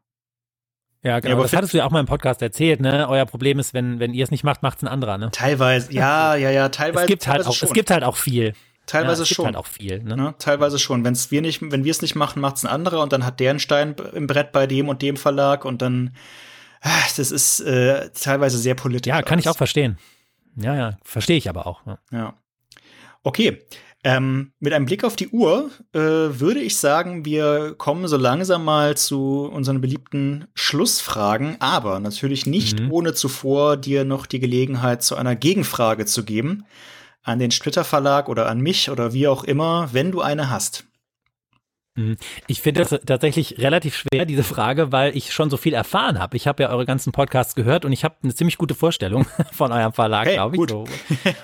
Ja, 1.03 1.20
genau. 1.20 1.36
Ja, 1.36 1.42
das 1.42 1.53
hattest 1.53 1.72
du 1.72 1.78
ja 1.78 1.84
auch 1.84 1.90
mal 1.90 2.01
im 2.01 2.07
Podcast 2.07 2.42
erzählt, 2.42 2.80
ne? 2.80 3.09
Euer 3.09 3.26
Problem 3.26 3.61
ist, 3.61 3.74
wenn, 3.74 4.01
wenn 4.01 4.12
ihr 4.12 4.24
es 4.24 4.32
nicht 4.32 4.42
macht, 4.42 4.62
macht 4.62 4.78
es 4.78 4.82
ein 4.82 4.88
anderer, 4.88 5.18
ne? 5.18 5.30
Teilweise, 5.30 5.92
ja, 5.92 6.34
ja, 6.34 6.51
ja, 6.51 6.68
teilweise. 6.68 7.05
Es 7.05 7.09
gibt 7.09 7.28
halt 7.28 7.47
auch, 7.47 7.55
schon. 7.55 7.68
es 7.68 7.74
gibt 7.74 7.90
halt 7.90 8.03
auch 8.03 8.16
viel. 8.16 8.55
Teilweise 8.86 9.22
ja, 9.22 9.22
es 9.22 9.28
schon. 9.28 9.44
Gibt 9.44 9.57
halt 9.57 9.64
auch 9.64 9.68
viel, 9.68 10.03
ne? 10.03 10.16
ne? 10.16 10.34
Teilweise 10.38 10.78
schon. 10.78 11.05
Wenn's 11.05 11.30
wir 11.30 11.42
nicht, 11.42 11.61
wenn 11.62 11.84
wir 11.84 11.90
es 11.90 12.03
nicht 12.03 12.14
machen, 12.14 12.40
macht 12.40 12.57
es 12.57 12.64
ein 12.64 12.70
anderer 12.70 13.03
und 13.03 13.12
dann 13.12 13.24
hat 13.24 13.40
der 13.40 13.51
einen 13.51 13.61
Stein 13.61 13.94
im 14.14 14.26
Brett 14.26 14.53
bei 14.53 14.66
dem 14.66 14.88
und 14.88 15.03
dem 15.03 15.16
Verlag 15.16 15.64
und 15.64 15.82
dann, 15.82 16.16
ach, 16.80 17.12
das 17.16 17.30
ist 17.30 17.61
äh, 17.61 18.11
teilweise 18.11 18.59
sehr 18.59 18.74
politisch. 18.74 19.11
Ja, 19.11 19.22
kann 19.22 19.34
alles. 19.34 19.44
ich 19.44 19.49
auch 19.49 19.57
verstehen. 19.57 19.99
Ja, 20.57 20.74
ja, 20.74 20.97
verstehe 21.05 21.36
ich 21.36 21.49
aber 21.49 21.66
auch. 21.66 21.84
Ja. 21.86 21.99
ja. 22.11 22.34
Okay. 23.26 23.58
Ähm, 24.04 24.52
mit 24.60 24.72
einem 24.72 24.86
Blick 24.86 25.02
auf 25.02 25.16
die 25.16 25.30
Uhr 25.30 25.72
äh, 25.92 25.98
würde 25.98 26.60
ich 26.60 26.76
sagen, 26.76 27.24
wir 27.24 27.74
kommen 27.76 28.06
so 28.06 28.16
langsam 28.16 28.64
mal 28.64 28.96
zu 28.96 29.50
unseren 29.52 29.80
beliebten 29.80 30.46
Schlussfragen, 30.54 31.56
aber 31.58 31.98
natürlich 31.98 32.46
nicht 32.46 32.78
mhm. 32.78 32.92
ohne 32.92 33.14
zuvor 33.14 33.76
dir 33.76 34.04
noch 34.04 34.26
die 34.26 34.38
Gelegenheit 34.38 35.02
zu 35.02 35.16
einer 35.16 35.34
Gegenfrage 35.34 36.06
zu 36.06 36.24
geben 36.24 36.66
an 37.24 37.40
den 37.40 37.50
Splitter 37.50 37.82
Verlag 37.82 38.28
oder 38.28 38.48
an 38.48 38.60
mich 38.60 38.90
oder 38.90 39.12
wie 39.12 39.26
auch 39.26 39.42
immer, 39.42 39.88
wenn 39.90 40.12
du 40.12 40.20
eine 40.20 40.48
hast. 40.48 40.84
Mhm. 41.97 42.16
Ich 42.47 42.61
finde 42.61 42.84
das 42.84 43.01
tatsächlich 43.05 43.59
relativ 43.59 43.97
schwer, 43.97 44.26
diese 44.26 44.44
Frage, 44.44 44.92
weil 44.92 45.16
ich 45.16 45.32
schon 45.32 45.51
so 45.51 45.57
viel 45.57 45.74
erfahren 45.74 46.18
habe. 46.18 46.36
Ich 46.36 46.47
habe 46.47 46.62
ja 46.62 46.70
eure 46.70 46.86
ganzen 46.86 47.12
Podcasts 47.12 47.55
gehört 47.55 47.84
und 47.84 47.92
ich 47.92 48.05
habe 48.05 48.16
eine 48.22 48.34
ziemlich 48.34 48.59
gute 48.59 48.74
Vorstellung 48.74 49.26
von 49.53 49.72
eurem 49.72 49.92
Verlag, 49.92 50.26
hey, 50.26 50.34
glaube 50.34 50.57
ich, 50.57 50.70
so, 50.70 50.84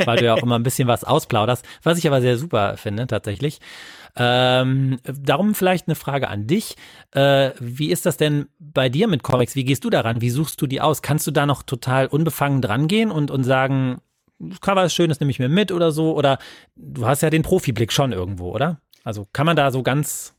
weil 0.04 0.18
du 0.18 0.24
ja 0.26 0.34
auch 0.34 0.42
immer 0.42 0.58
ein 0.58 0.62
bisschen 0.62 0.88
was 0.88 1.04
ausplauderst, 1.04 1.66
was 1.82 1.98
ich 1.98 2.06
aber 2.06 2.20
sehr 2.20 2.36
super 2.36 2.76
finde 2.76 3.06
tatsächlich. 3.06 3.60
Ähm, 4.14 4.98
darum 5.04 5.54
vielleicht 5.54 5.88
eine 5.88 5.94
Frage 5.94 6.28
an 6.28 6.46
dich. 6.46 6.76
Äh, 7.12 7.52
wie 7.58 7.90
ist 7.90 8.04
das 8.04 8.18
denn 8.18 8.46
bei 8.58 8.90
dir 8.90 9.08
mit 9.08 9.22
Comics? 9.22 9.54
Wie 9.56 9.64
gehst 9.64 9.84
du 9.84 9.90
daran? 9.90 10.20
Wie 10.20 10.28
suchst 10.28 10.60
du 10.60 10.66
die 10.66 10.82
aus? 10.82 11.00
Kannst 11.00 11.26
du 11.26 11.30
da 11.30 11.46
noch 11.46 11.62
total 11.62 12.08
unbefangen 12.08 12.60
drangehen 12.60 13.10
und, 13.10 13.30
und 13.30 13.44
sagen, 13.44 14.02
Cover 14.60 14.84
ist 14.84 14.94
schön, 14.94 15.08
das 15.08 15.20
nehme 15.20 15.30
ich 15.30 15.38
mir 15.38 15.48
mit 15.48 15.72
oder 15.72 15.92
so? 15.92 16.14
Oder 16.14 16.38
du 16.76 17.06
hast 17.06 17.22
ja 17.22 17.30
den 17.30 17.42
Profiblick 17.42 17.90
schon 17.90 18.12
irgendwo, 18.12 18.50
oder? 18.50 18.80
Also 19.04 19.26
kann 19.32 19.46
man 19.46 19.56
da 19.56 19.70
so 19.70 19.82
ganz 19.82 20.34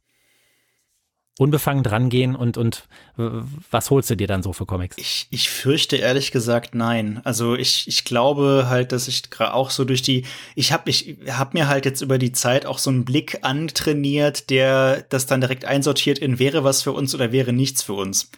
unbefangen 1.39 1.83
drangehen 1.83 2.35
und, 2.35 2.57
und 2.57 2.83
was 3.15 3.89
holst 3.89 4.09
du 4.09 4.15
dir 4.15 4.27
dann 4.27 4.43
so 4.43 4.53
für 4.53 4.65
Comics? 4.65 4.97
Ich, 4.97 5.27
ich 5.31 5.49
fürchte 5.49 5.95
ehrlich 5.95 6.31
gesagt 6.31 6.75
nein. 6.75 7.21
Also 7.23 7.55
ich, 7.55 7.87
ich 7.87 8.03
glaube 8.05 8.67
halt, 8.69 8.91
dass 8.91 9.07
ich 9.07 9.29
gerade 9.29 9.53
auch 9.53 9.71
so 9.71 9.83
durch 9.83 10.01
die, 10.03 10.25
ich 10.55 10.71
habe 10.71 10.89
ich 10.89 11.17
hab 11.27 11.53
mir 11.53 11.67
halt 11.67 11.85
jetzt 11.85 12.01
über 12.01 12.17
die 12.19 12.33
Zeit 12.33 12.65
auch 12.65 12.77
so 12.77 12.91
einen 12.91 13.03
Blick 13.03 13.39
antrainiert, 13.41 14.49
der 14.51 15.01
das 15.09 15.25
dann 15.25 15.41
direkt 15.41 15.65
einsortiert 15.65 16.19
in 16.19 16.37
wäre 16.37 16.63
was 16.63 16.83
für 16.83 16.91
uns 16.91 17.15
oder 17.15 17.31
wäre 17.31 17.51
nichts 17.51 17.81
für 17.81 17.93
uns. 17.93 18.29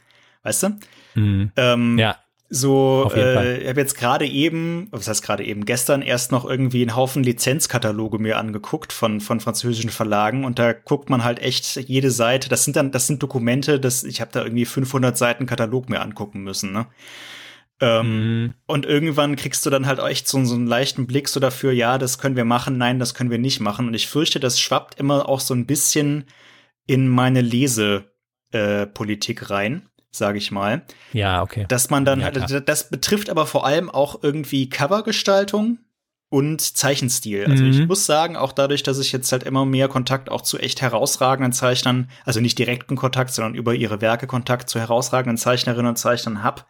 Weißt 0.44 0.64
du? 0.64 0.80
Mhm. 1.16 1.52
Ähm, 1.58 1.98
ja. 1.98 2.18
So, 2.48 3.10
äh, 3.16 3.64
ich 3.64 3.68
habe 3.68 3.82
jetzt 3.82 3.98
gerade 3.98 4.28
eben, 4.28 4.88
was 4.92 5.08
heißt 5.08 5.24
gerade 5.24 5.44
eben, 5.44 5.66
gestern 5.66 6.04
erst 6.04 6.32
noch 6.32 6.46
irgendwie 6.46 6.84
einen 6.84 6.96
Haufen 6.96 7.24
Lizenzkataloge 7.24 8.20
mir 8.20 8.38
angeguckt 8.38 8.94
von, 8.94 9.20
von 9.20 9.40
französischen 9.40 9.90
Verlagen 9.90 10.46
und 10.46 10.60
da 10.60 10.74
guckt 10.74 11.10
man 11.10 11.24
halt 11.24 11.40
echt 11.40 11.76
jede 11.76 12.12
Seite, 12.12 12.48
das 12.48 12.64
sind 12.64 12.76
dann, 12.76 12.92
das 12.92 13.08
sind 13.08 13.24
Dokumente, 13.24 13.80
das, 13.80 14.04
ich 14.04 14.22
habe 14.22 14.32
da 14.32 14.44
irgendwie 14.44 14.66
500 14.66 15.18
Seiten 15.18 15.48
Katalog 15.48 15.90
mir 15.90 16.02
angucken 16.02 16.44
müssen, 16.44 16.72
ne? 16.72 16.86
Ähm, 17.82 18.44
mhm. 18.44 18.54
Und 18.68 18.86
irgendwann 18.86 19.36
kriegst 19.36 19.66
du 19.66 19.70
dann 19.70 19.88
halt 19.88 20.00
echt 20.00 20.28
so, 20.28 20.44
so 20.46 20.56
einen 20.56 20.68
leichten 20.68 21.08
Blick 21.08 21.28
so 21.28 21.40
dafür, 21.40 21.72
ja, 21.72 21.98
das 21.98 22.20
können 22.20 22.36
wir 22.36 22.46
machen, 22.46 22.78
nein, 22.78 23.00
das 23.00 23.16
können 23.16 23.32
wir 23.32 23.40
nicht 23.40 23.60
machen. 23.60 23.88
Und 23.88 23.96
ich 23.96 24.08
fürchte, 24.08 24.40
das 24.40 24.60
schwappt 24.60 25.00
immer 25.00 25.28
auch 25.28 25.42
so 25.42 25.54
ein 25.54 25.66
bisschen 25.66 26.26
in 26.88 27.10
meine 27.10 27.42
Lesepolitik 27.42 29.42
äh, 29.42 29.46
rein 29.46 29.90
sage 30.18 30.38
ich 30.38 30.52
mal. 30.52 30.84
Ja, 31.14 31.42
okay. 31.42 31.66
Dass 31.68 31.90
man 31.90 32.06
dann, 32.06 32.22
ja, 32.22 32.32
das 32.32 32.90
betrifft 32.90 33.30
aber 33.30 33.46
vor 33.46 33.66
allem 33.66 33.90
auch 33.90 34.24
irgendwie 34.24 34.70
Covergestaltung 34.70 35.80
und 36.30 36.60
Zeichenstil. 36.60 37.46
Also 37.46 37.64
mhm. 37.64 37.72
ich 37.72 37.88
muss 37.88 38.06
sagen, 38.06 38.36
auch 38.36 38.52
dadurch, 38.52 38.84
dass 38.84 39.00
ich 39.00 39.12
jetzt 39.12 39.32
halt 39.32 39.44
immer 39.44 39.66
mehr 39.66 39.88
Kontakt 39.88 40.30
auch 40.30 40.42
zu 40.42 40.58
echt 40.58 40.82
herausragenden 40.82 41.54
Zeichnern, 41.54 42.10
also 42.26 42.42
nicht 42.42 42.58
direkten 42.58 42.96
Kontakt, 42.96 43.32
sondern 43.32 43.56
über 43.56 43.74
ihre 43.74 44.02
Werke 44.02 44.28
Kontakt 44.28 44.70
zu 44.70 44.80
herausragenden 44.80 45.38
Zeichnerinnen 45.38 45.90
und 45.90 45.98
Zeichnern 45.98 46.44
hab, 46.44 46.68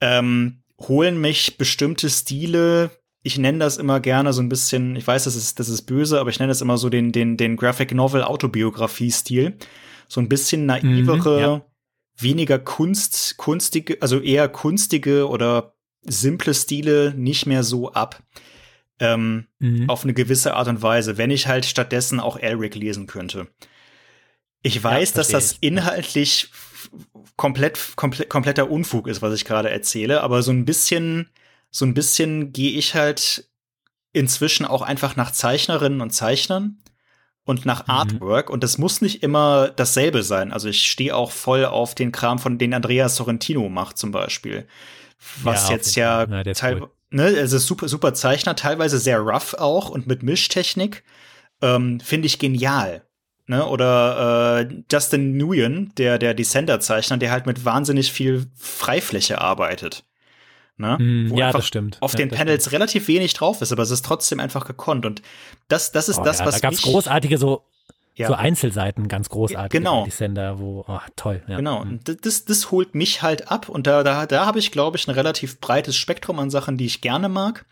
ähm, 0.00 0.62
holen 0.80 1.20
mich 1.20 1.58
bestimmte 1.58 2.08
Stile, 2.08 2.90
ich 3.22 3.36
nenne 3.36 3.58
das 3.58 3.78
immer 3.78 4.00
gerne 4.00 4.32
so 4.32 4.42
ein 4.42 4.48
bisschen, 4.48 4.94
ich 4.96 5.06
weiß, 5.06 5.24
das 5.24 5.34
ist, 5.34 5.58
das 5.58 5.68
ist 5.68 5.82
böse, 5.82 6.20
aber 6.20 6.30
ich 6.30 6.38
nenne 6.38 6.50
das 6.50 6.60
immer 6.60 6.78
so 6.78 6.88
den, 6.88 7.10
den, 7.10 7.36
den 7.36 7.56
Graphic 7.56 7.92
Novel 7.92 8.22
Autobiografie-Stil. 8.22 9.56
So 10.06 10.20
ein 10.20 10.28
bisschen 10.28 10.66
naivere, 10.66 11.36
mhm, 11.36 11.40
ja 11.40 11.62
weniger 12.18 12.58
Kunst, 12.58 13.36
kunstige, 13.36 13.98
also 14.00 14.20
eher 14.20 14.48
kunstige 14.48 15.28
oder 15.28 15.74
simple 16.02 16.54
Stile 16.54 17.14
nicht 17.16 17.46
mehr 17.46 17.62
so 17.62 17.92
ab. 17.92 18.22
Ähm, 19.00 19.46
mhm. 19.60 19.88
Auf 19.88 20.02
eine 20.02 20.14
gewisse 20.14 20.54
Art 20.54 20.66
und 20.66 20.82
Weise, 20.82 21.16
wenn 21.18 21.30
ich 21.30 21.46
halt 21.46 21.64
stattdessen 21.64 22.18
auch 22.18 22.36
Elric 22.36 22.74
lesen 22.74 23.06
könnte. 23.06 23.46
Ich 24.62 24.82
weiß, 24.82 25.10
ja, 25.10 25.16
dass 25.16 25.28
das 25.28 25.52
ich. 25.52 25.62
inhaltlich 25.62 26.50
komplett, 27.36 27.78
komplett, 27.94 28.28
kompletter 28.28 28.68
Unfug 28.70 29.06
ist, 29.06 29.22
was 29.22 29.34
ich 29.34 29.44
gerade 29.44 29.70
erzähle, 29.70 30.22
aber 30.22 30.42
so 30.42 30.50
ein 30.50 30.64
bisschen, 30.64 31.30
so 31.70 31.84
ein 31.84 31.94
bisschen 31.94 32.52
gehe 32.52 32.72
ich 32.72 32.96
halt 32.96 33.48
inzwischen 34.12 34.66
auch 34.66 34.82
einfach 34.82 35.14
nach 35.14 35.30
Zeichnerinnen 35.30 36.00
und 36.00 36.10
Zeichnern 36.10 36.78
und 37.48 37.64
nach 37.64 37.86
mhm. 37.86 37.94
Artwork. 37.94 38.50
Und 38.50 38.62
das 38.62 38.76
muss 38.76 39.00
nicht 39.00 39.22
immer 39.22 39.70
dasselbe 39.74 40.22
sein. 40.22 40.52
Also 40.52 40.68
ich 40.68 40.86
stehe 40.86 41.16
auch 41.16 41.30
voll 41.32 41.64
auf 41.64 41.94
den 41.94 42.12
Kram, 42.12 42.38
von 42.38 42.58
den 42.58 42.74
Andreas 42.74 43.16
Sorrentino 43.16 43.70
macht 43.70 43.96
zum 43.96 44.12
Beispiel. 44.12 44.66
Was 45.42 45.68
ja, 45.68 45.74
jetzt 45.74 45.96
ja 45.96 46.26
teil, 46.26 46.82
cool. 46.82 46.90
ne, 47.10 47.34
also 47.38 47.58
super, 47.58 47.88
super 47.88 48.12
Zeichner, 48.12 48.54
teilweise 48.54 48.98
sehr 48.98 49.18
rough 49.18 49.54
auch 49.54 49.88
und 49.88 50.06
mit 50.06 50.22
Mischtechnik. 50.22 51.02
Ähm, 51.62 52.00
Finde 52.00 52.26
ich 52.26 52.38
genial. 52.38 53.02
Ne? 53.46 53.66
Oder 53.66 54.60
äh, 54.60 54.82
Justin 54.92 55.38
Nguyen, 55.38 55.92
der, 55.96 56.18
der 56.18 56.34
Descender-Zeichner, 56.34 57.16
der 57.16 57.30
halt 57.30 57.46
mit 57.46 57.64
wahnsinnig 57.64 58.12
viel 58.12 58.46
Freifläche 58.56 59.40
arbeitet. 59.40 60.04
Ne? 60.78 60.96
Mm, 60.98 61.36
ja, 61.36 61.52
das 61.52 61.66
stimmt. 61.66 61.98
Auf 62.00 62.12
ja, 62.12 62.18
den 62.18 62.30
Panels 62.30 62.62
stimmt. 62.62 62.74
relativ 62.74 63.08
wenig 63.08 63.34
drauf 63.34 63.60
ist, 63.60 63.72
aber 63.72 63.82
es 63.82 63.90
ist 63.90 64.04
trotzdem 64.04 64.38
einfach 64.38 64.64
gekonnt. 64.64 65.04
Und 65.04 65.22
das, 65.66 65.90
das 65.92 66.08
ist 66.08 66.18
oh, 66.18 66.24
das, 66.24 66.38
ja, 66.38 66.46
was. 66.46 66.60
Da 66.60 66.68
gab's 66.68 66.82
großartige 66.82 67.36
so, 67.36 67.64
ja. 68.14 68.28
so 68.28 68.34
Einzelseiten, 68.34 69.08
ganz 69.08 69.28
großartige 69.28 69.80
genau. 69.80 70.04
Descender, 70.04 70.60
wo, 70.60 70.84
oh, 70.86 71.00
toll. 71.16 71.42
Ja. 71.48 71.56
Genau. 71.56 71.84
Mhm. 71.84 71.90
Und 71.90 72.24
das, 72.24 72.44
das 72.44 72.70
holt 72.70 72.94
mich 72.94 73.22
halt 73.22 73.50
ab. 73.50 73.68
Und 73.68 73.88
da, 73.88 74.04
da, 74.04 74.26
da 74.26 74.46
habe 74.46 74.60
ich, 74.60 74.70
glaube 74.70 74.96
ich, 74.96 75.08
ein 75.08 75.14
relativ 75.14 75.60
breites 75.60 75.96
Spektrum 75.96 76.38
an 76.38 76.50
Sachen, 76.50 76.76
die 76.76 76.86
ich 76.86 77.00
gerne 77.00 77.28
mag. 77.28 77.66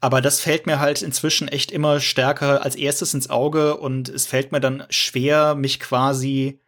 Aber 0.00 0.20
das 0.20 0.40
fällt 0.40 0.66
mir 0.66 0.80
halt 0.80 1.02
inzwischen 1.02 1.46
echt 1.46 1.70
immer 1.70 2.00
stärker 2.00 2.64
als 2.64 2.74
erstes 2.74 3.14
ins 3.14 3.30
Auge 3.30 3.76
und 3.76 4.08
es 4.08 4.26
fällt 4.26 4.50
mir 4.50 4.60
dann 4.60 4.84
schwer, 4.88 5.54
mich 5.54 5.78
quasi 5.78 6.58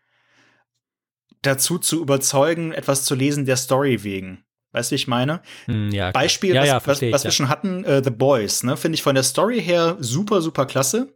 dazu 1.40 1.78
zu 1.78 2.00
überzeugen, 2.00 2.72
etwas 2.72 3.04
zu 3.04 3.14
lesen 3.14 3.46
der 3.46 3.56
Story 3.56 4.04
wegen. 4.04 4.44
Weißt 4.72 4.90
du, 4.90 4.92
wie 4.92 4.96
ich 4.96 5.08
meine? 5.08 5.42
Hm, 5.66 5.90
ja, 5.90 6.10
Beispiel, 6.10 6.54
ja, 6.54 6.62
was, 6.62 6.68
ja, 6.68 6.74
was, 6.76 6.86
was 6.86 7.20
ich, 7.22 7.24
wir 7.24 7.30
schon 7.30 7.48
hatten, 7.48 7.84
uh, 7.86 8.02
The 8.02 8.10
Boys, 8.10 8.62
ne? 8.62 8.76
Finde 8.76 8.94
ich 8.94 9.02
von 9.02 9.14
der 9.14 9.24
Story 9.24 9.60
her 9.62 9.96
super, 10.00 10.40
super 10.40 10.66
klasse. 10.66 11.14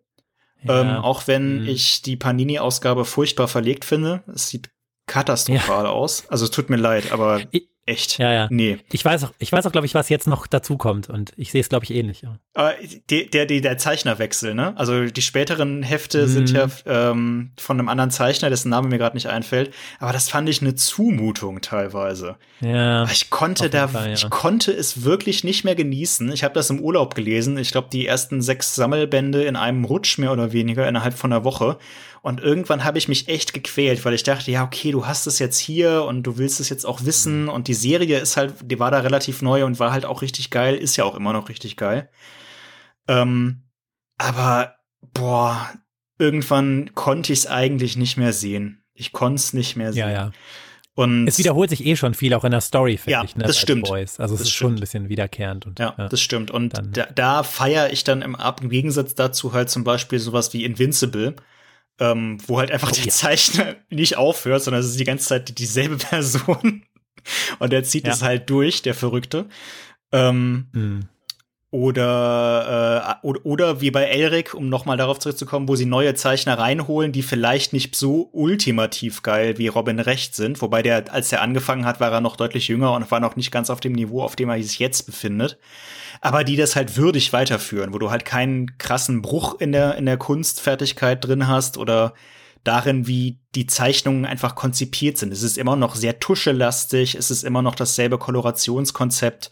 Ähm, 0.69 0.97
auch 0.97 1.27
wenn 1.27 1.63
mhm. 1.63 1.69
ich 1.69 2.03
die 2.03 2.17
Panini-Ausgabe 2.17 3.05
furchtbar 3.05 3.47
verlegt 3.47 3.85
finde. 3.85 4.25
Es 4.35 4.49
sieht 4.49 4.71
katastrophal 5.07 5.87
aus. 5.87 6.25
Also 6.29 6.45
es 6.45 6.51
tut 6.51 6.71
mir 6.71 6.77
leid, 6.77 7.13
aber. 7.13 7.43
Ich 7.51 7.69
Echt? 7.89 8.19
Ja, 8.19 8.33
ja. 8.33 8.49
Nee. 8.51 8.79
Ich 8.91 9.05
weiß 9.05 9.23
auch, 9.23 9.33
ich 9.39 9.53
weiß 9.53 9.65
auch, 9.65 9.71
glaube 9.71 9.87
ich, 9.87 9.95
was 9.95 10.09
jetzt 10.09 10.27
noch 10.27 10.49
dazu 10.49 10.77
kommt 10.77 11.09
und 11.09 11.33
ich 11.37 11.53
sehe 11.53 11.61
es, 11.61 11.69
glaube 11.69 11.85
ich, 11.85 11.93
ähnlich. 11.93 12.23
Ja. 12.23 12.41
Aber 12.55 12.75
der, 13.11 13.27
der, 13.27 13.47
der 13.47 13.79
Zeichnerwechsel, 13.79 14.55
ne? 14.55 14.77
Also 14.77 15.05
die 15.05 15.23
späteren 15.23 15.85
Hefte 15.85 16.25
mm. 16.25 16.29
sind 16.29 16.51
ja 16.51 16.67
ähm, 16.85 17.53
von 17.57 17.79
einem 17.79 17.89
anderen 17.89 18.11
Zeichner, 18.11 18.51
dessen 18.51 18.71
Name 18.71 18.89
mir 18.89 18.99
gerade 18.99 19.15
nicht 19.15 19.29
einfällt. 19.29 19.73
Aber 20.01 20.13
das 20.13 20.29
fand 20.29 20.49
ich 20.49 20.63
eine 20.63 20.75
Zumutung 20.75 21.61
teilweise. 21.61 22.35
Ja. 22.61 23.05
Ich 23.05 23.31
konnte 23.31 23.71
da, 23.71 23.87
Fall, 23.87 24.09
ja. 24.09 24.15
ich 24.15 24.29
konnte 24.31 24.73
es 24.73 25.05
wirklich 25.05 25.45
nicht 25.45 25.63
mehr 25.63 25.77
genießen. 25.77 26.33
Ich 26.33 26.43
habe 26.43 26.55
das 26.55 26.71
im 26.71 26.81
Urlaub 26.81 27.15
gelesen. 27.15 27.57
Ich 27.57 27.71
glaube, 27.71 27.89
die 27.93 28.05
ersten 28.05 28.43
sechs 28.43 28.75
Sammelbände 28.75 29.45
in 29.45 29.55
einem 29.55 29.85
Rutsch 29.85 30.19
mehr 30.19 30.33
oder 30.33 30.53
weniger 30.53 30.89
innerhalb 30.89 31.15
von 31.15 31.33
einer 31.33 31.45
Woche. 31.45 31.79
Und 32.27 32.41
irgendwann 32.41 32.83
habe 32.83 32.99
ich 32.99 33.07
mich 33.07 33.29
echt 33.29 33.55
gequält, 33.55 34.05
weil 34.05 34.13
ich 34.13 34.25
dachte, 34.25 34.51
ja, 34.51 34.65
okay, 34.65 34.91
du 34.91 35.07
hast 35.07 35.29
es 35.29 35.39
jetzt 35.39 35.59
hier 35.59 36.03
und 36.03 36.25
du 36.25 36.39
willst 36.39 36.59
es 36.59 36.69
jetzt 36.69 36.85
auch 36.85 37.05
wissen. 37.05 37.45
Mhm. 37.45 37.49
Und 37.51 37.69
die 37.69 37.75
Serie 37.75 38.19
ist 38.19 38.37
halt, 38.37 38.55
die 38.65 38.81
war 38.81 38.91
da 38.91 38.99
relativ 38.99 39.43
neu 39.43 39.65
und 39.65 39.79
war 39.79 39.93
halt 39.93 40.05
auch 40.05 40.23
richtig 40.23 40.51
geil, 40.51 40.75
ist 40.75 40.97
ja 40.97 41.05
auch 41.05 41.15
immer 41.15 41.33
noch 41.33 41.49
richtig 41.49 41.77
geil. 41.77 42.11
Ähm, 43.07 43.63
aber, 44.19 44.75
boah, 45.15 45.71
irgendwann 46.19 46.97
konnte 46.97 47.33
ich 47.33 47.39
es 47.39 47.47
eigentlich 47.47 47.97
nicht 47.97 48.17
mehr 48.17 48.33
sehen. 48.33 48.83
Ich 48.93 49.13
konnte 49.13 49.37
es 49.37 49.53
nicht 49.53 49.77
mehr 49.77 49.93
sehen. 49.93 50.09
Ja, 50.09 50.11
ja. 50.11 50.33
Und 50.97 51.29
es 51.29 51.39
wiederholt 51.39 51.71
sich 51.71 51.87
eh 51.87 51.95
schon 51.95 52.15
viel 52.15 52.35
auch 52.35 52.43
in 52.43 52.51
der 52.51 52.61
Story, 52.61 52.97
finde 52.97 53.13
ja, 53.13 53.23
ich. 53.23 53.37
Ne, 53.37 53.45
das 53.45 53.57
stimmt. 53.57 53.87
Boys. 53.87 54.19
Also 54.19 54.35
es 54.35 54.41
das 54.41 54.49
ist 54.49 54.55
stimmt. 54.55 54.71
schon 54.71 54.75
ein 54.75 54.81
bisschen 54.81 55.09
wiederkehrend. 55.09 55.65
Und, 55.67 55.79
ja, 55.79 55.95
ja, 55.97 56.09
das 56.09 56.21
stimmt. 56.21 56.51
Und 56.51 56.75
da, 56.91 57.07
da 57.07 57.45
feiere 57.45 57.93
ich 57.93 58.03
dann 58.03 58.23
im, 58.23 58.37
im 58.61 58.69
Gegensatz 58.69 59.15
dazu 59.15 59.53
halt 59.53 59.71
zum 59.71 59.85
Beispiel 59.85 60.19
sowas 60.19 60.53
wie 60.55 60.65
Invincible, 60.65 61.37
ähm, 62.01 62.39
wo 62.47 62.59
halt 62.59 62.71
einfach 62.71 62.91
oh, 62.91 62.95
der 62.95 63.05
ja. 63.05 63.11
Zeichner 63.11 63.77
nicht 63.91 64.17
aufhört, 64.17 64.63
sondern 64.63 64.81
es 64.81 64.91
ist 64.91 65.01
die 65.01 65.05
ganze 65.05 65.27
Zeit 65.27 65.59
dieselbe 65.59 65.97
Person. 65.99 66.83
Und 67.59 67.73
er 67.73 67.83
zieht 67.83 68.07
es 68.07 68.23
halt 68.23 68.49
durch, 68.51 68.83
der 68.83 68.95
Verrückte. 68.95 69.47
Ähm, 70.13 70.67
mhm. 70.73 71.09
Oder, 71.73 73.19
äh, 73.23 73.27
oder, 73.27 73.41
oder 73.45 73.81
wie 73.81 73.91
bei 73.91 74.05
Elric, 74.05 74.55
um 74.55 74.69
nochmal 74.69 74.97
darauf 74.97 75.19
zurückzukommen, 75.19 75.69
wo 75.69 75.75
sie 75.75 75.85
neue 75.85 76.15
Zeichner 76.15 76.59
reinholen, 76.59 77.11
die 77.11 77.23
vielleicht 77.23 77.73
nicht 77.73 77.97
so 77.97 78.31
ultimativ 78.33 79.23
geil 79.23 79.59
wie 79.59 79.67
Robin 79.67 79.99
Recht 79.99 80.37
sind. 80.37 80.63
Wobei 80.63 80.83
der, 80.83 81.13
als 81.13 81.33
er 81.33 81.43
angefangen 81.43 81.85
hat, 81.85 81.99
war 81.99 82.13
er 82.13 82.21
noch 82.21 82.37
deutlich 82.37 82.69
jünger 82.69 82.93
und 82.93 83.11
war 83.11 83.21
noch 83.21 83.37
nicht 83.37 83.51
ganz 83.51 83.69
auf 83.69 83.81
dem 83.81 83.93
Niveau, 83.93 84.23
auf 84.23 84.37
dem 84.37 84.49
er 84.49 84.63
sich 84.63 84.79
jetzt 84.79 85.07
befindet. 85.07 85.59
Aber 86.21 86.45
die 86.45 86.57
das 86.57 86.77
halt 86.77 86.97
würdig 86.97 87.33
weiterführen, 87.33 87.93
wo 87.93 87.99
du 87.99 88.11
halt 88.11 88.25
keinen 88.25 88.79
krassen 88.79 89.23
Bruch 89.23 89.61
in 89.61 89.73
der, 89.73 89.97
in 89.97 90.07
der 90.07 90.17
Kunstfertigkeit 90.17 91.25
drin 91.25 91.47
hast 91.47 91.79
oder 91.79 92.15
darin, 92.65 93.07
wie 93.07 93.39
die 93.55 93.67
Zeichnungen 93.67 94.27
einfach 94.27 94.55
konzipiert 94.55 95.19
sind. 95.19 95.33
Es 95.33 95.43
ist 95.43 95.57
immer 95.57 95.77
noch 95.77 95.95
sehr 95.95 96.19
tuschelastig, 96.19 97.15
es 97.15 97.31
ist 97.31 97.45
immer 97.45 97.63
noch 97.63 97.75
dasselbe 97.75 98.19
Kolorationskonzept. 98.19 99.51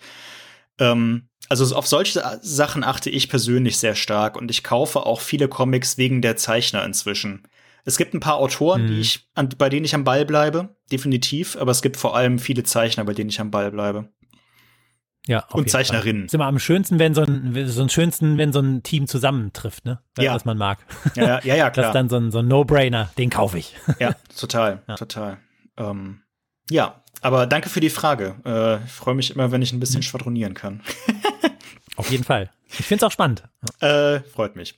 Ähm, 0.79 1.29
also 1.49 1.77
auf 1.77 1.87
solche 1.87 2.23
Sachen 2.43 2.85
achte 2.85 3.11
ich 3.11 3.29
persönlich 3.29 3.79
sehr 3.79 3.95
stark 3.95 4.37
und 4.37 4.51
ich 4.51 4.65
kaufe 4.65 5.07
auch 5.07 5.21
viele 5.21 5.49
Comics 5.49 5.99
wegen 5.99 6.23
der 6.23 6.37
Zeichner 6.37 6.85
inzwischen. 6.85 7.47
Es 7.85 7.99
gibt 7.99 8.15
ein 8.15 8.21
paar 8.21 8.37
Autoren, 8.37 8.85
mhm. 8.85 8.87
die 8.89 9.01
ich, 9.01 9.29
an, 9.35 9.51
bei 9.59 9.69
denen 9.69 9.85
ich 9.85 9.95
am 9.95 10.05
Ball 10.05 10.25
bleibe, 10.25 10.75
definitiv, 10.91 11.57
aber 11.57 11.71
es 11.71 11.83
gibt 11.83 11.97
vor 11.97 12.17
allem 12.17 12.39
viele 12.39 12.65
Zeichner, 12.65 13.05
bei 13.05 13.13
denen 13.13 13.31
ich 13.31 13.41
am 13.41 13.51
Ball 13.51 13.71
bleibe. 13.71 14.09
Ja, 15.27 15.47
und 15.53 15.71
Zeichnerinnen. 15.71 16.27
Ist 16.27 16.35
immer 16.35 16.47
am 16.47 16.59
schönsten, 16.59 16.99
wenn 16.99 17.15
so 17.15 17.23
ein, 17.23 17.67
so 17.67 17.83
ein 17.83 17.89
schönsten, 17.89 18.37
wenn 18.37 18.53
so 18.53 18.61
ein 18.61 18.83
Team 18.83 19.07
zusammentrifft, 19.07 19.87
ne? 19.87 20.01
Ja. 20.19 20.35
Was 20.35 20.45
man 20.45 20.59
mag. 20.59 20.79
Ja, 21.15 21.41
ja, 21.43 21.55
ja, 21.55 21.71
klar. 21.71 21.75
Das 21.85 21.87
ist 21.87 21.95
dann 21.95 22.09
so 22.09 22.17
ein, 22.17 22.31
so 22.31 22.41
ein 22.41 22.49
No-Brainer, 22.49 23.11
den 23.17 23.31
kaufe 23.31 23.59
ich. 23.59 23.75
Ja, 23.99 24.15
total, 24.39 24.83
ja. 24.87 24.97
total. 24.97 25.39
Ähm, 25.79 26.21
ja, 26.71 27.03
aber 27.23 27.47
danke 27.47 27.71
für 27.71 27.81
die 27.81 27.91
Frage. 27.91 28.35
Äh, 28.45 28.85
ich 28.85 28.93
freue 28.93 29.15
mich 29.15 29.31
immer, 29.31 29.51
wenn 29.51 29.63
ich 29.63 29.73
ein 29.73 29.81
bisschen 29.81 30.01
mhm. 30.01 30.03
schwadronieren 30.03 30.53
kann. 30.53 30.83
Auf 31.97 32.11
jeden 32.11 32.25
Fall. 32.25 32.51
Ich 32.69 32.87
finde 32.87 33.05
es 33.05 33.09
auch 33.09 33.13
spannend. 33.13 33.45
Äh, 33.81 34.21
freut 34.21 34.57
mich. 34.57 34.77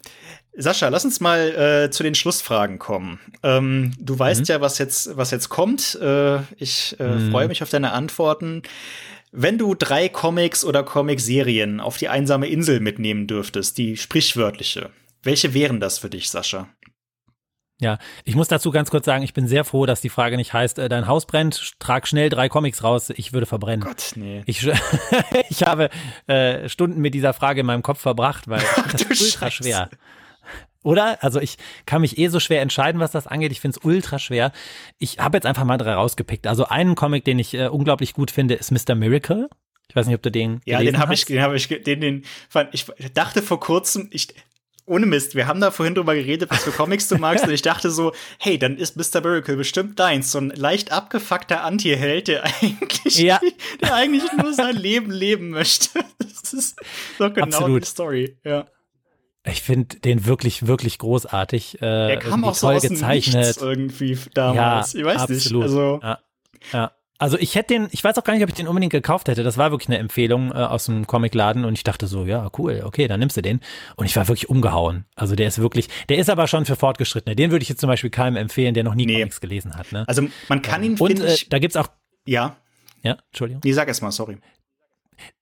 Sascha, 0.56 0.88
lass 0.88 1.04
uns 1.04 1.20
mal 1.20 1.86
äh, 1.86 1.90
zu 1.90 2.02
den 2.02 2.14
Schlussfragen 2.14 2.78
kommen. 2.78 3.18
Ähm, 3.42 3.94
du 3.98 4.18
weißt 4.18 4.40
mhm. 4.40 4.46
ja, 4.46 4.60
was 4.60 4.78
jetzt, 4.78 5.16
was 5.16 5.30
jetzt 5.30 5.48
kommt. 5.48 5.96
Äh, 6.00 6.38
ich 6.56 6.96
äh, 7.00 7.06
mhm. 7.06 7.30
freue 7.30 7.48
mich 7.48 7.62
auf 7.62 7.70
deine 7.70 7.92
Antworten. 7.92 8.62
Wenn 9.32 9.58
du 9.58 9.74
drei 9.74 10.08
Comics 10.08 10.64
oder 10.64 10.82
Comicserien 10.82 11.80
auf 11.80 11.98
die 11.98 12.08
einsame 12.08 12.46
Insel 12.46 12.80
mitnehmen 12.80 13.26
dürftest, 13.26 13.76
die 13.78 13.96
sprichwörtliche, 13.96 14.90
welche 15.22 15.52
wären 15.54 15.80
das 15.80 15.98
für 15.98 16.08
dich, 16.10 16.30
Sascha? 16.30 16.68
Ja, 17.78 17.98
ich 18.24 18.34
muss 18.34 18.48
dazu 18.48 18.70
ganz 18.70 18.90
kurz 18.90 19.04
sagen, 19.04 19.22
ich 19.22 19.34
bin 19.34 19.46
sehr 19.48 19.64
froh, 19.64 19.84
dass 19.84 20.00
die 20.00 20.08
Frage 20.08 20.38
nicht 20.38 20.54
heißt, 20.54 20.78
äh, 20.78 20.88
dein 20.88 21.06
Haus 21.06 21.26
brennt, 21.26 21.78
trag 21.78 22.08
schnell 22.08 22.30
drei 22.30 22.48
Comics 22.48 22.82
raus, 22.82 23.10
ich 23.14 23.34
würde 23.34 23.44
verbrennen. 23.44 23.84
Gott, 23.84 24.12
nee. 24.14 24.42
Ich, 24.46 24.66
ich 25.50 25.62
habe 25.62 25.90
äh, 26.26 26.70
Stunden 26.70 27.02
mit 27.02 27.12
dieser 27.12 27.34
Frage 27.34 27.60
in 27.60 27.66
meinem 27.66 27.82
Kopf 27.82 28.00
verbracht, 28.00 28.48
weil 28.48 28.62
Ach, 28.76 28.92
das 28.92 29.02
ist 29.02 29.20
ultra 29.20 29.50
Scheiße. 29.50 29.64
schwer. 29.64 29.90
Oder? 30.86 31.20
Also 31.20 31.40
ich 31.40 31.58
kann 31.84 32.00
mich 32.00 32.16
eh 32.16 32.28
so 32.28 32.38
schwer 32.38 32.62
entscheiden, 32.62 33.00
was 33.00 33.10
das 33.10 33.26
angeht. 33.26 33.50
Ich 33.50 33.60
finde 33.60 33.76
es 33.76 33.84
ultra 33.84 34.20
schwer. 34.20 34.52
Ich 35.00 35.18
habe 35.18 35.36
jetzt 35.36 35.44
einfach 35.44 35.64
mal 35.64 35.78
drei 35.78 35.94
rausgepickt. 35.94 36.46
Also 36.46 36.66
einen 36.66 36.94
Comic, 36.94 37.24
den 37.24 37.40
ich 37.40 37.54
äh, 37.54 37.66
unglaublich 37.66 38.14
gut 38.14 38.30
finde, 38.30 38.54
ist 38.54 38.70
Mr. 38.70 38.94
Miracle. 38.94 39.50
Ich 39.88 39.96
weiß 39.96 40.06
nicht, 40.06 40.14
ob 40.14 40.22
du 40.22 40.30
den 40.30 40.60
Ja, 40.64 40.80
den 40.80 40.98
habe 40.98 41.12
ich, 41.14 41.24
den 41.24 41.40
habe 41.42 41.56
ich, 41.56 41.66
den, 41.66 42.00
den, 42.00 42.24
ich 42.70 42.86
dachte 43.14 43.42
vor 43.42 43.58
kurzem, 43.58 44.08
ich, 44.12 44.28
ohne 44.84 45.06
Mist, 45.06 45.34
wir 45.34 45.48
haben 45.48 45.60
da 45.60 45.72
vorhin 45.72 45.96
drüber 45.96 46.14
geredet, 46.14 46.50
was 46.50 46.62
für 46.62 46.70
Comics 46.70 47.08
du 47.08 47.16
magst, 47.16 47.44
und 47.44 47.52
ich 47.52 47.62
dachte 47.62 47.90
so, 47.90 48.12
hey, 48.38 48.56
dann 48.56 48.76
ist 48.76 48.96
Mr. 48.96 49.20
Miracle 49.20 49.56
bestimmt 49.56 49.98
deins. 49.98 50.30
So 50.30 50.38
ein 50.38 50.50
leicht 50.50 50.92
abgefuckter 50.92 51.64
Anti-Held, 51.64 52.28
der 52.28 52.44
eigentlich, 52.62 53.18
ja. 53.18 53.40
der 53.82 53.94
eigentlich 53.94 54.30
nur 54.40 54.52
sein 54.52 54.76
Leben 54.76 55.10
leben 55.10 55.50
möchte. 55.50 55.88
Das 56.18 56.52
ist 56.52 56.80
doch 57.18 57.34
genau 57.34 57.46
Absolut. 57.46 57.82
die 57.82 57.88
Story, 57.88 58.38
ja. 58.44 58.66
Ich 59.48 59.62
finde 59.62 59.98
den 59.98 60.26
wirklich, 60.26 60.66
wirklich 60.66 60.98
großartig. 60.98 61.76
Äh, 61.76 61.80
der 61.80 62.18
kam 62.18 62.44
auch 62.44 62.54
so 62.54 62.68
aus 62.68 62.82
gezeichnet. 62.82 63.56
irgendwie 63.60 64.18
damals. 64.34 64.92
Ja, 64.92 65.00
ich 65.00 65.06
weiß 65.06 65.22
absolut. 65.22 65.62
nicht. 65.62 65.62
Also, 65.62 66.00
ja, 66.02 66.18
ja. 66.72 66.92
Also 67.18 67.38
ich 67.38 67.54
hätte 67.54 67.72
den, 67.72 67.88
ich 67.92 68.04
weiß 68.04 68.18
auch 68.18 68.24
gar 68.24 68.34
nicht, 68.34 68.42
ob 68.42 68.50
ich 68.50 68.54
den 68.54 68.68
unbedingt 68.68 68.92
gekauft 68.92 69.28
hätte. 69.28 69.42
Das 69.42 69.56
war 69.56 69.70
wirklich 69.70 69.88
eine 69.88 69.98
Empfehlung 69.98 70.50
äh, 70.50 70.56
aus 70.56 70.84
dem 70.84 71.06
Comicladen 71.06 71.64
und 71.64 71.72
ich 71.72 71.82
dachte 71.82 72.06
so, 72.06 72.26
ja, 72.26 72.50
cool, 72.58 72.82
okay, 72.84 73.08
dann 73.08 73.20
nimmst 73.20 73.38
du 73.38 73.42
den. 73.42 73.60
Und 73.96 74.04
ich 74.04 74.14
war 74.16 74.28
wirklich 74.28 74.50
umgehauen. 74.50 75.06
Also 75.14 75.34
der 75.34 75.48
ist 75.48 75.58
wirklich, 75.58 75.88
der 76.10 76.18
ist 76.18 76.28
aber 76.28 76.46
schon 76.46 76.66
für 76.66 76.76
Fortgeschrittene. 76.76 77.34
Den 77.34 77.50
würde 77.52 77.62
ich 77.62 77.70
jetzt 77.70 77.80
zum 77.80 77.88
Beispiel 77.88 78.10
keinem 78.10 78.36
empfehlen, 78.36 78.74
der 78.74 78.84
noch 78.84 78.94
nie 78.94 79.06
nee. 79.06 79.20
Comics 79.20 79.40
gelesen 79.40 79.76
hat. 79.76 79.92
Ne? 79.92 80.04
Also 80.06 80.28
man 80.48 80.60
kann 80.60 80.82
ihn, 80.82 80.98
Und 80.98 81.20
äh, 81.20 81.36
da 81.48 81.58
gibt's 81.58 81.76
auch. 81.76 81.88
Ja. 82.26 82.56
Ja, 83.02 83.16
Entschuldigung. 83.28 83.62
Nee, 83.64 83.72
sag 83.72 83.88
erst 83.88 84.02
mal, 84.02 84.10
sorry. 84.10 84.36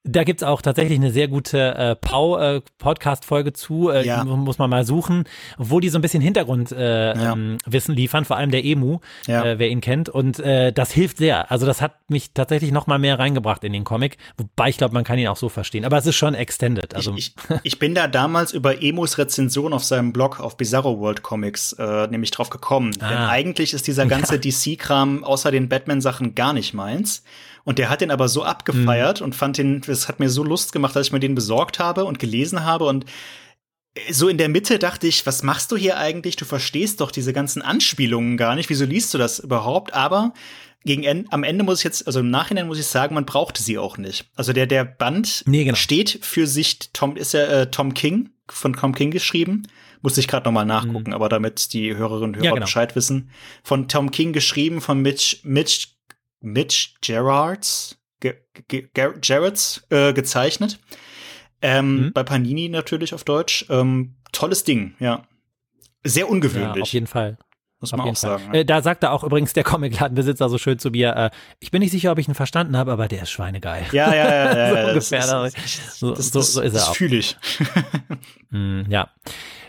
Da 0.07 0.23
gibt's 0.25 0.43
auch 0.43 0.61
tatsächlich 0.61 0.99
eine 0.99 1.11
sehr 1.11 1.29
gute 1.29 1.75
äh, 1.75 1.97
Pau-Podcast-Folge 1.97 3.51
äh, 3.51 3.53
zu, 3.55 3.89
äh, 3.89 4.07
ja. 4.07 4.23
muss 4.25 4.59
man 4.59 4.69
mal 4.69 4.85
suchen, 4.85 5.25
wo 5.57 5.81
die 5.81 5.89
so 5.89 5.99
ein 5.99 6.03
bisschen 6.03 6.21
Hintergrundwissen 6.21 6.79
äh, 6.79 7.19
ja. 7.19 7.33
ähm, 7.33 7.59
liefern, 7.89 8.27
vor 8.27 8.37
allem 8.37 8.51
der 8.51 8.65
Emu, 8.65 8.99
ja. 9.27 9.45
äh, 9.45 9.59
wer 9.59 9.71
ihn 9.71 9.81
kennt. 9.81 10.11
Und 10.11 10.39
äh, 10.41 10.73
das 10.73 10.93
hilft 10.93 11.17
sehr. 11.19 11.51
Also 11.51 11.65
das 11.65 11.81
hat 11.81 11.95
mich 12.09 12.35
tatsächlich 12.35 12.71
noch 12.71 12.87
mal 12.87 12.99
mehr 12.99 13.19
reingebracht 13.19 13.65
in 13.65 13.73
den 13.73 13.85
Comic, 13.85 14.19
wobei 14.37 14.69
ich 14.69 14.77
glaube, 14.77 14.93
man 14.93 15.05
kann 15.05 15.19
ihn 15.19 15.29
auch 15.29 15.39
so 15.39 15.49
verstehen. 15.49 15.87
Aber 15.87 15.97
es 15.97 16.05
ist 16.05 16.17
schon 16.17 16.35
extended. 16.35 16.95
Also 16.95 17.15
ich, 17.17 17.35
ich, 17.49 17.57
ich 17.63 17.79
bin 17.79 17.95
da 17.95 18.07
damals 18.07 18.53
über 18.53 18.83
Emus 18.83 19.17
Rezension 19.17 19.73
auf 19.73 19.85
seinem 19.85 20.13
Blog 20.13 20.39
auf 20.39 20.59
Bizarro 20.59 21.01
World 21.01 21.23
Comics 21.23 21.73
äh, 21.75 22.07
nämlich 22.09 22.31
drauf 22.31 22.51
gekommen. 22.51 22.93
Ah. 23.01 23.09
Denn 23.09 23.19
eigentlich 23.19 23.73
ist 23.73 23.87
dieser 23.87 24.05
ganze 24.05 24.39
DC-Kram 24.39 25.25
außer 25.25 25.51
den 25.51 25.71
Batman-Sachen 25.71 26.35
gar 26.35 26.53
nicht 26.53 26.75
meins. 26.75 27.23
Und 27.65 27.79
der 27.79 27.89
hat 27.89 28.03
den 28.03 28.11
aber 28.11 28.29
so 28.29 28.45
abgefeiert 28.45 29.21
mhm. 29.21 29.25
und 29.25 29.35
fand 29.35 29.57
den, 29.57 29.83
das 29.95 30.09
hat 30.09 30.21
mir 30.21 30.31
so 30.31 30.45
Lust 30.45 30.73
gemacht, 30.73 30.95
dass 30.97 31.07
ich 31.07 31.13
mir 31.13 31.21
den 31.21 31.35
besorgt 31.35 31.79
habe 31.79 32.05
und 32.05 32.19
gelesen 32.19 32.65
habe 32.65 32.85
und 32.85 33.07
so 34.11 34.29
in 34.29 34.39
der 34.39 34.49
Mitte 34.49 34.79
dachte 34.79 35.07
ich, 35.07 35.25
was 35.25 35.43
machst 35.43 35.71
du 35.71 35.77
hier 35.77 35.97
eigentlich? 35.97 36.37
Du 36.37 36.45
verstehst 36.45 37.01
doch 37.01 37.11
diese 37.11 37.33
ganzen 37.33 37.63
Anspielungen 37.63 38.37
gar 38.37 38.57
nicht. 38.57 38.69
Wieso 38.69 38.85
liest 38.85 39.15
du 39.15 39.19
das 39.19 39.39
überhaupt? 39.39 39.95
Aber 39.95 40.35
gegen 40.85 41.05
Ende, 41.05 41.33
am 41.33 41.45
Ende 41.45 41.65
muss 41.65 41.79
ich 41.79 41.85
jetzt, 41.85 42.07
also 42.07 42.21
im 42.21 42.31
Nachhinein 42.31 42.67
muss 42.67 42.79
ich 42.79 42.87
sagen, 42.87 43.15
man 43.15 43.25
brauchte 43.25 43.63
sie 43.63 43.79
auch 43.79 43.97
nicht. 43.97 44.27
Also 44.35 44.53
der, 44.53 44.67
der 44.67 44.85
Band 44.85 45.45
nee, 45.47 45.65
genau. 45.65 45.77
steht 45.77 46.19
für 46.23 46.47
sich, 46.47 46.93
Tom, 46.93 47.17
ist 47.17 47.35
ja 47.35 47.45
äh, 47.45 47.71
Tom 47.71 47.95
King, 47.95 48.31
von 48.49 48.75
Tom 48.75 48.95
King 48.95 49.11
geschrieben. 49.11 49.69
Musste 50.03 50.21
ich 50.21 50.29
gerade 50.29 50.45
nochmal 50.45 50.67
nachgucken, 50.67 51.11
mhm. 51.11 51.15
aber 51.15 51.29
damit 51.29 51.73
die 51.73 51.97
Hörerinnen 51.97 52.31
und 52.31 52.37
Hörer 52.37 52.45
ja, 52.45 52.53
genau. 52.53 52.67
Bescheid 52.67 52.95
wissen. 52.97 53.31
Von 53.63 53.89
Tom 53.89 54.11
King 54.11 54.33
geschrieben, 54.33 54.81
von 54.81 55.01
Mitch, 55.01 55.39
Mitch 55.45 55.89
Mitch 56.41 56.91
Gerards, 57.01 57.97
Gerards 58.21 59.87
äh, 59.91 60.13
gezeichnet. 60.13 60.79
Ähm, 61.63 61.97
mhm. 61.97 62.13
Bei 62.13 62.23
Panini 62.23 62.69
natürlich 62.69 63.15
auf 63.15 63.25
Deutsch. 63.25 63.67
Ähm, 63.71 64.17
tolles 64.33 64.65
Ding, 64.65 64.95
ja. 64.99 65.27
Sehr 66.03 66.29
ungewöhnlich. 66.29 66.77
Ja, 66.77 66.83
auf 66.83 66.93
jeden 66.93 67.07
Fall. 67.07 67.39
Muss 67.81 67.93
man 67.93 68.01
auch 68.01 68.17
sagen. 68.17 68.51
Ne? 68.51 68.61
Äh, 68.61 68.65
da 68.65 68.81
sagte 68.81 69.11
auch 69.11 69.25
übrigens 69.25 69.53
der 69.53 69.65
Comicladenbesitzer 69.65 70.49
so 70.49 70.57
schön 70.57 70.79
zu 70.79 70.91
mir, 70.91 71.15
äh, 71.17 71.31
ich 71.61 71.71
bin 71.71 71.81
nicht 71.81 71.91
sicher, 71.91 72.13
ob 72.13 72.19
ich 72.19 72.29
ihn 72.29 72.35
verstanden 72.35 72.77
habe, 72.77 72.93
aber 72.93 73.09
der 73.09 73.23
ist 73.23 73.31
schweinegeil. 73.31 73.85
Ja, 73.93 74.15
ja, 74.15 74.25
ja. 74.25 74.57
ja, 74.57 74.69
so 74.83 74.89
ungefähr. 74.89 75.21
Das, 75.21 75.53
das, 75.53 75.99
so, 75.99 76.15
das, 76.15 76.29
so, 76.29 76.41
so 76.41 76.61
ist 76.63 76.75
er 76.75 76.83
auch. 76.83 76.89
Das 76.89 76.97
fühle 76.97 77.17
ich. 77.17 77.37
mm, 78.51 78.83
ja. 78.89 79.11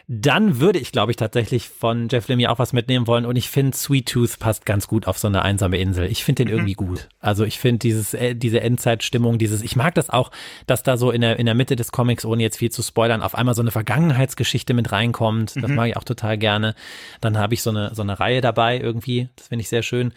Dann 0.08 0.60
würde 0.60 0.78
ich, 0.78 0.92
glaube 0.92 1.12
ich, 1.12 1.18
tatsächlich 1.18 1.70
von 1.70 2.10
Jeff 2.10 2.28
Lemire 2.28 2.52
auch 2.52 2.60
was 2.60 2.74
mitnehmen 2.74 3.08
wollen. 3.08 3.26
Und 3.26 3.38
ich 3.38 3.50
finde, 3.50 3.76
Sweet 3.76 4.08
Tooth 4.08 4.38
passt 4.40 4.66
ganz 4.66 4.88
gut 4.88 5.08
auf 5.08 5.18
so 5.18 5.28
eine 5.28 5.42
einsame 5.42 5.78
Insel. 5.78 6.06
Ich 6.06 6.24
finde 6.24 6.44
den 6.44 6.52
mhm. 6.52 6.60
irgendwie 6.60 6.74
gut. 6.74 7.10
Also 7.20 7.44
ich 7.44 7.60
finde 7.60 7.80
dieses, 7.80 8.14
äh, 8.14 8.36
diese 8.36 8.62
Endzeitstimmung, 8.62 9.40
dieses, 9.40 9.64
ich 9.64 9.76
mag 9.76 9.96
das 9.96 10.12
auch, 10.12 10.30
dass 10.68 10.84
da 10.84 10.98
so 10.98 11.10
in 11.10 11.22
der, 11.22 11.40
in 11.40 11.48
der 11.48 11.56
Mitte 11.56 11.76
des 11.76 11.92
Comics, 11.92 12.24
ohne 12.24 12.44
jetzt 12.44 12.58
viel 12.58 12.72
zu 12.72 12.84
spoilern, 12.84 13.24
auf 13.24 13.34
einmal 13.34 13.56
so 13.56 13.62
eine 13.62 13.72
Vergangenheitsgeschichte 13.72 14.76
mit 14.76 14.92
reinkommt. 14.92 15.56
Das 15.56 15.70
mhm. 15.70 15.76
mag 15.76 15.90
ich 15.90 15.98
auch 15.98 16.04
total 16.04 16.38
gerne. 16.38 16.76
Dann 17.20 17.38
habe 17.40 17.56
ich 17.56 17.64
so 17.64 17.72
eine, 17.72 17.96
so 17.96 18.04
eine 18.04 18.20
Reihe 18.20 18.42
dabei 18.42 18.80
irgendwie. 18.80 19.30
Das 19.36 19.48
finde 19.48 19.62
ich 19.62 19.70
sehr 19.70 19.84
schön. 19.84 20.14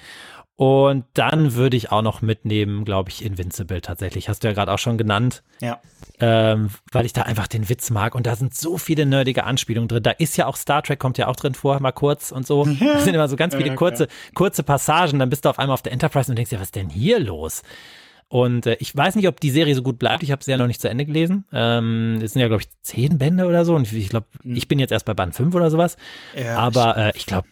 Und 0.59 1.05
dann 1.15 1.55
würde 1.55 1.77
ich 1.77 1.93
auch 1.93 2.03
noch 2.03 2.21
mitnehmen, 2.21 2.85
glaube 2.85 3.11
ich, 3.11 3.25
Invincible 3.25 3.81
tatsächlich. 3.81 4.29
Hast 4.29 4.43
du 4.43 4.49
ja 4.49 4.55
gerade 4.55 4.73
auch 4.73 4.79
schon 4.81 4.99
genannt. 4.99 5.45
Ja. 5.61 5.81
Ähm, 6.19 6.71
weil 6.91 7.07
ich 7.07 7.13
da 7.13 7.23
einfach 7.23 7.47
den 7.47 7.69
Witz 7.69 7.91
mag 7.91 8.17
und 8.17 8.27
da 8.27 8.35
sind 8.35 8.57
so 8.57 8.77
viele 8.77 9.07
nerdige 9.07 9.45
Anspielungen 9.45 9.87
drin. 9.87 10.03
Da 10.03 10.11
ist 10.11 10.37
ja 10.37 10.47
auch 10.47 10.57
Star 10.57 10.83
Trek, 10.83 10.99
kommt 10.99 11.17
ja 11.17 11.29
auch 11.29 11.37
drin 11.37 11.55
vor, 11.55 11.79
mal 11.79 11.93
kurz 11.93 12.33
und 12.33 12.45
so. 12.45 12.65
Das 12.81 13.05
sind 13.05 13.15
immer 13.15 13.29
so 13.29 13.37
ganz 13.37 13.55
viele 13.55 13.77
kurze, 13.77 14.09
kurze 14.35 14.65
Passagen. 14.65 15.21
Dann 15.21 15.31
bist 15.31 15.45
du 15.45 15.49
auf 15.49 15.61
einmal 15.61 15.75
auf 15.75 15.83
der 15.83 15.93
Enterprise 15.93 16.29
und 16.29 16.35
denkst 16.35 16.51
dir, 16.51 16.59
was 16.59 16.69
ist 16.69 16.75
denn 16.75 16.91
hier 16.91 17.21
los? 17.21 17.63
Und 18.27 18.67
äh, 18.67 18.77
ich 18.81 18.97
weiß 18.97 19.15
nicht, 19.15 19.29
ob 19.29 19.39
die 19.39 19.51
Serie 19.51 19.77
so 19.77 19.83
gut 19.83 20.01
bleibt. 20.01 20.25
Ich 20.25 20.33
habe 20.33 20.43
sie 20.43 20.51
ja 20.51 20.57
noch 20.57 20.67
nicht 20.67 20.81
zu 20.81 20.91
Ende 20.91 21.07
gelesen. 21.07 21.45
Ähm, 21.53 22.19
es 22.21 22.33
sind 22.33 22.43
ja, 22.43 22.49
glaube 22.49 22.65
ich, 22.65 22.69
zehn 22.83 23.17
Bände 23.17 23.47
oder 23.47 23.65
so. 23.65 23.77
Und 23.77 23.93
ich 23.93 24.09
glaube, 24.09 24.27
hm. 24.43 24.57
ich 24.57 24.67
bin 24.67 24.81
jetzt 24.81 24.91
erst 24.91 25.07
bei 25.07 25.15
Band 25.15 25.37
fünf 25.37 25.55
oder 25.55 25.71
sowas. 25.71 25.97
Ja, 26.37 26.59
Aber 26.59 26.97
äh, 26.97 27.13
ich 27.15 27.27
glaube, 27.27 27.47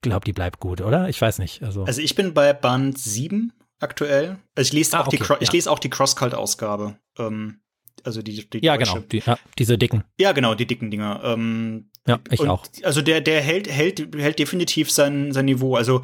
glaube, 0.00 0.24
die 0.24 0.32
bleibt 0.32 0.60
gut, 0.60 0.80
oder? 0.80 1.08
Ich 1.08 1.20
weiß 1.20 1.38
nicht. 1.38 1.62
Also, 1.62 1.84
also 1.84 2.00
ich 2.00 2.14
bin 2.14 2.34
bei 2.34 2.52
Band 2.52 2.98
7 2.98 3.52
aktuell. 3.80 4.38
Also 4.54 4.68
ich 4.68 4.72
lese 4.72 4.96
ah, 4.96 5.00
auch, 5.00 5.06
okay, 5.06 5.18
die, 5.18 5.24
ja. 5.24 5.36
ich 5.40 5.52
lese 5.52 5.70
auch 5.70 5.78
die 5.78 5.90
Crosscult-Ausgabe. 5.90 6.96
Ähm, 7.18 7.60
also 8.04 8.22
die, 8.22 8.48
die 8.48 8.64
Ja, 8.64 8.76
genau. 8.76 8.98
Die, 8.98 9.18
ja, 9.18 9.38
diese 9.58 9.76
dicken. 9.76 10.04
Ja, 10.18 10.32
genau, 10.32 10.54
die 10.54 10.66
dicken 10.66 10.90
Dinger. 10.90 11.20
Ähm, 11.24 11.90
ja, 12.06 12.18
ich 12.30 12.40
auch. 12.40 12.64
Also 12.82 13.02
der, 13.02 13.20
der 13.20 13.42
hält, 13.42 13.70
hält, 13.70 14.14
hält 14.16 14.38
definitiv 14.38 14.90
sein, 14.90 15.32
sein 15.32 15.46
Niveau. 15.46 15.76
Also, 15.76 16.02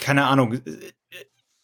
keine 0.00 0.26
Ahnung. 0.26 0.60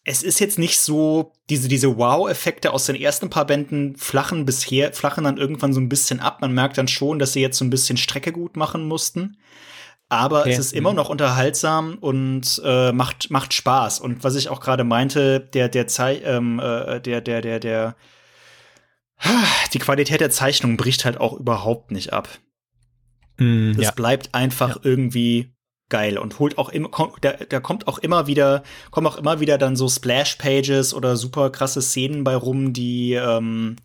Es 0.03 0.23
ist 0.23 0.39
jetzt 0.39 0.57
nicht 0.57 0.79
so, 0.79 1.33
diese, 1.49 1.67
diese 1.67 1.97
Wow-Effekte 1.97 2.71
aus 2.71 2.85
den 2.85 2.95
ersten 2.95 3.29
paar 3.29 3.45
Bänden 3.45 3.97
flachen 3.97 4.45
bisher, 4.45 4.93
flachen 4.93 5.25
dann 5.25 5.37
irgendwann 5.37 5.73
so 5.73 5.81
ein 5.81 5.89
bisschen 5.89 6.21
ab. 6.21 6.39
Man 6.39 6.53
merkt 6.53 6.77
dann 6.77 6.87
schon, 6.87 7.19
dass 7.19 7.33
sie 7.33 7.41
jetzt 7.41 7.57
so 7.57 7.65
ein 7.65 7.69
bisschen 7.69 7.97
Strecke 7.97 8.31
gut 8.31 8.55
machen 8.55 8.87
mussten 8.87 9.37
aber 10.09 10.41
okay. 10.41 10.51
es 10.51 10.59
ist 10.59 10.73
immer 10.73 10.91
mhm. 10.91 10.97
noch 10.97 11.09
unterhaltsam 11.09 11.97
und 11.99 12.61
äh, 12.63 12.91
macht 12.91 13.29
macht 13.29 13.53
Spaß 13.53 13.99
und 13.99 14.23
was 14.23 14.35
ich 14.35 14.49
auch 14.49 14.59
gerade 14.59 14.83
meinte 14.83 15.39
der 15.39 15.69
der 15.69 15.87
Zei 15.87 16.21
ähm, 16.23 16.59
äh, 16.59 16.99
der 17.01 17.21
der 17.21 17.41
der 17.41 17.59
der 17.59 17.95
Die 19.73 19.79
Qualität 19.79 20.21
der 20.21 20.29
Zeichnung 20.29 20.77
bricht 20.77 21.05
halt 21.05 21.19
auch 21.19 21.33
überhaupt 21.33 21.91
nicht 21.91 22.13
ab. 22.13 22.29
Mm, 23.37 23.71
Es 23.71 23.85
ja. 23.85 23.91
bleibt 23.91 24.33
einfach 24.33 24.75
Ja. 24.75 24.81
irgendwie 24.83 25.53
geil 25.89 26.17
und 26.17 26.39
holt 26.39 26.57
auch 26.57 26.69
immer, 26.69 26.89
da, 27.21 27.33
da 27.33 27.59
kommt 27.59 27.87
auch 27.87 27.97
immer 27.97 28.27
wieder, 28.27 28.63
kommen 28.91 29.07
auch 29.07 29.17
immer 29.17 29.39
wieder 29.39 29.57
dann 29.57 29.75
so 29.75 29.87
Splash-Pages 29.87 30.93
oder 30.93 31.15
super 31.15 31.49
krasse 31.49 31.81
Szenen 31.81 32.23
bei 32.23 32.35
rum, 32.35 32.73
die, 32.73 33.13
ähm, 33.13 33.77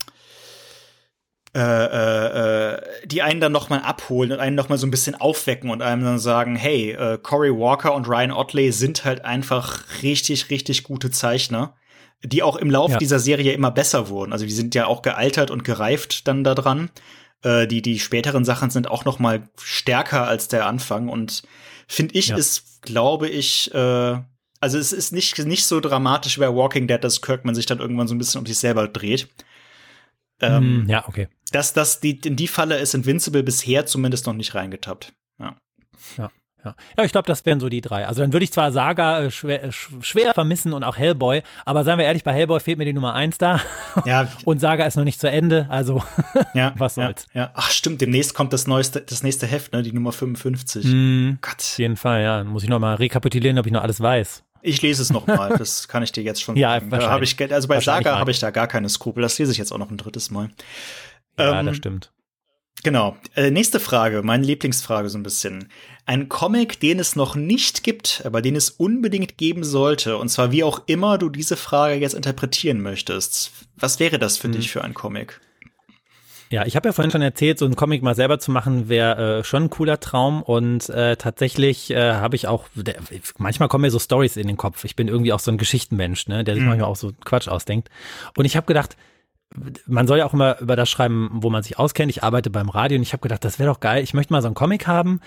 äh, 1.55 1.61
äh, 1.61 2.74
äh, 2.74 2.81
die 3.07 3.20
einen 3.23 3.41
dann 3.41 3.53
noch 3.53 3.69
mal 3.69 3.81
abholen 3.81 4.33
und 4.33 4.41
einen 4.41 4.57
noch 4.57 4.69
mal 4.70 4.79
so 4.79 4.87
ein 4.87 4.91
bisschen 4.91 5.15
aufwecken 5.15 5.69
und 5.70 5.83
einem 5.83 6.03
dann 6.03 6.19
sagen, 6.19 6.57
hey, 6.57 6.93
äh, 6.93 7.19
Cory 7.23 7.51
Walker 7.51 7.95
und 7.95 8.09
Ryan 8.09 8.33
Otley 8.33 8.73
sind 8.73 9.05
halt 9.05 9.24
einfach 9.24 9.85
richtig, 10.03 10.49
richtig 10.49 10.83
gute 10.83 11.11
Zeichner, 11.11 11.74
die 12.24 12.43
auch 12.43 12.57
im 12.57 12.70
Laufe 12.70 12.93
Ja. 12.93 12.99
dieser 12.99 13.19
Serie 13.19 13.53
immer 13.53 13.70
besser 13.70 14.09
wurden. 14.09 14.33
Also 14.33 14.47
die 14.47 14.53
sind 14.53 14.74
ja 14.74 14.87
auch 14.87 15.03
gealtert 15.03 15.51
und 15.51 15.62
gereift 15.62 16.27
dann 16.27 16.43
da 16.43 16.55
dran. 16.55 16.91
Äh, 17.43 17.66
die, 17.66 17.83
die 17.83 17.99
späteren 17.99 18.45
Sachen 18.47 18.70
sind 18.70 18.89
auch 18.91 19.05
noch 19.05 19.19
mal 19.19 19.43
stärker 19.61 20.27
als 20.27 20.49
der 20.49 20.66
Anfang 20.66 21.09
und 21.11 21.43
finde 21.87 22.15
ich, 22.15 22.29
Ja. 22.29 22.37
ist, 22.37 22.81
glaube 22.83 23.29
ich, 23.29 23.74
äh, 23.74 24.16
also 24.61 24.79
es 24.79 24.93
ist 24.93 25.12
nicht, 25.12 25.39
nicht 25.45 25.66
so 25.66 25.81
dramatisch 25.81 26.37
wie 26.39 26.43
bei 26.43 26.55
Walking 26.55 26.87
Dead, 26.87 27.03
dass 27.03 27.20
Kirkman 27.20 27.55
sich 27.55 27.66
dann 27.66 27.81
irgendwann 27.81 28.09
so 28.09 28.15
ein 28.15 28.19
bisschen 28.19 28.39
um 28.41 28.47
sich 28.47 28.59
selber 28.59 28.89
dreht. 28.89 29.29
Ähm, 30.43 30.85
Mm, 30.85 30.89
ja, 30.90 31.06
okay. 31.09 31.28
dass 31.52 31.73
das 31.73 32.01
die, 32.01 32.19
in 32.24 32.36
die 32.36 32.48
Falle 32.48 32.77
ist 32.78 32.94
Invincible 32.94 33.43
bisher 33.43 33.86
zumindest 33.86 34.27
noch 34.27 34.35
nicht 34.35 34.55
reingetappt. 34.55 35.12
Ja. 35.40 35.56
Ja. 36.19 36.31
Ja, 36.97 37.02
ich 37.02 37.10
glaube, 37.10 37.27
das 37.27 37.44
wären 37.44 37.59
so 37.59 37.69
die 37.69 37.81
drei. 37.81 38.06
Also 38.06 38.23
dann 38.23 38.32
würde 38.32 38.44
ich 38.44 38.52
zwar 38.52 38.70
Saga 38.70 39.23
äh, 39.23 39.31
schwer, 39.32 39.64
äh, 39.64 39.69
sch- 39.70 40.01
schwer 40.05 40.32
vermissen 40.32 40.73
und 40.73 40.85
auch 40.85 40.97
Hellboy, 40.97 41.43
aber 41.64 41.82
seien 41.82 41.98
wir 41.98 42.05
ehrlich, 42.05 42.23
bei 42.23 42.32
Hellboy 42.32 42.60
fehlt 42.60 42.78
mir 42.78 42.85
die 42.85 42.93
Nummer 42.93 43.14
eins 43.14 43.36
da 43.36 43.60
Ja, 44.05 44.28
und 44.44 44.60
Saga 44.60 44.85
ist 44.86 44.97
noch 44.97 45.02
nicht 45.02 45.19
zu 45.20 45.28
Ende, 45.28 45.66
also 45.70 46.05
ja, 46.55 46.73
was 46.78 46.94
ja, 46.94 47.06
soll's. 47.06 47.27
Ja. 47.35 47.51
Ach, 47.55 47.69
stimmt, 47.73 48.01
demnächst 48.01 48.35
kommt 48.35 48.52
das 48.52 48.69
neueste, 48.69 49.01
das 49.01 49.24
nächste 49.24 49.48
Heft, 49.48 49.73
ne, 49.73 49.82
die 49.82 49.90
Nummer 49.93 50.12
55. 50.12 50.85
mm, 50.86 51.31
Gott, 51.40 51.56
auf 51.59 51.78
jeden 51.78 51.97
Fall, 51.97 52.23
ja. 52.23 52.44
Muss 52.44 52.62
ich 52.62 52.69
noch 52.69 52.78
mal 52.78 52.94
rekapitulieren, 52.94 53.59
ob 53.59 53.66
ich 53.66 53.73
noch 53.73 53.82
alles 53.82 54.01
weiß. 54.01 54.44
Ich 54.62 54.80
lese 54.82 55.02
es 55.02 55.10
noch 55.12 55.26
mal, 55.26 55.56
das 55.59 55.89
kann 55.89 56.02
ich 56.02 56.12
dir 56.12 56.22
jetzt 56.22 56.40
schon 56.43 56.56
Ja, 56.56 56.74
sagen. 56.74 56.90
Da 56.90 57.10
hab 57.10 57.22
ich, 57.22 57.39
also 57.52 57.68
bei 57.68 57.80
Saga 57.80 58.18
habe 58.18 58.30
ich 58.30 58.39
da 58.40 58.51
gar 58.51 58.68
keine 58.68 58.89
Skrupel, 58.89 59.22
das 59.22 59.39
lese 59.39 59.52
ich 59.52 59.59
jetzt 59.59 59.72
auch 59.72 59.78
noch 59.78 59.90
ein 59.90 59.97
drittes 59.98 60.30
Mal. 60.30 60.51
Ja, 61.39 61.60
Ähm, 61.60 61.66
das 61.66 61.76
stimmt. 61.76 62.12
Genau. 62.84 63.16
Äh, 63.36 63.51
nächste 63.52 63.78
Frage, 63.78 64.22
meine 64.22 64.44
Lieblingsfrage 64.44 65.09
so 65.09 65.16
ein 65.16 65.22
bisschen. 65.22 65.68
Ein 66.05 66.28
Comic, 66.28 66.80
den 66.80 66.98
es 66.98 67.14
noch 67.14 67.36
nicht 67.36 67.84
gibt, 67.84 68.22
aber 68.24 68.43
den 68.43 68.56
es 68.56 68.70
unbedingt 68.70 69.39
geben 69.39 69.62
sollte, 69.62 70.16
und 70.16 70.30
zwar 70.30 70.51
wie 70.51 70.64
auch 70.64 70.82
immer 70.86 71.16
du 71.18 71.28
diese 71.28 71.56
Frage 71.56 71.94
jetzt 71.94 72.14
interpretieren 72.14 72.80
möchtest. 72.80 73.52
Was 73.76 74.01
wäre 74.01 74.18
das 74.18 74.36
für 74.36 74.48
Mhm. 74.48 74.52
dich 74.52 74.70
für 74.72 74.82
ein 74.82 74.94
Comic? 74.94 75.40
Ja, 76.53 76.66
ich 76.66 76.77
habe 76.77 76.87
ja 76.87 76.93
vorhin 76.93 77.11
schon 77.11 77.23
erzählt, 77.23 77.59
so 77.59 77.65
einen 77.65 77.77
Comic 77.77 78.03
mal 78.03 78.15
selber 78.15 78.39
zu 78.39 78.51
machen, 78.51 78.91
wäre 78.91 79.39
äh, 79.39 79.45
schon 79.45 79.65
ein 79.65 79.70
cooler 79.70 80.01
Traum. 80.01 80.43
Und 80.43 80.87
äh, 80.91 81.16
tatsächlich 81.16 81.91
äh, 81.91 82.12
habe 82.12 82.37
ich 82.37 82.47
auch, 82.47 82.66
der, 82.74 82.97
manchmal 83.39 83.70
kommen 83.70 83.83
mir 83.83 83.91
so 83.91 83.99
Stories 83.99 84.37
in 84.37 84.49
den 84.49 84.59
Kopf. 84.59 84.85
Ich 84.85 84.95
bin 84.95 85.09
irgendwie 85.09 85.33
auch 85.33 85.41
so 85.41 85.51
ein 85.51 85.57
Geschichtenmensch, 85.57 86.29
ne, 86.29 86.45
der 86.45 86.55
sich 86.55 86.62
Mhm. 86.62 86.69
manchmal 86.69 86.91
auch 86.91 86.97
so 86.97 87.12
Quatsch 87.24 87.49
ausdenkt. 87.49 87.89
Und 88.37 88.45
ich 88.45 88.55
habe 88.55 88.66
gedacht, 88.66 88.99
man 89.87 90.07
soll 90.07 90.19
ja 90.19 90.27
auch 90.27 90.35
immer 90.35 90.61
über 90.61 90.77
das 90.77 90.91
schreiben, 90.91 91.31
wo 91.33 91.49
man 91.49 91.62
sich 91.62 91.79
auskennt. 91.79 92.11
Ich 92.11 92.23
arbeite 92.23 92.51
beim 92.51 92.69
Radio 92.69 92.97
und 92.97 93.03
ich 93.03 93.15
habe 93.15 93.23
gedacht, 93.23 93.45
das 93.45 93.59
wäre 93.59 93.70
doch 93.70 93.81
geil. 93.81 94.03
Ich 94.03 94.12
möchte 94.12 94.33
mal 94.33 94.43
so 94.43 94.49
einen 94.49 94.55
Comic 94.55 94.87
haben 94.87 95.20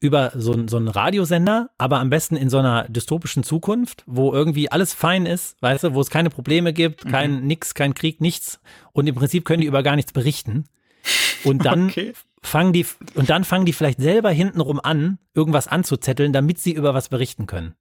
über 0.00 0.32
so, 0.34 0.52
einen- 0.52 0.68
so 0.68 0.76
einen 0.76 0.88
Radiosender, 0.88 1.70
aber 1.76 1.98
am 1.98 2.08
besten 2.10 2.36
in 2.36 2.50
so 2.50 2.58
einer 2.58 2.84
dystopischen 2.88 3.42
Zukunft, 3.42 4.04
wo 4.06 4.32
irgendwie 4.32 4.70
alles 4.70 4.94
fein 4.94 5.26
ist, 5.26 5.60
weißt 5.60 5.84
du, 5.84 5.94
wo 5.94 6.00
es 6.00 6.10
keine 6.10 6.30
Probleme 6.30 6.72
gibt, 6.72 7.04
Mhm. 7.04 7.10
kein 7.10 7.46
nix, 7.46 7.74
kein 7.74 7.94
Krieg, 7.94 8.20
nichts. 8.20 8.60
Und 8.92 9.06
im 9.08 9.14
Prinzip 9.16 9.44
können 9.44 9.60
die 9.62 9.66
über 9.66 9.82
gar 9.82 9.96
nichts 9.96 10.12
berichten. 10.12 10.64
Und 11.44 11.64
dann 11.64 11.86
Okay. 11.88 12.12
fangen 12.42 12.72
die, 12.72 12.86
und 13.14 13.28
dann 13.30 13.42
fangen 13.44 13.66
die 13.66 13.72
vielleicht 13.72 14.00
selber 14.00 14.30
hintenrum 14.30 14.78
an, 14.80 15.18
irgendwas 15.34 15.66
anzuzetteln, 15.66 16.32
damit 16.32 16.58
sie 16.60 16.72
über 16.72 16.94
was 16.94 17.08
berichten 17.08 17.46
können. 17.46 17.74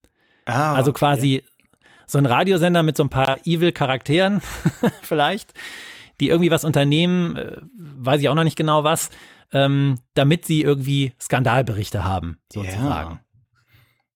Ah, 0.45 0.73
Also 0.73 0.91
okay. 0.91 0.99
quasi 0.99 1.43
so 2.07 2.17
ein 2.17 2.25
Radiosender 2.25 2.81
mit 2.83 2.97
so 2.97 3.03
ein 3.03 3.09
paar 3.09 3.37
Evil-Charakteren 3.45 4.41
vielleicht, 5.01 5.53
die 6.19 6.29
irgendwie 6.29 6.49
was 6.51 6.63
unternehmen, 6.65 7.35
äh, 7.35 7.57
weiß 7.77 8.21
ich 8.21 8.29
auch 8.29 8.33
noch 8.35 8.43
nicht 8.45 8.55
genau 8.57 8.83
was, 8.83 9.09
ähm, 9.53 9.99
damit 10.13 10.45
sie 10.45 10.61
irgendwie 10.61 11.13
Skandalberichte 11.19 12.03
haben, 12.03 12.37
sozusagen. 12.51 13.19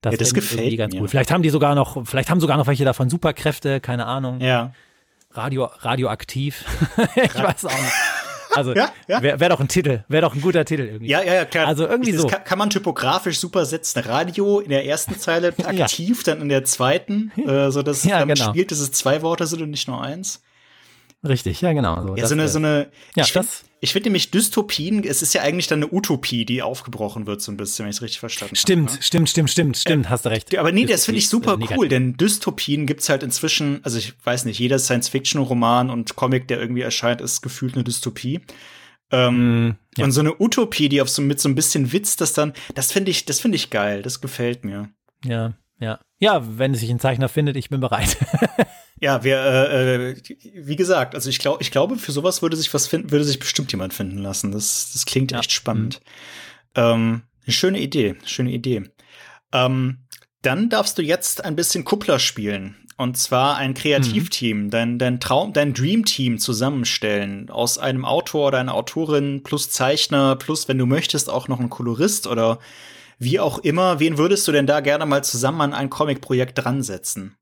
Ja, 0.03 0.11
das 0.11 0.15
fänd 0.15 0.21
ich 0.27 0.33
gefällt 0.33 0.77
ganz 0.77 0.93
mir. 0.93 1.01
cool. 1.01 1.07
Vielleicht 1.07 1.31
haben 1.31 1.43
die 1.43 1.49
sogar 1.51 1.75
noch, 1.75 2.05
vielleicht 2.07 2.29
haben 2.29 2.39
sogar 2.39 2.57
noch 2.57 2.67
welche 2.67 2.85
davon 2.85 3.09
Superkräfte, 3.09 3.79
keine 3.79 4.05
Ahnung. 4.07 4.41
Ja. 4.41 4.73
Radio, 5.31 5.65
radioaktiv. 5.65 6.65
ich 7.15 7.35
weiß 7.35 7.65
auch 7.65 7.71
nicht. 7.81 7.93
Also 8.53 8.73
Ja, 8.75 8.91
ja. 9.07 9.21
wäre 9.21 9.39
wär 9.39 9.47
doch 9.47 9.61
ein 9.61 9.69
Titel, 9.69 10.03
wäre 10.09 10.23
doch 10.23 10.35
ein 10.35 10.41
guter 10.41 10.65
Titel 10.65 10.81
irgendwie. 10.83 11.07
Ja, 11.07 11.21
ja, 11.23 11.35
ja, 11.35 11.45
klar. 11.45 11.67
Also 11.67 11.87
irgendwie 11.87 12.11
das 12.11 12.21
so. 12.23 12.27
Kann, 12.27 12.43
kann 12.43 12.57
man 12.59 12.69
typografisch 12.69 13.39
super 13.39 13.65
setzen. 13.65 13.99
Radio 13.99 14.59
in 14.59 14.69
der 14.69 14.85
ersten 14.85 15.17
Zeile 15.17 15.53
Ja. 15.71 15.85
aktiv, 15.85 16.23
dann 16.23 16.41
in 16.41 16.49
der 16.49 16.65
zweiten, 16.65 17.31
äh, 17.47 17.71
so 17.71 17.81
dass 17.81 18.03
Ja, 18.03 18.19
damit 18.19 18.39
genau. 18.39 18.49
spielt, 18.49 18.71
dass 18.71 18.79
es 18.79 18.91
zwei 18.91 19.21
Worte 19.21 19.47
sind 19.47 19.61
und 19.61 19.69
nicht 19.69 19.87
nur 19.87 20.01
eins. 20.03 20.41
Richtig, 21.23 21.61
ja 21.61 21.73
genau. 21.73 22.01
So, 22.07 22.15
Ja, 22.15 22.25
so 22.25 22.33
eine, 22.33 22.47
so 22.47 22.57
eine, 22.57 22.89
Ja, 23.15 23.23
ich 23.23 23.31
finde 23.31 23.47
das- 23.47 23.63
ich 23.79 23.93
find 23.93 24.05
nämlich 24.05 24.31
Dystopien, 24.31 25.03
es 25.03 25.21
ist 25.21 25.33
ja 25.33 25.41
eigentlich 25.41 25.67
dann 25.67 25.83
eine 25.83 25.91
Utopie, 25.91 26.45
die 26.45 26.61
aufgebrochen 26.61 27.25
wird, 27.27 27.41
so 27.41 27.51
ein 27.51 27.57
bisschen, 27.57 27.85
wenn 27.85 27.89
ich 27.91 27.97
es 27.97 28.01
richtig 28.01 28.19
verstanden 28.19 28.55
Stimmt, 28.55 28.91
habe. 28.91 29.01
stimmt, 29.03 29.29
stimmt, 29.29 29.49
stimmt, 29.49 29.77
stimmt, 29.77 30.09
hast 30.09 30.25
du 30.25 30.29
recht. 30.29 30.55
Aber 30.57 30.71
nee, 30.71 30.85
das 30.85 31.05
finde 31.05 31.19
ich 31.19 31.29
super 31.29 31.53
Äh, 31.53 31.57
negativ. 31.57 31.77
cool, 31.77 31.87
denn 31.89 32.15
Dystopien 32.17 32.85
gibt's 32.87 33.09
halt 33.09 33.23
inzwischen, 33.23 33.79
also 33.83 33.97
ich 33.97 34.13
weiß 34.23 34.45
nicht, 34.45 34.59
jeder 34.59 34.77
Science-Fiction-Roman 34.79 35.89
und 35.89 36.15
Comic, 36.15 36.47
der 36.47 36.59
irgendwie 36.59 36.81
erscheint, 36.81 37.21
ist 37.21 37.41
gefühlt 37.41 37.73
eine 37.75 37.83
Dystopie. 37.83 38.41
Ähm, 39.11 39.67
Mm, 39.67 39.75
ja. 39.97 40.05
Und 40.05 40.11
so 40.13 40.21
eine 40.21 40.39
Utopie, 40.39 40.87
die 40.89 41.01
auf 41.01 41.09
so 41.09 41.21
mit 41.21 41.39
so 41.39 41.49
ein 41.49 41.55
bisschen 41.55 41.91
Witz, 41.91 42.15
das 42.15 42.33
dann, 42.33 42.53
das 42.75 42.91
finde 42.91 43.11
ich, 43.11 43.25
das 43.25 43.39
finde 43.41 43.57
ich 43.57 43.69
geil, 43.69 44.01
das 44.03 44.21
gefällt 44.21 44.63
mir. 44.63 44.89
Ja, 45.25 45.53
ja. 45.79 45.99
Ja, 46.21 46.41
wenn 46.57 46.75
sich 46.75 46.89
ein 46.91 46.99
Zeichner 46.99 47.27
findet, 47.27 47.57
ich 47.57 47.69
bin 47.69 47.81
bereit. 47.81 48.17
Ja, 49.03 49.23
wir, 49.23 49.37
äh, 49.39 50.11
äh, 50.11 50.15
wie 50.53 50.75
gesagt, 50.75 51.15
also 51.15 51.27
ich 51.27 51.39
glaube, 51.39 51.57
ich 51.63 51.71
glaube, 51.71 51.95
für 51.97 52.11
sowas 52.11 52.43
würde 52.43 52.55
sich 52.55 52.71
was 52.71 52.85
finden, 52.85 53.09
würde 53.09 53.25
sich 53.25 53.39
bestimmt 53.39 53.71
jemand 53.71 53.95
finden 53.95 54.19
lassen. 54.19 54.51
Das, 54.51 54.91
das 54.93 55.07
klingt 55.07 55.31
Ja. 55.31 55.39
echt 55.39 55.51
spannend. 55.51 56.01
Ähm, 56.75 57.23
eine 57.43 57.51
schöne 57.51 57.79
Idee, 57.79 58.15
schöne 58.25 58.51
Idee. 58.51 58.83
Ähm, 59.53 60.05
dann 60.43 60.69
darfst 60.69 60.99
du 60.99 61.01
jetzt 61.01 61.43
ein 61.43 61.55
bisschen 61.55 61.83
Kuppler 61.83 62.19
spielen. 62.19 62.75
Und 62.95 63.17
zwar 63.17 63.57
ein 63.57 63.73
Kreativteam, 63.73 64.69
dein, 64.69 64.99
dein 64.99 65.19
Traum, 65.19 65.51
dein 65.51 65.73
Dreamteam 65.73 66.37
zusammenstellen. 66.37 67.49
Aus 67.49 67.79
einem 67.79 68.05
Autor 68.05 68.49
oder 68.49 68.59
einer 68.59 68.75
Autorin 68.75 69.41
plus 69.41 69.71
Zeichner 69.71 70.35
plus, 70.35 70.67
wenn 70.67 70.77
du 70.77 70.85
möchtest, 70.85 71.27
auch 71.27 71.47
noch 71.47 71.59
ein 71.59 71.71
Kolorist 71.71 72.27
oder 72.27 72.59
wie 73.21 73.39
auch 73.39 73.59
immer. 73.59 73.99
Wen 73.99 74.17
würdest 74.17 74.47
du 74.47 74.51
denn 74.51 74.67
da 74.67 74.79
gerne 74.79 75.05
mal 75.05 75.23
zusammen 75.23 75.61
an 75.61 75.73
ein 75.73 75.89
Comic-Projekt 75.89 76.57
dran 76.57 76.81
setzen? 76.81 77.37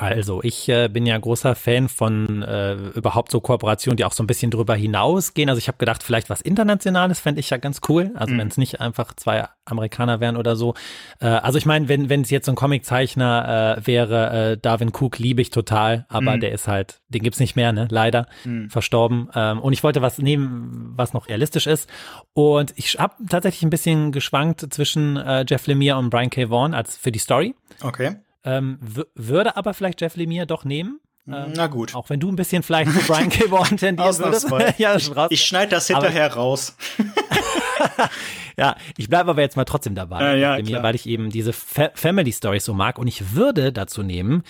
Also, 0.00 0.42
ich 0.44 0.68
äh, 0.68 0.88
bin 0.88 1.06
ja 1.06 1.18
großer 1.18 1.56
Fan 1.56 1.88
von 1.88 2.42
äh, 2.44 2.74
überhaupt 2.94 3.32
so 3.32 3.40
Kooperationen, 3.40 3.96
die 3.96 4.04
auch 4.04 4.12
so 4.12 4.22
ein 4.22 4.28
bisschen 4.28 4.50
drüber 4.52 4.76
hinausgehen. 4.76 5.48
Also 5.48 5.58
ich 5.58 5.66
habe 5.66 5.76
gedacht, 5.78 6.04
vielleicht 6.04 6.30
was 6.30 6.40
Internationales 6.40 7.18
fände 7.18 7.40
ich 7.40 7.50
ja 7.50 7.56
ganz 7.56 7.80
cool. 7.88 8.12
Also 8.14 8.32
Mhm. 8.32 8.38
wenn 8.38 8.48
es 8.48 8.56
nicht 8.58 8.80
einfach 8.80 9.12
zwei 9.16 9.48
Amerikaner 9.64 10.20
wären 10.20 10.36
oder 10.36 10.54
so. 10.54 10.74
Äh, 11.20 11.26
also 11.26 11.58
ich 11.58 11.66
meine, 11.66 11.88
wenn 11.88 12.08
wenn 12.08 12.20
es 12.22 12.30
jetzt 12.30 12.46
so 12.46 12.52
ein 12.52 12.54
Comiczeichner 12.54 13.76
äh, 13.78 13.86
wäre, 13.88 14.52
äh, 14.52 14.56
Darwin 14.56 14.90
Cook 14.94 15.18
liebe 15.18 15.42
ich 15.42 15.50
total, 15.50 16.06
aber 16.08 16.36
Mhm. 16.36 16.40
der 16.40 16.52
ist 16.52 16.68
halt, 16.68 17.00
den 17.08 17.22
gibt's 17.24 17.40
nicht 17.40 17.56
mehr, 17.56 17.72
ne? 17.72 17.88
Leider 17.90 18.28
Mhm. 18.44 18.70
verstorben. 18.70 19.28
Ähm, 19.34 19.58
und 19.60 19.72
ich 19.72 19.82
wollte 19.82 20.00
was 20.00 20.18
nehmen, 20.18 20.92
was 20.96 21.12
noch 21.12 21.28
realistisch 21.28 21.66
ist. 21.66 21.90
Und 22.34 22.72
ich 22.76 22.98
habe 23.00 23.14
tatsächlich 23.28 23.64
ein 23.64 23.70
bisschen 23.70 24.12
geschwankt 24.12 24.64
zwischen 24.72 25.16
äh, 25.16 25.44
Jeff 25.48 25.66
Lemire 25.66 25.98
und 25.98 26.10
Brian 26.10 26.30
K. 26.30 26.48
Vaughan 26.50 26.72
als 26.74 26.96
für 26.96 27.10
die 27.10 27.18
Story. 27.18 27.56
Okay. 27.82 28.16
Ähm, 28.48 28.78
würde 29.14 29.56
aber 29.56 29.74
vielleicht 29.74 30.00
Jeff 30.00 30.16
Lemire 30.16 30.46
doch 30.46 30.64
nehmen. 30.64 31.00
Ähm, 31.26 31.52
Na 31.54 31.66
gut. 31.66 31.94
Auch 31.94 32.08
wenn 32.08 32.20
du 32.20 32.30
ein 32.30 32.36
bisschen 32.36 32.62
vielleicht 32.62 32.90
zu 32.92 33.06
Brian 33.06 33.28
K. 33.28 33.50
Vaughan. 33.50 33.98
Ausnahmsweise. 33.98 34.74
ja. 34.78 34.96
Ich 35.28 35.44
schneide 35.44 35.72
das 35.72 35.88
hinterher 35.88 36.32
raus. 36.32 36.76
ja, 38.56 38.76
ich 38.96 39.08
bleibe 39.08 39.30
aber 39.30 39.42
jetzt 39.42 39.56
mal 39.56 39.64
trotzdem 39.64 39.94
dabei. 39.94 40.22
Ja, 40.22 40.34
ja, 40.34 40.56
Lemire, 40.56 40.82
weil 40.82 40.94
ich 40.94 41.06
eben 41.06 41.30
diese 41.30 41.52
Fa 41.52 41.90
Family 41.94 42.32
Stories 42.32 42.64
so 42.64 42.72
mag. 42.72 42.98
Und 42.98 43.06
ich 43.06 43.34
würde 43.34 43.72
dazu 43.72 44.02
nehmen 44.02 44.42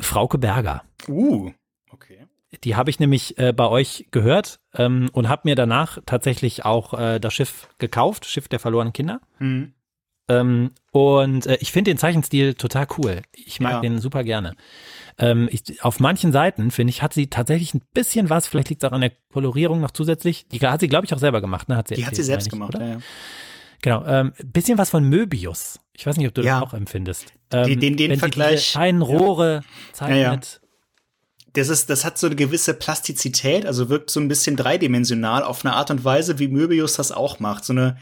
Frauke 0.00 0.38
Berger. 0.38 0.82
Uh. 1.08 1.52
Okay. 1.90 2.26
Die 2.64 2.76
habe 2.76 2.90
ich 2.90 2.98
nämlich 2.98 3.38
äh, 3.38 3.52
bei 3.52 3.68
euch 3.68 4.06
gehört 4.10 4.58
ähm, 4.74 5.10
und 5.12 5.28
habe 5.28 5.42
mir 5.44 5.54
danach 5.54 5.98
tatsächlich 6.06 6.64
auch 6.64 6.94
äh, 6.94 7.20
das 7.20 7.34
Schiff 7.34 7.68
gekauft, 7.78 8.26
Schiff 8.26 8.48
der 8.48 8.60
verlorenen 8.60 8.92
Kinder. 8.92 9.20
Hm. 9.38 9.74
Ähm, 10.28 10.70
und 10.90 11.46
äh, 11.46 11.58
ich 11.60 11.70
finde 11.72 11.90
den 11.90 11.98
Zeichenstil 11.98 12.54
total 12.54 12.86
cool. 12.98 13.20
Ich 13.32 13.60
mag 13.60 13.72
Ja. 13.74 13.80
den 13.80 13.98
super 13.98 14.24
gerne. 14.24 14.54
Ähm, 15.18 15.48
ich, 15.52 15.82
auf 15.84 16.00
manchen 16.00 16.32
Seiten, 16.32 16.70
finde 16.70 16.90
ich, 16.90 17.02
hat 17.02 17.12
sie 17.12 17.28
tatsächlich 17.28 17.74
ein 17.74 17.82
bisschen 17.92 18.30
was, 18.30 18.46
vielleicht 18.46 18.70
liegt 18.70 18.82
es 18.82 18.88
auch 18.88 18.92
an 18.94 19.02
der 19.02 19.12
Kolorierung 19.32 19.80
noch 19.80 19.90
zusätzlich. 19.90 20.48
Die 20.48 20.60
hat 20.60 20.80
sie, 20.80 20.88
glaube 20.88 21.04
ich, 21.06 21.14
auch 21.14 21.18
selber 21.18 21.40
gemacht, 21.40 21.68
ne? 21.68 21.76
Hat 21.76 21.88
sie 21.88 21.94
Die 21.94 22.06
hat 22.06 22.16
sie 22.16 22.22
selbst 22.22 22.48
gemacht, 22.50 22.74
oder? 22.74 22.84
ja, 22.86 22.92
ja. 22.94 22.98
Genau. 23.82 24.04
Ähm, 24.06 24.32
bisschen 24.44 24.78
was 24.78 24.88
von 24.88 25.04
Möbius. 25.06 25.78
Ich 25.92 26.06
weiß 26.06 26.16
nicht, 26.16 26.26
ob 26.26 26.34
du 26.34 26.42
Ja. 26.42 26.60
das 26.60 26.70
auch 26.70 26.74
empfindest. 26.74 27.26
Ähm, 27.52 27.78
Den- 27.78 27.96
den 27.98 28.10
wenn 28.10 28.14
sie 28.16 28.20
Vergleich- 28.20 28.72
feinen 28.72 29.02
Rohre 29.02 29.62
zeichnet. 29.92 30.62
das 31.52 31.68
ist, 31.68 31.90
das 31.90 32.04
hat 32.04 32.16
so 32.18 32.26
eine 32.28 32.34
gewisse 32.34 32.72
Plastizität, 32.74 33.66
also 33.66 33.90
wirkt 33.90 34.10
so 34.10 34.20
ein 34.20 34.26
bisschen 34.28 34.56
dreidimensional 34.56 35.42
auf 35.42 35.64
eine 35.64 35.74
Art 35.74 35.90
und 35.90 36.02
Weise, 36.02 36.38
wie 36.38 36.48
Möbius 36.48 36.94
das 36.94 37.12
auch 37.12 37.40
macht. 37.40 37.64
So 37.66 37.74
eine, 37.74 37.98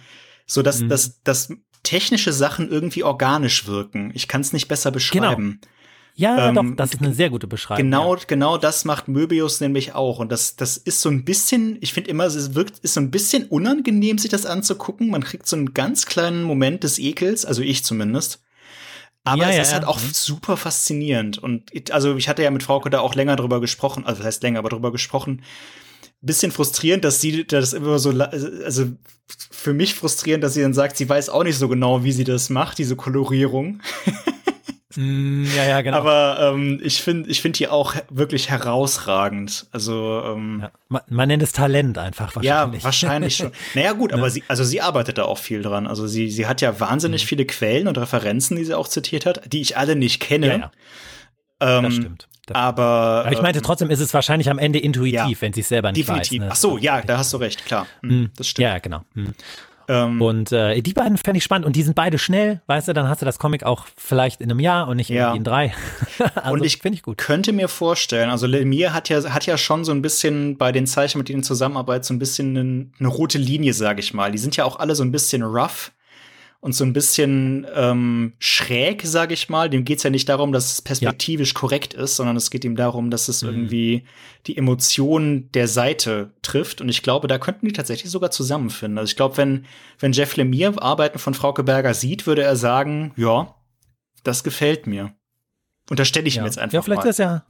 so 0.46 0.62
dass, 0.62 0.80
mhm. 0.80 0.88
dass, 0.88 1.20
dass 1.24 1.52
technische 1.82 2.32
Sachen 2.32 2.70
irgendwie 2.70 3.02
organisch 3.02 3.66
wirken. 3.66 4.10
Ich 4.14 4.28
kann 4.28 4.40
es 4.40 4.52
nicht 4.52 4.68
besser 4.68 4.90
genau. 4.90 4.94
beschreiben. 4.94 5.58
Genau. 5.60 5.72
Ja, 6.14 6.48
ähm, 6.48 6.54
doch, 6.54 6.64
das 6.76 6.92
ist 6.92 7.00
eine 7.00 7.14
sehr 7.14 7.30
gute 7.30 7.46
Beschreibung. 7.46 7.84
Genau, 7.84 8.14
ja. 8.14 8.22
genau 8.26 8.58
das 8.58 8.84
macht 8.84 9.08
Möbius 9.08 9.60
nämlich 9.60 9.94
auch. 9.94 10.18
Und 10.18 10.30
das, 10.30 10.56
das 10.56 10.76
ist 10.76 11.00
so 11.00 11.08
ein 11.08 11.24
bisschen, 11.24 11.78
ich 11.80 11.94
finde 11.94 12.10
immer, 12.10 12.24
es 12.24 12.54
wirkt, 12.54 12.78
ist 12.80 12.94
so 12.94 13.00
ein 13.00 13.10
bisschen 13.10 13.46
unangenehm, 13.46 14.18
sich 14.18 14.30
das 14.30 14.44
anzugucken. 14.44 15.08
Man 15.08 15.24
kriegt 15.24 15.46
so 15.46 15.56
einen 15.56 15.72
ganz 15.72 16.04
kleinen 16.04 16.42
Moment 16.42 16.84
des 16.84 16.98
Ekels, 16.98 17.46
also 17.46 17.62
ich 17.62 17.84
zumindest. 17.84 18.42
Aber 19.24 19.44
ja, 19.44 19.50
es 19.50 19.56
ja, 19.56 19.62
ist 19.62 19.72
halt 19.72 19.84
auch 19.84 20.00
mhm. 20.00 20.10
super 20.12 20.56
faszinierend. 20.56 21.38
Und 21.38 21.92
also 21.92 22.16
ich 22.16 22.28
hatte 22.28 22.42
ja 22.42 22.50
mit 22.50 22.62
Frauke 22.62 22.90
da 22.90 23.00
auch 23.00 23.14
länger 23.14 23.36
drüber 23.36 23.60
gesprochen, 23.60 24.04
also 24.04 24.18
das 24.18 24.26
heißt 24.26 24.42
länger, 24.42 24.58
aber 24.58 24.68
drüber 24.68 24.92
gesprochen. 24.92 25.42
Bisschen 26.22 26.52
frustrierend, 26.52 27.04
dass 27.04 27.20
sie 27.20 27.44
das 27.44 27.72
immer 27.72 27.98
so, 27.98 28.10
also 28.10 28.86
für 29.50 29.74
mich 29.74 29.94
frustrierend, 29.94 30.44
dass 30.44 30.54
sie 30.54 30.62
dann 30.62 30.74
sagt, 30.74 30.96
sie 30.96 31.08
weiß 31.08 31.28
auch 31.28 31.44
nicht 31.44 31.58
so 31.58 31.68
genau, 31.68 32.04
wie 32.04 32.12
sie 32.12 32.24
das 32.24 32.48
macht, 32.48 32.78
diese 32.78 32.96
Kolorierung. 32.96 33.80
Mm, 34.96 35.44
ja, 35.56 35.64
ja, 35.64 35.80
genau. 35.80 35.96
Aber 35.96 36.38
ähm, 36.40 36.80
ich 36.82 37.00
finde 37.00 37.30
ich 37.30 37.40
finde 37.40 37.56
die 37.58 37.68
auch 37.68 37.94
wirklich 38.10 38.50
herausragend. 38.50 39.66
Also 39.70 40.22
ähm, 40.26 40.60
ja, 40.62 40.70
man, 40.88 41.02
man, 41.08 41.28
nennt 41.28 41.42
es 41.42 41.52
Talent 41.52 41.98
einfach 41.98 42.36
wahrscheinlich. 42.36 42.82
Ja, 42.82 42.84
wahrscheinlich 42.84 43.36
schon. 43.36 43.52
Naja, 43.74 43.92
gut, 43.92 44.12
aber 44.12 44.28
sie, 44.30 44.42
also 44.48 44.64
sie 44.64 44.80
arbeitet 44.80 45.18
da 45.18 45.24
auch 45.24 45.38
viel 45.38 45.62
dran. 45.62 45.86
Also 45.86 46.06
sie, 46.06 46.30
sie 46.30 46.46
hat 46.46 46.60
ja 46.60 46.78
wahnsinnig 46.78 47.24
mhm. 47.24 47.28
viele 47.28 47.46
Quellen 47.46 47.88
und 47.88 47.96
Referenzen, 47.96 48.56
die 48.56 48.64
sie 48.64 48.74
auch 48.74 48.88
zitiert 48.88 49.24
hat, 49.24 49.40
die 49.52 49.60
ich 49.60 49.76
alle 49.76 49.96
nicht 49.96 50.20
kenne. 50.20 50.46
Ja, 50.46 50.56
ja. 50.56 50.70
Ähm, 51.78 51.84
das 51.84 51.94
stimmt. 51.94 52.28
Aber, 52.50 52.82
aber 53.24 53.32
ich 53.32 53.40
meinte, 53.40 53.60
ähm, 53.60 53.64
trotzdem 53.64 53.90
ist 53.90 54.00
es 54.00 54.12
wahrscheinlich 54.12 54.50
am 54.50 54.58
Ende 54.58 54.78
intuitiv, 54.78 55.12
ja, 55.12 55.40
wenn 55.40 55.52
sie 55.52 55.60
es 55.60 55.68
selber 55.68 55.92
nicht 55.92 56.08
definitiv. 56.08 56.40
weiß. 56.40 56.46
Ne? 56.46 56.48
Ach 56.52 56.56
so, 56.56 56.76
ja, 56.76 57.00
da 57.00 57.18
hast 57.18 57.32
du 57.32 57.36
recht, 57.36 57.64
klar. 57.64 57.86
Mhm, 58.02 58.30
das 58.36 58.48
stimmt. 58.48 58.64
Ja, 58.64 58.78
genau. 58.78 59.02
Mhm. 59.14 59.34
Ähm, 59.88 60.22
und 60.22 60.52
äh, 60.52 60.80
die 60.80 60.92
beiden 60.92 61.16
fände 61.18 61.38
ich 61.38 61.44
spannend 61.44 61.66
und 61.66 61.76
die 61.76 61.82
sind 61.82 61.94
beide 61.94 62.18
schnell, 62.18 62.60
weißt 62.66 62.88
du, 62.88 62.92
dann 62.92 63.08
hast 63.08 63.22
du 63.22 63.26
das 63.26 63.38
Comic 63.38 63.64
auch 63.64 63.86
vielleicht 63.96 64.40
in 64.40 64.50
einem 64.50 64.60
Jahr 64.60 64.88
und 64.88 64.96
nicht 64.96 65.10
ja. 65.10 65.34
in 65.34 65.44
drei. 65.44 65.74
also, 66.34 66.52
und 66.52 66.64
ich 66.64 66.78
finde 66.78 66.96
ich 66.96 67.02
gut. 67.02 67.18
könnte 67.18 67.52
mir 67.52 67.68
vorstellen, 67.68 68.30
also 68.30 68.46
Lemire 68.46 68.92
hat 68.92 69.08
ja, 69.08 69.22
hat 69.30 69.46
ja 69.46 69.58
schon 69.58 69.84
so 69.84 69.92
ein 69.92 70.02
bisschen 70.02 70.56
bei 70.56 70.72
den 70.72 70.86
Zeichen, 70.86 71.18
mit 71.18 71.28
denen 71.28 71.42
zusammenarbeitet, 71.42 72.04
so 72.04 72.14
ein 72.14 72.18
bisschen 72.18 72.56
eine, 72.56 72.86
eine 72.98 73.08
rote 73.08 73.38
Linie, 73.38 73.74
sage 73.74 74.00
ich 74.00 74.14
mal. 74.14 74.32
Die 74.32 74.38
sind 74.38 74.56
ja 74.56 74.64
auch 74.64 74.78
alle 74.78 74.94
so 74.94 75.02
ein 75.02 75.12
bisschen 75.12 75.42
rough 75.42 75.92
und 76.62 76.76
so 76.76 76.84
ein 76.84 76.92
bisschen 76.92 77.66
ähm, 77.74 78.34
schräg, 78.38 79.02
sage 79.04 79.34
ich 79.34 79.48
mal. 79.48 79.68
Dem 79.68 79.84
geht's 79.84 80.04
ja 80.04 80.10
nicht 80.10 80.28
darum, 80.28 80.52
dass 80.52 80.74
es 80.74 80.80
perspektivisch 80.80 81.54
ja. 81.54 81.58
korrekt 81.58 81.92
ist, 81.92 82.14
sondern 82.14 82.36
es 82.36 82.52
geht 82.52 82.64
ihm 82.64 82.76
darum, 82.76 83.10
dass 83.10 83.26
es 83.26 83.42
mhm. 83.42 83.48
irgendwie 83.48 84.04
die 84.46 84.56
Emotionen 84.56 85.50
der 85.50 85.66
Seite 85.66 86.30
trifft. 86.40 86.80
Und 86.80 86.88
ich 86.88 87.02
glaube, 87.02 87.26
da 87.26 87.38
könnten 87.38 87.66
die 87.66 87.72
tatsächlich 87.72 88.12
sogar 88.12 88.30
zusammenfinden. 88.30 88.98
Also 88.98 89.10
ich 89.10 89.16
glaube, 89.16 89.38
wenn, 89.38 89.66
wenn 89.98 90.12
Jeff 90.12 90.36
Lemire 90.36 90.80
Arbeiten 90.80 91.18
von 91.18 91.34
Frauke 91.34 91.64
Berger 91.64 91.94
sieht, 91.94 92.28
würde 92.28 92.42
er 92.44 92.54
sagen, 92.54 93.12
ja, 93.16 93.56
das 94.22 94.44
gefällt 94.44 94.86
mir. 94.86 95.16
Unterstelle 95.90 96.28
ich 96.28 96.36
ja. 96.36 96.42
ihm 96.42 96.46
jetzt 96.46 96.60
einfach. 96.60 96.74
Ja, 96.74 96.82
vielleicht 96.82 97.02
mal. 97.02 97.10
ist 97.10 97.18
ja 97.18 97.44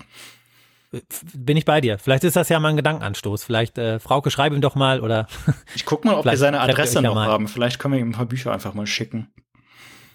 bin 1.34 1.56
ich 1.56 1.64
bei 1.64 1.80
dir. 1.80 1.98
Vielleicht 1.98 2.24
ist 2.24 2.36
das 2.36 2.48
ja 2.48 2.60
mal 2.60 2.68
ein 2.68 2.76
Gedankenanstoß. 2.76 3.44
Vielleicht, 3.44 3.78
äh, 3.78 3.98
Frauke, 3.98 4.30
schreib 4.30 4.52
ihm 4.52 4.60
doch 4.60 4.74
mal 4.74 5.00
oder. 5.00 5.26
ich 5.74 5.84
guck 5.84 6.04
mal, 6.04 6.14
ob 6.14 6.24
wir 6.24 6.36
seine 6.36 6.60
Adresse 6.60 7.00
noch 7.00 7.16
ja 7.16 7.24
haben. 7.24 7.48
Vielleicht 7.48 7.78
können 7.78 7.94
wir 7.94 8.00
ihm 8.00 8.10
ein 8.10 8.12
paar 8.12 8.26
Bücher 8.26 8.52
einfach 8.52 8.74
mal 8.74 8.86
schicken. 8.86 9.32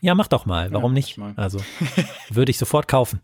Ja, 0.01 0.13
mach 0.13 0.27
doch 0.27 0.45
mal. 0.45 0.71
Warum 0.71 0.91
ja, 0.91 0.95
nicht? 0.95 1.17
Mal. 1.17 1.33
Also, 1.35 1.59
würde 2.29 2.51
ich 2.51 2.57
sofort 2.57 2.87
kaufen. 2.87 3.21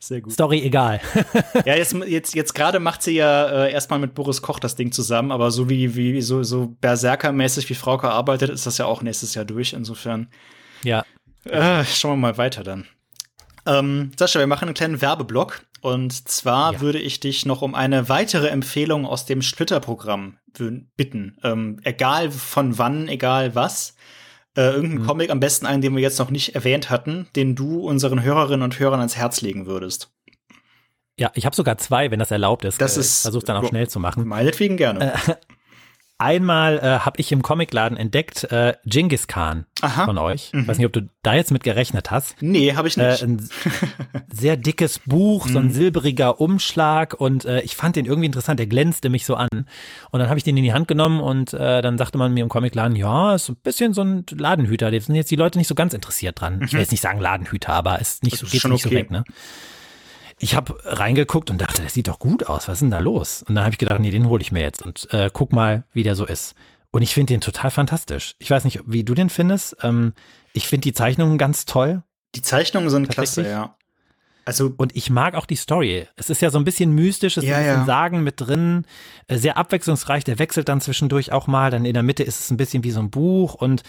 Sehr 0.00 0.20
gut. 0.20 0.32
Story 0.32 0.60
egal. 0.62 1.00
ja, 1.64 1.76
jetzt, 1.76 1.94
jetzt, 2.06 2.34
jetzt 2.34 2.54
gerade 2.54 2.80
macht 2.80 3.02
sie 3.02 3.14
ja 3.14 3.46
äh, 3.46 3.72
erstmal 3.72 4.00
mit 4.00 4.14
Boris 4.14 4.42
Koch 4.42 4.58
das 4.58 4.74
Ding 4.74 4.90
zusammen, 4.90 5.30
aber 5.30 5.52
so 5.52 5.68
wie, 5.68 5.94
wie 5.94 6.20
so, 6.20 6.42
so 6.42 6.74
Berserker-mäßig 6.80 7.68
wie 7.70 7.74
Frauke 7.74 8.10
arbeitet, 8.10 8.50
ist 8.50 8.66
das 8.66 8.78
ja 8.78 8.86
auch 8.86 9.02
nächstes 9.02 9.34
Jahr 9.34 9.44
durch. 9.44 9.72
Insofern. 9.72 10.28
Ja. 10.82 11.04
Äh, 11.44 11.84
schauen 11.84 12.12
wir 12.12 12.16
mal 12.16 12.38
weiter 12.38 12.64
dann. 12.64 12.86
Ähm, 13.66 14.10
Sascha, 14.18 14.40
wir 14.40 14.46
machen 14.46 14.66
einen 14.66 14.74
kleinen 14.74 15.00
Werbeblock. 15.00 15.62
Und 15.80 16.28
zwar 16.28 16.74
ja. 16.74 16.80
würde 16.80 16.98
ich 16.98 17.20
dich 17.20 17.46
noch 17.46 17.62
um 17.62 17.74
eine 17.74 18.08
weitere 18.08 18.48
Empfehlung 18.48 19.06
aus 19.06 19.24
dem 19.24 19.42
Splitter-Programm 19.42 20.38
bitten. 20.96 21.38
Ähm, 21.42 21.80
egal 21.84 22.30
von 22.30 22.78
wann, 22.78 23.08
egal 23.08 23.54
was. 23.54 23.94
Äh, 24.56 24.70
irgendein 24.70 25.02
mhm. 25.02 25.06
Comic, 25.06 25.30
am 25.30 25.40
besten 25.40 25.66
einen, 25.66 25.80
den 25.80 25.94
wir 25.94 26.02
jetzt 26.02 26.18
noch 26.18 26.30
nicht 26.30 26.54
erwähnt 26.54 26.90
hatten, 26.90 27.28
den 27.36 27.54
du 27.54 27.80
unseren 27.80 28.22
Hörerinnen 28.22 28.62
und 28.62 28.78
Hörern 28.78 28.98
ans 28.98 29.16
Herz 29.16 29.40
legen 29.40 29.66
würdest. 29.66 30.12
Ja, 31.18 31.30
ich 31.34 31.46
habe 31.46 31.54
sogar 31.54 31.76
zwei, 31.78 32.10
wenn 32.10 32.18
das 32.18 32.30
erlaubt 32.30 32.64
ist. 32.64 32.80
Das 32.80 32.96
äh, 32.96 33.00
ist 33.00 33.22
versuch 33.22 33.42
dann 33.42 33.56
auch 33.56 33.68
schnell 33.68 33.88
zu 33.88 34.00
machen. 34.00 34.26
Meinetwegen 34.26 34.76
gerne. 34.76 35.14
Äh, 35.14 35.34
Einmal 36.20 36.78
äh, 36.80 36.98
habe 36.98 37.18
ich 37.18 37.32
im 37.32 37.40
Comicladen 37.40 37.96
entdeckt 37.96 38.44
äh, 38.52 38.74
Genghis 38.84 39.26
Khan 39.26 39.64
Aha. 39.80 40.04
von 40.04 40.18
euch. 40.18 40.52
Mhm. 40.52 40.60
Ich 40.60 40.68
weiß 40.68 40.76
nicht, 40.76 40.86
ob 40.86 40.92
du 40.92 41.08
da 41.22 41.34
jetzt 41.34 41.50
mit 41.50 41.62
gerechnet 41.62 42.10
hast. 42.10 42.36
Nee, 42.42 42.74
habe 42.74 42.88
ich 42.88 42.98
nicht. 42.98 43.22
Äh, 43.22 43.24
ein 43.24 43.48
sehr 44.30 44.58
dickes 44.58 44.98
Buch, 44.98 45.48
so 45.48 45.58
ein 45.58 45.68
mhm. 45.68 45.70
silberiger 45.70 46.38
Umschlag 46.38 47.14
und 47.14 47.46
äh, 47.46 47.62
ich 47.62 47.74
fand 47.74 47.96
den 47.96 48.04
irgendwie 48.04 48.26
interessant. 48.26 48.60
Der 48.60 48.66
glänzte 48.66 49.08
mich 49.08 49.24
so 49.24 49.34
an. 49.34 49.48
Und 50.10 50.20
dann 50.20 50.28
habe 50.28 50.36
ich 50.36 50.44
den 50.44 50.58
in 50.58 50.62
die 50.62 50.74
Hand 50.74 50.88
genommen 50.88 51.20
und 51.20 51.54
äh, 51.54 51.80
dann 51.80 51.96
sagte 51.96 52.18
man 52.18 52.34
mir 52.34 52.42
im 52.42 52.50
Comicladen, 52.50 52.96
ja, 52.96 53.34
ist 53.34 53.48
ein 53.48 53.56
bisschen 53.56 53.94
so 53.94 54.02
ein 54.02 54.26
Ladenhüter. 54.30 54.90
Da 54.90 55.00
sind 55.00 55.14
jetzt 55.14 55.30
die 55.30 55.36
Leute 55.36 55.56
nicht 55.56 55.68
so 55.68 55.74
ganz 55.74 55.94
interessiert 55.94 56.38
dran. 56.38 56.58
Mhm. 56.58 56.64
Ich 56.64 56.72
will 56.74 56.80
jetzt 56.80 56.92
nicht 56.92 57.00
sagen 57.02 57.18
Ladenhüter, 57.18 57.72
aber 57.72 57.98
ist 57.98 58.24
nicht 58.24 58.36
so, 58.36 58.44
geht 58.46 58.62
nicht 58.64 58.64
okay. 58.64 58.78
so 58.82 58.90
weg, 58.90 59.10
ne? 59.10 59.24
Ich 60.42 60.54
habe 60.54 60.74
reingeguckt 60.84 61.50
und 61.50 61.60
dachte, 61.60 61.82
das 61.82 61.92
sieht 61.92 62.08
doch 62.08 62.18
gut 62.18 62.46
aus. 62.46 62.66
Was 62.66 62.74
ist 62.74 62.80
denn 62.80 62.90
da 62.90 62.98
los? 62.98 63.44
Und 63.46 63.54
dann 63.54 63.64
habe 63.64 63.74
ich 63.74 63.78
gedacht, 63.78 64.00
nee, 64.00 64.10
den 64.10 64.28
hole 64.28 64.40
ich 64.40 64.52
mir 64.52 64.62
jetzt 64.62 64.82
und 64.82 65.06
äh, 65.12 65.30
guck 65.32 65.52
mal, 65.52 65.84
wie 65.92 66.02
der 66.02 66.16
so 66.16 66.24
ist. 66.24 66.54
Und 66.90 67.02
ich 67.02 67.14
finde 67.14 67.34
den 67.34 67.42
total 67.42 67.70
fantastisch. 67.70 68.34
Ich 68.38 68.50
weiß 68.50 68.64
nicht, 68.64 68.80
wie 68.86 69.04
du 69.04 69.14
den 69.14 69.28
findest. 69.28 69.76
Ähm, 69.82 70.14
ich 70.54 70.66
finde 70.66 70.84
die 70.84 70.92
Zeichnungen 70.94 71.36
ganz 71.36 71.66
toll. 71.66 72.02
Die 72.34 72.42
Zeichnungen 72.42 72.88
sind 72.88 73.08
klasse, 73.10 73.46
ja. 73.46 73.76
Also 74.44 74.72
und 74.76 74.96
ich 74.96 75.10
mag 75.10 75.34
auch 75.34 75.46
die 75.46 75.56
Story. 75.56 76.06
Es 76.16 76.30
ist 76.30 76.42
ja 76.42 76.50
so 76.50 76.58
ein 76.58 76.64
bisschen 76.64 76.92
mystisch, 76.94 77.36
es 77.36 77.44
ja, 77.44 77.52
ist 77.52 77.56
ein 77.56 77.64
bisschen 77.64 77.80
ja. 77.80 77.86
Sagen 77.86 78.22
mit 78.22 78.40
drin, 78.40 78.84
äh, 79.28 79.36
sehr 79.36 79.56
abwechslungsreich. 79.56 80.24
Der 80.24 80.38
wechselt 80.38 80.68
dann 80.68 80.80
zwischendurch 80.80 81.32
auch 81.32 81.46
mal. 81.46 81.70
Dann 81.70 81.84
in 81.84 81.94
der 81.94 82.02
Mitte 82.02 82.22
ist 82.22 82.40
es 82.40 82.50
ein 82.50 82.56
bisschen 82.56 82.84
wie 82.84 82.90
so 82.90 83.00
ein 83.00 83.10
Buch 83.10 83.54
und 83.54 83.82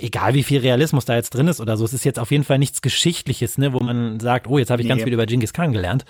egal 0.00 0.34
wie 0.34 0.42
viel 0.42 0.60
Realismus 0.60 1.04
da 1.04 1.14
jetzt 1.14 1.30
drin 1.30 1.48
ist 1.48 1.60
oder 1.60 1.76
so, 1.76 1.84
es 1.84 1.94
ist 1.94 2.04
jetzt 2.04 2.18
auf 2.18 2.30
jeden 2.30 2.44
Fall 2.44 2.58
nichts 2.58 2.82
Geschichtliches, 2.82 3.58
ne, 3.58 3.72
wo 3.72 3.80
man 3.80 4.20
sagt, 4.20 4.46
oh, 4.46 4.58
jetzt 4.58 4.70
habe 4.70 4.82
ich 4.82 4.86
nee. 4.86 4.90
ganz 4.90 5.02
viel 5.02 5.12
über 5.12 5.26
Genghis 5.26 5.52
Khan 5.52 5.72
gelernt. 5.72 6.04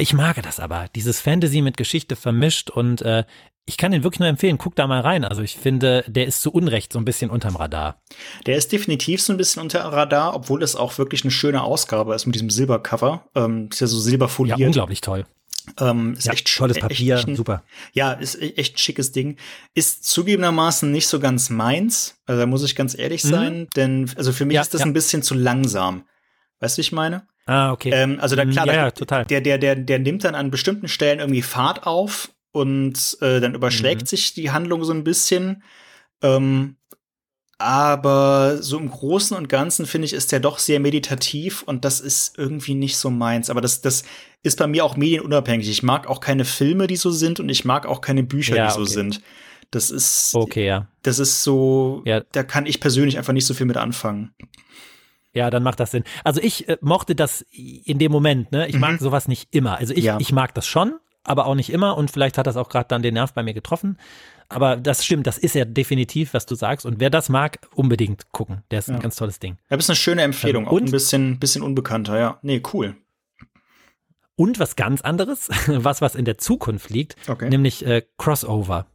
Ich 0.00 0.14
mag 0.14 0.42
das 0.42 0.60
aber, 0.60 0.86
dieses 0.94 1.20
Fantasy 1.20 1.60
mit 1.60 1.76
Geschichte 1.76 2.16
vermischt 2.16 2.70
und 2.70 3.02
äh, 3.02 3.24
ich 3.66 3.76
kann 3.76 3.92
den 3.92 4.02
wirklich 4.02 4.18
nur 4.18 4.30
empfehlen, 4.30 4.56
guck 4.56 4.74
da 4.74 4.86
mal 4.86 5.02
rein. 5.02 5.26
Also 5.26 5.42
ich 5.42 5.58
finde, 5.58 6.04
der 6.08 6.24
ist 6.26 6.40
zu 6.40 6.50
Unrecht 6.50 6.90
so 6.94 6.98
ein 6.98 7.04
bisschen 7.04 7.28
unterm 7.28 7.54
Radar. 7.54 8.00
Der 8.46 8.56
ist 8.56 8.72
definitiv 8.72 9.20
so 9.20 9.34
ein 9.34 9.36
bisschen 9.36 9.60
unter 9.60 9.80
Radar, 9.80 10.34
obwohl 10.34 10.62
es 10.62 10.74
auch 10.74 10.96
wirklich 10.96 11.22
eine 11.22 11.30
schöne 11.30 11.62
Ausgabe 11.62 12.14
ist 12.14 12.24
mit 12.24 12.34
diesem 12.34 12.48
Silbercover. 12.48 13.26
Ähm, 13.34 13.68
ist 13.70 13.80
ja 13.80 13.86
so 13.88 14.00
silberfoliert. 14.00 14.58
Ja, 14.58 14.66
unglaublich 14.66 15.02
toll. 15.02 15.26
Ähm, 15.78 16.14
ist 16.14 16.24
ja, 16.24 16.32
echt 16.32 16.56
tolles 16.56 16.78
Papier, 16.78 17.16
echt, 17.16 17.20
echt 17.20 17.28
ein, 17.28 17.36
super. 17.36 17.62
Ja, 17.92 18.12
ist 18.12 18.36
e-, 18.40 18.54
echt 18.56 18.76
ein 18.76 18.78
schickes 18.78 19.12
Ding. 19.12 19.36
Ist 19.74 20.06
zugegebenermaßen 20.06 20.90
nicht 20.90 21.08
so 21.08 21.20
ganz 21.20 21.50
meins. 21.50 22.16
Also 22.24 22.40
da 22.40 22.46
muss 22.46 22.64
ich 22.64 22.74
ganz 22.74 22.96
ehrlich 22.98 23.22
mhm. 23.24 23.28
sein, 23.28 23.68
denn 23.76 24.10
also 24.16 24.32
für 24.32 24.46
mich 24.46 24.54
ja, 24.54 24.62
ist 24.62 24.72
das 24.72 24.80
ja. 24.80 24.86
ein 24.86 24.94
bisschen 24.94 25.22
zu 25.22 25.34
langsam. 25.34 26.04
Weißt 26.60 26.78
du, 26.78 26.80
ich 26.80 26.90
meine? 26.90 27.26
Ah, 27.50 27.72
okay. 27.72 27.90
Ähm, 27.92 28.18
also 28.20 28.36
da 28.36 28.44
klar, 28.44 28.64
ja, 28.68 28.74
ja, 28.74 28.90
total. 28.92 29.24
Der, 29.24 29.40
der, 29.40 29.58
der, 29.58 29.74
der 29.74 29.98
nimmt 29.98 30.22
dann 30.22 30.36
an 30.36 30.52
bestimmten 30.52 30.86
Stellen 30.86 31.18
irgendwie 31.18 31.42
Fahrt 31.42 31.84
auf 31.84 32.30
und 32.52 33.18
äh, 33.22 33.40
dann 33.40 33.56
überschlägt 33.56 34.02
mhm. 34.02 34.06
sich 34.06 34.34
die 34.34 34.52
Handlung 34.52 34.84
so 34.84 34.92
ein 34.92 35.02
bisschen. 35.02 35.64
Ähm, 36.22 36.76
aber 37.58 38.58
so 38.60 38.78
im 38.78 38.88
Großen 38.88 39.36
und 39.36 39.48
Ganzen 39.48 39.86
finde 39.86 40.06
ich, 40.06 40.12
ist 40.12 40.30
der 40.30 40.38
doch 40.38 40.60
sehr 40.60 40.78
meditativ 40.78 41.64
und 41.64 41.84
das 41.84 41.98
ist 41.98 42.38
irgendwie 42.38 42.74
nicht 42.74 42.96
so 42.96 43.10
meins. 43.10 43.50
Aber 43.50 43.60
das, 43.60 43.80
das 43.80 44.04
ist 44.44 44.56
bei 44.56 44.68
mir 44.68 44.84
auch 44.84 44.96
medienunabhängig. 44.96 45.68
Ich 45.68 45.82
mag 45.82 46.06
auch 46.06 46.20
keine 46.20 46.44
Filme, 46.44 46.86
die 46.86 46.94
so 46.94 47.10
sind 47.10 47.40
und 47.40 47.48
ich 47.48 47.64
mag 47.64 47.84
auch 47.84 48.00
keine 48.00 48.22
Bücher, 48.22 48.54
ja, 48.54 48.68
die 48.68 48.74
so 48.74 48.82
okay. 48.82 48.90
sind. 48.90 49.22
Das 49.72 49.90
ist, 49.90 50.36
okay, 50.36 50.66
ja. 50.66 50.86
das 51.02 51.18
ist 51.18 51.42
so, 51.42 52.02
ja. 52.04 52.20
da 52.30 52.44
kann 52.44 52.66
ich 52.66 52.78
persönlich 52.78 53.18
einfach 53.18 53.32
nicht 53.32 53.46
so 53.46 53.54
viel 53.54 53.66
mit 53.66 53.76
anfangen. 53.76 54.32
Ja, 55.32 55.50
dann 55.50 55.62
macht 55.62 55.80
das 55.80 55.90
Sinn. 55.92 56.04
Also 56.24 56.40
ich 56.40 56.68
äh, 56.68 56.78
mochte 56.80 57.14
das 57.14 57.42
in 57.52 57.98
dem 57.98 58.10
Moment, 58.10 58.50
ne? 58.52 58.66
Ich 58.68 58.74
mhm. 58.74 58.80
mag 58.80 59.00
sowas 59.00 59.28
nicht 59.28 59.54
immer. 59.54 59.78
Also 59.78 59.94
ich, 59.94 60.04
ja. 60.04 60.18
ich 60.18 60.32
mag 60.32 60.54
das 60.54 60.66
schon, 60.66 60.98
aber 61.22 61.46
auch 61.46 61.54
nicht 61.54 61.70
immer 61.70 61.96
und 61.96 62.10
vielleicht 62.10 62.38
hat 62.38 62.46
das 62.46 62.56
auch 62.56 62.68
gerade 62.68 62.88
dann 62.88 63.02
den 63.02 63.14
Nerv 63.14 63.32
bei 63.32 63.42
mir 63.42 63.54
getroffen. 63.54 63.96
Aber 64.48 64.76
das 64.76 65.04
stimmt, 65.04 65.28
das 65.28 65.38
ist 65.38 65.54
ja 65.54 65.64
definitiv, 65.64 66.34
was 66.34 66.44
du 66.44 66.56
sagst. 66.56 66.84
Und 66.84 66.98
wer 66.98 67.08
das 67.08 67.28
mag, 67.28 67.60
unbedingt 67.74 68.32
gucken. 68.32 68.64
Der 68.72 68.80
ist 68.80 68.88
ja. 68.88 68.94
ein 68.94 69.00
ganz 69.00 69.14
tolles 69.14 69.38
Ding. 69.38 69.58
Ja, 69.70 69.76
das 69.76 69.86
ist 69.86 69.90
eine 69.90 69.96
schöne 69.96 70.22
Empfehlung. 70.22 70.66
Und, 70.66 70.82
auch 70.82 70.86
ein 70.86 70.90
bisschen, 70.90 71.38
bisschen 71.38 71.62
unbekannter, 71.62 72.18
ja. 72.18 72.38
Nee, 72.42 72.60
cool. 72.72 72.96
Und 74.34 74.58
was 74.58 74.74
ganz 74.74 75.02
anderes, 75.02 75.50
was, 75.68 76.02
was 76.02 76.16
in 76.16 76.24
der 76.24 76.38
Zukunft 76.38 76.90
liegt, 76.90 77.16
okay. 77.28 77.48
nämlich 77.48 77.86
äh, 77.86 78.02
Crossover. 78.18 78.86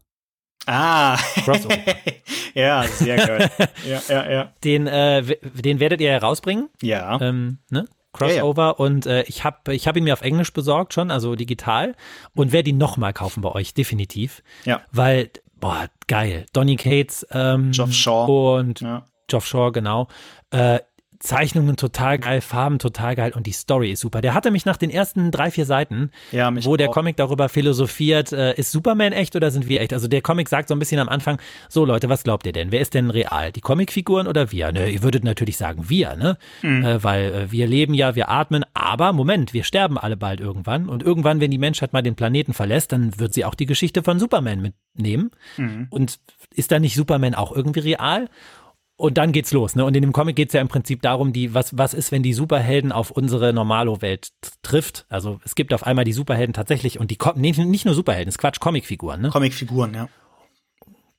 Ah, 0.65 1.17
Crossover. 1.43 1.77
ja, 2.53 2.83
sehr 2.83 3.17
geil. 3.17 3.51
ja, 3.87 4.01
ja, 4.07 4.31
ja. 4.31 4.53
Den, 4.63 4.87
äh, 4.87 5.23
den 5.41 5.79
werdet 5.79 6.01
ihr 6.01 6.11
herausbringen. 6.11 6.69
Ja. 6.81 7.19
Ähm, 7.21 7.59
ne? 7.69 7.85
Crossover 8.13 8.61
ja, 8.61 8.67
ja. 8.69 8.73
und 8.73 9.05
äh, 9.05 9.23
ich 9.23 9.43
habe 9.43 9.73
ich 9.73 9.87
hab 9.87 9.97
ihn 9.97 10.05
mir 10.05 10.13
auf 10.13 10.21
Englisch 10.21 10.53
besorgt 10.53 10.93
schon, 10.93 11.11
also 11.11 11.35
digital 11.35 11.95
und 12.33 12.51
werde 12.51 12.69
ihn 12.69 12.77
nochmal 12.77 13.13
kaufen 13.13 13.41
bei 13.41 13.51
euch, 13.51 13.73
definitiv. 13.73 14.41
Ja. 14.63 14.81
Weil, 14.91 15.29
boah, 15.59 15.87
geil. 16.07 16.45
Donny 16.53 16.77
Cates 16.77 17.27
ähm, 17.31 17.71
Geoff 17.71 17.93
Shaw. 17.93 18.57
und 18.57 18.81
ja. 18.81 19.05
Geoff 19.27 19.45
Shaw, 19.45 19.71
genau. 19.71 20.07
Äh, 20.51 20.79
Zeichnungen 21.25 21.75
total 21.75 22.19
geil, 22.19 22.41
Farben 22.41 22.79
total 22.79 23.15
geil 23.15 23.33
und 23.35 23.47
die 23.47 23.51
Story 23.51 23.91
ist 23.91 24.01
super. 24.01 24.21
Der 24.21 24.33
hatte 24.33 24.51
mich 24.51 24.65
nach 24.65 24.77
den 24.77 24.89
ersten 24.89 25.31
drei, 25.31 25.51
vier 25.51 25.65
Seiten, 25.65 26.11
ja, 26.31 26.51
wo 26.63 26.77
der 26.77 26.87
Comic 26.89 27.17
darüber 27.17 27.49
philosophiert, 27.49 28.31
äh, 28.31 28.53
ist 28.55 28.71
Superman 28.71 29.11
echt 29.11 29.35
oder 29.35 29.51
sind 29.51 29.67
wir 29.67 29.81
echt? 29.81 29.91
Also 29.91 30.07
der 30.07 30.21
Comic 30.21 30.49
sagt 30.49 30.69
so 30.69 30.75
ein 30.75 30.79
bisschen 30.79 30.99
am 30.99 31.09
Anfang, 31.09 31.39
so 31.67 31.83
Leute, 31.83 32.09
was 32.09 32.23
glaubt 32.23 32.45
ihr 32.45 32.53
denn? 32.53 32.71
Wer 32.71 32.81
ist 32.81 32.93
denn 32.93 33.09
real? 33.09 33.51
Die 33.51 33.61
Comicfiguren 33.61 34.27
oder 34.27 34.51
wir? 34.51 34.71
Ne, 34.71 34.89
ihr 34.89 35.03
würdet 35.03 35.23
natürlich 35.23 35.57
sagen 35.57 35.89
wir, 35.89 36.15
ne? 36.15 36.37
Mhm. 36.61 36.85
Äh, 36.85 37.03
weil 37.03 37.33
äh, 37.33 37.51
wir 37.51 37.67
leben 37.67 37.93
ja, 37.93 38.15
wir 38.15 38.29
atmen, 38.29 38.63
aber 38.73 39.11
Moment, 39.11 39.53
wir 39.53 39.63
sterben 39.63 39.97
alle 39.97 40.17
bald 40.17 40.39
irgendwann 40.39 40.87
und 40.87 41.03
irgendwann, 41.03 41.39
wenn 41.39 41.51
die 41.51 41.57
Menschheit 41.57 41.93
mal 41.93 42.03
den 42.03 42.15
Planeten 42.15 42.53
verlässt, 42.53 42.91
dann 42.91 43.19
wird 43.19 43.33
sie 43.33 43.45
auch 43.45 43.55
die 43.55 43.65
Geschichte 43.65 44.03
von 44.03 44.19
Superman 44.19 44.61
mitnehmen. 44.61 45.31
Mhm. 45.57 45.87
Und 45.89 46.19
ist 46.53 46.71
da 46.71 46.79
nicht 46.79 46.95
Superman 46.95 47.35
auch 47.35 47.51
irgendwie 47.51 47.79
real? 47.79 48.29
Und 48.97 49.17
dann 49.17 49.33
geht's 49.33 49.51
los, 49.51 49.75
ne? 49.75 49.83
Und 49.83 49.95
in 49.95 50.01
dem 50.01 50.13
Comic 50.13 50.37
geht's 50.37 50.53
ja 50.53 50.61
im 50.61 50.69
Prinzip 50.69 51.01
darum, 51.01 51.33
die, 51.33 51.53
was, 51.53 51.77
was 51.77 51.93
ist, 51.93 52.13
wenn 52.13 52.23
die 52.23 52.33
Superhelden 52.33 52.93
auf 52.93 53.11
unsere 53.11 53.51
Normalo-Welt 53.51 54.29
trifft? 54.61 55.05
Also 55.09 55.41
es 55.43 55.55
gibt 55.55 55.73
auf 55.73 55.85
einmal 55.85 56.05
die 56.05 56.13
Superhelden 56.13 56.53
tatsächlich 56.53 56.99
und 56.99 57.11
die 57.11 57.17
nee, 57.35 57.51
nicht 57.51 57.85
nur 57.85 57.93
Superhelden, 57.93 58.29
ist 58.29 58.37
Quatsch, 58.37 58.61
Comicfiguren, 58.61 59.21
ne? 59.21 59.29
Comicfiguren, 59.31 59.93
ja. 59.93 60.07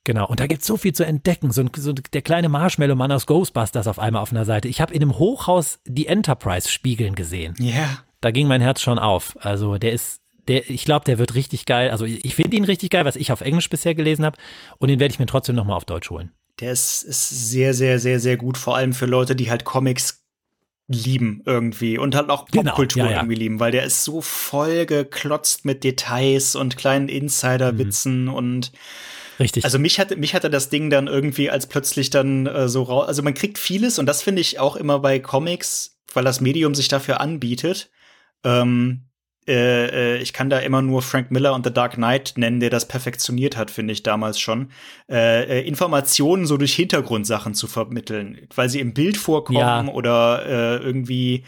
Genau, 0.05 0.25
und 0.25 0.39
da 0.39 0.47
gibt's 0.47 0.65
so 0.65 0.77
viel 0.77 0.93
zu 0.93 1.05
entdecken. 1.05 1.51
So, 1.51 1.65
so 1.75 1.93
der 1.93 2.21
kleine 2.23 2.49
Marshmallow-Mann 2.49 3.11
aus 3.11 3.27
Ghostbusters 3.27 3.87
auf 3.87 3.99
einmal 3.99 4.23
auf 4.23 4.31
einer 4.31 4.45
Seite. 4.45 4.69
Ich 4.69 4.81
habe 4.81 4.93
in 4.93 5.03
einem 5.03 5.19
Hochhaus 5.19 5.79
die 5.85 6.07
Enterprise 6.07 6.69
spiegeln 6.69 7.13
gesehen. 7.13 7.53
Ja. 7.59 7.75
Yeah. 7.75 8.03
Da 8.21 8.31
ging 8.31 8.47
mein 8.47 8.61
Herz 8.61 8.81
schon 8.81 8.97
auf. 8.97 9.37
Also 9.41 9.77
der 9.77 9.91
ist, 9.91 10.21
der, 10.47 10.67
ich 10.67 10.85
glaube, 10.85 11.05
der 11.05 11.19
wird 11.19 11.35
richtig 11.35 11.65
geil. 11.67 11.91
Also 11.91 12.05
ich 12.05 12.33
finde 12.33 12.57
ihn 12.57 12.63
richtig 12.63 12.89
geil, 12.89 13.05
was 13.05 13.15
ich 13.15 13.31
auf 13.31 13.41
Englisch 13.41 13.69
bisher 13.69 13.93
gelesen 13.93 14.25
habe. 14.25 14.37
Und 14.79 14.87
den 14.87 14.99
werde 14.99 15.11
ich 15.11 15.19
mir 15.19 15.27
trotzdem 15.27 15.55
nochmal 15.55 15.77
auf 15.77 15.85
Deutsch 15.85 16.09
holen 16.09 16.31
der 16.59 16.71
ist, 16.71 17.03
ist 17.03 17.29
sehr, 17.29 17.73
sehr, 17.73 17.99
sehr, 17.99 18.19
sehr 18.19 18.37
gut, 18.37 18.57
vor 18.57 18.75
allem 18.75 18.93
für 18.93 19.05
Leute, 19.05 19.35
die 19.35 19.49
halt 19.49 19.63
Comics 19.63 20.23
lieben 20.87 21.41
irgendwie 21.45 21.97
und 21.97 22.15
halt 22.15 22.29
auch 22.29 22.45
genau, 22.45 22.71
Popkultur 22.71 23.03
ja, 23.03 23.11
ja. 23.11 23.17
irgendwie 23.17 23.35
lieben, 23.35 23.59
weil 23.59 23.71
der 23.71 23.83
ist 23.83 24.03
so 24.05 24.21
voll 24.21 24.85
geklotzt 24.85 25.65
mit 25.65 25.83
Details 25.83 26.55
und 26.55 26.77
kleinen 26.77 27.09
Insiderwitzen 27.09 28.23
mhm. 28.25 28.33
und 28.33 28.71
Richtig. 29.39 29.65
Also 29.65 29.77
mich 29.77 29.99
hatte 29.99 30.15
mich 30.15 30.33
hatte 30.33 30.49
das 30.49 30.69
Ding 30.69 30.89
dann 30.89 31.05
irgendwie 31.05 31.51
als 31.51 31.67
plötzlich 31.67 32.09
dann 32.09 32.47
äh, 32.47 32.67
so 32.67 32.83
raus. 32.83 33.07
Also 33.07 33.21
man 33.21 33.35
kriegt 33.35 33.59
vieles 33.59 33.99
und 33.99 34.07
das 34.07 34.23
finde 34.23 34.41
ich 34.41 34.59
auch 34.59 34.75
immer 34.75 34.97
bei 34.97 35.19
Comics, 35.19 35.99
weil 36.13 36.23
das 36.23 36.41
Medium 36.41 36.73
sich 36.73 36.87
dafür 36.87 37.21
anbietet. 37.21 37.91
Ähm, 38.43 39.06
äh, 39.47 40.15
äh, 40.15 40.17
ich 40.17 40.33
kann 40.33 40.49
da 40.49 40.59
immer 40.59 40.81
nur 40.81 41.01
Frank 41.01 41.31
Miller 41.31 41.53
und 41.53 41.65
The 41.65 41.73
Dark 41.73 41.93
Knight 41.93 42.33
nennen, 42.35 42.59
der 42.59 42.69
das 42.69 42.87
perfektioniert 42.87 43.55
hat, 43.55 43.71
finde 43.71 43.93
ich 43.93 44.03
damals 44.03 44.39
schon, 44.39 44.69
äh, 45.09 45.59
äh, 45.59 45.67
Informationen 45.67 46.45
so 46.45 46.57
durch 46.57 46.73
Hintergrundsachen 46.73 47.53
zu 47.53 47.67
vermitteln, 47.67 48.47
weil 48.55 48.69
sie 48.69 48.79
im 48.79 48.93
Bild 48.93 49.17
vorkommen 49.17 49.59
ja. 49.59 49.87
oder 49.87 50.45
äh, 50.45 50.83
irgendwie 50.83 51.43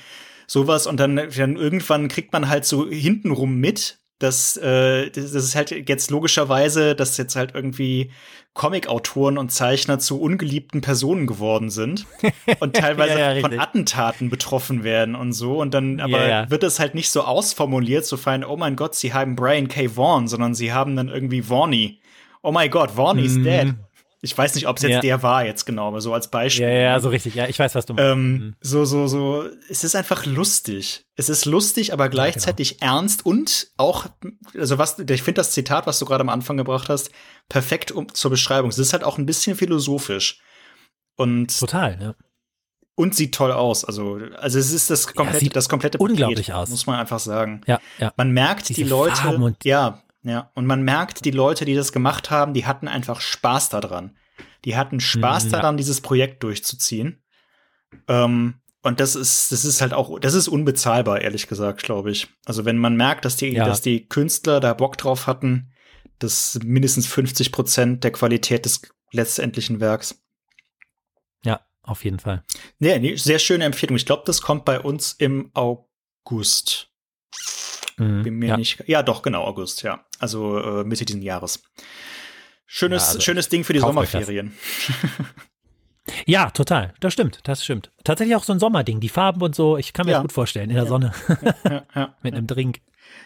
sowas 0.48 0.88
und 0.88 1.00
dann, 1.00 1.16
dann 1.16 1.56
irgendwann 1.58 2.08
kriegt 2.08 2.34
man 2.34 2.50
halt 2.50 2.66
so 2.66 2.90
hintenrum 2.90 3.58
mit, 3.58 3.99
dass 4.20 4.58
äh, 4.58 5.10
das 5.10 5.34
ist 5.34 5.56
halt 5.56 5.72
jetzt 5.72 6.12
logischerweise, 6.12 6.94
dass 6.94 7.18
jetzt 7.18 7.36
halt 7.36 7.56
irgendwie 7.56 8.12
Comic-Autoren 8.54 9.38
und 9.38 9.52
Zeichner 9.52 10.00
zu 10.00 10.20
ungeliebten 10.20 10.82
Personen 10.82 11.28
geworden 11.28 11.70
sind 11.70 12.06
und 12.60 12.76
teilweise 12.76 13.18
ja, 13.18 13.34
ja, 13.34 13.42
von 13.42 13.58
Attentaten 13.58 14.30
betroffen 14.30 14.84
werden 14.84 15.16
und 15.16 15.32
so. 15.32 15.62
Und 15.62 15.74
dann 15.74 16.02
aber 16.02 16.28
ja, 16.28 16.50
wird 16.50 16.64
es 16.64 16.80
halt 16.80 16.96
nicht 16.96 17.10
so 17.10 17.22
ausformuliert, 17.22 18.06
so 18.06 18.18
fein, 18.18 18.44
oh 18.44 18.58
mein 18.58 18.76
Gott, 18.76 18.96
sie 18.96 19.14
haben 19.14 19.36
Brian 19.36 19.70
K. 19.70 19.96
Vaughan, 19.96 20.28
sondern 20.28 20.54
sie 20.54 20.74
haben 20.74 20.96
dann 20.98 21.08
irgendwie 21.08 21.44
Vaughny. 21.44 22.02
Oh 22.42 22.52
mein 22.52 22.70
Gott, 22.70 22.92
Vaughny 22.92 23.24
is 23.24 23.38
mm. 23.38 23.44
dead. 23.44 23.74
Ich 24.22 24.38
weiß 24.38 24.56
nicht, 24.56 24.68
ob 24.68 24.78
es 24.78 24.84
jetzt 24.84 24.96
ja. 24.96 25.00
der 25.00 25.24
war 25.24 25.46
jetzt 25.46 25.66
genau, 25.66 25.88
aber 25.88 26.02
so 26.02 26.14
als 26.14 26.30
Beispiel. 26.30 26.66
Ja, 26.66 26.72
ja, 26.72 27.00
so 27.00 27.08
richtig. 27.08 27.36
Ja, 27.36 27.48
ich 27.48 27.58
weiß, 27.58 27.74
was 27.76 27.86
du 27.86 27.94
meinst. 27.94 28.12
Ähm, 28.12 28.32
mhm. 28.32 28.56
So, 28.60 28.84
so, 28.84 29.08
so. 29.08 29.46
Es 29.70 29.86
ist 29.86 29.96
einfach 29.96 30.26
lustig. 30.26 31.06
Es 31.16 31.30
ist 31.30 31.46
lustig, 31.46 31.94
aber 31.94 32.10
gleichzeitig 32.10 32.72
ja, 32.72 32.78
genau. 32.80 32.98
ernst 32.98 33.26
und 33.26 33.68
auch, 33.78 34.08
also 34.58 34.78
was, 34.78 35.00
ich 35.00 35.24
finde 35.24 35.40
das 35.40 35.52
Zitat, 35.52 35.88
was 35.88 36.00
du 36.00 36.06
gerade 36.06 36.22
am 36.22 36.30
Anfang 36.30 36.58
gebracht 36.58 36.90
hast, 36.90 37.12
perfekt 37.48 37.92
um, 37.92 38.14
zur 38.14 38.32
Beschreibung. 38.32 38.70
Es 38.70 38.78
ist 38.78 38.92
halt 38.92 39.06
auch 39.06 39.18
ein 39.18 39.26
bisschen 39.26 39.56
philosophisch. 39.56 40.42
Und 41.16 41.58
total, 41.58 41.98
ja. 42.02 42.16
Und 42.96 43.16
sieht 43.16 43.34
toll 43.34 43.54
aus. 43.54 43.86
Also, 43.86 44.20
also 44.38 44.60
es 44.60 44.74
ist 44.74 44.90
das 44.90 45.08
komplette, 45.08 45.46
ja, 45.46 45.52
das 45.52 45.70
komplette 45.70 45.98
Paket, 45.98 46.12
unglaublich 46.12 46.52
aus. 46.52 46.70
muss 46.70 46.86
man 46.86 47.00
einfach 47.00 47.20
sagen. 47.20 47.62
Ja, 47.68 47.80
ja. 47.98 48.12
Man 48.18 48.32
merkt 48.32 48.68
Diese 48.68 48.84
die 48.84 48.90
Leute, 48.90 49.56
ja, 49.64 50.04
ja, 50.30 50.52
und 50.54 50.66
man 50.66 50.84
merkt, 50.84 51.26
die 51.26 51.32
Leute, 51.32 51.66
die 51.66 51.74
das 51.74 51.92
gemacht 51.92 52.30
haben, 52.30 52.54
die 52.54 52.66
hatten 52.66 52.88
einfach 52.88 53.20
Spaß 53.20 53.70
daran. 53.70 54.16
Die 54.64 54.78
hatten 54.78 55.00
Spaß 55.00 55.46
mhm, 55.46 55.52
ja. 55.52 55.58
daran, 55.58 55.78
dieses 55.78 56.02
Projekt 56.02 56.44
durchzuziehen. 56.44 57.24
Ähm, 58.08 58.62
und 58.84 59.00
das 59.00 59.16
ist, 59.16 59.52
das 59.52 59.66
ist 59.66 59.82
halt 59.82 59.94
auch, 59.94 60.20
das 60.20 60.36
ist 60.36 60.48
unbezahlbar, 60.48 61.22
ehrlich 61.22 61.48
gesagt, 61.48 61.84
glaube 61.84 62.12
ich. 62.12 62.28
Also 62.46 62.64
wenn 62.64 62.78
man 62.78 62.96
merkt, 62.96 63.26
dass 63.26 63.36
die, 63.36 63.50
ja. 63.50 63.66
dass 63.66 63.82
die 63.82 64.08
Künstler 64.08 64.60
da 64.60 64.74
Bock 64.74 64.98
drauf 64.98 65.26
hatten, 65.26 65.74
das 66.20 66.60
mindestens 66.64 67.08
50 67.08 67.52
Prozent 67.52 68.04
der 68.04 68.12
Qualität 68.12 68.66
des 68.66 68.82
letztendlichen 69.12 69.80
Werks. 69.80 70.22
Ja, 71.44 71.62
auf 71.82 72.04
jeden 72.04 72.20
Fall. 72.20 72.44
Nee 72.78 73.16
sehr 73.16 73.40
schöne 73.40 73.66
Empfehlung. 73.66 73.96
Ich 73.96 74.06
glaube, 74.06 74.24
das 74.26 74.42
kommt 74.42 74.64
bei 74.64 74.80
uns 74.80 75.14
im 75.14 75.50
August. 75.54 76.90
Mhm, 77.98 78.24
Bin 78.24 78.36
mir 78.36 78.50
ja. 78.50 78.58
nicht. 78.58 78.84
Ja, 78.88 79.04
doch, 79.04 79.22
genau, 79.22 79.44
August, 79.44 79.84
ja. 79.84 80.06
Also 80.20 80.60
äh, 80.60 80.84
Mitte 80.84 81.06
diesen 81.06 81.22
Jahres. 81.22 81.64
Schönes, 82.66 83.04
ja, 83.04 83.08
also, 83.10 83.22
schönes 83.22 83.50
Ding 83.50 83.64
für 83.64 83.74
die 83.74 83.80
Sommerferien. 83.80 84.54
Ja, 86.26 86.50
total. 86.50 86.94
Das 87.00 87.14
stimmt. 87.14 87.40
Das 87.44 87.64
stimmt. 87.64 87.92
Tatsächlich 88.04 88.36
auch 88.36 88.44
so 88.44 88.52
ein 88.52 88.60
Sommerding. 88.60 89.00
Die 89.00 89.10
Farben 89.10 89.42
und 89.42 89.56
so. 89.56 89.78
Ich 89.78 89.94
kann 89.94 90.08
mir 90.08 90.14
ja. 90.14 90.18
das 90.18 90.24
gut 90.24 90.32
vorstellen. 90.32 90.70
In 90.70 90.76
der 90.76 90.86
ja. 90.86 90.90
Sonne. 90.90 91.14
Ja, 91.96 92.16
Mit 92.24 92.34
einem 92.34 92.48
Drink. 92.48 92.80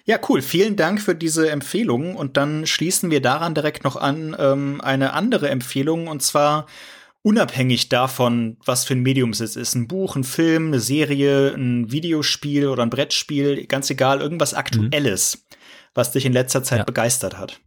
Ja, 0.06 0.20
cool. 0.28 0.42
Vielen 0.42 0.76
Dank 0.76 1.02
für 1.02 1.16
diese 1.16 1.50
Empfehlung. 1.50 2.16
Und 2.16 2.38
dann 2.38 2.66
schließen 2.68 3.12
wir 3.12 3.22
daran 3.22 3.56
direkt 3.56 3.84
noch 3.84 3.96
an 3.96 4.36
ähm, 4.38 4.82
eine 4.82 5.14
andere 5.14 5.50
Empfehlung. 5.50 6.08
Und 6.08 6.22
zwar 6.22 6.68
unabhängig 7.22 7.90
davon, 7.90 8.58
was 8.66 8.86
für 8.86 8.94
ein 8.94 9.02
Medium 9.02 9.32
es 9.32 9.40
ist. 9.40 9.76
Ein 9.76 9.88
Buch, 9.88 10.16
ein 10.16 10.24
Film, 10.24 10.68
eine 10.68 10.80
Serie, 10.80 11.54
ein 11.54 11.92
Videospiel 11.92 12.68
oder 12.68 12.84
ein 12.84 12.90
Brettspiel, 12.90 13.66
ganz 13.66 13.90
egal, 13.90 14.20
irgendwas 14.20 14.52
mhm. 14.52 14.58
Aktuelles, 14.58 15.38
mhm. 15.38 15.56
Was 15.94 16.12
dich 16.12 16.26
in 16.26 16.34
letzter 16.34 16.64
Zeit 16.64 16.80
ja. 16.80 16.86
begeistert 16.86 17.38
hat. 17.38 17.62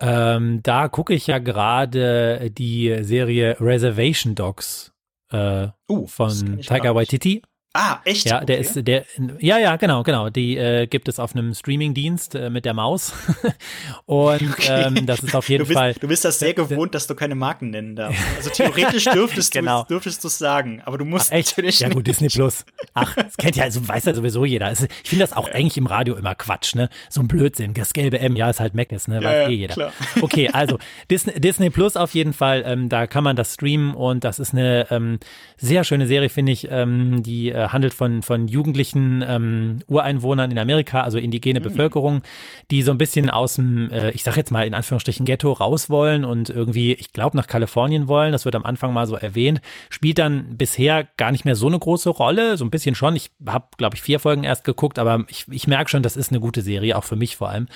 Ähm, 0.00 0.62
da 0.62 0.88
gucke 0.88 1.12
ich 1.12 1.26
ja 1.26 1.38
gerade 1.38 2.50
die 2.50 2.98
Serie 3.02 3.56
Reservation 3.60 4.34
Dogs 4.34 4.92
äh, 5.30 5.68
uh, 5.88 6.06
von 6.06 6.60
Tiger 6.60 6.94
Waititi. 6.94 7.42
Ah, 7.72 8.00
echt? 8.04 8.28
Ja, 8.28 8.44
der 8.44 8.58
okay. 8.58 8.66
ist 8.66 8.88
der 8.88 9.04
ja 9.38 9.56
ja 9.58 9.76
genau 9.76 10.02
genau 10.02 10.28
die 10.28 10.56
äh, 10.56 10.88
gibt 10.88 11.06
es 11.08 11.20
auf 11.20 11.36
einem 11.36 11.54
Streamingdienst 11.54 12.34
äh, 12.34 12.50
mit 12.50 12.64
der 12.64 12.74
Maus 12.74 13.12
und 14.06 14.42
okay. 14.42 14.86
ähm, 14.88 15.06
das 15.06 15.20
ist 15.20 15.36
auf 15.36 15.48
jeden 15.48 15.62
du 15.62 15.68
bist, 15.68 15.78
Fall. 15.78 15.94
Du 16.00 16.08
bist 16.08 16.24
das 16.24 16.40
sehr 16.40 16.52
gewohnt, 16.52 16.96
dass 16.96 17.06
du 17.06 17.14
keine 17.14 17.36
Marken 17.36 17.70
nennen 17.70 17.94
darfst. 17.94 18.20
Also 18.36 18.50
theoretisch 18.50 19.04
dürftest 19.04 19.52
genau. 19.52 19.82
du 19.82 19.94
dürftest 19.94 20.24
du 20.24 20.28
es 20.28 20.38
sagen, 20.38 20.82
aber 20.84 20.98
du 20.98 21.04
musst 21.04 21.30
Ach, 21.30 21.36
echt? 21.36 21.50
natürlich 21.50 21.78
ja 21.78 21.90
gut 21.90 22.08
Disney 22.08 22.28
Plus. 22.28 22.64
Ach, 22.94 23.14
das 23.14 23.36
kennt 23.36 23.54
ja 23.54 23.64
also 23.64 23.86
weiß 23.86 24.04
ja 24.06 24.14
sowieso 24.14 24.44
jeder. 24.44 24.66
Also, 24.66 24.86
ich 25.04 25.10
finde 25.10 25.22
das 25.22 25.36
auch 25.36 25.46
ja. 25.46 25.54
eigentlich 25.54 25.76
im 25.76 25.86
Radio 25.86 26.16
immer 26.16 26.34
Quatsch 26.34 26.74
ne, 26.74 26.88
so 27.08 27.20
ein 27.20 27.28
Blödsinn. 27.28 27.74
Das 27.74 27.92
gelbe 27.92 28.18
M, 28.18 28.34
ja 28.34 28.50
ist 28.50 28.58
halt 28.58 28.74
Magnus 28.74 29.06
ne, 29.06 29.22
weiß 29.22 29.24
ja, 29.24 29.48
eh 29.48 29.54
jeder. 29.54 29.74
Klar. 29.74 29.92
Okay, 30.22 30.48
also 30.52 30.78
Disney, 31.10 31.38
Disney 31.38 31.70
Plus 31.70 31.96
auf 31.96 32.14
jeden 32.14 32.32
Fall. 32.32 32.64
Ähm, 32.66 32.88
da 32.88 33.06
kann 33.06 33.22
man 33.22 33.36
das 33.36 33.54
streamen 33.54 33.94
und 33.94 34.24
das 34.24 34.38
ist 34.40 34.54
eine 34.54 34.90
ähm, 34.90 35.20
sehr 35.56 35.84
schöne 35.84 36.06
Serie 36.06 36.30
finde 36.30 36.52
ich, 36.52 36.68
ähm, 36.70 37.22
die 37.22 37.50
äh, 37.60 37.68
handelt 37.68 37.94
von, 37.94 38.22
von 38.22 38.48
jugendlichen 38.48 39.24
ähm, 39.26 39.80
Ureinwohnern 39.86 40.50
in 40.50 40.58
Amerika, 40.58 41.02
also 41.02 41.18
indigene 41.18 41.60
mhm. 41.60 41.64
Bevölkerung, 41.64 42.22
die 42.70 42.82
so 42.82 42.90
ein 42.90 42.98
bisschen 42.98 43.30
aus 43.30 43.54
dem, 43.54 43.90
äh, 43.90 44.10
ich 44.10 44.22
sag 44.22 44.36
jetzt 44.36 44.50
mal 44.50 44.66
in 44.66 44.74
Anführungsstrichen 44.74 45.26
Ghetto 45.26 45.52
raus 45.52 45.90
wollen 45.90 46.24
und 46.24 46.50
irgendwie, 46.50 46.94
ich 46.94 47.12
glaube, 47.12 47.36
nach 47.36 47.46
Kalifornien 47.46 48.08
wollen. 48.08 48.32
Das 48.32 48.44
wird 48.44 48.54
am 48.54 48.64
Anfang 48.64 48.92
mal 48.92 49.06
so 49.06 49.16
erwähnt. 49.16 49.60
Spielt 49.90 50.18
dann 50.18 50.56
bisher 50.56 51.06
gar 51.16 51.32
nicht 51.32 51.44
mehr 51.44 51.56
so 51.56 51.66
eine 51.66 51.78
große 51.78 52.10
Rolle, 52.10 52.56
so 52.56 52.64
ein 52.64 52.70
bisschen 52.70 52.94
schon. 52.94 53.16
Ich 53.16 53.30
habe, 53.46 53.66
glaube 53.76 53.96
ich, 53.96 54.02
vier 54.02 54.20
Folgen 54.20 54.44
erst 54.44 54.64
geguckt, 54.64 54.98
aber 54.98 55.24
ich, 55.28 55.46
ich 55.50 55.66
merke 55.66 55.90
schon, 55.90 56.02
das 56.02 56.16
ist 56.16 56.30
eine 56.30 56.40
gute 56.40 56.62
Serie, 56.62 56.96
auch 56.96 57.04
für 57.04 57.16
mich 57.16 57.36
vor 57.36 57.50
allem 57.50 57.68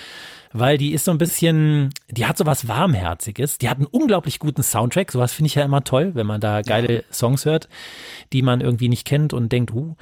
weil 0.55 0.79
die 0.79 0.95
ist 0.95 1.05
so 1.05 1.11
ein 1.11 1.19
bisschen, 1.19 1.93
die 2.09 2.25
hat 2.25 2.39
so 2.39 2.47
was 2.47 2.69
Warmherziges. 2.69 3.59
Die 3.59 3.69
hat 3.69 3.77
einen 3.77 3.87
unglaublich 3.87 4.39
guten 4.39 4.63
Soundtrack. 4.63 5.13
Sowas 5.13 5.35
finde 5.35 5.49
ich 5.49 5.55
ja 5.57 5.65
immer 5.65 5.85
toll, 5.85 6.13
wenn 6.15 6.27
man 6.27 6.41
da 6.41 6.63
geile 6.63 6.95
ja. 6.95 7.03
Songs 7.13 7.45
hört, 7.45 7.69
die 8.33 8.41
man 8.41 8.63
irgendwie 8.63 8.89
nicht 8.89 9.07
kennt 9.07 9.35
und 9.35 9.53
denkt, 9.53 9.75
Nadu. 9.75 9.97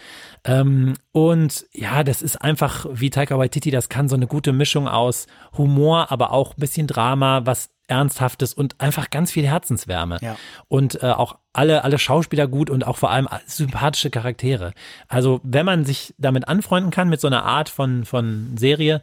Ähm, 0.44 0.94
und 1.12 1.66
ja, 1.72 2.04
das 2.04 2.22
ist 2.22 2.36
einfach, 2.36 2.86
wie 2.90 3.10
Taika 3.10 3.38
Waititi 3.38 3.70
das 3.70 3.88
kann, 3.88 4.08
so 4.08 4.16
eine 4.16 4.26
gute 4.26 4.52
Mischung 4.52 4.88
aus 4.88 5.26
Humor, 5.56 6.10
aber 6.10 6.32
auch 6.32 6.52
ein 6.52 6.60
bisschen 6.60 6.86
Drama, 6.86 7.42
was 7.44 7.70
Ernsthaftes 7.88 8.54
und 8.54 8.80
einfach 8.80 9.10
ganz 9.10 9.32
viel 9.32 9.46
Herzenswärme. 9.46 10.18
Ja. 10.22 10.36
Und 10.68 11.02
äh, 11.02 11.10
auch 11.10 11.38
alle, 11.52 11.84
alle 11.84 11.98
Schauspieler 11.98 12.46
gut 12.46 12.70
und 12.70 12.86
auch 12.86 12.96
vor 12.96 13.10
allem 13.10 13.28
sympathische 13.46 14.10
Charaktere. 14.10 14.72
Also, 15.08 15.40
wenn 15.42 15.66
man 15.66 15.84
sich 15.84 16.14
damit 16.16 16.48
anfreunden 16.48 16.90
kann, 16.90 17.08
mit 17.08 17.20
so 17.20 17.26
einer 17.26 17.44
Art 17.44 17.68
von, 17.68 18.04
von 18.04 18.56
Serie, 18.56 19.02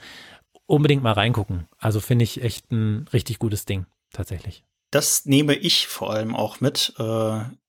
unbedingt 0.70 1.04
mal 1.04 1.14
reingucken. 1.14 1.68
Also 1.78 2.00
finde 2.00 2.24
ich 2.24 2.44
echt 2.44 2.72
ein 2.72 3.08
richtig 3.12 3.40
gutes 3.40 3.66
Ding, 3.66 3.86
tatsächlich. 4.14 4.64
Das 4.92 5.26
nehme 5.26 5.56
ich 5.56 5.88
vor 5.88 6.14
allem 6.14 6.36
auch 6.36 6.62
mit. 6.62 6.94
Äh, 6.98 7.04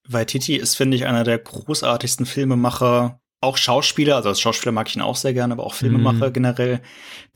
weil 0.07 0.25
Titi 0.25 0.55
ist, 0.55 0.75
finde 0.75 0.97
ich, 0.97 1.05
einer 1.05 1.23
der 1.23 1.39
großartigsten 1.39 2.25
Filmemacher, 2.25 3.19
auch 3.39 3.57
Schauspieler, 3.57 4.15
also 4.17 4.29
als 4.29 4.39
Schauspieler 4.39 4.71
mag 4.71 4.87
ich 4.87 4.95
ihn 4.95 5.01
auch 5.01 5.15
sehr 5.15 5.33
gerne, 5.33 5.53
aber 5.53 5.65
auch 5.65 5.73
Filmemacher 5.73 6.29
mm. 6.29 6.33
generell, 6.33 6.81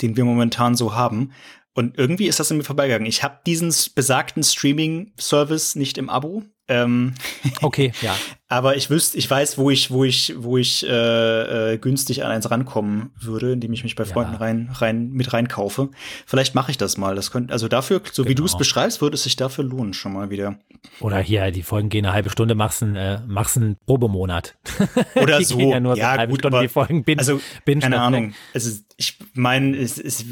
den 0.02 0.16
wir 0.16 0.24
momentan 0.24 0.76
so 0.76 0.94
haben. 0.94 1.32
Und 1.74 1.98
irgendwie 1.98 2.28
ist 2.28 2.40
das 2.40 2.52
in 2.52 2.58
mir 2.58 2.64
vorbeigegangen. 2.64 3.08
Ich 3.08 3.24
habe 3.24 3.40
diesen 3.46 3.74
besagten 3.96 4.44
Streaming-Service 4.44 5.76
nicht 5.76 5.98
im 5.98 6.10
Abo. 6.10 6.44
Ähm, 6.68 7.14
okay, 7.62 7.92
ja. 8.02 8.16
aber 8.48 8.76
ich 8.76 8.90
wüsste, 8.90 9.18
ich 9.20 9.30
weiß, 9.30 9.60
wo 9.60 9.70
ich, 9.70 9.92
wo 9.92 10.04
ich, 10.04 10.34
wo 10.36 10.58
ich 10.58 10.84
äh, 10.88 11.74
äh, 11.74 11.78
günstig 11.78 12.24
an 12.24 12.32
eins 12.32 12.50
rankommen 12.50 13.12
würde, 13.20 13.52
indem 13.54 13.72
ich 13.74 13.84
mich 13.84 13.96
bei 13.96 14.06
Freunden 14.06 14.34
ja. 14.34 14.40
rein, 14.40 14.70
rein 14.74 15.12
mit 15.12 15.32
reinkaufe. 15.32 15.90
Vielleicht 16.26 16.56
mache 16.56 16.72
ich 16.72 16.78
das 16.78 16.98
mal. 16.98 17.16
Das 17.16 17.30
könnte, 17.30 17.54
also 17.54 17.68
dafür, 17.68 18.02
so 18.12 18.24
genau. 18.24 18.32
wie 18.32 18.36
du 18.36 18.46
es 18.46 18.58
beschreibst, 18.58 19.02
würde 19.02 19.14
es 19.14 19.24
sich 19.24 19.36
dafür 19.36 19.64
lohnen 19.64 19.94
schon 19.94 20.14
mal 20.14 20.32
wieder. 20.32 20.58
Oder 21.00 21.20
hier, 21.20 21.52
die 21.52 21.62
Folgen 21.62 21.90
gehen 21.90 22.06
eine 22.06 22.14
halbe 22.14 22.32
Stunde, 22.32 22.56
machst 22.56 22.82
einen, 22.82 22.96
äh, 22.96 23.20
machst 23.28 23.58
einen 23.58 23.78
Probemonat. 23.86 24.56
Oder 25.16 25.44
so. 25.44 25.60
ja, 25.60 25.80
nur 25.80 25.96
ja 25.96 26.20
so 26.20 26.28
gut, 26.28 26.40
Stunde, 26.40 26.58
aber, 26.58 26.66
die 26.66 26.70
Folgen 26.70 27.04
bin, 27.04 27.20
also 27.20 27.40
bin 27.64 27.80
keine 27.80 28.02
Ahnung. 28.02 28.34
Also 28.56 28.72
ich 28.98 29.18
meine, 29.34 29.78
es 29.78 30.00
ist, 30.00 30.26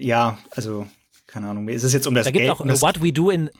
ja, 0.00 0.38
also 0.50 0.86
keine 1.26 1.48
Ahnung. 1.48 1.68
Es 1.68 1.84
ist 1.84 1.92
jetzt 1.92 2.06
um 2.06 2.14
das 2.14 2.24
da 2.24 2.30
Geld. 2.30 2.50
Auch, 2.50 2.60
um 2.60 2.70
What 2.80 3.02
We 3.02 3.12
Do 3.12 3.30
in 3.30 3.50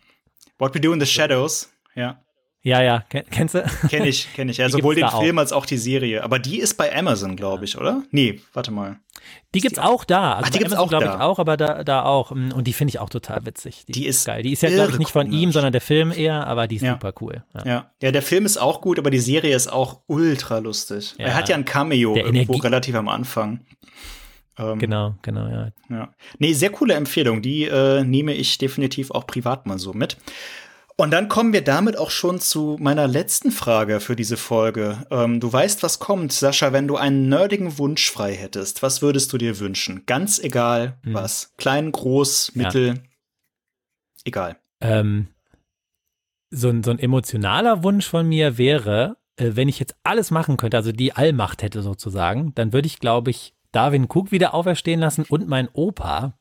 What 0.59 0.75
We 0.75 0.81
Do 0.81 0.93
in 0.93 1.01
the 1.01 1.07
Shadows. 1.07 1.71
Ja. 1.97 2.23
Ja, 2.67 2.83
ja, 2.83 3.05
kennst 3.31 3.55
du? 3.55 3.65
Kenn 3.89 4.05
ich, 4.05 4.27
kenn 4.35 4.49
ich. 4.49 4.57
Ja, 4.57 4.69
sowohl 4.69 4.97
den 4.97 5.09
Film 5.09 5.39
auch. 5.39 5.43
als 5.43 5.53
auch 5.53 5.67
die 5.67 5.77
Serie. 5.77 6.25
Aber 6.25 6.41
die 6.41 6.59
ist 6.59 6.75
bei 6.75 6.93
Amazon, 6.93 7.37
glaube 7.37 7.65
ich, 7.65 7.79
oder? 7.79 8.03
Nee, 8.11 8.41
warte 8.55 8.73
mal. 8.73 8.97
Die 9.55 9.61
gibt's 9.61 9.79
auch 9.79 10.05
da. 10.05 10.33
Also 10.33 10.47
Ach, 10.47 10.51
die 10.51 10.59
gibt's 10.59 10.73
Amazon, 10.73 10.85
auch 10.85 10.89
glaube 10.89 11.05
ich 11.05 11.23
auch, 11.23 11.39
aber 11.39 11.57
da, 11.57 11.85
da 11.85 12.03
auch. 12.03 12.33
Und 12.33 12.65
die 12.65 12.73
finde 12.73 12.91
ich 12.91 12.99
auch 12.99 13.09
total 13.09 13.47
witzig. 13.47 13.85
Die, 13.87 13.93
die 13.93 14.07
ist 14.07 14.25
geil. 14.25 14.43
Die 14.43 14.53
ist 14.53 14.65
ja, 14.65 14.71
glaube 14.71 14.91
ich, 14.91 14.99
nicht 14.99 15.13
von 15.13 15.31
ihm, 15.31 15.53
sondern 15.53 15.71
der 15.71 15.81
Film 15.81 16.11
eher, 16.11 16.45
aber 16.49 16.67
die 16.67 16.77
ist 16.77 16.83
ja. 16.83 16.95
super 16.95 17.13
cool. 17.21 17.45
Ja. 17.55 17.65
ja. 17.65 17.91
ja, 18.03 18.11
der 18.11 18.23
Film 18.23 18.45
ist 18.45 18.57
auch 18.57 18.81
gut, 18.81 18.99
aber 18.99 19.11
die 19.11 19.21
Serie 19.21 19.55
ist 19.55 19.73
auch 19.73 20.01
ultra 20.09 20.59
lustig. 20.59 21.15
Ja. 21.19 21.27
Er 21.27 21.35
hat 21.37 21.49
ja 21.49 21.55
ein 21.55 21.65
Cameo 21.65 22.15
der 22.15 22.25
irgendwo 22.25 22.55
Energie 22.55 22.63
relativ 22.63 22.97
am 22.97 23.09
Anfang. 23.09 23.61
Ähm, 24.59 24.81
genau, 24.81 25.15
genau, 25.23 25.47
ja. 25.47 25.71
ja. 25.89 26.15
Nee, 26.41 26.53
sehr 26.53 26.71
coole 26.71 26.95
Empfehlung. 26.95 27.43
Die 27.43 27.63
äh, 27.63 28.03
nehme 28.03 28.35
ich 28.35 28.59
definitiv 28.59 29.13
auch 29.13 29.27
privat 29.29 29.67
mal 29.67 29.79
so 29.79 29.93
mit. 29.93 30.17
Und 30.99 31.11
dann 31.11 31.29
kommen 31.29 31.53
wir 31.53 31.63
damit 31.63 31.99
auch 31.99 32.11
schon 32.11 32.41
zu 32.41 32.79
meiner 32.81 33.07
letzten 33.07 33.51
Frage 33.51 34.01
für 34.01 34.17
diese 34.17 34.39
Folge. 34.39 35.07
Ähm, 35.11 35.41
du 35.41 35.53
weißt, 35.53 35.83
was 35.83 35.99
kommt, 35.99 36.33
Sascha, 36.33 36.73
wenn 36.73 36.89
du 36.89 36.97
einen 36.97 37.29
nerdigen 37.29 37.77
Wunsch 37.77 38.11
frei 38.11 38.35
hättest. 38.35 38.83
Was 38.83 39.03
würdest 39.03 39.31
du 39.33 39.37
dir 39.37 39.59
wünschen? 39.59 40.05
Ganz 40.07 40.39
egal 40.39 40.99
hm. 41.03 41.13
was. 41.13 41.53
Klein, 41.59 41.93
groß, 41.93 42.55
mittel, 42.55 42.87
ja. 42.87 42.95
egal. 44.25 44.57
Ähm, 44.81 45.29
so, 46.51 46.71
ein, 46.71 46.83
so 46.83 46.93
ein 46.93 46.99
emotionaler 46.99 47.83
Wunsch 47.83 48.09
von 48.09 48.27
mir 48.27 48.57
wäre, 48.57 49.19
äh, 49.37 49.51
wenn 49.53 49.69
ich 49.69 49.79
jetzt 49.79 49.97
alles 50.03 50.31
machen 50.31 50.57
könnte, 50.57 50.79
also 50.79 50.93
die 50.93 51.13
Allmacht 51.13 51.63
hätte 51.63 51.83
sozusagen, 51.83 52.55
dann 52.55 52.73
würde 52.73 52.87
ich, 52.87 53.01
glaube 53.01 53.31
ich, 53.31 53.53
Darwin 53.71 54.07
Cook 54.09 54.33
wieder 54.33 54.55
auferstehen 54.55 55.01
lassen 55.01 55.27
und 55.29 55.47
mein 55.47 55.69
Opa 55.75 56.39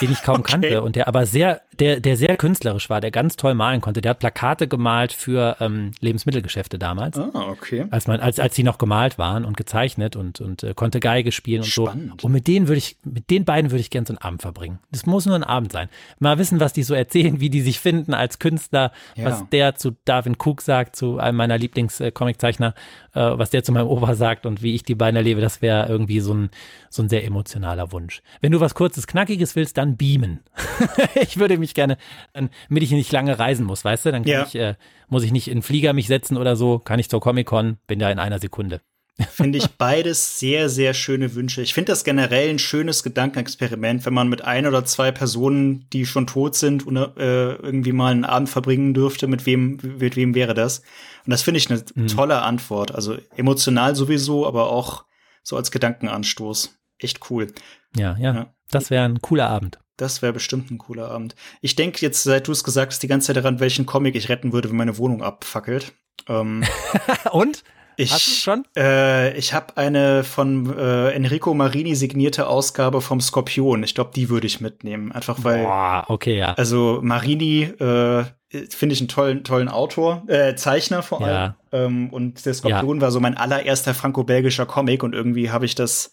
den 0.00 0.12
ich 0.12 0.22
kaum 0.22 0.36
okay. 0.40 0.50
kannte 0.52 0.82
und 0.82 0.96
der 0.96 1.08
aber 1.08 1.26
sehr, 1.26 1.62
der, 1.80 1.98
der 1.98 2.16
sehr 2.16 2.36
künstlerisch 2.36 2.90
war, 2.90 3.00
der 3.00 3.10
ganz 3.10 3.36
toll 3.36 3.54
malen 3.54 3.80
konnte. 3.80 4.00
Der 4.02 4.10
hat 4.10 4.18
Plakate 4.18 4.68
gemalt 4.68 5.12
für 5.12 5.56
ähm, 5.60 5.92
Lebensmittelgeschäfte 6.00 6.78
damals. 6.78 7.18
Ah, 7.18 7.48
okay. 7.50 7.86
Als 7.90 8.06
man, 8.06 8.20
als, 8.20 8.38
als 8.38 8.54
die 8.54 8.62
noch 8.62 8.76
gemalt 8.76 9.18
waren 9.18 9.44
und 9.46 9.56
gezeichnet 9.56 10.14
und, 10.14 10.40
und 10.40 10.62
äh, 10.62 10.74
konnte 10.74 11.00
Geige 11.00 11.32
spielen 11.32 11.62
und 11.62 11.68
Spannend. 11.68 12.20
so. 12.20 12.26
Und 12.26 12.32
mit 12.32 12.46
denen 12.46 12.68
würde 12.68 12.78
ich, 12.78 12.96
mit 13.04 13.30
den 13.30 13.44
beiden 13.46 13.70
würde 13.70 13.80
ich 13.80 13.90
gerne 13.90 14.06
so 14.06 14.12
einen 14.12 14.18
Abend 14.18 14.42
verbringen. 14.42 14.78
Das 14.92 15.06
muss 15.06 15.24
nur 15.24 15.34
ein 15.34 15.42
Abend 15.42 15.72
sein. 15.72 15.88
Mal 16.18 16.38
wissen, 16.38 16.60
was 16.60 16.74
die 16.74 16.82
so 16.82 16.94
erzählen, 16.94 17.40
wie 17.40 17.48
die 17.48 17.62
sich 17.62 17.80
finden 17.80 18.12
als 18.12 18.38
Künstler, 18.38 18.92
ja. 19.16 19.24
was 19.24 19.48
der 19.48 19.74
zu 19.74 19.96
Darwin 20.04 20.36
Cook 20.38 20.60
sagt, 20.60 20.96
zu 20.96 21.18
einem 21.18 21.38
meiner 21.38 21.56
Lieblings-Comiczeichner, 21.56 22.74
äh, 23.14 23.20
was 23.20 23.50
der 23.50 23.64
zu 23.64 23.72
meinem 23.72 23.88
Opa 23.88 24.14
sagt 24.14 24.44
und 24.44 24.62
wie 24.62 24.74
ich 24.74 24.82
die 24.82 24.94
beiden 24.94 25.16
erlebe, 25.16 25.40
das 25.40 25.62
wäre 25.62 25.88
irgendwie 25.88 26.20
so 26.20 26.34
ein, 26.34 26.50
so 26.90 27.02
ein 27.02 27.08
sehr 27.08 27.24
emotionaler 27.24 27.90
Wunsch. 27.92 28.22
Wenn 28.40 28.52
du 28.52 28.60
was 28.60 28.74
kurzes, 28.74 29.06
knackiges 29.06 29.56
willst, 29.56 29.78
dann 29.78 29.96
beamen. 29.96 30.40
ich 31.14 31.38
würde 31.38 31.58
mich 31.58 31.69
gerne, 31.74 31.96
damit 32.32 32.82
ich 32.82 32.90
nicht 32.90 33.12
lange 33.12 33.38
reisen 33.38 33.66
muss, 33.66 33.84
weißt 33.84 34.06
du, 34.06 34.12
dann 34.12 34.24
ja. 34.24 34.44
ich, 34.46 34.54
äh, 34.54 34.74
muss 35.08 35.24
ich 35.24 35.32
nicht 35.32 35.48
in 35.48 35.58
den 35.58 35.62
Flieger 35.62 35.92
mich 35.92 36.06
setzen 36.06 36.36
oder 36.36 36.56
so, 36.56 36.78
kann 36.78 36.98
ich 36.98 37.08
zur 37.08 37.20
Comic-Con, 37.20 37.78
bin 37.86 37.98
da 37.98 38.10
in 38.10 38.18
einer 38.18 38.38
Sekunde. 38.38 38.80
Finde 39.30 39.58
ich 39.58 39.68
beides 39.76 40.38
sehr, 40.38 40.68
sehr 40.68 40.94
schöne 40.94 41.34
Wünsche. 41.34 41.62
Ich 41.62 41.74
finde 41.74 41.92
das 41.92 42.04
generell 42.04 42.48
ein 42.48 42.58
schönes 42.58 43.02
Gedankenexperiment, 43.02 44.06
wenn 44.06 44.14
man 44.14 44.28
mit 44.28 44.42
ein 44.42 44.66
oder 44.66 44.84
zwei 44.84 45.10
Personen, 45.12 45.86
die 45.92 46.06
schon 46.06 46.26
tot 46.26 46.54
sind, 46.54 46.86
äh, 46.86 47.54
irgendwie 47.54 47.92
mal 47.92 48.12
einen 48.12 48.24
Abend 48.24 48.48
verbringen 48.48 48.94
dürfte. 48.94 49.26
Mit 49.26 49.46
wem, 49.46 49.78
mit 49.98 50.16
wem 50.16 50.34
wäre 50.34 50.54
das? 50.54 50.78
Und 51.26 51.30
das 51.30 51.42
finde 51.42 51.58
ich 51.58 51.70
eine 51.70 51.82
mhm. 51.94 52.06
tolle 52.06 52.42
Antwort. 52.42 52.94
Also 52.94 53.16
emotional 53.36 53.94
sowieso, 53.94 54.46
aber 54.46 54.70
auch 54.70 55.04
so 55.42 55.56
als 55.56 55.70
Gedankenanstoß. 55.70 56.78
Echt 56.98 57.30
cool. 57.30 57.48
Ja, 57.96 58.16
ja. 58.18 58.34
ja. 58.34 58.54
Das 58.70 58.90
wäre 58.90 59.04
ein 59.04 59.20
cooler 59.20 59.48
Abend. 59.48 59.80
Das 60.00 60.22
wäre 60.22 60.32
bestimmt 60.32 60.70
ein 60.70 60.78
cooler 60.78 61.10
Abend. 61.10 61.34
Ich 61.60 61.76
denke 61.76 61.98
jetzt, 62.00 62.22
seit 62.22 62.48
du 62.48 62.52
es 62.52 62.64
gesagt 62.64 62.92
hast, 62.92 63.02
die 63.02 63.08
ganze 63.08 63.28
Zeit 63.28 63.36
daran, 63.36 63.60
welchen 63.60 63.86
Comic 63.86 64.14
ich 64.14 64.28
retten 64.28 64.52
würde, 64.52 64.70
wenn 64.70 64.76
meine 64.76 64.98
Wohnung 64.98 65.22
abfackelt. 65.22 65.92
Ähm, 66.28 66.64
Und? 67.32 67.64
Ich, 67.96 68.12
Hast 68.12 68.26
du 68.26 68.30
schon? 68.30 68.64
Äh, 68.76 69.36
ich 69.36 69.52
habe 69.52 69.76
eine 69.76 70.24
von 70.24 70.74
äh, 70.74 71.10
Enrico 71.10 71.52
Marini 71.52 71.94
signierte 71.94 72.46
Ausgabe 72.46 73.02
vom 73.02 73.20
Skorpion. 73.20 73.82
Ich 73.82 73.94
glaube, 73.94 74.12
die 74.14 74.30
würde 74.30 74.46
ich 74.46 74.62
mitnehmen. 74.62 75.12
Einfach 75.12 75.38
weil. 75.42 75.64
Boah, 75.64 76.04
okay, 76.08 76.38
ja. 76.38 76.54
Also 76.54 77.00
Marini 77.02 77.64
äh, 77.64 78.24
finde 78.70 78.94
ich 78.94 79.00
einen 79.00 79.08
tollen, 79.08 79.44
tollen 79.44 79.68
Autor, 79.68 80.22
äh, 80.28 80.54
Zeichner 80.54 81.02
vor 81.02 81.20
allem. 81.20 81.34
Ja. 81.34 81.56
Ähm, 81.72 82.08
und 82.10 82.46
der 82.46 82.54
Skorpion 82.54 82.98
ja. 82.98 83.02
war 83.02 83.10
so 83.10 83.20
mein 83.20 83.36
allererster 83.36 83.92
franco-belgischer 83.92 84.64
Comic 84.64 85.02
und 85.02 85.14
irgendwie 85.14 85.50
habe 85.50 85.66
ich 85.66 85.74
das 85.74 86.10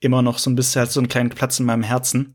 immer 0.00 0.22
noch 0.22 0.38
so 0.38 0.50
ein 0.50 0.56
bisschen, 0.56 0.82
hat 0.82 0.90
so 0.90 0.98
einen 0.98 1.08
kleinen 1.08 1.30
Platz 1.30 1.60
in 1.60 1.66
meinem 1.66 1.84
Herzen. 1.84 2.34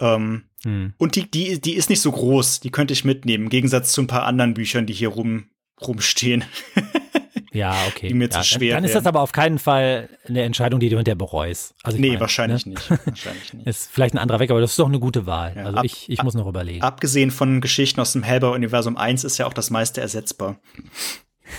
Ähm, 0.00 0.44
hm. 0.64 0.94
Und 0.98 1.16
die, 1.16 1.30
die, 1.30 1.60
die 1.60 1.74
ist 1.74 1.90
nicht 1.90 2.00
so 2.00 2.12
groß, 2.12 2.60
die 2.60 2.70
könnte 2.70 2.92
ich 2.92 3.04
mitnehmen, 3.04 3.44
im 3.44 3.50
Gegensatz 3.50 3.92
zu 3.92 4.02
ein 4.02 4.06
paar 4.06 4.24
anderen 4.24 4.54
Büchern, 4.54 4.86
die 4.86 4.92
hier 4.92 5.08
rum, 5.08 5.46
rumstehen. 5.80 6.44
ja, 7.52 7.74
okay. 7.88 8.08
Die 8.08 8.14
mir 8.14 8.28
ja, 8.28 8.30
zu 8.30 8.44
schwer 8.44 8.74
Dann, 8.74 8.82
dann 8.82 8.84
ist 8.84 8.94
das 8.94 9.06
aber 9.06 9.20
auf 9.20 9.32
keinen 9.32 9.58
Fall 9.58 10.08
eine 10.28 10.42
Entscheidung, 10.42 10.80
die 10.80 10.88
du 10.88 10.96
hinterher 10.96 11.16
bereust. 11.16 11.74
Also 11.82 11.98
nee, 11.98 12.08
meine, 12.08 12.20
wahrscheinlich, 12.20 12.66
ne? 12.66 12.72
nicht, 12.72 12.90
wahrscheinlich 12.90 13.54
nicht. 13.54 13.66
Ist 13.66 13.90
vielleicht 13.90 14.14
ein 14.14 14.18
anderer 14.18 14.40
Weg, 14.40 14.50
aber 14.50 14.60
das 14.60 14.72
ist 14.72 14.78
doch 14.78 14.88
eine 14.88 14.98
gute 14.98 15.26
Wahl. 15.26 15.54
Ja, 15.56 15.64
also 15.64 15.78
ab, 15.78 15.84
ich, 15.84 16.10
ich 16.10 16.18
ab, 16.18 16.24
muss 16.24 16.34
noch 16.34 16.46
überlegen. 16.46 16.82
Abgesehen 16.82 17.30
von 17.30 17.60
Geschichten 17.60 18.00
aus 18.00 18.12
dem 18.12 18.22
Hellboy-Universum 18.22 18.96
1 18.96 19.24
ist 19.24 19.38
ja 19.38 19.46
auch 19.46 19.54
das 19.54 19.70
meiste 19.70 20.00
ersetzbar. 20.00 20.58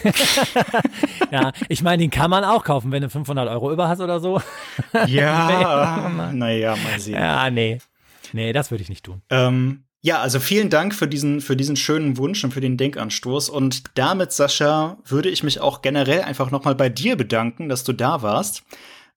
ja, 1.31 1.53
ich 1.69 1.81
meine, 1.81 2.03
den 2.03 2.09
kann 2.09 2.30
man 2.30 2.43
auch 2.43 2.65
kaufen, 2.65 2.91
wenn 2.91 3.03
du 3.03 3.09
500 3.09 3.47
Euro 3.49 3.72
über 3.72 3.88
hast 3.88 4.01
oder 4.01 4.19
so. 4.19 4.41
ja, 5.07 6.31
naja, 6.34 6.76
mal 6.76 6.99
sehen. 6.99 7.15
Ja, 7.15 7.49
nee. 7.49 7.80
Nee, 8.33 8.53
das 8.53 8.71
würde 8.71 8.83
ich 8.83 8.89
nicht 8.89 9.05
tun. 9.05 9.21
Ähm, 9.29 9.83
ja, 10.01 10.19
also 10.21 10.39
vielen 10.39 10.69
Dank 10.69 10.93
für 10.93 11.07
diesen, 11.07 11.41
für 11.41 11.55
diesen 11.55 11.75
schönen 11.75 12.17
Wunsch 12.17 12.43
und 12.43 12.53
für 12.53 12.61
den 12.61 12.77
Denkanstoß. 12.77 13.49
Und 13.49 13.83
damit, 13.95 14.31
Sascha, 14.31 14.97
würde 15.05 15.29
ich 15.29 15.43
mich 15.43 15.59
auch 15.59 15.81
generell 15.81 16.21
einfach 16.21 16.51
noch 16.51 16.63
mal 16.63 16.75
bei 16.75 16.89
dir 16.89 17.15
bedanken, 17.15 17.67
dass 17.67 17.83
du 17.83 17.93
da 17.93 18.21
warst. 18.21 18.63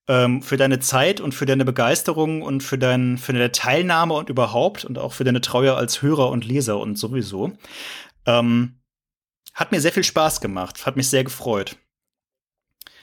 Ähm, 0.08 0.42
für 0.42 0.56
deine 0.56 0.80
Zeit 0.80 1.20
und 1.20 1.34
für 1.34 1.46
deine 1.46 1.64
Begeisterung 1.64 2.42
und 2.42 2.62
für, 2.62 2.78
dein, 2.78 3.18
für 3.18 3.32
deine 3.32 3.52
Teilnahme 3.52 4.14
und 4.14 4.30
überhaupt 4.30 4.84
und 4.84 4.98
auch 4.98 5.12
für 5.12 5.24
deine 5.24 5.40
Treue 5.42 5.74
als 5.74 6.02
Hörer 6.02 6.30
und 6.30 6.44
Leser 6.44 6.78
und 6.78 6.96
sowieso. 6.96 7.52
Ähm, 8.26 8.80
hat 9.54 9.72
mir 9.72 9.80
sehr 9.80 9.92
viel 9.92 10.04
Spaß 10.04 10.40
gemacht, 10.40 10.86
hat 10.86 10.96
mich 10.96 11.08
sehr 11.08 11.24
gefreut. 11.24 11.76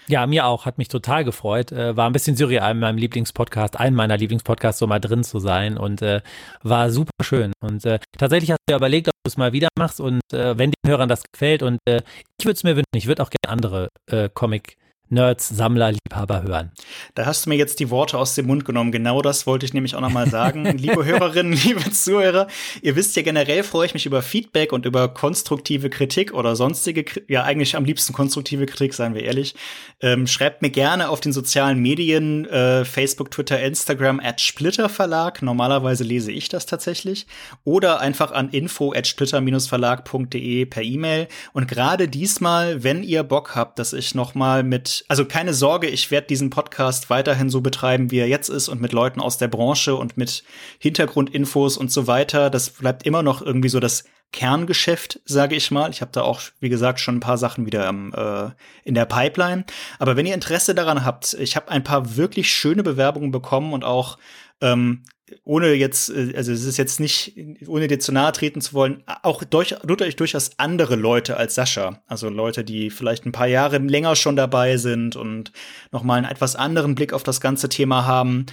Ja, 0.10 0.26
mir 0.26 0.46
auch, 0.46 0.66
hat 0.66 0.78
mich 0.78 0.88
total 0.88 1.26
gefreut. 1.26 1.74
Äh, 1.74 1.98
war 1.98 2.10
ein 2.10 2.14
bisschen 2.14 2.38
surreal 2.38 2.72
in 2.72 2.80
meinem 2.80 2.98
Lieblingspodcast, 2.98 3.78
einem 3.78 3.96
meiner 3.96 4.16
Lieblingspodcasts, 4.16 4.80
so 4.80 4.88
mal 4.88 5.00
drin 5.00 5.26
zu 5.26 5.40
sein 5.40 5.78
und 5.78 6.02
äh, 6.02 6.22
war 6.64 6.90
super 6.92 7.12
schön. 7.22 7.52
Und 7.60 7.86
äh, 7.86 8.00
tatsächlich 8.18 8.52
hast 8.52 8.60
du 8.68 8.72
ja 8.72 8.78
überlegt, 8.78 9.10
ob 9.10 9.14
du 9.26 9.28
es 9.28 9.36
mal 9.36 9.52
wieder 9.52 9.68
machst 9.78 10.00
und 10.00 10.22
äh, 10.32 10.58
wenn 10.58 10.72
den 10.72 10.90
Hörern 10.90 11.10
das 11.10 11.24
gefällt 11.30 11.62
und 11.62 11.80
äh, 11.86 12.02
ich 12.40 12.46
würde 12.46 12.56
es 12.56 12.64
mir 12.64 12.78
wünschen, 12.78 12.96
ich 12.96 13.08
würde 13.08 13.22
auch 13.22 13.30
gerne 13.30 13.52
andere 13.52 13.90
äh, 14.10 14.30
Comic 14.34 14.78
Nerds, 15.10 15.48
Sammler, 15.48 15.94
Liebhaber 15.94 16.44
hören. 16.44 16.72
Da 17.16 17.26
hast 17.26 17.46
du 17.46 17.50
mir 17.50 17.56
jetzt 17.56 17.80
die 17.80 17.90
Worte 17.90 18.18
aus 18.18 18.36
dem 18.36 18.48
Mund 18.48 18.66
genommen. 18.66 18.92
Genau 18.92 19.22
das 19.22 19.48
wollte 19.48 19.66
ich 19.66 19.74
nämlich 19.74 19.96
auch 19.96 20.02
nochmal 20.02 20.30
sagen. 20.30 20.66
liebe 20.78 21.06
Hörerinnen, 21.06 21.54
liebe 21.54 21.90
Zuhörer, 21.92 22.48
ihr 22.82 22.96
wisst 22.96 23.16
ja 23.16 23.22
generell 23.22 23.64
freue 23.64 23.86
ich 23.86 23.94
mich 23.94 24.06
über 24.06 24.22
Feedback 24.22 24.74
und 24.74 24.86
über 24.86 25.08
konstruktive 25.08 25.90
Kritik 25.90 26.34
oder 26.34 26.56
sonstige, 26.56 27.06
ja 27.28 27.44
eigentlich 27.44 27.76
am 27.76 27.86
liebsten 27.86 28.12
konstruktive 28.12 28.66
Kritik, 28.66 28.94
seien 28.94 29.16
wir 29.16 29.24
ehrlich. 29.24 29.56
Ähm, 30.02 30.28
schreibt 30.28 30.62
mir 30.62 30.72
gerne 30.72 31.10
auf 31.10 31.22
den 31.22 31.32
sozialen 31.32 31.80
Medien, 31.80 32.46
äh, 32.46 32.84
Facebook, 32.84 33.32
Twitter, 33.32 33.62
Instagram, 33.62 34.20
at 34.20 34.42
Splitter 34.42 34.90
Verlag. 34.90 35.42
Normalerweise 35.42 36.04
lese 36.04 36.32
ich 36.32 36.50
das 36.50 36.66
tatsächlich. 36.66 37.28
Oder 37.64 38.02
einfach 38.02 38.32
an 38.32 38.50
info 38.50 38.94
at 38.94 39.08
splitter-verlag.de 39.08 40.66
per 40.66 40.84
E-Mail. 40.84 41.28
Und 41.54 41.68
gerade 41.68 42.10
diesmal, 42.10 42.84
wenn 42.84 43.04
ihr 43.04 43.24
Bock 43.24 43.56
habt, 43.56 43.80
dass 43.80 43.94
ich 43.94 44.14
nochmal 44.14 44.64
mit 44.64 44.97
also 45.08 45.26
keine 45.26 45.54
Sorge, 45.54 45.88
ich 45.88 46.12
werde 46.12 46.28
diesen 46.28 46.50
Podcast 46.50 47.10
weiterhin 47.10 47.50
so 47.50 47.62
betreiben, 47.62 48.12
wie 48.12 48.20
er 48.20 48.28
jetzt 48.28 48.50
ist 48.50 48.70
und 48.70 48.82
mit 48.82 48.94
Leuten 48.94 49.20
aus 49.20 49.38
der 49.38 49.48
Branche 49.48 49.96
und 49.96 50.18
mit 50.18 50.44
Hintergrundinfos 50.80 51.78
und 51.78 51.92
so 51.92 52.08
weiter. 52.08 52.50
Das 52.50 52.70
bleibt 52.70 53.06
immer 53.06 53.24
noch 53.24 53.42
irgendwie 53.42 53.70
so 53.70 53.80
das 53.80 54.06
Kerngeschäft, 54.34 55.22
sage 55.26 55.56
ich 55.56 55.72
mal. 55.72 55.90
Ich 55.90 56.02
habe 56.02 56.12
da 56.12 56.22
auch, 56.22 56.42
wie 56.60 56.70
gesagt, 56.70 57.00
schon 57.00 57.18
ein 57.18 57.22
paar 57.22 57.38
Sachen 57.38 57.66
wieder 57.66 57.90
äh, 57.90 58.88
in 58.88 58.94
der 58.94 59.06
Pipeline. 59.06 59.66
Aber 60.00 60.18
wenn 60.18 60.26
ihr 60.26 60.34
Interesse 60.34 60.76
daran 60.76 61.06
habt, 61.06 61.34
ich 61.36 61.56
habe 61.56 61.70
ein 61.70 61.84
paar 61.84 62.18
wirklich 62.18 62.52
schöne 62.52 62.84
Bewerbungen 62.84 63.32
bekommen 63.32 63.74
und 63.74 63.84
auch 63.84 64.18
ähm, 64.62 65.04
ohne 65.44 65.74
jetzt, 65.74 66.10
äh, 66.10 66.34
also 66.36 66.52
es 66.52 66.64
ist 66.64 66.78
jetzt 66.78 67.00
nicht, 67.00 67.36
ohne 67.68 67.88
dir 67.88 68.00
zu 68.00 68.12
nahe 68.12 68.32
treten 68.32 68.62
zu 68.62 68.74
wollen, 68.74 69.04
auch 69.24 69.44
durch, 69.44 69.76
durch, 69.84 70.16
durchaus 70.16 70.52
andere 70.58 70.96
Leute 70.96 71.38
als 71.38 71.56
Sascha. 71.56 72.02
Also 72.08 72.30
Leute, 72.30 72.64
die 72.64 72.90
vielleicht 72.90 73.26
ein 73.26 73.32
paar 73.32 73.48
Jahre 73.48 73.78
länger 73.78 74.16
schon 74.16 74.36
dabei 74.36 74.78
sind 74.78 75.16
und 75.16 75.52
nochmal 75.92 76.20
einen 76.20 76.32
etwas 76.32 76.56
anderen 76.56 76.96
Blick 76.96 77.14
auf 77.14 77.24
das 77.24 77.42
ganze 77.42 77.70
Thema 77.70 78.06
haben. 78.06 78.46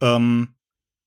Ähm, 0.00 0.48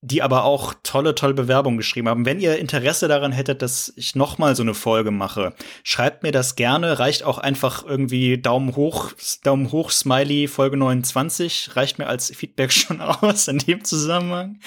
die 0.04 0.20
aber 0.20 0.42
auch 0.44 0.74
tolle, 0.82 1.14
tolle 1.14 1.32
Bewerbungen 1.32 1.78
geschrieben 1.78 2.08
haben. 2.08 2.26
Wenn 2.26 2.40
ihr 2.40 2.58
Interesse 2.58 3.06
daran 3.06 3.30
hättet, 3.30 3.62
dass 3.62 3.92
ich 3.94 4.16
noch 4.16 4.36
mal 4.36 4.56
so 4.56 4.64
eine 4.64 4.74
Folge 4.74 5.12
mache, 5.12 5.54
schreibt 5.84 6.24
mir 6.24 6.32
das 6.32 6.56
gerne. 6.56 6.98
Reicht 6.98 7.22
auch 7.22 7.38
einfach 7.38 7.86
irgendwie 7.86 8.36
Daumen 8.36 8.74
hoch, 8.74 9.12
Daumen 9.44 9.70
hoch, 9.70 9.90
Smiley, 9.92 10.48
Folge 10.48 10.76
29. 10.76 11.76
Reicht 11.76 12.00
mir 12.00 12.08
als 12.08 12.34
Feedback 12.34 12.72
schon 12.72 13.00
aus 13.00 13.46
in 13.46 13.58
dem 13.58 13.84
Zusammenhang. 13.84 14.58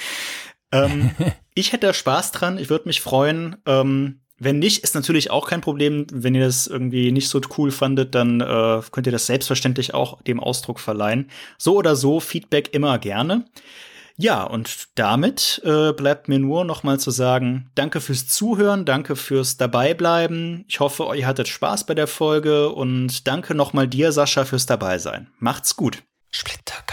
Ähm, 0.71 1.11
ich 1.53 1.73
hätte 1.73 1.93
Spaß 1.93 2.31
dran. 2.31 2.57
Ich 2.57 2.69
würde 2.69 2.87
mich 2.87 3.01
freuen. 3.01 3.57
Ähm, 3.65 4.21
wenn 4.39 4.59
nicht, 4.59 4.83
ist 4.83 4.95
natürlich 4.95 5.31
auch 5.31 5.47
kein 5.49 5.61
Problem. 5.61 6.07
Wenn 6.13 6.33
ihr 6.35 6.45
das 6.45 6.65
irgendwie 6.67 7.11
nicht 7.11 7.27
so 7.27 7.41
cool 7.57 7.71
fandet, 7.71 8.15
dann 8.15 8.39
äh, 8.39 8.81
könnt 8.89 9.05
ihr 9.05 9.11
das 9.11 9.25
selbstverständlich 9.27 9.93
auch 9.93 10.21
dem 10.21 10.39
Ausdruck 10.39 10.79
verleihen. 10.79 11.29
So 11.57 11.75
oder 11.75 11.97
so, 11.97 12.21
Feedback 12.21 12.73
immer 12.73 12.99
gerne. 12.99 13.45
Ja, 14.17 14.43
und 14.43 14.87
damit 14.95 15.61
äh, 15.65 15.91
bleibt 15.91 16.29
mir 16.29 16.39
nur 16.39 16.63
noch 16.63 16.83
mal 16.83 16.99
zu 16.99 17.11
sagen, 17.11 17.69
danke 17.75 17.99
fürs 17.99 18.27
Zuhören, 18.27 18.85
danke 18.85 19.15
fürs 19.15 19.57
Dabeibleiben. 19.57 20.63
Ich 20.67 20.79
hoffe, 20.79 21.11
ihr 21.15 21.27
hattet 21.27 21.49
Spaß 21.49 21.85
bei 21.85 21.95
der 21.95 22.07
Folge 22.07 22.69
und 22.69 23.27
danke 23.27 23.55
noch 23.55 23.73
mal 23.73 23.87
dir, 23.87 24.11
Sascha, 24.13 24.45
fürs 24.45 24.65
Dabeisein. 24.65 25.27
Macht's 25.39 25.75
gut. 25.75 26.03
Splitterka. 26.31 26.85